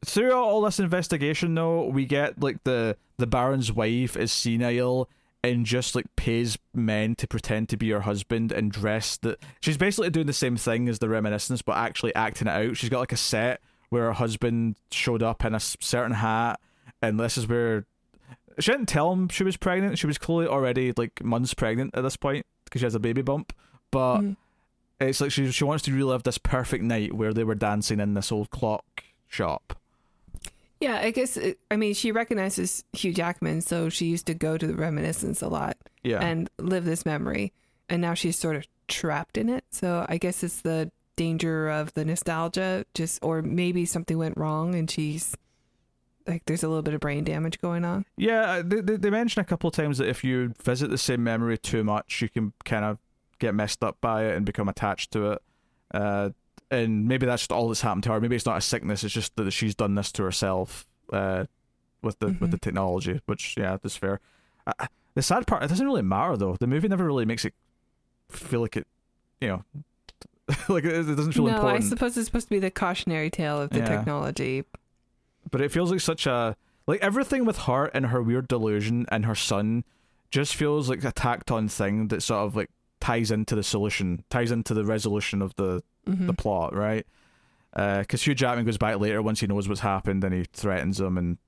throughout 0.05 0.45
all 0.45 0.63
this 0.63 0.79
investigation, 0.79 1.55
though, 1.55 1.87
we 1.89 2.07
get 2.07 2.41
like 2.41 2.63
the 2.65 2.97
the 3.19 3.27
Baron's 3.27 3.73
wife 3.73 4.17
is 4.17 4.33
senile 4.33 5.09
and 5.43 5.67
just 5.67 5.95
like 5.95 6.07
pays 6.17 6.59
men 6.75 7.15
to 7.17 7.27
pretend 7.27 7.69
to 7.69 7.77
be 7.77 7.91
her 7.91 8.01
husband 8.01 8.51
and 8.51 8.73
dress 8.73 9.17
that 9.19 9.39
she's 9.61 9.77
basically 9.77 10.11
doing 10.11 10.27
the 10.27 10.33
same 10.33 10.57
thing 10.57 10.89
as 10.89 10.99
the 10.99 11.09
reminiscence, 11.09 11.63
but 11.63 11.77
actually 11.77 12.15
acting 12.15 12.49
it 12.49 12.51
out. 12.51 12.77
She's 12.77 12.91
got 12.91 13.01
like 13.01 13.13
a 13.13 13.17
set 13.17 13.61
where 13.91 14.05
her 14.05 14.13
husband 14.13 14.77
showed 14.91 15.23
up 15.23 15.45
in 15.45 15.55
a 15.55 15.61
certain 15.61 16.13
hat, 16.13 16.61
and 17.03 17.19
this 17.19 17.37
is 17.37 17.49
where 17.49 17.85
she 18.59 18.71
didn't 18.73 18.89
tell 18.89 19.13
him 19.13 19.29
she 19.29 19.45
was 19.45 19.57
pregnant. 19.57 19.99
She 19.99 20.07
was 20.07 20.19
clearly 20.19 20.47
already 20.47 20.93
like 20.97 21.23
months 21.23 21.55
pregnant 21.55 21.95
at 21.97 22.03
this 22.03 22.17
point 22.17 22.47
because 22.65 22.81
she 22.81 22.87
has 22.87 22.95
a 22.95 23.01
baby 23.01 23.23
bump, 23.23 23.53
but. 23.91 24.19
Mm 24.21 24.37
it's 25.01 25.21
like 25.21 25.31
she 25.31 25.51
she 25.51 25.65
wants 25.65 25.85
to 25.85 25.93
relive 25.93 26.23
this 26.23 26.39
perfect 26.39 26.83
night 26.83 27.15
where 27.15 27.33
they 27.33 27.45
were 27.45 27.55
dancing 27.55 28.01
in 28.01 28.15
this 28.15 28.33
old 28.33 28.51
clock 28.51 29.05
shop. 29.29 29.79
Yeah, 30.81 30.99
I 30.99 31.11
guess 31.11 31.37
it, 31.37 31.59
I 31.71 31.77
mean 31.77 31.95
she 31.95 32.13
recognizes 32.13 32.85
Hugh 32.93 33.13
Jackman, 33.13 33.61
so 33.61 33.89
she 33.89 34.07
used 34.07 34.27
to 34.27 34.35
go 34.35 34.59
to 34.59 34.67
the 34.67 34.75
reminiscence 34.75 35.43
a 35.43 35.49
lot. 35.49 35.77
Yeah. 36.03 36.21
and 36.21 36.49
live 36.59 36.85
this 36.85 37.05
memory, 37.05 37.53
and 37.89 38.01
now 38.01 38.15
she's 38.15 38.39
sort 38.39 38.55
of 38.55 38.65
trapped 38.87 39.37
in 39.37 39.49
it. 39.49 39.65
So 39.71 40.07
I 40.09 40.19
guess 40.19 40.45
it's 40.45 40.61
the 40.61 40.93
danger 41.17 41.69
of 41.69 41.93
the 41.95 42.05
nostalgia, 42.05 42.87
just 42.95 43.19
or 43.25 43.43
maybe 43.43 43.85
something 43.87 44.17
went 44.17 44.37
wrong 44.37 44.75
and 44.75 44.91
she's 44.91 45.37
like 46.27 46.45
there's 46.47 46.63
a 46.63 46.69
little 46.69 46.83
bit 46.83 46.95
of 46.95 47.01
brain 47.01 47.25
damage 47.25 47.61
going 47.61 47.85
on. 47.85 48.05
Yeah, 48.17 48.63
they, 48.65 48.81
they, 48.81 48.97
they 48.97 49.11
mention 49.11 49.41
a 49.41 49.45
couple 49.45 49.69
of 49.69 49.75
times 49.75 49.99
that 49.99 50.09
if 50.09 50.25
you 50.25 50.55
visit 50.63 50.91
the 50.91 50.99
same 50.99 51.25
memory 51.25 51.59
too 51.59 51.85
much, 51.85 52.21
you 52.23 52.29
can 52.29 52.53
kind 52.65 52.85
of 52.85 52.99
get 53.39 53.55
messed 53.55 53.83
up 53.83 53.99
by 54.01 54.27
it 54.27 54.37
and 54.37 54.47
become 54.47 54.69
attached 54.69 55.13
to 55.13 55.33
it. 55.33 55.43
Uh, 55.93 56.31
and 56.71 57.07
maybe 57.07 57.27
that's 57.27 57.43
just 57.43 57.53
all 57.53 57.69
that's 57.69 57.81
happened 57.81 58.03
to 58.05 58.13
her. 58.13 58.21
Maybe 58.21 58.37
it's 58.37 58.47
not 58.47 58.57
a 58.57 58.61
sickness; 58.61 59.05
it's 59.05 59.15
just 59.15 59.37
that 59.37 59.51
she's 59.53 59.75
done 59.75 59.95
this 59.95 60.11
to 60.13 60.25
herself 60.25 60.87
uh, 61.13 61.45
with 62.03 62.19
the 62.19 62.27
mm-hmm. 62.27 62.39
with 62.41 62.51
the 62.51 62.57
mm-hmm. 62.57 62.63
technology. 62.63 63.21
Which, 63.27 63.55
yeah, 63.57 63.77
that's 63.81 63.97
fair. 63.97 64.21
Uh, 64.67 64.87
the 65.15 65.23
sad 65.23 65.47
part, 65.47 65.63
it 65.63 65.69
doesn't 65.69 65.87
really 65.87 66.03
matter 66.03 66.37
though. 66.37 66.57
The 66.59 66.67
movie 66.67 66.89
never 66.89 67.05
really 67.05 67.25
makes 67.25 67.45
it 67.45 67.55
feel 68.29 68.61
like 68.61 68.77
it, 68.77 68.87
you 69.41 69.49
know, 69.49 69.65
like 70.69 70.85
it, 70.85 70.93
it, 70.93 71.17
doesn't 71.17 71.33
feel 71.33 71.47
no, 71.47 71.55
important. 71.55 71.85
I 71.85 71.89
suppose 71.89 72.17
it's 72.17 72.27
supposed 72.27 72.49
to 72.49 72.55
be 72.55 72.59
the 72.59 72.71
cautionary 72.71 73.31
tale 73.31 73.61
of 73.61 73.71
the 73.71 73.79
yeah. 73.79 73.89
technology. 73.89 74.65
But 75.51 75.61
it 75.61 75.71
feels 75.71 75.91
like 75.91 76.01
such 76.01 76.27
a 76.27 76.57
like 76.87 77.01
everything 77.01 77.45
with 77.45 77.59
her 77.61 77.87
and 77.87 78.07
her 78.07 78.23
weird 78.23 78.49
delusion 78.49 79.07
and 79.09 79.25
her 79.25 79.35
son 79.35 79.85
just 80.31 80.55
feels 80.55 80.89
like 80.89 81.03
a 81.05 81.13
tacked 81.13 81.51
on 81.51 81.69
thing 81.69 82.09
that 82.09 82.23
sort 82.23 82.47
of 82.47 82.57
like 82.57 82.71
ties 83.01 83.31
into 83.31 83.55
the 83.55 83.63
solution, 83.63 84.25
ties 84.31 84.51
into 84.51 84.75
the 84.75 84.85
resolution 84.85 85.43
of 85.43 85.55
the 85.57 85.83
mm-hmm. 86.07 86.27
the 86.27 86.33
plot, 86.33 86.75
right? 86.75 87.07
Because 87.73 88.23
uh, 88.23 88.25
Hugh 88.25 88.35
Jackman 88.35 88.65
goes 88.65 88.79
back 88.79 88.99
later 88.99 89.21
once 89.21 89.41
he 89.41 89.47
knows 89.47 89.69
what's 89.69 89.81
happened 89.81 90.25
and 90.25 90.35
he 90.35 90.45
threatens 90.53 91.01
him, 91.01 91.19
and 91.19 91.39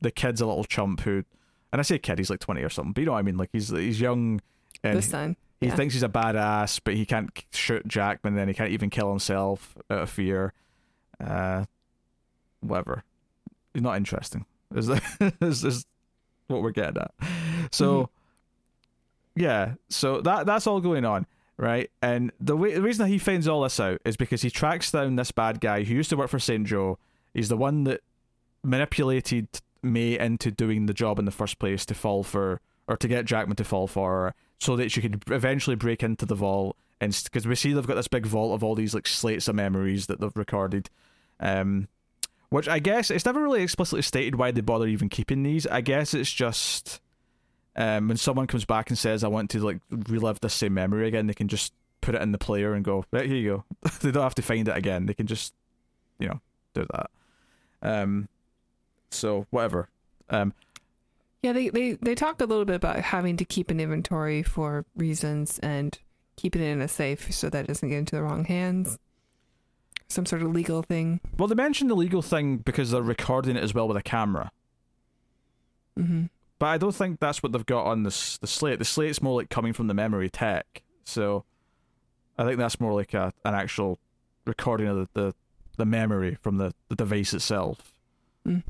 the 0.00 0.10
kid's 0.10 0.40
a 0.40 0.46
little 0.46 0.64
chump 0.64 1.02
who, 1.02 1.24
and 1.72 1.80
I 1.80 1.82
say 1.82 1.98
kid, 1.98 2.18
he's 2.18 2.30
like 2.30 2.40
twenty 2.40 2.62
or 2.62 2.68
something, 2.68 2.92
but 2.92 3.00
you 3.00 3.06
know 3.06 3.12
what 3.12 3.18
I 3.18 3.22
mean? 3.22 3.36
Like 3.36 3.50
he's 3.52 3.68
he's 3.68 4.00
young 4.00 4.40
and 4.82 4.98
the 4.98 5.02
son. 5.02 5.36
He, 5.60 5.68
yeah. 5.68 5.76
thinks 5.76 5.94
he's 5.94 6.02
a 6.02 6.08
badass, 6.08 6.80
but 6.82 6.94
he 6.94 7.06
can't 7.06 7.30
shoot 7.52 7.86
Jackman, 7.86 8.36
and 8.36 8.48
he 8.48 8.54
can't 8.54 8.72
even 8.72 8.90
kill 8.90 9.10
himself 9.10 9.76
out 9.88 10.00
of 10.00 10.10
fear. 10.10 10.52
Uh, 11.24 11.66
whatever. 12.60 13.04
He's 13.72 13.82
not 13.82 13.96
interesting. 13.96 14.44
Is 14.74 14.88
is, 15.40 15.64
is 15.64 15.86
what 16.48 16.62
we're 16.62 16.72
getting 16.72 17.00
at. 17.02 17.12
So. 17.70 17.92
Mm-hmm 17.92 18.12
yeah, 19.34 19.74
so 19.88 20.20
that 20.20 20.46
that's 20.46 20.66
all 20.66 20.80
going 20.80 21.04
on, 21.04 21.26
right? 21.56 21.90
And 22.00 22.32
the 22.40 22.56
way 22.56 22.74
the 22.74 22.82
reason 22.82 23.04
that 23.04 23.12
he 23.12 23.18
finds 23.18 23.48
all 23.48 23.62
this 23.62 23.80
out 23.80 24.00
is 24.04 24.16
because 24.16 24.42
he 24.42 24.50
tracks 24.50 24.90
down 24.90 25.16
this 25.16 25.30
bad 25.30 25.60
guy 25.60 25.84
who 25.84 25.94
used 25.94 26.10
to 26.10 26.16
work 26.16 26.30
for 26.30 26.38
Saint 26.38 26.66
Joe. 26.66 26.98
He's 27.34 27.48
the 27.48 27.56
one 27.56 27.84
that 27.84 28.02
manipulated 28.62 29.48
Mae 29.82 30.18
into 30.18 30.50
doing 30.50 30.86
the 30.86 30.94
job 30.94 31.18
in 31.18 31.24
the 31.24 31.30
first 31.30 31.58
place 31.58 31.84
to 31.86 31.94
fall 31.94 32.22
for 32.22 32.60
or 32.88 32.96
to 32.96 33.08
get 33.08 33.24
Jackman 33.24 33.56
to 33.56 33.64
fall 33.64 33.86
for 33.86 34.10
her, 34.10 34.34
so 34.58 34.76
that 34.76 34.90
she 34.90 35.00
could 35.00 35.22
eventually 35.30 35.76
break 35.76 36.02
into 36.02 36.26
the 36.26 36.34
vault. 36.34 36.76
And 37.00 37.18
because 37.24 37.46
we 37.46 37.54
see 37.54 37.72
they've 37.72 37.86
got 37.86 37.94
this 37.94 38.08
big 38.08 38.26
vault 38.26 38.54
of 38.54 38.62
all 38.62 38.74
these 38.74 38.94
like 38.94 39.08
slates 39.08 39.48
of 39.48 39.54
memories 39.54 40.06
that 40.06 40.20
they've 40.20 40.36
recorded, 40.36 40.90
um, 41.40 41.88
which 42.48 42.68
I 42.68 42.78
guess 42.78 43.10
it's 43.10 43.24
never 43.24 43.42
really 43.42 43.62
explicitly 43.62 44.02
stated 44.02 44.36
why 44.36 44.50
they 44.50 44.60
bother 44.60 44.86
even 44.86 45.08
keeping 45.08 45.42
these. 45.42 45.66
I 45.66 45.80
guess 45.80 46.12
it's 46.12 46.32
just 46.32 47.00
um, 47.76 48.08
when 48.08 48.16
someone 48.16 48.46
comes 48.46 48.64
back 48.64 48.90
and 48.90 48.98
says, 48.98 49.24
"I 49.24 49.28
want 49.28 49.50
to 49.50 49.60
like 49.60 49.80
relive 49.90 50.40
this 50.40 50.54
same 50.54 50.74
memory 50.74 51.08
again," 51.08 51.26
they 51.26 51.34
can 51.34 51.48
just 51.48 51.72
put 52.00 52.14
it 52.14 52.22
in 52.22 52.32
the 52.32 52.38
player 52.38 52.74
and 52.74 52.84
go, 52.84 53.04
"Right 53.10 53.26
here 53.26 53.36
you 53.36 53.50
go." 53.82 53.90
they 54.00 54.10
don't 54.10 54.22
have 54.22 54.34
to 54.36 54.42
find 54.42 54.68
it 54.68 54.76
again. 54.76 55.06
They 55.06 55.14
can 55.14 55.26
just, 55.26 55.54
you 56.18 56.28
know, 56.28 56.40
do 56.74 56.86
that. 56.92 57.10
Um, 57.82 58.28
so 59.10 59.46
whatever. 59.50 59.88
Um, 60.28 60.52
yeah, 61.42 61.52
they, 61.52 61.70
they 61.70 61.92
they 61.94 62.14
talked 62.14 62.42
a 62.42 62.46
little 62.46 62.66
bit 62.66 62.76
about 62.76 63.00
having 63.00 63.36
to 63.38 63.44
keep 63.44 63.70
an 63.70 63.80
inventory 63.80 64.42
for 64.42 64.84
reasons 64.94 65.58
and 65.60 65.98
keeping 66.36 66.62
it 66.62 66.66
in 66.66 66.82
a 66.82 66.88
safe 66.88 67.32
so 67.32 67.48
that 67.48 67.64
it 67.64 67.68
doesn't 67.68 67.88
get 67.88 67.98
into 67.98 68.16
the 68.16 68.22
wrong 68.22 68.44
hands. 68.44 68.98
Some 70.08 70.26
sort 70.26 70.42
of 70.42 70.52
legal 70.52 70.82
thing. 70.82 71.20
Well, 71.38 71.48
they 71.48 71.54
mentioned 71.54 71.88
the 71.88 71.94
legal 71.94 72.20
thing 72.20 72.58
because 72.58 72.90
they're 72.90 73.00
recording 73.00 73.56
it 73.56 73.62
as 73.62 73.72
well 73.72 73.88
with 73.88 73.96
a 73.96 74.02
camera. 74.02 74.52
Mm-hmm 75.98 76.26
but 76.62 76.68
I 76.68 76.78
don't 76.78 76.94
think 76.94 77.18
that's 77.18 77.42
what 77.42 77.50
they've 77.50 77.66
got 77.66 77.86
on 77.86 78.04
this 78.04 78.38
the 78.38 78.46
slate. 78.46 78.78
The 78.78 78.84
slate's 78.84 79.20
more 79.20 79.40
like 79.40 79.50
coming 79.50 79.72
from 79.72 79.88
the 79.88 79.94
memory 79.94 80.30
tech, 80.30 80.82
so 81.02 81.44
I 82.38 82.44
think 82.44 82.56
that's 82.56 82.78
more 82.78 82.92
like 82.92 83.14
a 83.14 83.32
an 83.44 83.52
actual 83.52 83.98
recording 84.46 84.86
of 84.86 84.96
the 84.96 85.08
the, 85.12 85.34
the 85.78 85.84
memory 85.84 86.38
from 86.40 86.58
the, 86.58 86.72
the 86.88 86.94
device 86.94 87.34
itself. 87.34 87.92
Mm. 88.46 88.62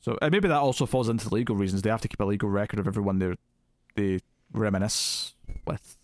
So 0.00 0.18
and 0.20 0.30
maybe 0.30 0.48
that 0.48 0.58
also 0.58 0.84
falls 0.84 1.08
into 1.08 1.32
legal 1.32 1.56
reasons. 1.56 1.80
They 1.80 1.88
have 1.88 2.02
to 2.02 2.08
keep 2.08 2.20
a 2.20 2.26
legal 2.26 2.50
record 2.50 2.78
of 2.78 2.86
everyone 2.86 3.20
they 3.20 3.34
they 3.94 4.18
reminisce 4.52 5.34
with. 5.66 5.96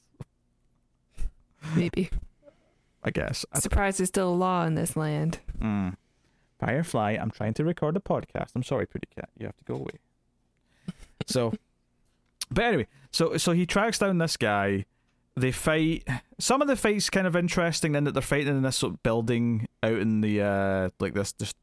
Maybe. 1.76 2.08
I 3.02 3.10
guess. 3.10 3.44
Surprised 3.52 3.98
there's 3.98 4.08
still 4.08 4.30
a 4.30 4.34
law 4.34 4.64
in 4.64 4.74
this 4.74 4.96
land. 4.96 5.40
Mm. 5.60 5.96
Firefly, 6.58 7.18
I'm 7.20 7.30
trying 7.30 7.52
to 7.52 7.64
record 7.64 7.94
a 7.94 8.00
podcast. 8.00 8.52
I'm 8.54 8.62
sorry, 8.62 8.86
Pretty 8.86 9.08
Cat. 9.14 9.28
You 9.36 9.44
have 9.44 9.56
to 9.58 9.64
go 9.64 9.74
away. 9.74 9.98
So, 11.26 11.52
but 12.50 12.64
anyway, 12.64 12.86
so 13.10 13.36
so 13.36 13.52
he 13.52 13.66
tracks 13.66 13.98
down 13.98 14.18
this 14.18 14.36
guy. 14.36 14.84
They 15.36 15.52
fight. 15.52 16.06
Some 16.38 16.62
of 16.62 16.68
the 16.68 16.76
fights 16.76 17.10
kind 17.10 17.26
of 17.26 17.34
interesting 17.34 17.94
in 17.94 18.04
that 18.04 18.12
they're 18.12 18.22
fighting 18.22 18.56
in 18.56 18.62
this 18.62 18.76
sort 18.76 18.94
of 18.94 19.02
building 19.02 19.66
out 19.82 19.98
in 19.98 20.20
the 20.20 20.42
uh 20.42 20.90
like 21.00 21.14
this 21.14 21.32
just 21.32 21.56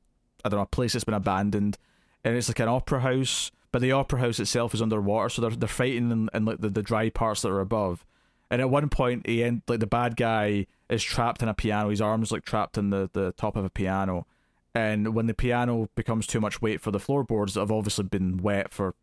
I 0.44 0.50
don't 0.50 0.58
know 0.58 0.64
a 0.64 0.68
place 0.68 0.94
that's 0.94 1.06
been 1.06 1.14
abandoned, 1.14 1.78
and 2.24 2.36
it's 2.36 2.50
like 2.50 2.60
an 2.60 2.70
opera 2.70 3.02
house. 3.02 3.52
But 3.72 3.82
the 3.82 3.94
opera 3.94 4.20
house 4.20 4.40
itself 4.42 4.74
is 4.74 4.82
underwater, 4.82 5.30
so 5.30 5.42
they're 5.42 5.52
they're 5.52 5.70
fighting 5.70 6.12
in, 6.12 6.30
in 6.34 6.46
like 6.46 6.60
the, 6.60 6.70
the 6.70 6.82
dry 6.84 7.10
parts 7.10 7.42
that 7.44 7.52
are 7.52 7.62
above. 7.62 8.06
And 8.50 8.60
at 8.60 8.70
one 8.70 8.90
point, 8.90 9.26
he 9.26 9.44
end 9.44 9.62
like 9.70 9.80
the 9.80 9.88
bad 9.88 10.18
guy 10.18 10.68
is 10.90 11.02
trapped 11.02 11.42
in 11.42 11.48
a 11.48 11.54
piano. 11.54 11.90
His 11.90 12.02
arms 12.02 12.34
like 12.34 12.44
trapped 12.44 12.78
in 12.78 12.90
the, 12.90 13.10
the 13.14 13.32
top 13.32 13.56
of 13.56 13.64
a 13.64 13.70
piano. 13.70 14.28
And 14.76 15.16
when 15.16 15.28
the 15.28 15.34
piano 15.34 15.90
becomes 15.96 16.28
too 16.28 16.42
much 16.42 16.62
weight 16.62 16.82
for 16.82 16.92
the 16.92 17.00
floorboards 17.00 17.54
that 17.54 17.62
have 17.62 17.72
obviously 17.72 18.04
been 18.04 18.38
wet 18.38 18.74
for 18.74 18.96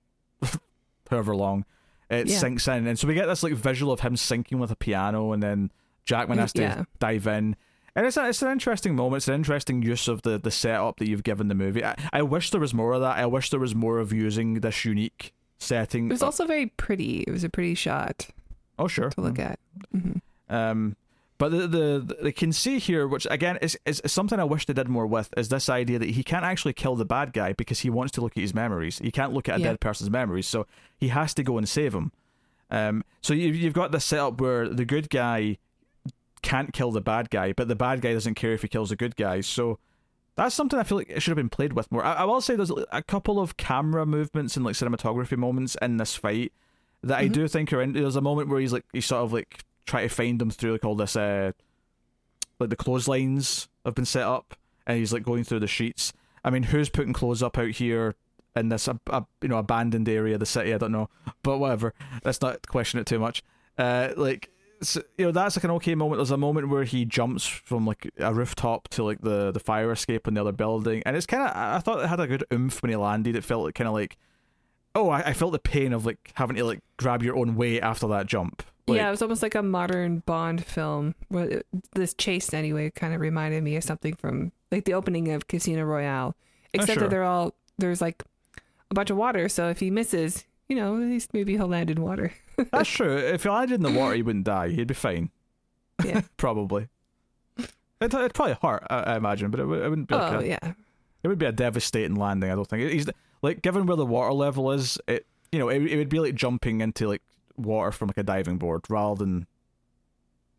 however 1.11 1.35
long, 1.35 1.65
it 2.11 2.27
Yeah. 2.29 2.39
sinks 2.39 2.67
in. 2.69 2.87
And 2.87 2.99
so 2.99 3.07
we 3.09 3.15
get 3.15 3.27
this 3.27 3.43
like 3.43 3.55
visual 3.55 3.93
of 3.93 4.01
him 4.01 4.17
sinking 4.17 4.59
with 4.59 4.71
a 4.71 4.77
piano, 4.77 5.33
and 5.33 5.43
then 5.43 5.71
Jackman 6.05 6.39
has 6.39 6.53
to 6.55 6.63
Yeah. 6.63 6.85
dive 6.99 7.27
in. 7.27 7.57
And 7.97 8.07
it's, 8.07 8.17
a, 8.17 8.29
it's 8.29 8.43
an 8.43 8.53
interesting 8.53 8.95
moment. 8.95 9.21
It's 9.21 9.29
an 9.29 9.35
interesting 9.35 9.83
use 9.83 10.07
of 10.07 10.23
the, 10.23 10.39
the 10.39 10.53
setup 10.53 10.99
that 10.99 11.09
you've 11.09 11.25
given 11.25 11.49
the 11.49 11.55
movie. 11.55 11.85
I, 11.85 11.97
I 12.13 12.23
wish 12.23 12.51
there 12.51 12.61
was 12.61 12.73
more 12.73 12.93
of 12.93 13.01
that. 13.01 13.17
I 13.19 13.27
wish 13.27 13.51
there 13.51 13.59
was 13.59 13.75
more 13.75 13.99
of 13.99 14.13
using 14.13 14.55
this 14.61 14.85
unique 14.85 15.35
setting. 15.59 16.07
It 16.07 16.13
was 16.13 16.23
also 16.23 16.47
very 16.47 16.67
pretty. 16.67 17.25
It 17.27 17.31
was 17.33 17.43
a 17.43 17.49
pretty 17.49 17.75
shot 17.75 18.29
oh, 18.79 18.87
sure. 18.87 19.11
to 19.11 19.21
look 19.21 19.39
at. 19.41 19.59
hmm 19.91 20.13
Um, 20.49 20.97
but 21.39 21.51
the, 21.51 21.67
the 21.69 21.99
the 22.05 22.17
they 22.23 22.33
can 22.33 22.53
see 22.53 22.79
here, 22.79 23.07
which 23.09 23.27
again 23.31 23.59
is, 23.63 23.79
is 23.87 24.03
something 24.07 24.39
I 24.41 24.45
wish 24.45 24.67
they 24.67 24.75
did 24.75 24.89
more 24.89 25.07
with, 25.07 25.33
is 25.37 25.49
this 25.49 25.69
idea 25.69 25.99
that 25.99 26.11
he 26.11 26.23
can't 26.25 26.45
actually 26.45 26.73
kill 26.75 26.97
the 26.97 27.05
bad 27.05 27.33
guy 27.33 27.53
because 27.53 27.81
he 27.81 27.91
wants 27.91 28.13
to 28.13 28.21
look 28.21 28.37
at 28.37 28.41
his 28.41 28.55
memories. 28.55 28.99
He 28.99 29.11
can't 29.11 29.33
look 29.33 29.49
at 29.49 29.57
a 29.57 29.61
Yeah. 29.61 29.69
dead 29.69 29.81
person's 29.81 30.11
memories, 30.11 30.47
so 30.47 30.67
he 30.97 31.09
has 31.09 31.33
to 31.35 31.43
go 31.43 31.57
and 31.59 31.69
save 31.69 31.95
him. 31.95 32.13
Um, 32.71 33.05
so 33.23 33.33
you, 33.35 33.49
you've 33.53 33.73
got 33.73 33.93
this 33.93 34.05
setup 34.05 34.41
where 34.41 34.69
the 34.69 34.85
good 34.85 35.09
guy 35.11 35.57
can't 36.43 36.73
kill 36.73 36.93
the 36.93 37.01
bad 37.01 37.31
guy, 37.31 37.53
but 37.53 37.69
the 37.69 37.75
bad 37.77 38.01
guy 38.01 38.13
doesn't 38.13 38.35
care 38.35 38.53
if 38.53 38.63
he 38.63 38.69
kills 38.69 38.91
the 38.91 38.97
good 38.97 39.17
guy. 39.17 39.41
So 39.41 39.79
that's 40.37 40.55
something 40.55 40.79
I 40.79 40.83
feel 40.85 40.99
like 40.99 41.11
it 41.11 41.21
should 41.21 41.31
have 41.33 41.37
been 41.37 41.49
played 41.49 41.73
with 41.73 41.91
more. 41.91 42.05
I, 42.05 42.15
I 42.15 42.25
will 42.25 42.41
say 42.41 42.57
there's 42.57 42.71
a 42.93 43.03
couple 43.03 43.41
of 43.41 43.57
camera 43.57 44.07
movements 44.07 44.57
and 44.57 44.65
like 44.65 44.75
cinematography 44.77 45.37
moments 45.37 45.77
in 45.83 45.97
this 45.97 46.15
fight 46.15 46.53
that 47.03 47.19
I 47.19 47.29
Mhm. 47.29 47.33
do 47.33 47.49
think 47.49 47.73
are 47.73 47.81
in. 47.83 47.93
There's 47.93 48.17
a 48.17 48.21
moment 48.21 48.49
where 48.49 48.61
he's 48.61 48.73
like 48.73 48.85
he's 48.93 49.07
sort 49.07 49.25
of 49.25 49.33
like 49.33 49.65
trying 49.89 50.09
to 50.09 50.15
find 50.15 50.39
them 50.39 50.51
through 50.51 50.73
like 50.73 50.85
all 50.85 50.95
this 50.95 51.17
uh 51.17 51.53
like 52.61 52.71
the 52.71 52.77
clotheslines 52.77 53.69
have 53.85 53.95
been 53.95 54.05
set 54.05 54.25
up, 54.25 54.57
and 54.87 54.99
he's 54.99 55.13
like 55.13 55.23
going 55.23 55.45
through 55.45 55.61
the 55.61 55.67
sheets. 55.67 56.13
I 56.45 56.51
mean, 56.51 56.65
who's 56.65 56.89
putting 56.89 57.13
clothes 57.13 57.43
up 57.43 57.59
out 57.59 57.71
here 57.71 58.15
in 58.57 58.69
this 58.69 58.89
ab- 58.89 59.01
ab- 59.11 59.27
you 59.43 59.49
know 59.49 59.59
abandoned 59.59 60.09
area 60.09 60.35
of 60.35 60.41
the 60.41 60.47
city? 60.47 60.75
I 60.75 60.79
don't 60.79 60.93
know, 60.93 61.09
but 61.43 61.59
whatever. 61.59 61.95
Let's 62.25 62.41
not 62.41 62.67
question 62.69 63.01
it 63.01 63.07
too 63.07 63.19
much. 63.19 63.43
Uh, 63.77 64.11
like 64.17 64.51
so, 64.81 65.03
you 65.17 65.27
know, 65.27 65.33
that's 65.33 65.57
like 65.57 65.65
an 65.65 65.71
okay 65.73 65.95
moment. 65.95 66.19
There's 66.19 66.31
a 66.31 66.37
moment 66.37 66.69
where 66.69 66.85
he 66.85 67.05
jumps 67.05 67.47
from 67.47 67.87
like 67.87 68.11
a 68.19 68.33
rooftop 68.35 68.89
to 68.89 69.05
like 69.05 69.21
the 69.21 69.51
the 69.53 69.61
fire 69.61 69.93
escape 69.93 70.29
in 70.29 70.35
the 70.35 70.41
other 70.41 70.53
building, 70.53 71.03
and 71.07 71.17
it's 71.17 71.27
kind 71.27 71.43
of 71.43 71.57
I 71.57 71.79
thought 71.81 72.03
it 72.03 72.09
had 72.09 72.21
a 72.21 72.27
good 72.27 72.45
oomph 72.53 72.83
when 72.83 72.91
he 72.91 72.97
landed. 72.97 73.37
It 73.37 73.45
felt 73.45 73.73
kind 73.75 73.89
of 73.89 73.95
like. 73.95 74.17
Oh, 74.95 75.11
I, 75.11 75.21
I 75.21 75.33
felt 75.33 75.53
the 75.53 75.61
pain 75.61 75.93
of 75.93 76.07
like 76.07 76.33
having 76.35 76.57
to 76.57 76.65
like 76.65 76.81
grab 76.97 77.23
your 77.23 77.37
own 77.37 77.55
weight 77.55 77.83
after 77.83 78.09
that 78.09 78.27
jump. 78.27 78.65
Like, 78.89 78.97
yeah, 78.97 79.09
it 79.09 79.11
was 79.11 79.23
almost 79.23 79.43
like 79.43 79.55
a 79.55 79.63
modern 79.63 80.21
Bond 80.21 80.65
film. 80.65 81.15
Where 81.29 81.63
this 81.95 82.15
chase, 82.15 82.53
anyway, 82.53 82.91
kind 82.91 83.15
of 83.15 83.21
reminded 83.21 83.63
me 83.63 83.77
of 83.77 83.85
something 83.85 84.15
from 84.15 84.53
like 84.71 84.85
the 84.85 84.95
opening 84.95 85.31
of 85.33 85.49
Casino 85.49 85.85
Royale, 85.85 86.35
oh, 86.37 86.69
except 86.73 86.95
sure. 86.95 87.03
that 87.03 87.11
they're 87.11 87.25
all 87.25 87.55
there's 87.79 88.01
like 88.01 88.23
a 88.91 88.95
bunch 88.95 89.11
of 89.11 89.17
water. 89.17 89.49
So 89.49 89.69
if 89.69 89.81
he 89.81 89.91
misses, 89.91 90.45
you 90.69 90.77
know, 90.77 90.97
at 90.97 91.03
least 91.03 91.35
maybe 91.35 91.57
he'll 91.57 91.69
land 91.69 91.91
in 91.91 92.03
water. 92.03 92.33
That's 92.73 92.89
true. 92.89 93.17
If 93.17 93.45
he 93.45 93.49
landed 93.49 93.75
in 93.75 93.83
the 93.83 93.99
water, 93.99 94.15
he 94.15 94.23
wouldn't 94.23 94.45
die. 94.45 94.71
He'd 94.71 94.89
be 94.89 94.95
fine. 94.95 95.31
Yeah. 96.05 96.23
probably. 96.37 96.89
It'd, 98.01 98.15
it'd 98.15 98.35
probably 98.35 98.57
hurt, 98.63 98.87
I, 98.89 98.99
I 98.99 99.17
imagine, 99.17 99.51
but 99.51 99.59
it, 99.61 99.65
it 99.65 99.89
wouldn't 99.89 100.09
be 100.09 100.15
like 100.15 100.33
oh 100.33 100.39
a, 100.39 100.45
yeah, 100.45 100.73
it 101.23 101.29
would 101.29 101.39
be 101.39 101.47
a 101.47 101.53
devastating 101.53 102.15
landing. 102.15 102.51
I 102.51 102.55
don't 102.55 102.69
think 102.69 102.93
he's 102.93 103.09
like 103.43 103.61
given 103.63 103.87
where 103.87 103.97
the 103.97 104.07
water 104.07 104.33
level 104.33 104.71
is. 104.71 104.99
It 105.09 105.27
you 105.51 105.59
know 105.59 105.69
it, 105.69 105.83
it 105.83 105.97
would 105.97 106.09
be 106.09 106.21
like 106.21 106.35
jumping 106.35 106.81
into 106.81 107.09
like 107.09 107.23
water 107.59 107.93
from 107.93 108.09
like 108.09 108.19
a 108.19 108.23
diving 108.23 108.59
board 108.59 108.83
rather 108.89 109.25
than 109.25 109.47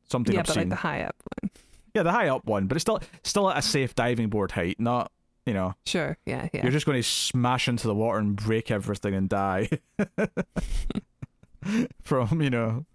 something 0.09 0.33
yeah, 0.33 0.41
I've 0.41 0.47
but 0.47 0.55
like 0.57 0.69
the 0.69 0.75
high 0.75 1.03
up 1.03 1.15
one. 1.41 1.51
yeah, 1.95 2.03
the 2.03 2.11
high 2.11 2.29
up 2.29 2.45
one, 2.45 2.67
but 2.67 2.75
it's 2.75 2.83
still 2.83 2.99
still 3.23 3.49
at 3.49 3.57
a 3.57 3.61
safe 3.61 3.95
diving 3.95 4.29
board 4.29 4.51
height. 4.51 4.79
Not 4.79 5.11
you 5.45 5.53
know 5.53 5.73
Sure, 5.85 6.17
yeah, 6.25 6.47
yeah. 6.53 6.63
you're 6.63 6.71
just 6.71 6.85
going 6.85 6.99
to 6.99 7.07
smash 7.07 7.67
into 7.67 7.87
the 7.87 7.95
water 7.95 8.19
and 8.19 8.35
break 8.35 8.71
everything 8.71 9.15
and 9.15 9.29
die 9.29 9.69
from 12.01 12.41
you 12.41 12.49
know 12.49 12.85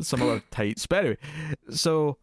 some 0.00 0.22
other 0.22 0.42
tights. 0.50 0.86
But 0.86 0.98
anyway, 0.98 1.16
so 1.70 2.18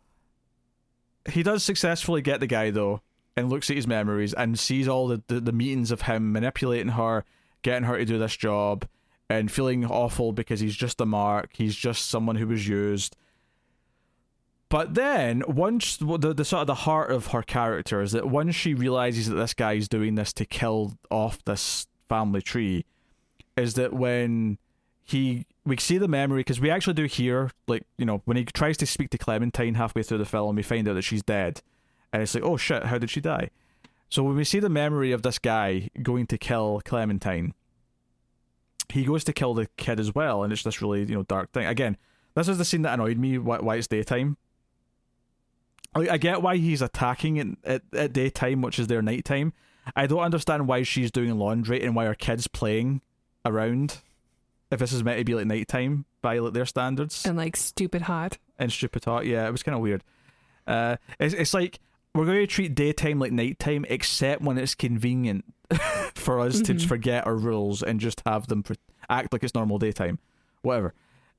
he 1.29 1.43
does 1.43 1.63
successfully 1.63 2.21
get 2.21 2.39
the 2.39 2.47
guy 2.47 2.71
though, 2.71 3.01
and 3.35 3.49
looks 3.49 3.69
at 3.69 3.75
his 3.75 3.87
memories 3.87 4.33
and 4.33 4.59
sees 4.59 4.87
all 4.87 5.07
the, 5.07 5.21
the 5.27 5.39
the 5.39 5.51
meetings 5.51 5.91
of 5.91 6.03
him 6.03 6.31
manipulating 6.31 6.93
her, 6.93 7.25
getting 7.61 7.83
her 7.83 7.97
to 7.97 8.05
do 8.05 8.17
this 8.17 8.35
job, 8.35 8.87
and 9.29 9.51
feeling 9.51 9.85
awful 9.85 10.31
because 10.31 10.59
he's 10.59 10.75
just 10.75 10.99
a 10.99 11.05
mark. 11.05 11.51
He's 11.53 11.75
just 11.75 12.09
someone 12.09 12.37
who 12.37 12.47
was 12.47 12.67
used. 12.67 13.15
But 14.69 14.93
then, 14.93 15.43
once 15.47 15.97
the, 15.97 16.33
the 16.33 16.45
sort 16.45 16.61
of 16.61 16.67
the 16.67 16.75
heart 16.75 17.11
of 17.11 17.27
her 17.27 17.41
character 17.41 18.01
is 18.01 18.11
that 18.11 18.29
once 18.29 18.55
she 18.55 18.73
realizes 18.73 19.27
that 19.27 19.35
this 19.35 19.53
guy 19.53 19.73
is 19.73 19.87
doing 19.87 20.15
this 20.15 20.31
to 20.33 20.45
kill 20.45 20.93
off 21.09 21.43
this 21.45 21.87
family 22.07 22.41
tree, 22.41 22.85
is 23.57 23.73
that 23.75 23.93
when 23.93 24.57
he 25.03 25.45
we 25.65 25.77
see 25.77 25.97
the 25.97 26.07
memory 26.07 26.41
because 26.41 26.59
we 26.59 26.69
actually 26.69 26.93
do 26.93 27.05
hear 27.05 27.51
like 27.67 27.83
you 27.97 28.05
know 28.05 28.21
when 28.25 28.37
he 28.37 28.45
tries 28.45 28.77
to 28.77 28.85
speak 28.85 29.09
to 29.09 29.17
Clementine 29.17 29.73
halfway 29.73 30.03
through 30.03 30.19
the 30.19 30.25
film, 30.25 30.55
we 30.55 30.63
find 30.63 30.87
out 30.87 30.93
that 30.93 31.01
she's 31.01 31.23
dead, 31.23 31.61
and 32.13 32.21
it's 32.21 32.35
like 32.35 32.43
oh 32.43 32.57
shit, 32.57 32.85
how 32.85 32.99
did 32.99 33.09
she 33.09 33.21
die? 33.21 33.49
So 34.07 34.23
when 34.23 34.35
we 34.35 34.43
see 34.43 34.59
the 34.59 34.69
memory 34.69 35.11
of 35.11 35.23
this 35.23 35.39
guy 35.39 35.89
going 36.01 36.27
to 36.27 36.37
kill 36.37 36.81
Clementine, 36.85 37.53
he 38.91 39.03
goes 39.03 39.23
to 39.25 39.33
kill 39.33 39.53
the 39.53 39.67
kid 39.77 39.99
as 39.99 40.13
well, 40.13 40.43
and 40.43 40.51
it's 40.51 40.63
this 40.63 40.81
really 40.81 41.01
you 41.03 41.15
know 41.15 41.23
dark 41.23 41.51
thing. 41.51 41.65
Again, 41.65 41.97
this 42.35 42.47
is 42.47 42.57
the 42.57 42.65
scene 42.65 42.83
that 42.83 42.93
annoyed 42.93 43.17
me. 43.17 43.37
Why, 43.37 43.59
why 43.59 43.75
it's 43.75 43.87
daytime. 43.87 44.37
Like, 45.95 46.09
I 46.09 46.17
get 46.17 46.41
why 46.41 46.57
he's 46.57 46.81
attacking 46.81 47.37
it 47.37 47.47
at, 47.63 47.81
at 47.93 48.13
daytime, 48.13 48.61
which 48.61 48.79
is 48.79 48.87
their 48.87 49.01
nighttime. 49.01 49.53
I 49.95 50.05
don't 50.05 50.19
understand 50.19 50.67
why 50.67 50.83
she's 50.83 51.11
doing 51.11 51.37
laundry 51.37 51.83
and 51.83 51.95
why 51.95 52.05
her 52.05 52.13
kid's 52.13 52.47
playing 52.47 53.01
around. 53.45 54.01
If 54.71 54.79
this 54.79 54.93
is 54.93 55.03
meant 55.03 55.17
to 55.17 55.25
be 55.25 55.33
like 55.33 55.47
nighttime 55.47 56.05
by 56.21 56.37
like 56.37 56.53
their 56.53 56.65
standards 56.65 57.25
and 57.25 57.37
like 57.37 57.55
stupid 57.55 58.03
hot. 58.03 58.37
and 58.59 58.71
stupid 58.71 59.03
hot, 59.03 59.25
yeah, 59.25 59.47
it 59.47 59.51
was 59.51 59.63
kind 59.63 59.75
of 59.75 59.81
weird. 59.81 60.03
Uh, 60.67 60.97
it's 61.19 61.33
it's 61.33 61.53
like 61.55 61.79
we're 62.15 62.25
going 62.25 62.39
to 62.39 62.47
treat 62.47 62.75
daytime 62.75 63.19
like 63.19 63.31
nighttime, 63.31 63.85
except 63.89 64.41
when 64.41 64.57
it's 64.57 64.75
convenient 64.75 65.45
for 66.15 66.39
us 66.39 66.61
to 66.61 66.73
Mhm. 66.73 66.87
forget 66.87 67.25
our 67.27 67.35
rules 67.35 67.83
and 67.83 67.99
just 67.99 68.21
have 68.25 68.47
them 68.47 68.63
pre- 68.63 68.75
act 69.09 69.31
like 69.31 69.43
it's 69.43 69.53
normal 69.55 69.77
daytime, 69.77 70.19
whatever. 70.61 70.93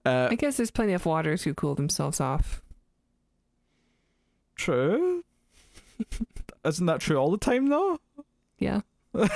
Uh, 0.06 0.28
I 0.30 0.34
guess 0.36 0.56
there's 0.56 0.70
plenty 0.70 0.92
of 0.92 1.04
waters 1.04 1.42
who 1.42 1.52
cool 1.54 1.74
themselves 1.74 2.20
off. 2.20 2.62
true. 4.56 5.24
Isn't 6.64 6.86
that 6.86 7.00
true 7.00 7.16
all 7.16 7.30
the 7.30 7.38
time 7.38 7.68
though? 7.68 7.98
Yeah. 8.58 8.80
in 9.14 9.28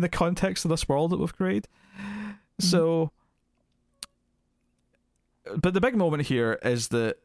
the 0.00 0.08
context 0.10 0.64
of 0.64 0.70
this 0.70 0.88
world 0.88 1.10
that 1.12 1.18
we've 1.20 1.36
created. 1.36 1.68
So, 2.58 3.10
but 5.56 5.74
the 5.74 5.80
big 5.80 5.96
moment 5.96 6.24
here 6.24 6.58
is 6.64 6.88
that 6.88 7.18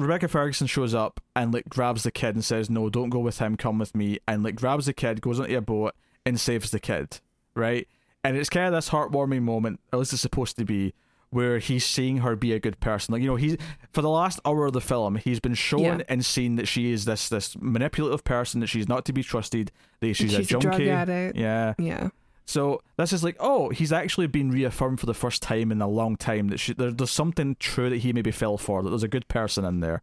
Rebecca 0.00 0.28
Ferguson 0.28 0.66
shows 0.66 0.94
up 0.94 1.20
and 1.36 1.52
like 1.52 1.68
grabs 1.68 2.02
the 2.02 2.10
kid 2.10 2.34
and 2.34 2.44
says, 2.44 2.70
"No, 2.70 2.88
don't 2.90 3.10
go 3.10 3.18
with 3.20 3.38
him. 3.38 3.56
Come 3.56 3.78
with 3.78 3.94
me." 3.94 4.18
And 4.26 4.42
like 4.42 4.54
grabs 4.56 4.86
the 4.86 4.92
kid, 4.92 5.20
goes 5.20 5.38
onto 5.40 5.56
a 5.56 5.60
boat, 5.60 5.94
and 6.26 6.38
saves 6.40 6.70
the 6.70 6.80
kid. 6.80 7.20
Right, 7.54 7.88
and 8.24 8.36
it's 8.36 8.48
kind 8.48 8.66
of 8.66 8.72
this 8.72 8.90
heartwarming 8.90 9.42
moment, 9.42 9.80
at 9.92 9.98
least 9.98 10.12
it's 10.12 10.22
supposed 10.22 10.56
to 10.58 10.64
be, 10.64 10.94
where 11.30 11.58
he's 11.58 11.84
seeing 11.84 12.18
her 12.18 12.36
be 12.36 12.52
a 12.52 12.60
good 12.60 12.78
person. 12.80 13.12
Like 13.12 13.22
you 13.22 13.28
know, 13.28 13.36
he's 13.36 13.56
for 13.92 14.02
the 14.02 14.08
last 14.08 14.38
hour 14.44 14.66
of 14.66 14.72
the 14.72 14.80
film, 14.80 15.16
he's 15.16 15.40
been 15.40 15.54
shown 15.54 15.80
Yeah. 15.82 16.02
and 16.08 16.24
seen 16.24 16.56
that 16.56 16.66
she 16.68 16.92
is 16.92 17.04
this 17.04 17.28
this 17.28 17.56
manipulative 17.60 18.22
person, 18.24 18.60
that 18.60 18.68
she's 18.68 18.88
not 18.88 19.04
to 19.06 19.12
be 19.12 19.22
trusted, 19.22 19.72
that 20.00 20.14
she's, 20.14 20.32
a 20.32 20.38
She's 20.38 20.46
a 20.52 20.58
junkie. 20.60 20.88
addict. 20.90 21.36
Yeah, 21.36 21.74
Yeah. 21.78 22.10
So 22.50 22.82
this 22.96 23.12
is 23.12 23.22
like, 23.22 23.36
oh, 23.38 23.68
he's 23.68 23.92
actually 23.92 24.26
been 24.26 24.50
reaffirmed 24.50 24.98
for 24.98 25.06
the 25.06 25.14
first 25.14 25.40
time 25.40 25.70
in 25.70 25.80
a 25.80 25.86
long 25.86 26.16
time 26.16 26.48
that 26.48 26.58
she, 26.58 26.72
there, 26.72 26.90
there's 26.90 27.12
something 27.12 27.54
true 27.60 27.88
that 27.88 27.98
he 27.98 28.12
maybe 28.12 28.32
fell 28.32 28.58
for. 28.58 28.82
That 28.82 28.90
there's 28.90 29.04
a 29.04 29.08
good 29.08 29.28
person 29.28 29.64
in 29.64 29.78
there, 29.78 30.02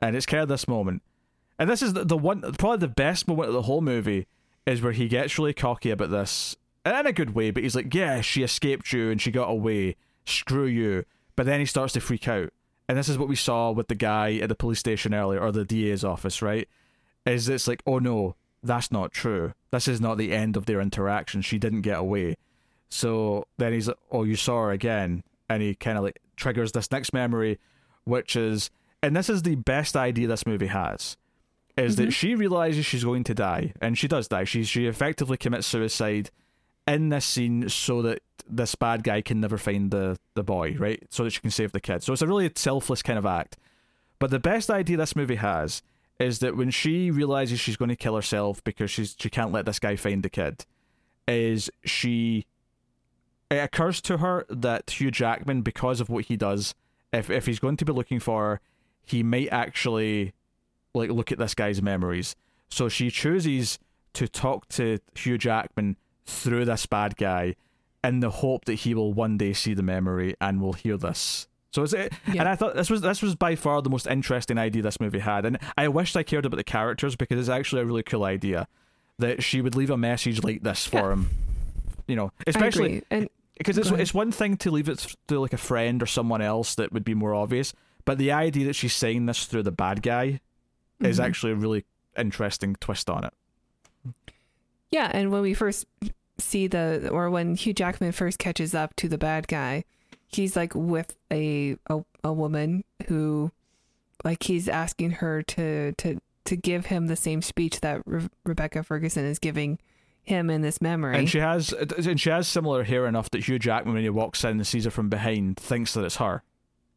and 0.00 0.14
it's 0.14 0.24
kind 0.24 0.44
of 0.44 0.48
this 0.48 0.68
moment. 0.68 1.02
And 1.58 1.68
this 1.68 1.82
is 1.82 1.94
the, 1.94 2.04
the 2.04 2.16
one, 2.16 2.40
probably 2.52 2.78
the 2.78 2.86
best 2.86 3.26
moment 3.26 3.48
of 3.48 3.54
the 3.54 3.62
whole 3.62 3.80
movie 3.80 4.28
is 4.64 4.80
where 4.80 4.92
he 4.92 5.08
gets 5.08 5.36
really 5.36 5.52
cocky 5.52 5.90
about 5.90 6.12
this, 6.12 6.54
in 6.86 6.92
a 7.04 7.12
good 7.12 7.34
way. 7.34 7.50
But 7.50 7.64
he's 7.64 7.74
like, 7.74 7.92
yeah, 7.92 8.20
she 8.20 8.44
escaped 8.44 8.92
you 8.92 9.10
and 9.10 9.20
she 9.20 9.32
got 9.32 9.50
away. 9.50 9.96
Screw 10.24 10.66
you. 10.66 11.04
But 11.34 11.46
then 11.46 11.58
he 11.58 11.66
starts 11.66 11.94
to 11.94 12.00
freak 12.00 12.28
out, 12.28 12.50
and 12.88 12.96
this 12.96 13.08
is 13.08 13.18
what 13.18 13.28
we 13.28 13.34
saw 13.34 13.72
with 13.72 13.88
the 13.88 13.96
guy 13.96 14.34
at 14.34 14.48
the 14.48 14.54
police 14.54 14.78
station 14.78 15.14
earlier, 15.14 15.40
or 15.40 15.50
the 15.50 15.64
DA's 15.64 16.04
office, 16.04 16.42
right? 16.42 16.68
Is 17.26 17.48
it's 17.48 17.66
like, 17.66 17.82
oh 17.88 17.98
no, 17.98 18.36
that's 18.62 18.92
not 18.92 19.10
true. 19.10 19.54
This 19.72 19.88
is 19.88 20.00
not 20.00 20.18
the 20.18 20.32
end 20.32 20.56
of 20.56 20.66
their 20.66 20.80
interaction. 20.80 21.42
She 21.42 21.58
didn't 21.58 21.80
get 21.80 21.98
away. 21.98 22.36
So 22.90 23.46
then 23.58 23.72
he's 23.72 23.88
like, 23.88 23.96
oh, 24.10 24.22
you 24.22 24.36
saw 24.36 24.62
her 24.64 24.70
again. 24.70 25.24
And 25.48 25.62
he 25.62 25.74
kind 25.74 25.98
of 25.98 26.04
like 26.04 26.20
triggers 26.36 26.72
this 26.72 26.90
next 26.92 27.12
memory, 27.12 27.58
which 28.04 28.36
is, 28.36 28.70
and 29.02 29.16
this 29.16 29.28
is 29.28 29.42
the 29.42 29.56
best 29.56 29.96
idea 29.96 30.28
this 30.28 30.46
movie 30.46 30.66
has, 30.68 31.16
is 31.76 31.96
Mm-hmm. 31.96 32.04
that 32.04 32.10
she 32.12 32.34
realizes 32.34 32.84
she's 32.86 33.02
going 33.04 33.24
to 33.24 33.34
die. 33.34 33.72
And 33.80 33.96
she 33.98 34.06
does 34.08 34.28
die. 34.28 34.44
She, 34.44 34.62
she 34.64 34.86
effectively 34.86 35.36
commits 35.38 35.66
suicide 35.66 36.30
in 36.86 37.08
this 37.08 37.24
scene 37.24 37.68
so 37.68 38.02
that 38.02 38.20
this 38.48 38.74
bad 38.74 39.04
guy 39.04 39.22
can 39.22 39.40
never 39.40 39.56
find 39.56 39.90
the, 39.90 40.18
the 40.34 40.42
boy, 40.42 40.76
right? 40.78 41.02
So 41.10 41.24
that 41.24 41.30
she 41.30 41.40
can 41.40 41.50
save 41.50 41.72
the 41.72 41.80
kid. 41.80 42.02
So 42.02 42.12
it's 42.12 42.22
a 42.22 42.26
really 42.26 42.50
selfless 42.54 43.02
kind 43.02 43.18
of 43.18 43.24
act. 43.24 43.56
But 44.18 44.30
the 44.30 44.38
best 44.38 44.68
idea 44.68 44.96
this 44.98 45.16
movie 45.16 45.36
has 45.36 45.82
is 46.22 46.38
that 46.38 46.56
when 46.56 46.70
she 46.70 47.10
realizes 47.10 47.58
she's 47.58 47.76
going 47.76 47.88
to 47.88 47.96
kill 47.96 48.14
herself 48.14 48.62
because 48.62 48.90
she's 48.90 49.16
she 49.18 49.28
can't 49.28 49.52
let 49.52 49.66
this 49.66 49.78
guy 49.78 49.96
find 49.96 50.22
the 50.22 50.30
kid, 50.30 50.64
is 51.26 51.70
she 51.84 52.46
it 53.50 53.56
occurs 53.56 54.00
to 54.02 54.18
her 54.18 54.46
that 54.48 54.88
Hugh 54.90 55.10
Jackman, 55.10 55.62
because 55.62 56.00
of 56.00 56.08
what 56.08 56.26
he 56.26 56.36
does, 56.36 56.74
if 57.12 57.28
if 57.28 57.46
he's 57.46 57.58
going 57.58 57.76
to 57.76 57.84
be 57.84 57.92
looking 57.92 58.20
for 58.20 58.42
her, 58.44 58.60
he 59.04 59.22
might 59.22 59.48
actually 59.50 60.32
like 60.94 61.10
look 61.10 61.32
at 61.32 61.38
this 61.38 61.54
guy's 61.54 61.82
memories. 61.82 62.36
So 62.70 62.88
she 62.88 63.10
chooses 63.10 63.78
to 64.14 64.28
talk 64.28 64.68
to 64.70 64.98
Hugh 65.16 65.38
Jackman 65.38 65.96
through 66.24 66.66
this 66.66 66.86
bad 66.86 67.16
guy 67.16 67.56
in 68.04 68.20
the 68.20 68.30
hope 68.30 68.64
that 68.66 68.74
he 68.74 68.94
will 68.94 69.12
one 69.12 69.36
day 69.38 69.52
see 69.52 69.74
the 69.74 69.82
memory 69.82 70.36
and 70.40 70.60
will 70.60 70.72
hear 70.72 70.96
this. 70.96 71.48
So 71.72 71.82
it's 71.82 71.92
it, 71.94 72.12
Yeah. 72.26 72.40
and 72.42 72.48
I 72.48 72.54
thought 72.54 72.74
this 72.74 72.90
was 72.90 73.00
this 73.00 73.22
was 73.22 73.34
by 73.34 73.56
far 73.56 73.80
the 73.82 73.88
most 73.90 74.06
interesting 74.06 74.58
idea 74.58 74.82
this 74.82 75.00
movie 75.00 75.20
had, 75.20 75.44
and 75.46 75.58
I 75.76 75.88
wished 75.88 76.16
I 76.16 76.22
cared 76.22 76.44
about 76.46 76.58
the 76.58 76.64
characters 76.64 77.16
because 77.16 77.40
it's 77.40 77.48
actually 77.48 77.82
a 77.82 77.84
really 77.86 78.02
cool 78.02 78.24
idea 78.24 78.68
that 79.18 79.42
she 79.42 79.60
would 79.60 79.74
leave 79.74 79.90
a 79.90 79.96
message 79.96 80.42
like 80.44 80.62
this 80.62 80.86
for 80.86 80.96
Yeah. 80.98 81.12
him. 81.12 81.30
You 82.06 82.16
know, 82.16 82.32
especially. 82.46 83.02
And 83.10 83.28
because 83.56 83.78
it's 83.78 83.90
it's 83.90 84.12
one 84.12 84.32
thing 84.32 84.56
to 84.58 84.70
leave 84.70 84.88
it 84.88 85.16
to 85.28 85.40
like 85.40 85.52
a 85.52 85.58
friend 85.58 86.02
or 86.02 86.06
someone 86.06 86.42
else 86.42 86.74
that 86.74 86.92
would 86.92 87.04
be 87.04 87.14
more 87.14 87.34
obvious, 87.34 87.72
but 88.04 88.18
the 88.18 88.32
idea 88.32 88.66
that 88.66 88.74
she's 88.74 88.92
saying 88.94 89.26
this 89.26 89.46
through 89.46 89.62
the 89.62 89.72
bad 89.72 90.02
guy 90.02 90.40
is 91.00 91.18
Mhm. 91.18 91.24
actually 91.24 91.52
a 91.52 91.56
really 91.56 91.84
interesting 92.18 92.74
twist 92.80 93.08
on 93.08 93.24
it. 93.24 93.32
Yeah, 94.90 95.10
and 95.12 95.30
when 95.30 95.40
we 95.42 95.54
first 95.54 95.86
see 96.38 96.66
the 96.66 97.08
or 97.10 97.30
when 97.30 97.54
Hugh 97.56 97.72
Jackman 97.72 98.12
first 98.12 98.38
catches 98.38 98.74
up 98.74 98.94
to 98.96 99.08
the 99.08 99.16
bad 99.18 99.48
guy, 99.48 99.84
he's 100.32 100.56
like 100.56 100.74
with 100.74 101.16
a 101.32 101.76
a, 101.88 102.04
a 102.24 102.32
woman 102.32 102.84
who 103.06 103.50
like 104.24 104.42
he's 104.44 104.68
asking 104.68 105.12
her 105.12 105.42
to 105.42 105.92
to 105.92 106.20
to 106.44 106.56
give 106.56 106.86
him 106.86 107.06
the 107.06 107.16
same 107.16 107.42
speech 107.42 107.80
that 107.80 108.02
Re- 108.04 108.28
Rebecca 108.44 108.82
Ferguson 108.82 109.24
is 109.24 109.38
giving 109.38 109.78
him 110.24 110.50
in 110.50 110.62
this 110.62 110.80
memory. 110.80 111.16
And 111.16 111.28
she 111.28 111.38
has 111.38 111.72
and 111.72 112.20
she 112.20 112.30
has 112.30 112.48
similar 112.48 112.84
hair 112.84 113.06
enough 113.06 113.30
that 113.30 113.46
Hugh 113.46 113.58
Jackman, 113.58 113.94
when 113.94 114.02
he 114.02 114.10
walks 114.10 114.44
in 114.44 114.50
and 114.50 114.66
sees 114.66 114.84
her 114.84 114.90
from 114.90 115.08
behind, 115.08 115.56
thinks 115.56 115.94
that 115.94 116.04
it's 116.04 116.16
her. 116.16 116.42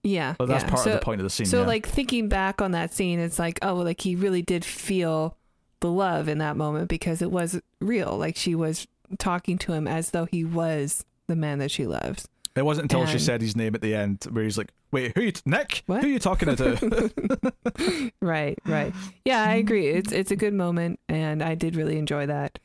yeah, 0.03 0.35
But 0.37 0.47
that's 0.47 0.63
yeah. 0.63 0.69
part 0.69 0.83
so, 0.83 0.91
of 0.91 0.99
the 0.99 1.05
point 1.05 1.21
of 1.21 1.23
the 1.23 1.29
scene. 1.29 1.45
So 1.45 1.61
yeah. 1.61 1.67
like 1.67 1.87
thinking 1.87 2.29
back 2.29 2.61
on 2.61 2.71
that 2.71 2.93
scene, 2.93 3.19
it's 3.19 3.39
like 3.39 3.59
oh, 3.61 3.75
like 3.75 4.01
he 4.01 4.15
really 4.15 4.41
did 4.41 4.63
feel 4.63 5.37
the 5.79 5.91
love 5.91 6.27
in 6.27 6.37
that 6.39 6.55
moment 6.55 6.87
because 6.87 7.21
it 7.21 7.31
was 7.31 7.59
real. 7.81 8.17
Like 8.17 8.35
she 8.35 8.55
was 8.55 8.87
talking 9.17 9.57
to 9.59 9.73
him 9.73 9.87
as 9.87 10.11
though 10.11 10.25
he 10.25 10.43
was 10.43 11.05
the 11.27 11.35
man 11.35 11.59
that 11.59 11.71
she 11.71 11.85
loves. 11.85 12.27
It 12.55 12.63
wasn't 12.65 12.91
until 12.91 13.05
she 13.05 13.19
said 13.19 13.41
his 13.41 13.55
name 13.55 13.75
at 13.75 13.81
the 13.81 13.93
end 13.95 14.25
where 14.31 14.43
he's 14.43 14.57
like, 14.57 14.71
"Wait, 14.91 15.13
who 15.15 15.21
you 15.23 15.31
t- 15.31 15.41
Nick? 15.45 15.83
What? 15.87 16.01
Who 16.01 16.07
are 16.07 16.11
you 16.11 16.19
talking 16.19 16.55
to?" 16.55 18.11
right, 18.21 18.57
right. 18.65 18.93
Yeah, 19.25 19.43
I 19.43 19.55
agree. 19.55 19.87
It's 19.87 20.11
it's 20.11 20.31
a 20.31 20.35
good 20.35 20.53
moment, 20.53 20.99
and 21.09 21.43
I 21.43 21.55
did 21.55 21.75
really 21.75 21.97
enjoy 21.97 22.25
that. 22.27 22.59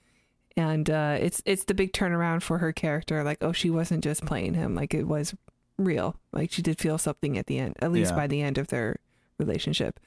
And 0.56 0.90
uh, 0.90 1.16
it's 1.20 1.42
it's 1.46 1.64
the 1.64 1.74
big 1.74 1.92
turnaround 1.92 2.42
for 2.42 2.58
her 2.58 2.72
character. 2.72 3.22
Like, 3.24 3.38
oh, 3.40 3.52
she 3.52 3.70
wasn't 3.70 4.04
just 4.04 4.24
playing 4.24 4.54
him; 4.54 4.74
like 4.74 4.94
it 4.94 5.04
was 5.06 5.34
real. 5.78 6.16
Like 6.32 6.52
she 6.52 6.62
did 6.62 6.78
feel 6.78 6.98
something 6.98 7.38
at 7.38 7.46
the 7.46 7.58
end, 7.58 7.76
at 7.80 7.92
least 7.92 8.10
Yeah. 8.10 8.16
by 8.16 8.26
the 8.26 8.42
end 8.42 8.58
of 8.58 8.68
their 8.68 8.96
relationship. 9.38 9.98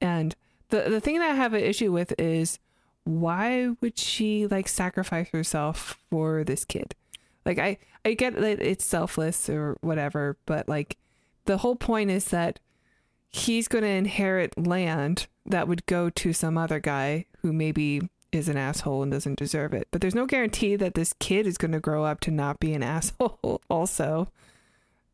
And 0.00 0.34
the 0.70 0.82
the 0.88 1.00
thing 1.00 1.18
that 1.18 1.30
I 1.30 1.34
have 1.34 1.52
an 1.54 1.62
issue 1.62 1.92
with 1.92 2.14
is 2.18 2.58
why 3.04 3.70
would 3.80 3.98
she 3.98 4.46
like 4.46 4.68
sacrifice 4.68 5.28
herself 5.30 5.98
for 6.10 6.44
this 6.44 6.64
kid? 6.64 6.94
Like 7.44 7.58
I 7.58 7.78
I 8.04 8.14
get 8.14 8.34
that 8.34 8.60
it's 8.60 8.84
selfless 8.84 9.48
or 9.48 9.76
whatever, 9.80 10.36
but 10.46 10.68
like 10.68 10.96
the 11.46 11.58
whole 11.58 11.76
point 11.76 12.10
is 12.10 12.26
that 12.26 12.60
he's 13.30 13.68
going 13.68 13.84
to 13.84 13.90
inherit 13.90 14.58
land 14.58 15.26
that 15.46 15.68
would 15.68 15.86
go 15.86 16.10
to 16.10 16.32
some 16.32 16.58
other 16.58 16.80
guy 16.80 17.26
who 17.42 17.52
maybe 17.52 18.02
is 18.32 18.48
an 18.48 18.56
asshole 18.56 19.02
and 19.02 19.12
doesn't 19.12 19.38
deserve 19.38 19.72
it. 19.72 19.88
But 19.90 20.00
there's 20.00 20.14
no 20.14 20.26
guarantee 20.26 20.76
that 20.76 20.94
this 20.94 21.14
kid 21.18 21.46
is 21.46 21.58
going 21.58 21.72
to 21.72 21.80
grow 21.80 22.04
up 22.04 22.20
to 22.20 22.30
not 22.30 22.60
be 22.60 22.72
an 22.74 22.82
asshole 22.84 23.62
also. 23.68 24.30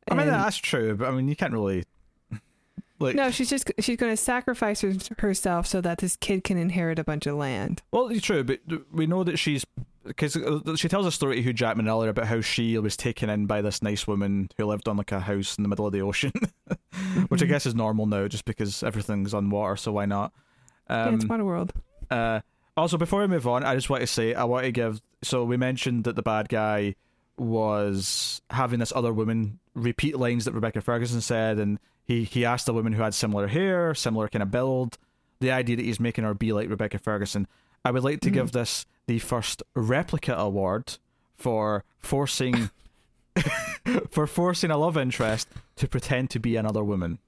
I 0.09 0.15
mean, 0.15 0.27
that's 0.29 0.57
true, 0.57 0.95
but 0.95 1.09
I 1.09 1.11
mean, 1.11 1.27
you 1.27 1.35
can't 1.35 1.53
really 1.53 1.85
like. 3.01 3.17
no, 3.17 3.33
she's 3.33 3.51
just 3.51 3.73
she's 3.81 3.97
going 3.97 4.13
to 4.13 4.17
sacrifice 4.17 4.83
her, 4.83 4.93
herself 5.19 5.67
so 5.67 5.81
that 5.81 5.99
this 5.99 6.15
kid 6.17 6.45
can 6.45 6.57
inherit 6.57 7.01
a 7.01 7.05
bunch 7.05 7.27
of 7.27 7.35
land. 7.35 7.83
Well, 7.91 8.09
it's 8.09 8.25
true, 8.25 8.45
but 8.45 8.61
we 8.93 9.09
know 9.09 9.25
that 9.25 9.39
she's 9.39 9.67
because 10.07 10.33
she 10.79 10.89
tells 10.89 11.07
a 11.07 11.11
story 11.13 11.37
to 11.37 11.43
Hugh 11.43 11.53
Jackman 11.53 11.89
earlier 11.89 12.11
about 12.11 12.27
how 12.27 12.41
she 12.41 12.79
was 12.79 12.97
taken 12.97 13.29
in 13.31 13.47
by 13.47 13.63
this 13.63 13.83
nice 13.83 14.07
woman 14.07 14.49
who 14.57 14.65
lived 14.67 14.89
on 14.89 14.97
like 14.97 15.13
a 15.13 15.21
house 15.21 15.57
in 15.59 15.63
the 15.63 15.69
middle 15.69 15.87
of 15.87 15.93
the 15.93 16.01
ocean, 16.03 16.33
which 17.29 17.43
I 17.43 17.47
Mhm. 17.47 17.49
guess 17.49 17.67
is 17.67 17.75
normal 17.75 18.07
now, 18.07 18.29
just 18.29 18.45
because 18.45 18.83
everything's 18.83 19.35
on 19.35 19.51
water. 19.51 19.77
So 19.77 19.93
why 19.93 20.07
not? 20.07 20.33
yeah, 20.89 21.05
Um, 21.07 21.15
it's 21.15 21.25
Waterworld. 21.25 21.71
uh, 22.11 22.41
also, 22.77 22.97
before 22.99 23.21
we 23.21 23.27
move 23.27 23.47
on, 23.49 23.65
I 23.65 23.75
just 23.75 23.89
want 23.91 24.03
to 24.03 24.07
say 24.07 24.35
I 24.35 24.45
want 24.45 24.65
to 24.65 24.73
give. 24.73 25.01
So 25.23 25.45
we 25.45 25.57
mentioned 25.57 26.05
that 26.05 26.15
the 26.17 26.23
bad 26.23 26.49
guy 26.49 26.95
was 27.39 28.41
having 28.51 28.79
this 28.81 28.93
other 28.95 29.13
woman 29.13 29.59
repeat 29.75 30.19
lines 30.19 30.45
that 30.45 30.53
Rebecca 30.53 30.81
Ferguson 30.81 31.21
said, 31.21 31.59
and 31.59 31.79
he 32.05 32.25
he 32.25 32.45
asked 32.45 32.69
a 32.69 32.73
woman 32.73 32.93
who 32.93 33.03
had 33.03 33.15
similar 33.15 33.47
hair, 33.47 33.95
similar 33.95 34.29
kind 34.29 34.43
of 34.43 34.51
build, 34.51 34.99
the 35.41 35.51
idea 35.51 35.77
that 35.77 35.85
he's 35.85 36.01
making 36.01 36.25
her 36.25 36.35
be 36.35 36.53
like 36.53 36.69
Rebecca 36.69 36.99
Ferguson. 36.99 37.47
I 37.87 37.91
would 37.93 38.03
like 38.05 38.21
to 38.21 38.31
Mhm. 38.31 38.35
give 38.35 38.53
this 38.53 38.85
the 39.07 39.19
first 39.19 39.63
replica 39.75 40.35
award 40.37 40.99
for 41.37 41.85
forcing 42.01 42.71
for 44.11 44.27
forcing 44.27 44.71
a 44.71 44.77
love 44.77 44.97
interest 44.97 45.49
to 45.77 45.87
pretend 45.89 46.31
to 46.31 46.39
be 46.39 46.57
another 46.57 46.83
woman. 46.83 47.19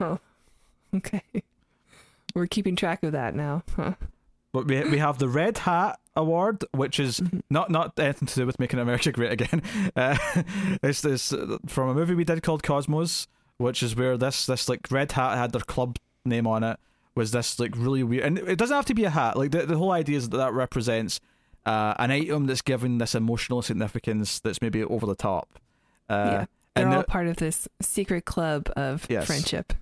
Oh, 0.00 0.18
okay. 0.94 1.22
We're 2.34 2.46
keeping 2.46 2.76
track 2.76 3.02
of 3.02 3.12
that 3.12 3.34
now. 3.34 3.62
Huh. 3.76 3.94
But 4.52 4.66
we 4.66 4.82
we 4.84 4.98
have 4.98 5.18
the 5.18 5.28
Red 5.28 5.58
Hat 5.58 5.98
Award, 6.14 6.64
which 6.72 7.00
is 7.00 7.20
Mhm. 7.20 7.42
not 7.50 7.70
not 7.70 7.98
anything 7.98 8.28
to 8.28 8.34
do 8.34 8.46
with 8.46 8.58
making 8.60 8.78
America 8.78 9.10
great 9.12 9.32
again. 9.32 9.62
Uh, 9.96 10.16
it's 10.82 11.00
this 11.00 11.34
from 11.66 11.88
a 11.88 11.94
movie 11.94 12.14
we 12.14 12.24
did 12.24 12.42
called 12.42 12.62
Cosmos, 12.62 13.26
which 13.56 13.82
is 13.82 13.96
where 13.96 14.16
this 14.16 14.46
this 14.46 14.68
like 14.68 14.86
Red 14.90 15.12
Hat 15.12 15.36
had 15.36 15.52
their 15.52 15.62
club 15.62 15.98
name 16.24 16.46
on 16.46 16.62
it. 16.62 16.78
Was 17.14 17.30
this 17.32 17.58
like 17.60 17.72
really 17.76 18.02
weird? 18.02 18.24
And 18.24 18.38
it 18.38 18.56
doesn't 18.56 18.74
have 18.74 18.86
to 18.86 18.94
be 18.94 19.04
a 19.04 19.10
hat. 19.10 19.36
Like 19.36 19.50
the 19.50 19.66
the 19.66 19.76
whole 19.76 19.92
idea 19.92 20.16
is 20.16 20.28
that 20.30 20.36
that 20.38 20.52
represents 20.52 21.20
uh, 21.66 21.94
an 21.98 22.10
item 22.10 22.46
that's 22.46 22.62
given 22.62 22.98
this 22.98 23.14
emotional 23.14 23.62
significance 23.62 24.40
that's 24.40 24.62
maybe 24.62 24.82
over 24.82 25.06
the 25.06 25.14
top. 25.14 25.58
Uh, 26.08 26.14
yeah, 26.14 26.46
they're 26.74 26.84
and 26.86 26.94
all 26.94 27.00
the- 27.02 27.06
part 27.06 27.26
of 27.26 27.36
this 27.36 27.68
secret 27.80 28.24
club 28.24 28.68
of 28.76 29.06
Yes. 29.10 29.26
friendship. 29.26 29.72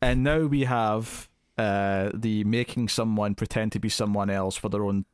and 0.00 0.22
now 0.24 0.40
we 0.46 0.64
have 0.64 1.28
uh, 1.58 2.10
the 2.14 2.42
making 2.44 2.88
someone 2.88 3.34
pretend 3.34 3.70
to 3.72 3.78
be 3.78 3.88
someone 3.88 4.28
else 4.30 4.56
for 4.56 4.68
their 4.68 4.84
own, 4.84 5.04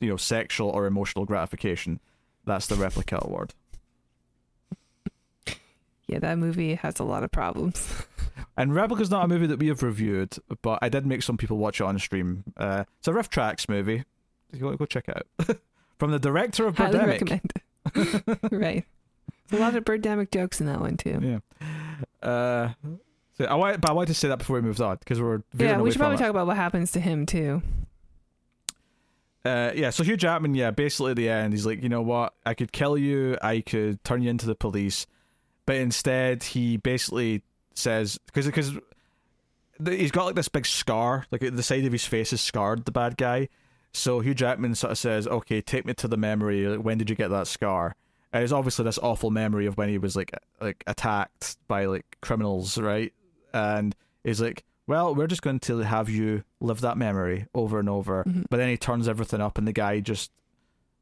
you 0.00 0.08
know, 0.08 0.16
sexual 0.16 0.70
or 0.70 0.86
emotional 0.86 1.24
gratification. 1.26 2.00
That's 2.46 2.66
the 2.66 2.76
replica 2.76 3.18
award. 3.20 3.52
Yeah, 6.10 6.18
that 6.18 6.38
movie 6.38 6.74
has 6.74 6.98
a 6.98 7.04
lot 7.04 7.22
of 7.24 7.30
problems. 7.30 7.86
And 8.56 8.72
Replica's 8.72 9.10
not 9.10 9.24
a 9.24 9.28
movie 9.28 9.46
that 9.46 9.58
we 9.58 9.68
have 9.68 9.82
reviewed, 9.82 10.36
but 10.62 10.78
I 10.82 10.88
did 10.88 11.06
make 11.06 11.22
some 11.22 11.36
people 11.38 11.56
watch 11.58 11.80
it 11.80 11.84
on 11.84 11.98
stream. 11.98 12.44
Uh, 12.56 12.84
it's 12.98 13.08
a 13.08 13.12
RiffTrax 13.12 13.68
movie. 13.68 14.04
You 14.52 14.64
want 14.64 14.74
to 14.74 14.78
go 14.78 14.86
check 14.86 15.08
it 15.08 15.16
out. 15.16 15.56
From 15.98 16.10
the 16.10 16.18
director 16.18 16.66
of 16.66 16.76
Highly 16.76 16.98
Birdemic. 16.98 17.42
recommend. 17.94 18.52
right. 18.52 18.84
There's 19.48 19.60
a 19.60 19.64
lot 19.64 19.74
of 19.76 19.84
Birdemic 19.84 20.30
jokes 20.30 20.60
in 20.60 20.66
that 20.66 20.80
one 20.80 20.96
too. 20.96 21.40
Yeah. 22.22 22.28
Uh, 22.28 22.72
so 23.38 23.44
I 23.44 23.54
want, 23.54 23.80
but 23.80 23.90
I 23.90 23.92
wanted 23.94 24.08
to 24.08 24.14
say 24.14 24.28
that 24.28 24.38
before 24.38 24.56
we 24.56 24.62
moved 24.62 24.80
on 24.80 24.96
because 24.98 25.20
we're 25.20 25.42
Yeah, 25.56 25.80
we 25.80 25.90
should 25.90 25.98
probably 26.00 26.16
it. 26.16 26.20
talk 26.20 26.30
about 26.30 26.46
what 26.46 26.56
happens 26.56 26.92
to 26.92 27.00
him 27.00 27.26
too. 27.26 27.62
Uh, 29.44 29.72
yeah, 29.74 29.90
so 29.90 30.02
Hugh 30.04 30.16
Jackman, 30.18 30.54
yeah, 30.54 30.70
basically 30.70 31.12
at 31.12 31.16
the 31.16 31.28
end, 31.30 31.52
he's 31.54 31.64
like, 31.64 31.82
you 31.82 31.88
know 31.88 32.02
what? 32.02 32.34
I 32.44 32.52
could 32.54 32.72
kill 32.72 32.98
you, 32.98 33.38
I 33.40 33.60
could 33.60 34.02
turn 34.04 34.22
you 34.22 34.28
into 34.30 34.46
the 34.46 34.54
police, 34.54 35.06
but 35.70 35.76
instead 35.76 36.42
he 36.42 36.78
basically 36.78 37.42
says 37.74 38.18
because 38.26 38.46
because 38.46 38.72
he's 39.86 40.10
got 40.10 40.24
like 40.24 40.34
this 40.34 40.48
big 40.48 40.66
scar, 40.66 41.26
like 41.30 41.42
the 41.42 41.62
side 41.62 41.84
of 41.84 41.92
his 41.92 42.04
face 42.04 42.32
is 42.32 42.40
scarred. 42.40 42.86
The 42.86 42.90
bad 42.90 43.16
guy. 43.16 43.46
So 43.92 44.18
Hugh 44.18 44.34
Jackman 44.34 44.74
sort 44.74 44.90
of 44.90 44.98
says, 44.98 45.28
"Okay, 45.28 45.60
take 45.60 45.86
me 45.86 45.94
to 45.94 46.08
the 46.08 46.16
memory. 46.16 46.66
Like, 46.66 46.84
when 46.84 46.98
did 46.98 47.08
you 47.08 47.14
get 47.14 47.28
that 47.28 47.46
scar?" 47.46 47.94
And 48.32 48.42
it's 48.42 48.52
obviously 48.52 48.84
this 48.84 48.98
awful 48.98 49.30
memory 49.30 49.66
of 49.66 49.76
when 49.76 49.88
he 49.88 49.96
was 49.96 50.16
like 50.16 50.32
like 50.60 50.82
attacked 50.88 51.56
by 51.68 51.84
like 51.84 52.16
criminals, 52.20 52.76
right? 52.76 53.12
And 53.54 53.94
he's 54.24 54.40
like, 54.40 54.64
"Well, 54.88 55.14
we're 55.14 55.28
just 55.28 55.42
going 55.42 55.60
to 55.60 55.78
have 55.78 56.08
you 56.08 56.42
live 56.58 56.80
that 56.80 56.98
memory 56.98 57.46
over 57.54 57.78
and 57.78 57.88
over." 57.88 58.24
Mhm. 58.24 58.46
But 58.50 58.56
then 58.56 58.70
he 58.70 58.76
turns 58.76 59.06
everything 59.06 59.40
up, 59.40 59.56
and 59.56 59.68
the 59.68 59.72
guy 59.72 60.00
just 60.00 60.32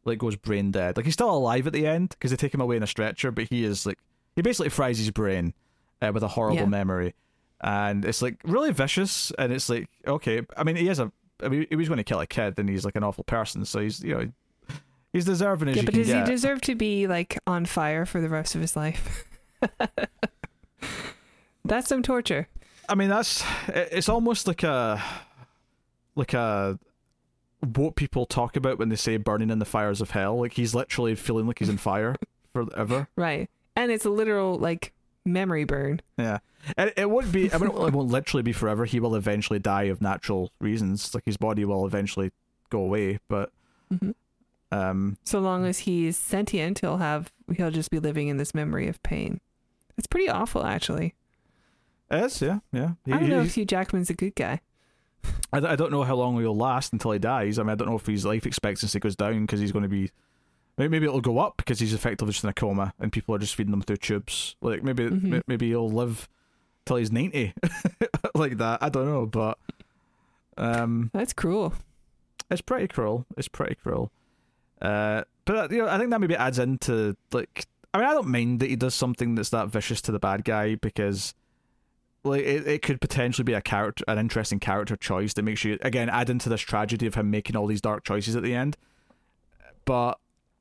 like 0.05 0.19
goes 0.19 0.37
brain 0.37 0.73
dead. 0.73 0.99
Like 0.99 1.07
he's 1.07 1.15
still 1.15 1.31
alive 1.35 1.67
at 1.67 1.73
the 1.73 1.87
end 1.87 2.11
because 2.11 2.33
they 2.33 2.37
take 2.37 2.53
him 2.53 2.61
away 2.61 2.77
in 2.77 2.83
a 2.83 2.87
stretcher, 2.87 3.31
but 3.31 3.49
he 3.49 3.65
is 3.65 3.87
like 3.87 3.99
he 4.39 4.43
basically 4.43 4.69
fries 4.71 4.99
his 4.99 5.11
brain 5.11 5.53
uh, 6.01 6.13
with 6.15 6.23
a 6.23 6.29
horrible 6.29 6.61
Yeah. 6.61 6.67
memory, 6.67 7.15
and 7.61 8.05
it's 8.05 8.23
like 8.23 8.37
really 8.45 8.71
vicious. 8.71 9.33
And 9.37 9.53
it's 9.53 9.69
like 9.69 9.89
okay, 10.07 10.43
I 10.57 10.63
mean 10.63 10.77
he 10.77 10.87
has 10.87 11.01
a, 11.01 11.11
I 11.43 11.49
mean 11.49 11.67
he 11.69 11.75
was 11.75 11.89
going 11.89 11.99
to 11.99 12.05
kill 12.05 12.21
a 12.21 12.27
kid, 12.27 12.55
and 12.59 12.69
he's 12.69 12.85
like 12.85 12.95
an 12.95 13.03
awful 13.03 13.25
person, 13.25 13.65
so 13.65 13.81
he's 13.81 14.01
you 14.03 14.15
know 14.15 14.31
he's 15.13 15.25
deserving 15.25 15.71
as 15.71 15.77
Yeah, 15.77 15.83
you 15.83 15.87
but 15.87 15.95
does 15.95 16.07
get. 16.07 16.25
he 16.27 16.31
deserve 16.31 16.61
to 16.63 16.77
be 16.77 17.09
like 17.09 17.37
on 17.49 17.67
fire 17.67 18.07
for 18.07 18.21
the 18.21 18.29
rest 18.29 18.55
of 18.55 18.61
his 18.61 18.77
life? 18.77 19.25
That's 21.65 21.89
some 21.89 22.03
torture. 22.03 22.49
I 22.89 22.95
mean 22.95 23.11
that's 23.11 23.45
it's 23.69 24.09
almost 24.09 24.47
like 24.47 24.63
a 24.63 25.03
like 26.15 26.33
a 26.33 26.79
what 27.75 27.97
people 27.97 28.25
talk 28.25 28.57
about 28.57 28.79
when 28.79 28.89
they 28.89 28.97
say 28.97 29.19
burning 29.19 29.51
in 29.51 29.59
the 29.59 29.67
fires 29.67 30.01
of 30.01 30.13
hell. 30.13 30.39
Like 30.41 30.55
he's 30.55 30.75
literally 30.75 31.15
feeling 31.15 31.47
like 31.47 31.59
he's 31.59 31.69
in 31.69 31.77
fire 31.77 32.17
forever. 32.55 33.09
Right. 33.17 33.51
And 33.79 33.93
it's 33.93 34.05
a 34.05 34.11
literal 34.11 34.59
like 34.59 34.93
memory 35.25 35.65
burn. 35.65 36.01
Yeah, 36.19 36.39
and 36.77 36.93
it 36.97 37.09
won't 37.09 37.31
be. 37.33 37.53
I 37.53 37.59
mean, 37.59 37.71
it 37.71 37.75
won't 37.75 37.95
literally 38.09 38.43
be 38.43 38.53
forever. 38.53 38.85
He 38.85 38.99
will 38.99 39.15
eventually 39.15 39.59
die 39.59 39.85
of 39.85 40.03
natural 40.03 40.51
reasons. 40.61 41.15
Like 41.15 41.25
his 41.25 41.37
body 41.37 41.65
will 41.65 41.87
eventually 41.87 42.33
go 42.71 42.81
away. 42.81 43.19
But 43.29 43.53
Mhm. 43.93 44.15
um, 44.73 45.17
So 45.25 45.39
long 45.41 45.65
as 45.65 45.81
he's 45.81 46.17
sentient, 46.17 46.81
he'll 46.81 46.99
have 46.99 47.33
he'll 47.57 47.71
just 47.71 47.91
be 47.91 47.99
living 48.01 48.29
in 48.29 48.37
this 48.37 48.53
memory 48.55 48.89
of 48.89 49.03
pain. 49.03 49.41
It's 49.97 50.07
pretty 50.07 50.29
awful, 50.29 50.65
actually. 50.65 51.15
it 52.11 52.25
is 52.25 52.43
yeah, 52.43 52.59
yeah. 52.73 52.93
He- 53.05 53.13
I 53.13 53.19
don't 53.21 53.29
know 53.31 53.43
if 53.43 53.55
Hugh 53.55 53.65
Jackman's 53.65 54.11
a 54.11 54.15
good 54.15 54.35
guy. 54.35 54.61
I, 55.53 55.59
I 55.59 55.77
don't 55.77 55.91
know 55.93 56.05
how 56.05 56.15
long 56.17 56.39
he'll 56.41 56.57
last 56.57 56.93
until 56.93 57.13
he 57.13 57.19
dies. 57.19 57.59
I 57.59 57.63
mean, 57.63 57.71
I 57.71 57.75
don't 57.75 57.89
know 57.89 57.97
if 57.97 58.07
his 58.07 58.25
life 58.25 58.47
expectancy 58.47 58.99
goes 58.99 59.17
down 59.17 59.43
because 59.43 59.61
he's 59.61 59.73
going 59.73 59.83
to 59.85 59.89
be. 59.89 60.11
Maybe, 60.79 60.89
maybe 60.89 61.07
it'll 61.07 61.21
go 61.21 61.39
up 61.39 61.57
because 61.57 61.81
he's 61.81 61.93
effectively 61.93 62.33
just 62.33 62.45
in 62.45 62.51
a 62.51 62.55
coma 62.55 62.95
and 63.01 63.11
people 63.13 63.35
are 63.35 63.39
just 63.39 63.55
feeding 63.57 63.73
him 63.73 63.83
through 63.83 63.97
tubes. 63.97 64.55
Like 64.61 64.83
maybe 64.85 65.05
Mhm. 65.05 65.35
m- 65.35 65.43
maybe 65.47 65.69
he'll 65.69 65.91
live 65.91 66.29
till 66.87 66.97
he's 66.97 67.11
ninety, 67.13 67.53
like 68.35 68.59
that. 68.59 68.83
I 68.83 68.89
don't 68.89 69.07
know, 69.07 69.27
but 69.27 69.59
um, 70.57 71.11
That's 71.13 71.33
cruel. 71.33 71.75
it's 72.51 72.61
pretty 72.63 72.89
cruel. 72.89 73.27
It's 73.37 73.49
pretty 73.49 73.75
cruel. 73.75 74.11
Uh, 74.81 75.25
but 75.45 75.71
you 75.73 75.79
know, 75.79 75.89
I 75.89 75.99
think 75.99 76.11
that 76.11 76.21
maybe 76.21 76.37
adds 76.37 76.59
into 76.59 77.17
like. 77.33 77.67
I 77.95 77.99
mean, 77.99 78.07
I 78.07 78.13
don't 78.13 78.29
mind 78.29 78.61
that 78.61 78.69
he 78.69 78.77
does 78.77 78.95
something 78.95 79.35
that's 79.35 79.49
that 79.51 79.69
vicious 79.69 80.03
to 80.03 80.13
the 80.13 80.19
bad 80.19 80.45
guy 80.45 80.75
because, 80.75 81.33
like, 82.23 82.43
it, 82.43 82.67
it 82.69 82.83
could 82.83 83.01
potentially 83.01 83.45
be 83.45 83.55
a 83.55 83.63
character, 83.63 84.05
an 84.07 84.19
interesting 84.19 84.61
character 84.61 84.95
choice 84.95 85.33
that 85.35 85.43
makes 85.43 85.65
you 85.65 85.79
again 85.81 86.11
add 86.11 86.29
into 86.29 86.51
this 86.51 86.61
tragedy 86.61 87.07
of 87.07 87.15
him 87.15 87.31
making 87.31 87.57
all 87.57 87.67
these 87.67 87.81
dark 87.81 88.05
choices 88.05 88.37
at 88.37 88.43
the 88.43 88.55
end. 88.55 88.77
But 89.87 90.19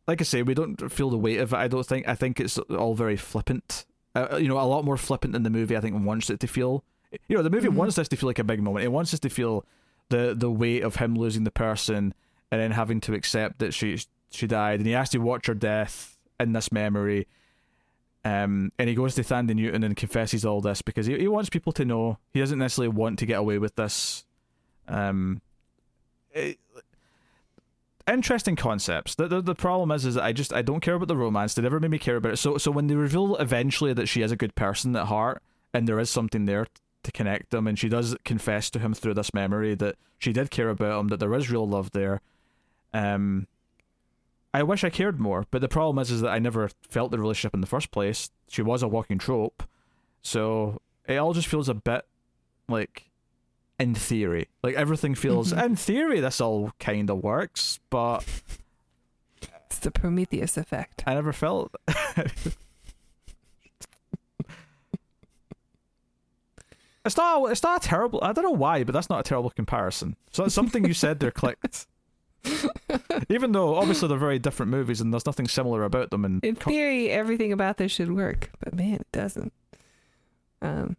like 0.07 0.21
I 0.21 0.23
say, 0.23 0.41
we 0.41 0.53
don't 0.53 0.91
feel 0.91 1.09
the 1.09 1.17
weight 1.17 1.39
of 1.39 1.53
it. 1.53 1.57
I 1.57 1.67
don't 1.67 1.85
think. 1.85 2.07
I 2.07 2.15
think 2.15 2.39
it's 2.39 2.57
all 2.57 2.95
very 2.95 3.17
flippant. 3.17 3.85
Uh, 4.15 4.37
you 4.37 4.47
know, 4.47 4.59
a 4.59 4.63
lot 4.65 4.85
more 4.85 4.97
flippant 4.97 5.33
than 5.33 5.43
the 5.43 5.49
movie. 5.49 5.75
I 5.77 5.81
think 5.81 6.03
wants 6.05 6.29
it 6.29 6.39
to 6.39 6.47
feel. 6.47 6.83
You 7.27 7.37
know, 7.37 7.43
the 7.43 7.49
movie 7.49 7.67
Mhm. 7.67 7.75
wants 7.75 7.95
this 7.95 8.07
to 8.09 8.15
feel 8.17 8.27
like 8.27 8.39
a 8.39 8.43
big 8.43 8.61
moment. 8.61 8.83
It 8.85 8.89
wants 8.91 9.13
us 9.13 9.19
to 9.21 9.29
feel 9.29 9.65
the 10.09 10.33
the 10.37 10.49
weight 10.51 10.83
of 10.83 10.95
him 10.97 11.15
losing 11.15 11.43
the 11.43 11.51
person 11.51 12.13
and 12.51 12.61
then 12.61 12.71
having 12.71 12.99
to 13.01 13.13
accept 13.13 13.59
that 13.59 13.73
she 13.73 13.99
she 14.29 14.47
died, 14.47 14.79
and 14.79 14.87
he 14.87 14.93
has 14.93 15.09
to 15.11 15.19
watch 15.19 15.47
her 15.47 15.53
death 15.53 16.17
in 16.39 16.53
this 16.53 16.71
memory. 16.71 17.27
Um, 18.25 18.71
and 18.77 18.89
he 18.89 18.95
goes 18.95 19.15
to 19.15 19.21
Thandie 19.21 19.55
Newton 19.55 19.83
and 19.83 19.95
confesses 19.95 20.43
all 20.43 20.59
this 20.59 20.81
because 20.81 21.05
he, 21.05 21.17
he 21.17 21.27
wants 21.29 21.49
people 21.49 21.71
to 21.73 21.85
know 21.85 22.17
he 22.33 22.39
doesn't 22.41 22.59
necessarily 22.59 22.89
want 22.93 23.19
to 23.19 23.25
get 23.25 23.39
away 23.39 23.57
with 23.57 23.75
this. 23.75 24.25
Um, 24.87 25.41
it- 26.33 26.59
interesting 28.07 28.55
concepts. 28.55 29.15
The, 29.15 29.27
the 29.27 29.41
the 29.41 29.55
problem 29.55 29.91
is 29.91 30.05
is 30.05 30.15
that 30.15 30.23
I 30.23 30.33
just 30.33 30.53
I 30.53 30.61
don't 30.61 30.79
care 30.79 30.95
about 30.95 31.07
the 31.07 31.17
romance. 31.17 31.53
They 31.53 31.61
never 31.61 31.79
made 31.79 31.91
me 31.91 31.99
care 31.99 32.15
about 32.15 32.33
it. 32.33 32.37
So 32.37 32.57
so 32.57 32.71
when 32.71 32.87
they 32.87 32.95
reveal 32.95 33.35
eventually 33.37 33.93
that 33.93 34.07
she 34.07 34.21
is 34.21 34.31
a 34.31 34.37
good 34.37 34.55
person 34.55 34.95
at 34.95 35.07
heart 35.07 35.41
and 35.73 35.87
there 35.87 35.99
is 35.99 36.09
something 36.09 36.45
there 36.45 36.67
to 37.03 37.11
connect 37.11 37.51
them, 37.51 37.67
and 37.67 37.77
she 37.77 37.89
does 37.89 38.15
confess 38.25 38.69
to 38.71 38.79
him 38.79 38.93
through 38.93 39.13
this 39.13 39.33
memory 39.33 39.75
that 39.75 39.95
she 40.17 40.33
did 40.33 40.51
care 40.51 40.69
about 40.69 40.99
him, 40.99 41.07
that 41.09 41.19
there 41.19 41.33
is 41.33 41.51
real 41.51 41.67
love 41.67 41.91
there. 41.91 42.21
Um, 42.93 43.47
I 44.53 44.63
wish 44.63 44.83
I 44.83 44.89
cared 44.89 45.19
more, 45.19 45.45
but 45.51 45.61
the 45.61 45.67
problem 45.67 45.99
is 45.99 46.09
is 46.09 46.21
that 46.21 46.31
I 46.31 46.39
never 46.39 46.69
felt 46.89 47.11
the 47.11 47.19
relationship 47.19 47.53
in 47.53 47.61
the 47.61 47.67
first 47.67 47.91
place. 47.91 48.31
She 48.47 48.61
was 48.61 48.81
a 48.81 48.87
walking 48.87 49.17
trope, 49.17 49.63
so 50.21 50.81
it 51.07 51.17
all 51.17 51.33
just 51.33 51.47
feels 51.47 51.69
a 51.69 51.73
bit 51.73 52.05
like 52.67 53.06
in 53.79 53.93
theory. 53.95 54.47
Like 54.63 54.75
everything 54.75 55.15
feels 55.15 55.53
Mhm. 55.53 55.63
in 55.65 55.75
theory 55.75 56.19
this 56.19 56.41
all 56.41 56.71
kind 56.79 57.09
of 57.09 57.23
works, 57.23 57.79
but 57.89 58.23
It's 59.67 59.79
the 59.79 59.91
Prometheus 59.91 60.57
effect. 60.57 61.03
I 61.05 61.13
never 61.13 61.33
felt. 61.33 61.75
it's 67.05 67.15
not. 67.17 67.51
It's 67.51 67.63
not 67.63 67.85
a 67.85 67.87
terrible. 67.87 68.19
I 68.21 68.33
don't 68.33 68.43
know 68.43 68.51
why, 68.51 68.83
but 68.83 68.93
that's 68.93 69.09
not 69.09 69.19
a 69.21 69.23
terrible 69.23 69.49
comparison. 69.49 70.15
So 70.31 70.47
something 70.47 70.85
you 70.85 70.93
said 70.93 71.19
there 71.19 71.31
clicked. 71.31 71.87
Even 73.29 73.51
though 73.51 73.75
obviously 73.75 74.07
they're 74.07 74.17
very 74.17 74.39
different 74.39 74.71
movies 74.71 75.01
and 75.01 75.11
there's 75.13 75.25
nothing 75.25 75.47
similar 75.47 75.83
about 75.83 76.11
them. 76.11 76.23
And 76.25 76.43
In 76.43 76.55
theory, 76.55 77.09
everything 77.09 77.51
about 77.51 77.77
this 77.77 77.91
should 77.91 78.11
work, 78.13 78.51
but 78.59 78.73
man, 78.73 78.95
it 78.95 79.07
doesn't. 79.11 79.51
Um, 80.61 80.95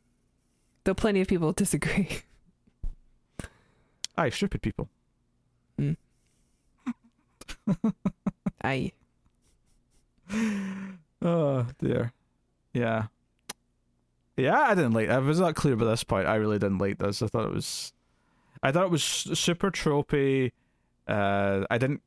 though 0.84 0.94
plenty 0.94 1.20
of 1.20 1.28
people 1.28 1.52
disagree. 1.52 2.08
aye, 4.18 4.30
stupid 4.30 4.62
people. 4.62 4.88
I 8.64 8.92
Oh 11.22 11.66
dear. 11.78 12.12
Yeah. 12.72 13.06
Yeah, 14.36 14.60
I 14.60 14.74
didn't 14.74 14.92
like. 14.92 15.08
I 15.08 15.18
was 15.18 15.40
not 15.40 15.56
clear 15.56 15.74
by 15.74 15.86
this 15.86 16.04
point. 16.04 16.28
I 16.28 16.36
really 16.36 16.58
didn't 16.58 16.78
like 16.78 16.98
this. 16.98 17.22
I 17.22 17.26
thought 17.26 17.46
it 17.46 17.52
was. 17.52 17.92
I 18.62 18.70
thought 18.70 18.86
it 18.86 18.90
was 18.90 19.02
super 19.02 19.70
tropey. 19.70 20.52
Uh, 21.06 21.64
I 21.70 21.78
didn't 21.78 22.02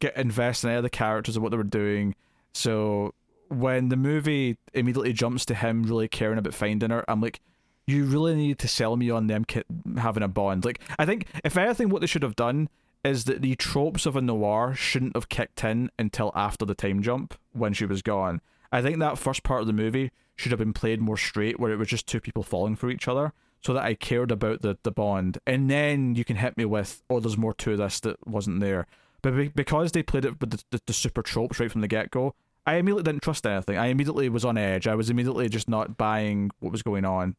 get 0.00 0.16
invested 0.16 0.68
in 0.68 0.70
any 0.70 0.78
of 0.78 0.82
the 0.82 0.90
characters 0.90 1.36
or 1.36 1.40
what 1.40 1.50
they 1.50 1.56
were 1.56 1.62
doing. 1.62 2.14
So 2.52 3.14
when 3.48 3.88
the 3.88 3.96
movie 3.96 4.58
immediately 4.74 5.12
jumps 5.12 5.44
to 5.46 5.54
him 5.54 5.84
really 5.84 6.08
caring 6.08 6.38
about 6.38 6.54
finding 6.54 6.90
her, 6.90 7.04
I'm 7.08 7.20
like, 7.20 7.40
you 7.88 8.04
really 8.04 8.34
need 8.34 8.58
to 8.58 8.68
sell 8.68 8.96
me 8.96 9.10
on 9.10 9.26
them 9.28 9.44
ki- 9.44 9.62
having 9.96 10.22
a 10.22 10.28
bond. 10.28 10.64
Like, 10.64 10.80
I 10.98 11.06
think 11.06 11.26
if 11.42 11.56
anything, 11.56 11.88
what 11.88 12.00
they 12.02 12.06
should 12.06 12.22
have 12.22 12.36
done 12.36 12.68
is 13.02 13.24
that 13.24 13.40
the 13.40 13.54
tropes 13.56 14.04
of 14.04 14.14
a 14.14 14.20
noir 14.20 14.74
shouldn't 14.74 15.16
have 15.16 15.28
kicked 15.28 15.64
in 15.64 15.90
until 15.98 16.30
after 16.34 16.66
the 16.66 16.74
time 16.74 17.02
jump 17.02 17.34
when 17.52 17.72
she 17.72 17.86
was 17.86 18.02
gone. 18.02 18.40
I 18.70 18.82
think 18.82 18.98
that 18.98 19.16
first 19.16 19.42
part 19.42 19.62
of 19.62 19.66
the 19.66 19.72
movie 19.72 20.10
should 20.36 20.52
have 20.52 20.58
been 20.58 20.74
played 20.74 21.00
more 21.00 21.16
straight, 21.16 21.58
where 21.58 21.72
it 21.72 21.78
was 21.78 21.88
just 21.88 22.06
two 22.06 22.20
people 22.20 22.42
falling 22.42 22.76
for 22.76 22.90
each 22.90 23.08
other, 23.08 23.32
so 23.62 23.72
that 23.72 23.84
I 23.84 23.94
cared 23.94 24.30
about 24.30 24.60
the, 24.60 24.76
the 24.82 24.92
bond. 24.92 25.38
And 25.46 25.70
then 25.70 26.14
you 26.14 26.24
can 26.24 26.36
hit 26.36 26.56
me 26.56 26.64
with, 26.66 27.02
oh, 27.08 27.20
there's 27.20 27.38
more 27.38 27.54
to 27.54 27.76
this 27.76 28.00
that 28.00 28.28
wasn't 28.28 28.60
there. 28.60 28.86
But 29.22 29.34
be- 29.34 29.48
because 29.48 29.92
they 29.92 30.02
played 30.02 30.26
it 30.26 30.38
with 30.40 30.50
the, 30.50 30.62
the, 30.70 30.80
the 30.86 30.92
super 30.92 31.22
tropes 31.22 31.58
right 31.58 31.72
from 31.72 31.80
the 31.80 31.88
get 31.88 32.10
go, 32.10 32.34
I 32.66 32.74
immediately 32.74 33.04
didn't 33.04 33.22
trust 33.22 33.46
anything. 33.46 33.78
I 33.78 33.86
immediately 33.86 34.28
was 34.28 34.44
on 34.44 34.58
edge. 34.58 34.86
I 34.86 34.94
was 34.94 35.08
immediately 35.08 35.48
just 35.48 35.70
not 35.70 35.96
buying 35.96 36.50
what 36.60 36.70
was 36.70 36.82
going 36.82 37.06
on. 37.06 37.34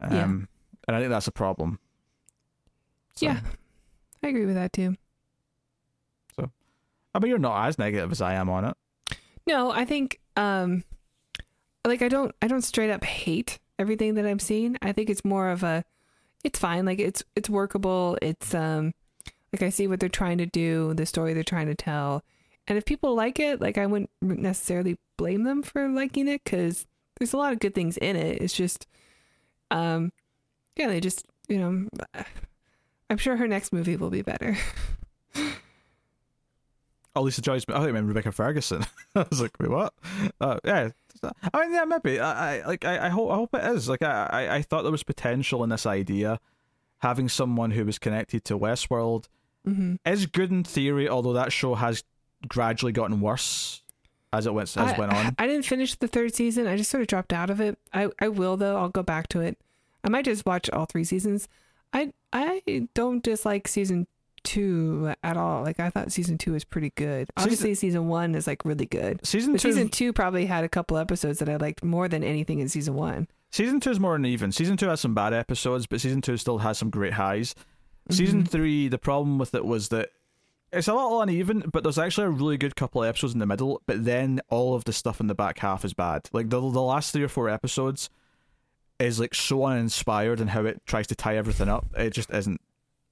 Um, 0.00 0.12
Yeah. 0.12 0.22
And 0.88 0.96
I 0.96 0.98
think 1.00 1.10
that's 1.10 1.28
a 1.28 1.32
problem. 1.32 1.78
So- 3.14 3.26
yeah, 3.26 3.40
I 4.22 4.28
agree 4.28 4.46
with 4.46 4.54
that 4.56 4.72
too. 4.72 4.96
So, 6.36 6.50
I 7.14 7.18
mean, 7.18 7.30
you're 7.30 7.38
not 7.38 7.66
as 7.68 7.78
negative 7.78 8.10
as 8.10 8.20
I 8.20 8.34
am 8.34 8.48
on 8.48 8.64
it. 8.64 8.76
No, 9.46 9.70
I 9.70 9.84
think 9.84 10.20
um 10.36 10.84
like 11.86 12.02
I 12.02 12.08
don't 12.08 12.34
I 12.42 12.46
don't 12.48 12.62
straight 12.62 12.90
up 12.90 13.04
hate 13.04 13.58
everything 13.78 14.14
that 14.14 14.26
I'm 14.26 14.38
seeing. 14.38 14.76
I 14.82 14.92
think 14.92 15.10
it's 15.10 15.24
more 15.24 15.48
of 15.50 15.62
a 15.62 15.84
it's 16.44 16.58
fine. 16.58 16.84
Like 16.86 16.98
it's 16.98 17.22
it's 17.36 17.50
workable. 17.50 18.16
It's 18.22 18.54
um 18.54 18.94
like 19.52 19.62
I 19.62 19.70
see 19.70 19.86
what 19.86 19.98
they're 20.00 20.08
trying 20.08 20.38
to 20.38 20.46
do, 20.46 20.94
the 20.94 21.06
story 21.06 21.34
they're 21.34 21.42
trying 21.42 21.66
to 21.66 21.74
tell. 21.74 22.22
And 22.68 22.78
if 22.78 22.84
people 22.84 23.14
like 23.14 23.40
it, 23.40 23.60
like 23.60 23.78
I 23.78 23.86
wouldn't 23.86 24.10
necessarily 24.22 24.96
blame 25.16 25.42
them 25.44 25.62
for 25.62 25.88
liking 25.88 26.28
it 26.28 26.44
cuz 26.44 26.86
there's 27.18 27.32
a 27.32 27.36
lot 27.36 27.52
of 27.52 27.58
good 27.58 27.74
things 27.74 27.96
in 27.96 28.16
it. 28.16 28.40
It's 28.40 28.54
just 28.54 28.86
um 29.70 30.12
yeah, 30.76 30.88
they 30.88 31.00
just, 31.00 31.26
you 31.48 31.58
know, 31.58 31.88
I'm 33.10 33.18
sure 33.18 33.36
her 33.36 33.48
next 33.48 33.72
movie 33.72 33.96
will 33.96 34.10
be 34.10 34.22
better. 34.22 34.56
Oh, 37.16 37.22
Lisa 37.22 37.42
Joy's. 37.42 37.64
I 37.68 37.72
think 37.78 37.88
I 37.88 37.92
meant 37.92 38.06
Rebecca 38.06 38.30
Ferguson. 38.30 38.86
I 39.16 39.26
was 39.28 39.40
like, 39.40 39.50
wait, 39.58 39.70
what? 39.70 39.92
Uh, 40.40 40.60
yeah. 40.64 40.90
I 41.52 41.60
mean, 41.60 41.74
yeah, 41.74 41.84
maybe. 41.84 42.20
I, 42.20 42.60
I 42.60 42.66
like. 42.66 42.84
I, 42.84 43.06
I 43.06 43.08
hope. 43.08 43.30
I 43.30 43.34
hope 43.34 43.54
it 43.54 43.64
is. 43.74 43.88
Like, 43.88 44.02
I, 44.02 44.28
I, 44.30 44.54
I 44.56 44.62
thought 44.62 44.82
there 44.82 44.92
was 44.92 45.02
potential 45.02 45.64
in 45.64 45.70
this 45.70 45.86
idea, 45.86 46.38
having 46.98 47.28
someone 47.28 47.72
who 47.72 47.84
was 47.84 47.98
connected 47.98 48.44
to 48.44 48.58
Westworld 48.58 49.26
hmm 49.64 49.96
is 50.06 50.26
good 50.26 50.50
in 50.50 50.62
theory. 50.62 51.08
Although 51.08 51.32
that 51.32 51.52
show 51.52 51.74
has 51.74 52.04
gradually 52.46 52.92
gotten 52.92 53.20
worse 53.20 53.82
as 54.32 54.46
it 54.46 54.54
went 54.54 54.68
as 54.76 54.76
I, 54.94 54.98
went 54.98 55.12
on. 55.12 55.34
I 55.38 55.46
didn't 55.46 55.64
finish 55.64 55.94
the 55.96 56.08
third 56.08 56.34
season. 56.34 56.66
I 56.66 56.76
just 56.76 56.90
sort 56.90 57.00
of 57.02 57.06
dropped 57.08 57.32
out 57.32 57.50
of 57.50 57.60
it. 57.60 57.78
I, 57.92 58.08
I 58.20 58.28
will 58.28 58.56
though. 58.56 58.76
I'll 58.76 58.88
go 58.88 59.02
back 59.02 59.28
to 59.28 59.40
it. 59.40 59.58
I 60.04 60.08
might 60.08 60.24
just 60.24 60.46
watch 60.46 60.70
all 60.70 60.86
three 60.86 61.04
seasons. 61.04 61.48
I 61.92 62.12
I 62.32 62.62
don't 62.94 63.22
dislike 63.22 63.66
season 63.68 64.06
two 64.42 65.12
at 65.22 65.36
all. 65.36 65.62
Like 65.62 65.80
I 65.80 65.90
thought 65.90 66.12
season 66.12 66.38
two 66.38 66.52
was 66.52 66.64
pretty 66.64 66.90
good. 66.90 67.28
Season- 67.36 67.44
Obviously, 67.44 67.74
season 67.74 68.08
one 68.08 68.34
is 68.34 68.46
like 68.46 68.64
really 68.64 68.86
good. 68.86 69.24
Season 69.26 69.52
But 69.52 69.60
two. 69.60 69.72
season 69.72 69.88
two 69.88 70.12
probably 70.12 70.46
had 70.46 70.64
a 70.64 70.68
couple 70.68 70.96
episodes 70.96 71.38
that 71.40 71.48
I 71.48 71.56
liked 71.56 71.84
more 71.84 72.08
than 72.08 72.22
anything 72.24 72.60
in 72.60 72.68
season 72.68 72.94
one. 72.94 73.28
Season 73.50 73.80
two 73.80 73.90
is 73.90 73.98
more 74.00 74.14
uneven. 74.14 74.52
Season 74.52 74.76
two 74.76 74.86
has 74.86 75.00
some 75.00 75.12
bad 75.14 75.34
episodes, 75.34 75.86
but 75.86 76.00
season 76.00 76.20
two 76.22 76.36
still 76.36 76.58
has 76.58 76.78
some 76.78 76.88
great 76.88 77.14
highs. 77.14 77.54
Season 78.10 78.44
Mhm. 78.44 78.48
three, 78.48 78.88
the 78.88 78.98
problem 78.98 79.38
with 79.38 79.54
it 79.54 79.64
was 79.64 79.88
that 79.88 80.10
it's 80.72 80.88
a 80.88 80.94
little 80.94 81.20
uneven, 81.20 81.64
but 81.72 81.82
there's 81.82 81.98
actually 81.98 82.26
a 82.26 82.30
really 82.30 82.56
good 82.56 82.76
couple 82.76 83.02
of 83.02 83.08
episodes 83.08 83.32
in 83.32 83.40
the 83.40 83.46
middle. 83.46 83.82
But 83.86 84.04
then 84.04 84.40
all 84.48 84.74
of 84.74 84.84
the 84.84 84.92
stuff 84.92 85.20
in 85.20 85.26
the 85.26 85.34
back 85.34 85.58
half 85.58 85.84
is 85.84 85.94
bad. 85.94 86.28
Like 86.32 86.50
the 86.50 86.60
the 86.60 86.82
last 86.82 87.12
three 87.12 87.22
or 87.22 87.28
four 87.28 87.48
episodes 87.48 88.10
is 88.98 89.18
like 89.18 89.34
so 89.34 89.64
uninspired 89.64 90.40
in 90.40 90.48
how 90.48 90.64
it 90.64 90.82
tries 90.86 91.06
to 91.08 91.14
tie 91.14 91.36
everything 91.36 91.68
up. 91.68 91.86
It 91.96 92.10
just 92.10 92.30
isn't. 92.30 92.60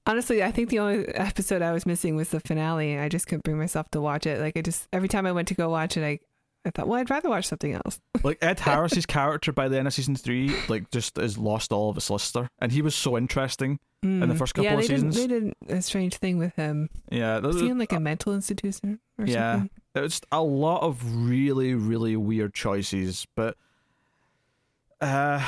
Honestly, 0.05 0.41
I 0.41 0.51
think 0.51 0.69
the 0.69 0.79
only 0.79 1.07
episode 1.09 1.61
I 1.61 1.73
was 1.73 1.85
missing 1.85 2.15
was 2.15 2.29
the 2.29 2.39
finale. 2.39 2.97
I 2.97 3.09
just 3.09 3.27
couldn't 3.27 3.43
bring 3.43 3.59
myself 3.59 3.89
to 3.91 4.01
watch 4.01 4.25
it. 4.25 4.39
Like 4.39 4.55
I 4.55 4.61
just 4.61 4.87
every 4.93 5.09
time 5.09 5.25
I 5.25 5.31
went 5.31 5.47
to 5.49 5.53
go 5.53 5.69
watch 5.69 5.97
it, 5.97 6.03
I 6.03 6.19
I 6.65 6.71
thought, 6.71 6.87
well, 6.87 6.99
I'd 6.99 7.09
rather 7.09 7.29
watch 7.29 7.45
something 7.45 7.73
else. 7.73 7.99
Like 8.23 8.37
Ed 8.41 8.59
Harris's 8.59 9.05
character 9.05 9.53
by 9.53 9.69
the 9.69 9.77
end 9.77 9.87
of 9.87 9.93
season 9.93 10.13
three, 10.15 10.53
like 10.67 10.91
just 10.91 11.15
has 11.15 11.37
lost 11.37 11.71
all 11.71 11.89
of 11.89 11.95
its 11.97 12.09
luster, 12.09 12.49
and 12.59 12.69
he 12.71 12.81
was 12.81 12.93
so 12.95 13.17
interesting. 13.17 13.79
In 14.03 14.19
the 14.21 14.27
Mm. 14.27 14.37
first 14.37 14.53
couple 14.53 14.71
yeah, 14.71 14.77
of 14.77 14.85
seasons. 14.85 15.15
Did, 15.15 15.29
they 15.29 15.39
did 15.39 15.77
a 15.77 15.81
strange 15.81 16.15
thing 16.17 16.37
with 16.37 16.55
him. 16.55 16.89
Yeah, 17.11 17.39
Was 17.39 17.59
he 17.59 17.67
in 17.69 17.77
like 17.77 17.91
a 17.93 17.99
mental 17.99 18.33
institution 18.33 18.99
or 19.17 19.25
Yeah. 19.25 19.53
something? 19.53 19.69
it's 19.95 20.21
a 20.31 20.41
lot 20.41 20.81
of 20.83 21.01
really 21.27 21.73
really 21.73 22.15
weird 22.15 22.53
choices 22.53 23.25
but 23.35 23.57
uh 25.01 25.39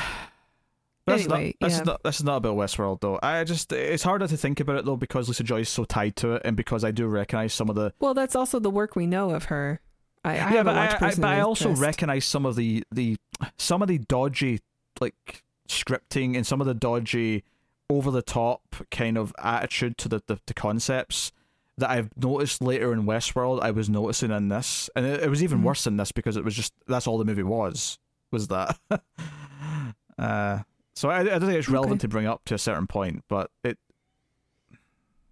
that's 1.06 1.24
Anyway, 1.24 1.46
not, 1.46 1.54
that's 1.68 1.78
yeah. 1.78 1.84
not, 1.84 2.02
this 2.04 2.16
is 2.20 2.24
not 2.24 2.36
about 2.36 2.56
Westworld 2.56 3.00
though. 3.00 3.18
I 3.22 3.44
just 3.44 3.72
it's 3.72 4.02
harder 4.02 4.26
to 4.28 4.36
think 4.36 4.60
about 4.60 4.76
it 4.76 4.84
though 4.84 4.96
because 4.96 5.28
Lisa 5.28 5.42
Joy 5.44 5.60
is 5.60 5.68
so 5.68 5.84
tied 5.84 6.16
to 6.16 6.34
it 6.34 6.42
and 6.44 6.56
because 6.56 6.84
I 6.84 6.90
do 6.90 7.06
recognize 7.06 7.52
some 7.54 7.68
of 7.68 7.74
the 7.74 7.92
Well, 8.00 8.14
that's 8.14 8.36
also 8.36 8.58
the 8.58 8.70
work 8.70 8.94
we 8.96 9.06
know 9.06 9.30
of 9.30 9.44
her. 9.44 9.80
I, 10.24 10.30
I 10.30 10.34
yeah, 10.34 10.48
haven't 10.50 10.64
but 10.66 10.76
I, 10.76 10.86
watched 10.86 11.02
I, 11.02 11.14
but 11.20 11.24
I 11.28 11.40
also 11.40 11.70
recognize 11.74 12.24
some 12.24 12.46
of 12.46 12.56
the 12.56 12.84
the 12.92 13.16
some 13.58 13.82
of 13.82 13.88
the 13.88 13.98
dodgy 13.98 14.60
like 15.00 15.42
scripting 15.68 16.36
and 16.36 16.46
some 16.46 16.60
of 16.60 16.66
the 16.66 16.74
dodgy 16.74 17.44
over 17.90 18.10
the 18.10 18.22
top 18.22 18.62
kind 18.90 19.18
of 19.18 19.34
attitude 19.38 19.98
to 19.98 20.08
the, 20.08 20.22
the, 20.26 20.38
the 20.46 20.54
concepts 20.54 21.32
that 21.78 21.90
I've 21.90 22.10
noticed 22.16 22.62
later 22.62 22.92
in 22.92 23.04
Westworld 23.04 23.60
I 23.62 23.70
was 23.70 23.88
noticing 23.88 24.30
in 24.30 24.48
this 24.48 24.88
and 24.94 25.04
it, 25.06 25.22
it 25.24 25.28
was 25.30 25.42
even 25.42 25.60
Mhm. 25.60 25.64
worse 25.64 25.86
in 25.86 25.96
this 25.96 26.12
because 26.12 26.36
it 26.36 26.44
was 26.44 26.54
just 26.54 26.72
that's 26.86 27.06
all 27.06 27.18
the 27.18 27.24
movie 27.24 27.42
was 27.42 27.98
was 28.30 28.48
that 28.48 28.78
uh 30.18 30.58
so 30.94 31.08
I, 31.10 31.20
I 31.20 31.24
don't 31.24 31.40
think 31.40 31.54
it's 31.54 31.68
relevant 31.68 32.00
Okay. 32.00 32.02
to 32.02 32.08
bring 32.08 32.26
up 32.26 32.44
to 32.46 32.54
a 32.54 32.58
certain 32.58 32.86
point 32.86 33.24
but 33.28 33.50
it 33.64 33.78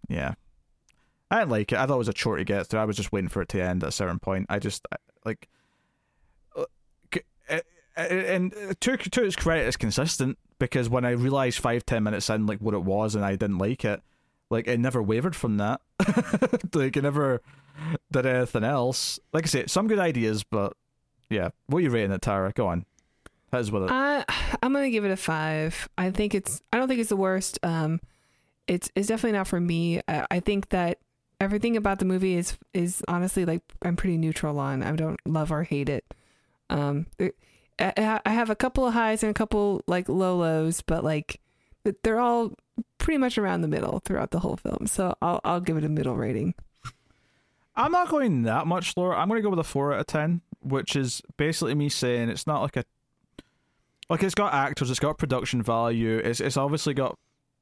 yeah 0.08 0.34
I 1.30 1.40
didn't 1.40 1.50
like 1.50 1.72
it. 1.72 1.78
I 1.78 1.86
thought 1.86 1.94
it 1.94 1.98
was 1.98 2.08
a 2.08 2.12
chore 2.12 2.36
to 2.36 2.44
get 2.44 2.66
through. 2.66 2.80
I 2.80 2.84
was 2.84 2.96
just 2.96 3.12
waiting 3.12 3.28
for 3.28 3.42
it 3.42 3.48
to 3.50 3.62
end 3.62 3.82
at 3.82 3.90
a 3.90 3.92
certain 3.92 4.18
point. 4.18 4.46
I 4.48 4.58
just 4.58 4.86
like, 5.24 5.48
uh, 6.56 6.64
uh, 7.48 7.60
uh, 7.96 8.00
and 8.00 8.52
to 8.80 8.96
to 8.96 9.24
its 9.24 9.36
credit, 9.36 9.66
it's 9.66 9.76
consistent 9.76 10.38
because 10.58 10.88
when 10.88 11.04
I 11.04 11.10
realized 11.10 11.58
five 11.58 11.86
ten 11.86 12.02
minutes 12.02 12.28
in 12.30 12.46
like 12.46 12.58
what 12.58 12.74
it 12.74 12.82
was 12.82 13.14
and 13.14 13.24
I 13.24 13.36
didn't 13.36 13.58
like 13.58 13.84
it, 13.84 14.02
like 14.50 14.66
it 14.66 14.80
never 14.80 15.02
wavered 15.02 15.36
from 15.36 15.58
that. 15.58 15.80
like 16.74 16.96
it 16.96 17.02
never 17.02 17.42
did 18.10 18.26
anything 18.26 18.64
else. 18.64 19.20
Like 19.32 19.44
I 19.44 19.48
say, 19.48 19.66
some 19.66 19.86
good 19.86 19.98
ideas, 19.98 20.42
but 20.42 20.76
yeah. 21.28 21.50
What 21.66 21.78
are 21.78 21.82
you 21.82 21.90
rating 21.90 22.12
it, 22.12 22.22
Tara? 22.22 22.52
Go 22.52 22.66
on. 22.66 22.84
Is 23.52 23.72
with 23.72 23.84
it. 23.84 23.90
I'm 23.90 24.72
gonna 24.72 24.90
give 24.90 25.04
it 25.04 25.10
a 25.10 25.16
five. 25.16 25.88
I 25.98 26.10
think 26.10 26.36
it's. 26.36 26.62
I 26.72 26.78
don't 26.78 26.86
think 26.86 27.00
it's 27.00 27.08
the 27.08 27.16
worst. 27.16 27.58
Um, 27.64 28.00
it's 28.68 28.90
it's 28.94 29.08
definitely 29.08 29.36
not 29.36 29.48
for 29.48 29.58
me. 29.58 30.00
I, 30.06 30.26
I 30.30 30.40
think 30.40 30.68
that 30.68 30.98
everything 31.40 31.76
about 31.76 31.98
the 31.98 32.04
movie 32.04 32.36
is 32.36 32.56
is 32.74 33.02
honestly 33.08 33.44
like 33.44 33.62
I'm 33.82 33.96
pretty 33.96 34.18
neutral 34.18 34.58
on. 34.58 34.82
I 34.82 34.92
don't 34.92 35.20
love 35.26 35.50
or 35.50 35.64
hate 35.64 35.88
it. 35.88 36.04
Um, 36.68 37.06
I, 37.78 38.20
I 38.24 38.30
have 38.30 38.50
a 38.50 38.56
couple 38.56 38.86
of 38.86 38.92
highs 38.92 39.22
and 39.22 39.30
a 39.30 39.34
couple 39.34 39.82
like 39.86 40.08
low 40.08 40.36
lows, 40.36 40.82
but 40.82 41.02
like 41.02 41.40
they're 42.02 42.20
all 42.20 42.52
pretty 42.98 43.18
much 43.18 43.38
around 43.38 43.62
the 43.62 43.68
middle 43.68 44.00
throughout 44.04 44.30
the 44.30 44.40
whole 44.40 44.56
film. 44.56 44.86
So 44.86 45.14
I'll 45.22 45.40
I'll 45.44 45.60
give 45.60 45.76
it 45.76 45.84
a 45.84 45.88
middle 45.88 46.16
rating. 46.16 46.54
I'm 47.74 47.92
not 47.92 48.10
going 48.10 48.42
that 48.42 48.66
much 48.66 48.96
lower. 48.96 49.16
I'm 49.16 49.28
going 49.28 49.38
to 49.38 49.42
go 49.42 49.50
with 49.50 49.58
a 49.58 49.64
four 49.64 49.94
out 49.94 50.00
of 50.00 50.06
ten, 50.06 50.42
which 50.60 50.96
is 50.96 51.22
basically 51.36 51.74
me 51.74 51.88
saying 51.88 52.28
it's 52.28 52.46
not 52.46 52.60
like 52.60 52.76
a 52.76 52.84
like 54.10 54.22
it's 54.22 54.34
got 54.34 54.52
actors, 54.52 54.90
it's 54.90 55.00
got 55.00 55.18
production 55.18 55.62
value, 55.62 56.18
it's 56.18 56.40
it's 56.40 56.56
obviously 56.56 56.94
got 56.94 57.16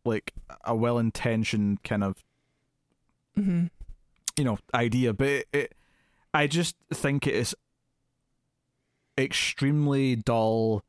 like 0.05 0.33
a 0.65 0.75
well 0.75 0.99
intentioned 0.99 1.83
kind 1.85 2.03
of 2.03 2.25
hmm 3.39 3.65
you 4.36 4.44
know 4.44 4.59
idea, 4.74 5.12
but 5.12 5.27
it, 5.28 5.48
it 5.52 5.74
I 6.32 6.47
just 6.47 6.77
think 6.93 7.27
it 7.27 7.35
is 7.35 7.55
extremely 9.16 10.16
dull 10.16 10.85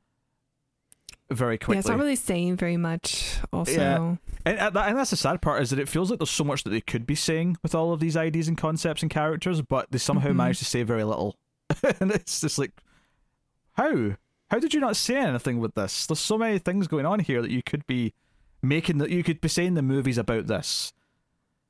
very 1.32 1.58
quickly. 1.58 1.76
Yeah, 1.76 1.80
it's 1.80 1.88
not 1.88 1.98
really 2.00 2.16
saying 2.16 2.58
very 2.58 2.78
much. 2.78 3.38
Also, 3.54 3.72
Yeah. 3.72 4.16
And, 4.46 4.58
and 4.60 4.98
that's 4.98 5.10
the 5.12 5.16
sad 5.18 5.42
part 5.42 5.62
is 5.62 5.70
that 5.70 5.80
it 5.80 5.90
feels 5.90 6.10
like 6.10 6.20
there's 6.20 6.30
so 6.30 6.44
much 6.44 6.64
that 6.64 6.70
they 6.72 6.82
could 6.82 7.06
be 7.06 7.16
saying 7.16 7.58
with 7.62 7.76
all 7.76 7.92
of 7.94 8.00
these 8.00 8.16
ideas 8.18 8.48
and 8.48 8.58
concepts 8.58 9.02
and 9.02 9.12
characters, 9.12 9.62
but 9.62 9.92
they 9.92 9.98
somehow 9.98 10.30
Mhm. 10.30 10.36
manage 10.38 10.60
to 10.60 10.66
say 10.66 10.82
very 10.84 11.04
little. 11.04 11.38
and 12.00 12.12
it's 12.12 12.42
just 12.42 12.58
like, 12.58 12.72
how? 13.74 14.16
How 14.50 14.58
did 14.60 14.74
you 14.74 14.80
not 14.80 14.96
say 14.96 15.18
anything 15.18 15.60
with 15.60 15.76
this? 15.76 16.08
There's 16.08 16.20
so 16.20 16.38
many 16.38 16.58
things 16.58 16.88
going 16.88 17.06
on 17.06 17.20
here 17.20 17.42
that 17.42 17.52
you 17.52 17.62
could 17.62 17.86
be 17.86 18.14
making 18.64 18.98
that 19.00 19.10
you 19.12 19.24
could 19.24 19.40
be 19.42 19.48
saying 19.50 19.76
the 19.76 19.82
movies 19.84 20.18
about 20.18 20.48
this, 20.48 20.94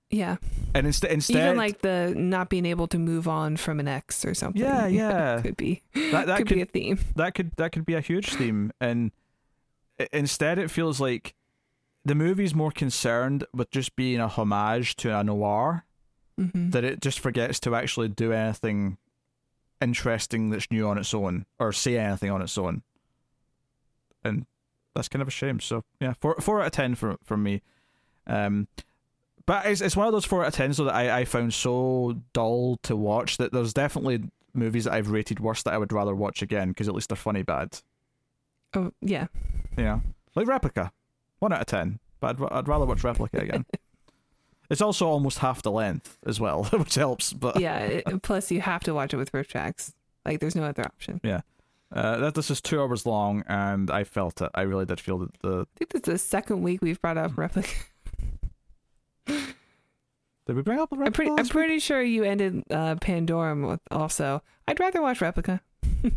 yeah. 0.09 0.37
and 0.73 0.87
instead, 0.87 1.11
instead, 1.11 1.45
Even 1.45 1.57
like 1.57 1.81
the 1.81 2.13
not 2.15 2.49
being 2.49 2.65
able 2.65 2.87
to 2.87 2.97
move 2.99 3.27
on 3.27 3.57
from 3.57 3.79
an 3.79 3.87
ex 3.87 4.25
or 4.25 4.33
something. 4.33 4.61
Yeah, 4.61 4.87
yeah. 4.87 5.41
could 5.41 5.57
be 5.57 5.81
that 5.93 6.27
that 6.27 6.37
could, 6.37 6.47
could 6.47 6.55
be 6.55 6.61
a 6.61 6.65
theme. 6.65 6.99
that 7.15 7.35
could 7.35 7.51
that 7.57 7.71
could 7.71 7.85
be 7.85 7.93
a 7.95 8.01
huge 8.01 8.33
theme 8.33 8.71
and 8.79 9.11
instead 10.13 10.57
it 10.57 10.71
feels 10.71 10.99
like 11.01 11.33
the 12.05 12.15
movie's 12.15 12.55
more 12.55 12.71
concerned 12.71 13.43
with 13.53 13.69
just 13.71 13.95
being 13.95 14.19
a 14.19 14.27
homage 14.27 14.95
to 14.95 15.15
a 15.17 15.23
noir 15.23 15.85
hmm 16.37 16.69
that 16.69 16.85
it 16.85 17.01
just 17.01 17.19
forgets 17.19 17.59
to 17.59 17.75
actually 17.75 18.07
do 18.07 18.31
anything 18.31 18.97
interesting 19.81 20.49
that's 20.49 20.71
new 20.71 20.87
on 20.87 20.97
its 20.97 21.13
own 21.13 21.45
or 21.59 21.73
say 21.73 21.97
anything 21.97 22.31
on 22.31 22.41
its 22.41 22.57
own 22.57 22.81
and 24.23 24.45
that's 24.95 25.09
kind 25.09 25.21
of 25.21 25.27
a 25.27 25.31
shame 25.31 25.59
so 25.59 25.83
yeah 25.99 26.13
four, 26.19 26.35
four 26.39 26.61
out 26.61 26.67
of 26.67 26.71
ten 26.71 26.95
for, 26.95 27.17
from 27.23 27.43
me 27.43 27.61
um 28.25 28.67
but 29.49 29.65
it's, 29.65 29.81
it's 29.81 29.95
one 29.97 30.05
of 30.05 30.13
those 30.13 30.25
four 30.25 30.43
out 30.43 30.49
of 30.49 30.53
tens 30.53 30.77
though 30.77 30.83
that 30.85 30.93
I, 30.95 31.19
I 31.21 31.25
found 31.25 31.53
so 31.53 32.15
dull 32.33 32.77
to 32.83 32.95
watch 32.95 33.37
that 33.37 33.51
there's 33.51 33.73
definitely 33.73 34.23
movies 34.53 34.83
that 34.83 34.93
I've 34.93 35.09
rated 35.09 35.39
worse 35.39 35.63
that 35.63 35.73
I 35.73 35.77
would 35.79 35.91
rather 35.91 36.13
watch 36.15 36.41
again 36.43 36.69
because 36.69 36.87
at 36.87 36.93
least 36.93 37.09
they're 37.09 37.15
funny 37.15 37.41
bad 37.41 37.79
Oh 38.75 38.91
yeah. 39.01 39.25
yeah, 39.77 40.01
like 40.35 40.45
Replica, 40.47 40.91
one 41.39 41.51
out 41.51 41.61
of 41.61 41.65
ten. 41.67 41.97
But 42.19 42.39
I'd, 42.39 42.51
I'd 42.51 42.67
rather 42.67 42.85
watch 42.85 43.03
Replica 43.03 43.39
again. 43.39 43.65
it's 44.69 44.81
also 44.81 45.07
almost 45.07 45.39
half 45.39 45.63
the 45.63 45.71
length 45.71 46.17
as 46.25 46.39
well, 46.39 46.63
which 46.73 46.93
helps. 46.95 47.33
But 47.33 47.59
Yeah. 47.59 47.79
it- 47.79 48.21
plus, 48.21 48.51
you 48.51 48.61
have 48.61 48.83
to 48.83 48.93
watch 48.93 49.13
it 49.13 49.17
with 49.17 49.31
RiffTrax. 49.31 49.93
Like, 50.25 50.39
there's 50.39 50.55
no 50.55 50.63
other 50.65 50.83
option. 50.83 51.19
Yeah. 51.23 51.41
Uh, 51.91 52.17
that 52.17 52.35
this 52.35 52.51
is 52.51 52.61
two 52.61 52.79
hours 52.79 53.07
long, 53.07 53.43
and 53.47 53.89
I 53.89 54.03
felt 54.03 54.39
it. 54.43 54.51
I 54.53 54.61
really 54.61 54.85
did 54.85 54.99
feel 54.99 55.17
that 55.17 55.33
the. 55.41 55.61
I 55.61 55.77
think 55.79 55.89
this 55.91 56.01
is 56.01 56.03
the 56.03 56.17
second 56.19 56.61
week 56.61 56.81
we've 56.83 57.01
brought 57.01 57.17
up 57.17 57.35
replica. 57.37 57.69
Did 60.47 60.55
we 60.55 60.61
bring 60.63 60.79
up 60.79 60.89
the 60.89 60.95
I'm 60.95 61.01
Replica? 61.01 61.15
pretty. 61.15 61.31
I'm 61.41 61.47
pretty 61.47 61.79
sure 61.79 62.01
you 62.01 62.23
ended 62.23 62.63
uh, 62.71 62.95
Pandorum 62.95 63.67
with 63.69 63.81
also. 63.91 64.41
I'd 64.67 64.79
rather 64.79 65.01
watch 65.01 65.21
replica. 65.21 65.61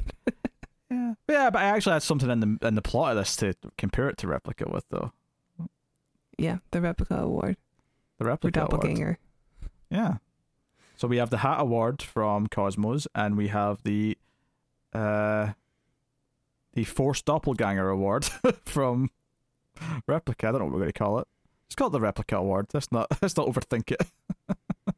Yeah, 0.90 1.14
yeah, 1.26 1.48
but 1.48 1.62
I 1.62 1.64
actually 1.64 1.94
had 1.94 2.02
something 2.02 2.28
in 2.28 2.40
the 2.40 2.68
in 2.68 2.74
the 2.74 2.82
plot 2.82 3.12
of 3.12 3.16
this 3.16 3.34
to 3.36 3.54
compare 3.78 4.10
it 4.10 4.18
to 4.18 4.26
Replica 4.28 4.68
with, 4.70 4.84
though. 4.90 5.10
Yeah, 6.36 6.58
the 6.70 6.82
replica 6.82 7.14
award 7.16 7.56
The 8.18 8.24
for 8.24 8.28
Replica 8.28 8.60
award. 8.60 8.70
doppelganger. 8.72 9.18
Yeah. 9.90 10.16
So 10.96 11.08
we 11.08 11.16
have 11.16 11.30
the 11.30 11.38
Hat 11.38 11.60
Award 11.60 12.02
from 12.02 12.46
Cosmos, 12.46 13.06
and 13.14 13.38
we 13.38 13.48
have 13.48 13.82
the 13.84 14.18
uh 14.92 15.52
the 16.74 16.84
Force 16.84 17.22
Doppelganger 17.22 17.88
Award 17.88 18.26
from 18.66 19.10
Replica. 20.06 20.48
I 20.48 20.52
don't 20.52 20.58
know 20.60 20.64
what 20.66 20.72
we're 20.74 20.80
going 20.80 20.92
to 20.92 20.98
call 20.98 21.18
it. 21.20 21.28
It's 21.72 21.76
called 21.78 21.94
the 21.94 22.00
Replica 22.00 22.36
Award. 22.36 22.66
Let's 22.74 22.92
not 22.92 23.10
let's 23.22 23.34
not 23.34 23.46
overthink 23.46 23.92
it. 23.92 24.02
but 24.46 24.94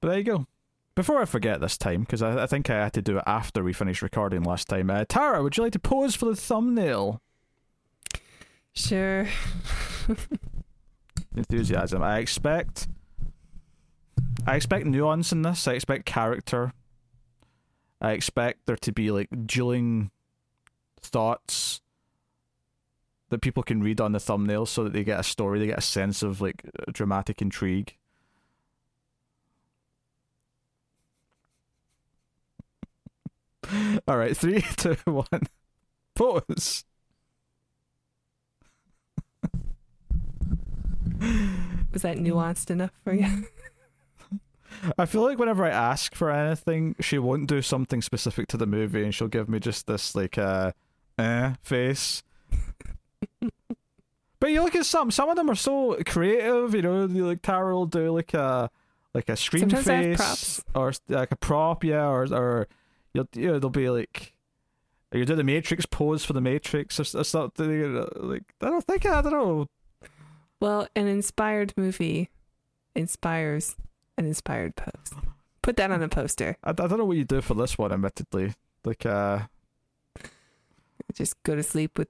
there 0.00 0.16
you 0.16 0.24
go. 0.24 0.46
before 0.94 1.20
I 1.20 1.26
forget 1.26 1.60
this 1.60 1.76
time, 1.76 2.00
because 2.00 2.22
I, 2.22 2.44
I 2.44 2.46
think 2.46 2.70
I 2.70 2.76
had 2.84 2.94
to 2.94 3.02
do 3.02 3.18
it 3.18 3.24
after 3.26 3.62
we 3.62 3.74
finished 3.74 4.00
recording 4.00 4.44
last 4.44 4.66
time. 4.66 4.88
Uh, 4.88 5.04
Tara, 5.06 5.42
would 5.42 5.58
you 5.58 5.62
like 5.62 5.74
to 5.74 5.78
pose 5.78 6.14
for 6.14 6.24
the 6.24 6.36
thumbnail? 6.36 7.20
Sure. 8.72 9.28
Enthusiasm. 11.36 12.02
I 12.02 12.16
expect. 12.16 12.88
I 14.46 14.56
expect 14.56 14.86
nuance 14.86 15.32
in 15.32 15.42
this. 15.42 15.68
I 15.68 15.74
expect 15.74 16.06
character. 16.06 16.72
I 18.00 18.12
expect 18.12 18.64
there 18.64 18.78
to 18.78 18.90
be 18.90 19.10
like 19.10 19.28
dueling 19.46 20.10
thoughts 21.02 21.82
that 23.30 23.40
people 23.40 23.62
can 23.62 23.82
read 23.82 24.00
on 24.00 24.12
the 24.12 24.20
thumbnail 24.20 24.66
so 24.66 24.84
that 24.84 24.92
they 24.92 25.04
get 25.04 25.20
a 25.20 25.24
story, 25.24 25.58
they 25.58 25.66
get 25.66 25.78
a 25.78 25.82
sense 25.82 26.22
of 26.22 26.40
like 26.40 26.62
dramatic 26.92 27.40
intrigue. 27.42 27.96
All 34.08 34.16
right, 34.18 34.36
three, 34.36 34.60
two, 34.76 34.96
one, 35.04 35.48
pause. 36.14 36.84
Was 41.92 42.02
that 42.02 42.18
nuanced 42.18 42.70
enough 42.70 42.90
for 43.02 43.14
you? 43.14 43.46
I 44.98 45.06
feel 45.06 45.22
like 45.22 45.38
whenever 45.38 45.64
I 45.64 45.70
ask 45.70 46.14
for 46.14 46.30
anything, 46.30 46.96
she 47.00 47.18
won't 47.18 47.48
do 47.48 47.62
something 47.62 48.02
specific 48.02 48.48
to 48.48 48.56
the 48.56 48.66
movie, 48.66 49.04
and 49.04 49.14
she'll 49.14 49.28
give 49.28 49.48
me 49.48 49.60
just 49.60 49.86
this 49.86 50.14
like 50.14 50.36
uh, 50.36 50.72
eh 51.18 51.54
face. 51.62 52.22
but 54.40 54.50
you 54.50 54.62
look 54.62 54.74
at 54.74 54.86
some, 54.86 55.10
some 55.10 55.28
of 55.28 55.36
them 55.36 55.50
are 55.50 55.54
so 55.54 55.98
creative. 56.06 56.74
You 56.74 56.82
know, 56.82 57.04
like 57.06 57.42
Tara 57.42 57.74
will 57.74 57.86
do 57.86 58.12
like 58.12 58.34
a 58.34 58.70
like 59.14 59.28
a 59.28 59.36
screen 59.36 59.70
Sometimes 59.70 59.86
face 59.86 60.64
or 60.74 60.92
like 61.08 61.32
a 61.32 61.36
prop, 61.36 61.84
yeah, 61.84 62.06
or 62.06 62.24
or 62.32 62.68
you'll 63.12 63.28
you 63.34 63.48
know, 63.48 63.58
they'll 63.58 63.70
be 63.70 63.90
like. 63.90 64.32
You 65.12 65.24
do 65.24 65.36
the 65.36 65.44
Matrix 65.44 65.86
pose 65.86 66.24
for 66.24 66.32
the 66.32 66.40
Matrix 66.40 66.98
or, 66.98 67.20
or 67.20 67.22
something. 67.22 68.04
Like 68.16 68.42
I 68.60 68.66
don't 68.66 68.84
think 68.84 69.06
I 69.06 69.22
don't 69.22 69.32
know. 69.32 69.68
Well, 70.58 70.88
an 70.96 71.06
inspired 71.06 71.72
movie 71.76 72.30
inspires 72.96 73.76
an 74.18 74.26
inspired 74.26 74.74
pose. 74.74 75.12
Put 75.62 75.76
that 75.76 75.92
on 75.92 76.02
a 76.02 76.08
poster. 76.08 76.56
I, 76.64 76.70
I 76.70 76.72
don't 76.72 76.98
know 76.98 77.04
what 77.04 77.16
you 77.16 77.24
do 77.24 77.40
for 77.40 77.54
this 77.54 77.78
one. 77.78 77.92
Admittedly, 77.92 78.54
like 78.84 79.06
uh, 79.06 79.42
Just 81.14 81.40
go 81.42 81.54
to 81.54 81.62
sleep 81.62 81.98
with 81.98 82.08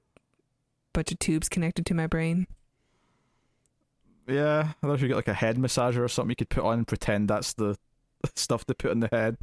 bunch 0.95 1.13
of 1.13 1.19
tubes 1.19 1.51
connected 1.51 1.85
to 1.87 1.95
my 1.95 2.07
brain. 2.07 2.47
Yeah, 4.27 4.73
I 4.83 4.87
don't 4.87 4.95
if 4.95 5.03
you 5.03 5.09
get 5.09 5.17
like 5.17 5.29
a 5.29 5.35
head 5.35 5.59
massager 5.59 5.99
or 5.99 6.09
something 6.09 6.31
you 6.31 6.37
could 6.37 6.49
put 6.49 6.65
on 6.65 6.79
and 6.79 6.89
pretend 6.89 7.29
that's 7.29 7.53
the 7.53 7.77
stuff 8.35 8.65
to 8.67 8.75
put 8.75 8.93
in 8.93 9.01
the 9.01 9.11
head. 9.13 9.37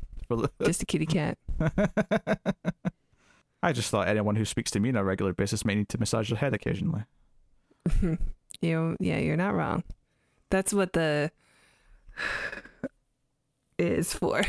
Just 0.63 0.81
a 0.81 0.85
kitty 0.85 1.05
cat. 1.05 1.37
I 3.63 3.73
just 3.73 3.91
thought 3.91 4.07
anyone 4.07 4.35
who 4.35 4.45
speaks 4.45 4.71
to 4.71 4.79
me 4.79 4.89
on 4.89 4.95
a 4.95 5.03
regular 5.03 5.33
basis 5.33 5.63
may 5.65 5.75
need 5.75 5.89
to 5.89 5.99
massage 5.99 6.29
their 6.29 6.39
head 6.39 6.53
occasionally. 6.55 7.03
you 8.61 8.95
yeah, 8.99 9.17
you're 9.17 9.37
not 9.37 9.53
wrong. 9.53 9.83
That's 10.49 10.73
what 10.73 10.93
the 10.93 11.31
is 13.77 14.13
for. 14.13 14.43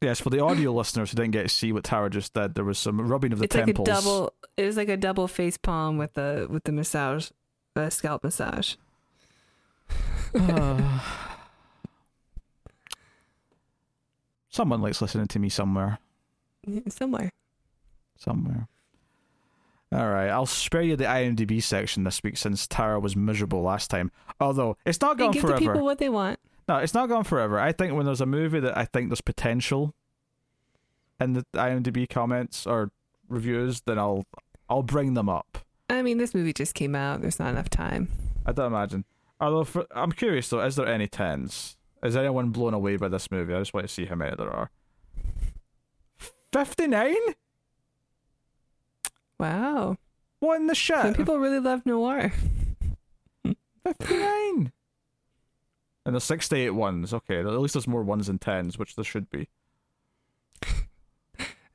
Yes, 0.00 0.20
for 0.20 0.30
the 0.30 0.40
audio 0.40 0.72
listeners 0.72 1.10
who 1.10 1.16
didn't 1.16 1.32
get 1.32 1.44
to 1.44 1.48
see 1.48 1.72
what 1.72 1.84
Tara 1.84 2.10
just 2.10 2.34
did, 2.34 2.54
there 2.54 2.64
was 2.64 2.78
some 2.78 3.00
rubbing 3.00 3.32
of 3.32 3.38
the 3.38 3.44
it's 3.46 3.54
like 3.56 3.68
a 3.68 3.72
double. 3.72 4.34
It 4.56 4.66
was 4.66 4.76
like 4.76 4.88
a 4.88 4.96
double 4.96 5.26
face 5.26 5.56
palm 5.56 5.96
with 5.96 6.14
the 6.14 6.46
with 6.50 6.64
the 6.64 6.72
massage, 6.72 7.30
the 7.74 7.88
scalp 7.90 8.22
massage. 8.22 8.74
Uh, 10.34 11.00
Someone 14.50 14.80
likes 14.80 15.02
listening 15.02 15.26
to 15.28 15.38
me 15.38 15.50
somewhere. 15.50 15.98
Somewhere. 16.88 17.30
Somewhere. 18.16 18.68
All 19.92 20.08
right, 20.08 20.28
I'll 20.28 20.46
spare 20.46 20.80
you 20.80 20.96
the 20.96 21.04
IMDb 21.04 21.62
section 21.62 22.04
this 22.04 22.22
week 22.22 22.38
since 22.38 22.66
Tara 22.66 22.98
was 22.98 23.14
miserable 23.14 23.62
last 23.62 23.90
time. 23.90 24.10
Although 24.40 24.78
it's 24.86 25.00
not 25.00 25.18
gone 25.18 25.32
give 25.32 25.42
forever. 25.42 25.60
the 25.60 25.66
people 25.66 25.84
what 25.84 25.98
they 25.98 26.08
want. 26.08 26.38
No, 26.68 26.78
it's 26.78 26.94
not 26.94 27.08
gone 27.08 27.24
forever. 27.24 27.58
I 27.60 27.72
think 27.72 27.94
when 27.94 28.06
there's 28.06 28.20
a 28.20 28.26
movie 28.26 28.60
that 28.60 28.76
I 28.76 28.84
think 28.84 29.08
there's 29.08 29.20
potential 29.20 29.94
in 31.20 31.34
the 31.34 31.46
IMDb 31.54 32.08
comments 32.08 32.66
or 32.66 32.90
reviews, 33.28 33.82
then 33.82 33.98
I'll 33.98 34.26
I'll 34.68 34.82
bring 34.82 35.14
them 35.14 35.28
up. 35.28 35.58
I 35.88 36.02
mean, 36.02 36.18
this 36.18 36.34
movie 36.34 36.52
just 36.52 36.74
came 36.74 36.94
out. 36.96 37.20
There's 37.22 37.38
not 37.38 37.50
enough 37.50 37.70
time. 37.70 38.08
I 38.44 38.52
don't 38.52 38.66
imagine. 38.72 39.04
Although 39.40 39.64
for, 39.64 39.86
I'm 39.94 40.10
curious 40.12 40.48
though, 40.48 40.60
is 40.64 40.74
there 40.76 40.86
any 40.88 41.06
tens? 41.06 41.76
Is 42.02 42.16
anyone 42.16 42.50
blown 42.50 42.74
away 42.74 42.96
by 42.96 43.08
this 43.08 43.30
movie? 43.30 43.54
I 43.54 43.58
just 43.60 43.72
want 43.72 43.86
to 43.86 43.92
see 43.92 44.06
how 44.06 44.16
many 44.16 44.34
there 44.36 44.50
are. 44.50 44.70
Fifty 46.52 46.86
nine? 46.88 47.14
Wow. 49.38 49.96
What 50.40 50.60
in 50.60 50.66
the 50.66 50.74
Some 50.74 51.06
shit? 51.08 51.16
people 51.16 51.38
really 51.38 51.60
love 51.60 51.84
noir. 51.86 52.32
Fifty 53.84 54.16
nine. 54.16 54.72
And 56.06 56.14
there's 56.14 56.24
sixty 56.24 56.60
eight 56.62 56.70
ones. 56.70 57.12
Okay, 57.12 57.40
at 57.40 57.46
least 57.46 57.74
there's 57.74 57.86
more 57.86 58.02
ones 58.02 58.28
than 58.28 58.38
tens, 58.38 58.78
which 58.78 58.96
there 58.96 59.04
should 59.04 59.28
be. 59.30 59.48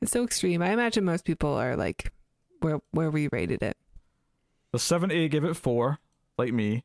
It's 0.01 0.13
so 0.13 0.23
extreme. 0.23 0.63
I 0.63 0.71
imagine 0.71 1.05
most 1.05 1.25
people 1.25 1.53
are 1.53 1.75
like 1.75 2.11
where 2.61 2.79
where 2.89 3.11
we 3.11 3.29
rated 3.31 3.61
it. 3.61 3.77
The 4.71 4.79
70 4.79 5.27
gave 5.29 5.43
it 5.43 5.55
4, 5.55 5.99
like 6.37 6.53
me. 6.53 6.83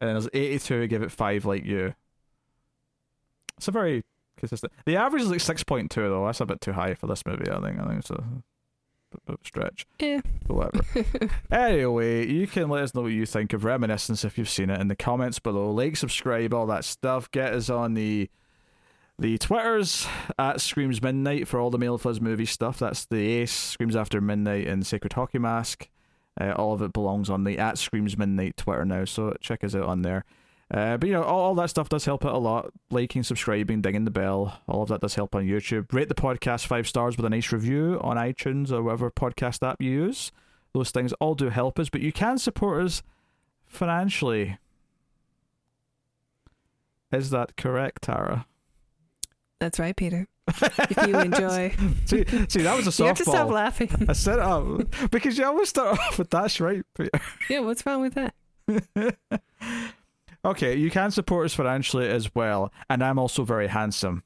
And 0.00 0.08
then 0.08 0.14
there's 0.14 0.28
82 0.32 0.86
gave 0.88 1.02
it 1.02 1.10
5, 1.10 1.44
like 1.44 1.64
you. 1.64 1.94
It's 3.56 3.68
a 3.68 3.70
very 3.70 4.04
consistent. 4.36 4.72
The 4.84 4.96
average 4.96 5.22
is 5.22 5.30
like 5.30 5.40
6.2, 5.40 5.88
though. 5.94 6.26
That's 6.26 6.40
a 6.40 6.46
bit 6.46 6.60
too 6.60 6.72
high 6.72 6.94
for 6.94 7.06
this 7.06 7.24
movie, 7.24 7.50
I 7.50 7.60
think. 7.60 7.80
I 7.80 7.86
think 7.88 8.04
bit 8.04 8.22
of 9.26 9.34
a 9.34 9.46
stretch. 9.46 9.86
But 10.46 10.54
whatever. 10.56 11.30
anyway, 11.50 12.26
you 12.26 12.46
can 12.46 12.68
let 12.68 12.82
us 12.82 12.94
know 12.94 13.02
what 13.02 13.12
you 13.12 13.26
think 13.26 13.52
of 13.52 13.64
Reminiscence 13.64 14.24
if 14.24 14.38
you've 14.38 14.48
seen 14.48 14.70
it 14.70 14.80
in 14.80 14.88
the 14.88 14.96
comments 14.96 15.38
below. 15.38 15.70
Like, 15.70 15.96
subscribe, 15.96 16.52
all 16.54 16.66
that 16.66 16.84
stuff. 16.84 17.30
Get 17.30 17.54
us 17.54 17.70
on 17.70 17.94
the 17.94 18.30
the 19.18 19.38
Twitters 19.38 20.06
at 20.38 20.60
Screams 20.60 21.00
Midnight 21.00 21.46
for 21.46 21.60
all 21.60 21.70
the 21.70 21.78
Mild 21.78 22.00
Fuzz 22.00 22.20
movie 22.20 22.46
stuff. 22.46 22.78
That's 22.78 23.04
the 23.04 23.18
Ace, 23.18 23.52
Screams 23.52 23.94
After 23.94 24.20
Midnight, 24.20 24.66
and 24.66 24.86
Sacred 24.86 25.12
Hockey 25.12 25.38
Mask. 25.38 25.88
Uh, 26.40 26.52
all 26.52 26.72
of 26.72 26.82
it 26.82 26.92
belongs 26.92 27.28
on 27.28 27.44
the 27.44 27.58
at 27.58 27.78
Screams 27.78 28.16
Midnight 28.16 28.56
Twitter 28.56 28.84
now, 28.84 29.04
so 29.04 29.36
check 29.40 29.62
us 29.62 29.74
out 29.74 29.84
on 29.84 30.02
there. 30.02 30.24
Uh, 30.72 30.96
but 30.96 31.06
you 31.06 31.12
know, 31.12 31.22
all, 31.22 31.40
all 31.40 31.54
that 31.54 31.68
stuff 31.68 31.90
does 31.90 32.06
help 32.06 32.24
out 32.24 32.34
a 32.34 32.38
lot. 32.38 32.72
Liking, 32.90 33.22
subscribing, 33.22 33.82
dinging 33.82 34.04
the 34.06 34.10
bell, 34.10 34.60
all 34.66 34.82
of 34.82 34.88
that 34.88 35.00
does 35.02 35.14
help 35.14 35.34
on 35.34 35.44
YouTube. 35.46 35.92
Rate 35.92 36.08
the 36.08 36.14
podcast 36.14 36.66
five 36.66 36.88
stars 36.88 37.16
with 37.16 37.26
a 37.26 37.30
nice 37.30 37.52
review 37.52 38.00
on 38.02 38.16
iTunes 38.16 38.72
or 38.72 38.82
whatever 38.82 39.10
podcast 39.10 39.66
app 39.66 39.82
you 39.82 39.90
use. 39.90 40.32
Those 40.72 40.90
things 40.90 41.12
all 41.14 41.34
do 41.34 41.50
help 41.50 41.78
us, 41.78 41.90
but 41.90 42.00
you 42.00 42.10
can 42.12 42.38
support 42.38 42.82
us 42.84 43.02
financially. 43.66 44.56
Is 47.12 47.28
that 47.28 47.56
correct, 47.58 48.02
Tara? 48.04 48.46
That's 49.60 49.78
right, 49.78 49.94
Peter. 49.94 50.26
If 50.48 51.06
you 51.06 51.18
enjoy, 51.20 51.74
See, 52.06 52.24
see, 52.48 52.62
that 52.62 52.74
was 52.76 52.86
a 52.86 52.90
softball. 52.90 52.98
you 53.00 53.04
have 53.06 53.16
to 53.18 53.24
stop 53.24 53.50
laughing. 53.50 54.06
I 54.08 54.12
set 54.14 54.38
it 54.38 54.44
up 54.44 55.10
because 55.10 55.36
you 55.36 55.44
always 55.44 55.68
start 55.68 55.98
off 55.98 56.18
with 56.18 56.30
that's 56.30 56.58
right. 56.60 56.82
Peter." 56.96 57.10
yeah, 57.50 57.60
what's 57.60 57.84
wrong 57.84 58.00
with 58.00 58.14
that? 58.14 58.34
okay, 60.44 60.76
you 60.76 60.90
can 60.90 61.10
support 61.10 61.46
us 61.46 61.54
financially 61.54 62.08
as 62.08 62.34
well, 62.34 62.72
and 62.88 63.02
I'm 63.02 63.18
also 63.18 63.44
very 63.44 63.68
handsome. 63.68 64.22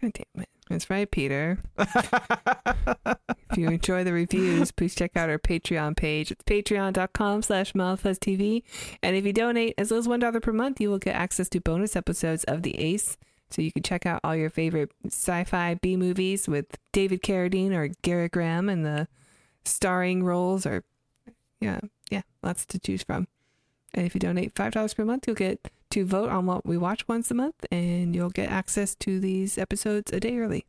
God 0.00 0.12
damn 0.12 0.42
it. 0.42 0.48
That's 0.70 0.88
right, 0.88 1.10
Peter. 1.10 1.58
if 1.78 3.56
you 3.56 3.68
enjoy 3.68 4.04
the 4.04 4.12
reviews, 4.12 4.70
please 4.70 4.94
check 4.94 5.16
out 5.16 5.28
our 5.28 5.38
Patreon 5.38 5.96
page. 5.96 6.30
It's 6.30 6.44
patreon.com 6.44 7.42
slash 7.42 7.72
TV. 7.72 8.62
And 9.02 9.16
if 9.16 9.26
you 9.26 9.32
donate 9.32 9.74
as 9.76 9.90
little 9.90 10.12
as 10.12 10.20
$1 10.20 10.42
per 10.42 10.52
month, 10.52 10.80
you 10.80 10.88
will 10.88 11.00
get 11.00 11.16
access 11.16 11.48
to 11.50 11.60
bonus 11.60 11.96
episodes 11.96 12.44
of 12.44 12.62
The 12.62 12.78
Ace. 12.78 13.16
So 13.50 13.62
you 13.62 13.72
can 13.72 13.82
check 13.82 14.06
out 14.06 14.20
all 14.22 14.36
your 14.36 14.48
favorite 14.48 14.92
sci-fi 15.06 15.74
B 15.74 15.96
movies 15.96 16.48
with 16.48 16.66
David 16.92 17.20
Carradine 17.20 17.72
or 17.72 17.88
Garrett 18.02 18.30
Graham 18.30 18.68
in 18.68 18.84
the 18.84 19.08
starring 19.64 20.22
roles 20.22 20.64
or 20.64 20.84
yeah, 21.60 21.80
yeah, 22.12 22.22
lots 22.44 22.64
to 22.66 22.78
choose 22.78 23.02
from. 23.02 23.26
And 23.94 24.06
if 24.06 24.14
you 24.14 24.20
donate 24.20 24.54
$5 24.54 24.96
per 24.96 25.04
month, 25.04 25.26
you'll 25.26 25.36
get 25.36 25.70
to 25.90 26.04
vote 26.04 26.28
on 26.28 26.46
what 26.46 26.64
we 26.64 26.76
watch 26.76 27.06
once 27.08 27.30
a 27.30 27.34
month 27.34 27.66
and 27.72 28.14
you'll 28.14 28.30
get 28.30 28.48
access 28.50 28.94
to 28.96 29.18
these 29.18 29.58
episodes 29.58 30.12
a 30.12 30.20
day 30.20 30.38
early. 30.38 30.64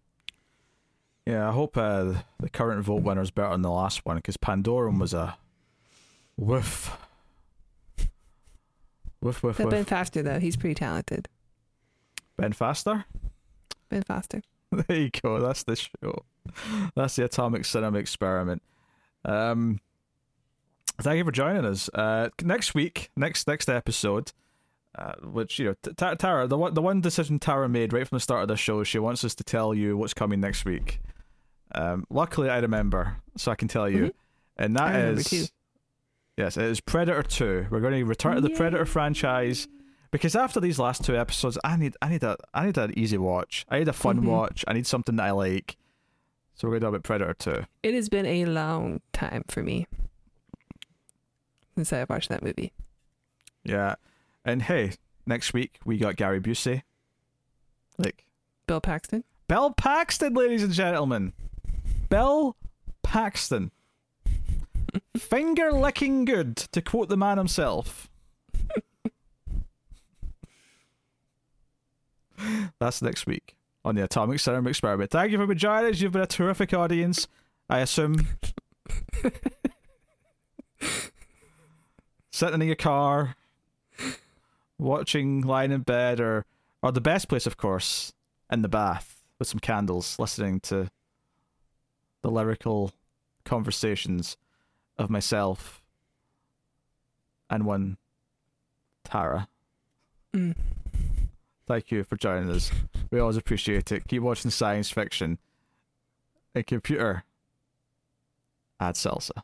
Yeah, 1.26 1.48
I 1.48 1.52
hope 1.52 1.77
uh, 1.77 2.14
the 2.39 2.49
current 2.52 2.84
vote 2.84 3.03
winner 3.03 3.22
is 3.22 3.30
better 3.30 3.52
than 3.52 3.61
the 3.61 3.69
last 3.69 4.06
one 4.06 4.15
because 4.15 4.38
Pandorum 4.38 4.99
was 4.99 5.14
a 5.14 5.38
woof. 6.35 6.98
Woof, 9.22 9.43
woof, 9.43 9.57
But 9.57 9.69
Ben 9.69 9.80
woof. 9.80 9.88
Faster, 9.88 10.23
though, 10.23 10.39
he's 10.39 10.57
pretty 10.57 10.73
talented. 10.73 11.30
Ben 12.38 12.53
Faster? 12.53 13.06
Ben 13.89 14.02
Faster. 14.03 14.41
There 14.88 14.98
you 14.98 15.10
go. 15.22 15.41
That's 15.41 15.64
the 15.64 15.76
show. 15.76 16.23
That's 16.95 17.18
the 17.18 17.26
Atomic 17.26 17.65
Cinema 17.65 17.98
Experiment. 17.98 18.61
Um, 19.26 19.81
thank 21.00 21.18
you 21.18 21.26
for 21.26 21.32
joining 21.32 21.66
us. 21.66 21.90
Uh, 21.94 22.30
next 22.44 22.74
week, 22.74 23.10
next 23.16 23.48
next 23.48 23.70
episode, 23.70 24.32
Uh, 24.94 25.14
which 25.24 25.58
you 25.58 25.66
know, 25.68 25.76
T- 25.84 26.16
Tara, 26.18 26.48
the 26.48 26.58
one 26.58 26.74
the 26.74 26.82
one 26.82 27.00
decision 27.02 27.40
Tara 27.40 27.70
made 27.70 27.94
right 27.94 28.06
from 28.08 28.18
the 28.18 28.20
start 28.20 28.42
of 28.42 28.48
the 28.50 28.58
show, 28.58 28.84
she 28.84 29.00
wants 29.00 29.24
us 29.24 29.34
to 29.36 29.44
tell 29.44 29.74
you 29.74 29.96
what's 29.96 30.14
coming 30.14 30.40
next 30.42 30.66
week. 30.66 31.00
Um, 31.74 32.06
luckily, 32.10 32.50
I 32.50 32.60
remember, 32.60 33.16
so 33.38 33.52
I 33.52 33.56
can 33.56 33.70
tell 33.70 33.90
you, 33.90 34.08
Mhm. 34.08 34.12
and 34.58 34.76
that 34.76 34.96
is 35.00 35.30
too. 35.30 35.46
yes, 36.38 36.58
it 36.58 36.66
is 36.66 36.82
Predator 36.82 37.24
Two. 37.24 37.68
We're 37.72 37.80
going 37.80 37.94
to 37.94 38.04
return 38.04 38.36
to 38.36 38.42
the 38.42 38.50
Predator 38.50 38.86
franchise 38.86 39.70
because 40.12 40.36
after 40.36 40.60
these 40.60 40.78
last 40.78 41.06
two 41.06 41.16
episodes, 41.16 41.58
I 41.64 41.78
need 41.78 41.96
I 42.02 42.10
need 42.10 42.24
a 42.24 42.36
I 42.54 42.66
need 42.66 42.78
an 42.78 42.92
easy 43.00 43.18
watch. 43.18 43.66
I 43.70 43.80
need 43.80 43.88
a 43.88 43.94
fun 43.94 44.20
Mhm. 44.22 44.26
watch. 44.26 44.66
I 44.68 44.74
need 44.74 44.86
something 44.88 45.16
that 45.16 45.28
I 45.28 45.32
like. 45.32 45.78
So 46.56 46.68
we're 46.68 46.72
going 46.80 46.82
to 46.82 46.86
talk 46.88 46.96
about 46.96 47.04
Predator 47.04 47.34
Two. 47.34 47.66
It 47.82 47.94
has 47.94 48.10
been 48.10 48.26
a 48.26 48.44
long 48.44 49.00
time 49.14 49.46
for 49.48 49.64
me 49.64 49.88
since 51.86 51.94
I 51.94 52.06
watched 52.12 52.30
that 52.30 52.44
movie. 52.44 52.72
Yeah, 53.64 53.95
and 54.45 54.62
hey, 54.62 54.91
next 55.26 55.53
week 55.53 55.80
we 55.86 55.98
got 55.98 56.16
Gary 56.16 56.40
Busey, 56.40 56.84
like 57.98 58.26
Bill 58.68 58.80
Paxton. 58.82 59.24
Bill 59.48 59.72
Paxton, 59.72 60.34
ladies 60.34 60.64
and 60.64 60.74
gentlemen. 60.74 61.34
Bill 62.10 62.56
Paxton. 63.03 63.72
Finger 65.18 65.72
licking 65.72 66.26
good, 66.26 66.56
to 66.58 66.82
quote 66.82 67.10
the 67.10 67.18
man 67.18 67.38
himself. 67.38 68.10
That's 72.80 73.02
next 73.02 73.26
week 73.26 73.56
on 73.84 73.95
the 73.95 74.03
Atomic 74.03 74.40
Cinema 74.40 74.70
Experiment. 74.70 75.10
Thank 75.12 75.32
you 75.32 75.45
for 75.45 75.56
joining 75.56 75.91
us. 75.91 76.02
You've 76.02 76.12
been 76.12 76.22
a 76.22 76.28
terrific 76.28 76.74
audience. 76.74 77.28
I 77.70 77.80
assume. 77.80 78.28
Sitting 82.32 82.62
in 82.62 82.68
your 82.68 82.76
car, 82.76 83.36
watching, 84.78 85.41
lying 85.41 85.72
in 85.72 85.82
bed, 85.82 86.20
or 86.20 86.45
or 86.82 86.91
the 86.91 87.02
best 87.02 87.28
place, 87.28 87.45
of 87.45 87.58
course, 87.58 88.14
in 88.52 88.62
the 88.62 88.70
bath 88.70 89.22
with 89.38 89.48
some 89.48 89.60
candles, 89.60 90.18
listening 90.18 90.60
to 90.62 90.90
the 92.22 92.32
lyrical 92.32 92.91
conversations 93.44 94.38
of 94.98 95.10
myself 95.10 95.82
and 97.49 97.66
one 97.66 97.98
Tara. 99.03 99.48
Mm. 100.34 100.56
Thank 101.68 101.91
you 101.91 102.03
for 102.03 102.16
joining 102.16 102.49
us. 102.49 102.72
We 103.12 103.20
always 103.20 103.38
appreciate 103.38 103.91
it. 103.91 104.08
Keep 104.08 104.24
watching 104.24 104.52
science 104.52 104.90
fiction. 104.90 105.38
And 106.53 106.68
computer, 106.68 107.24
add 108.80 108.95
salsa. 108.95 109.44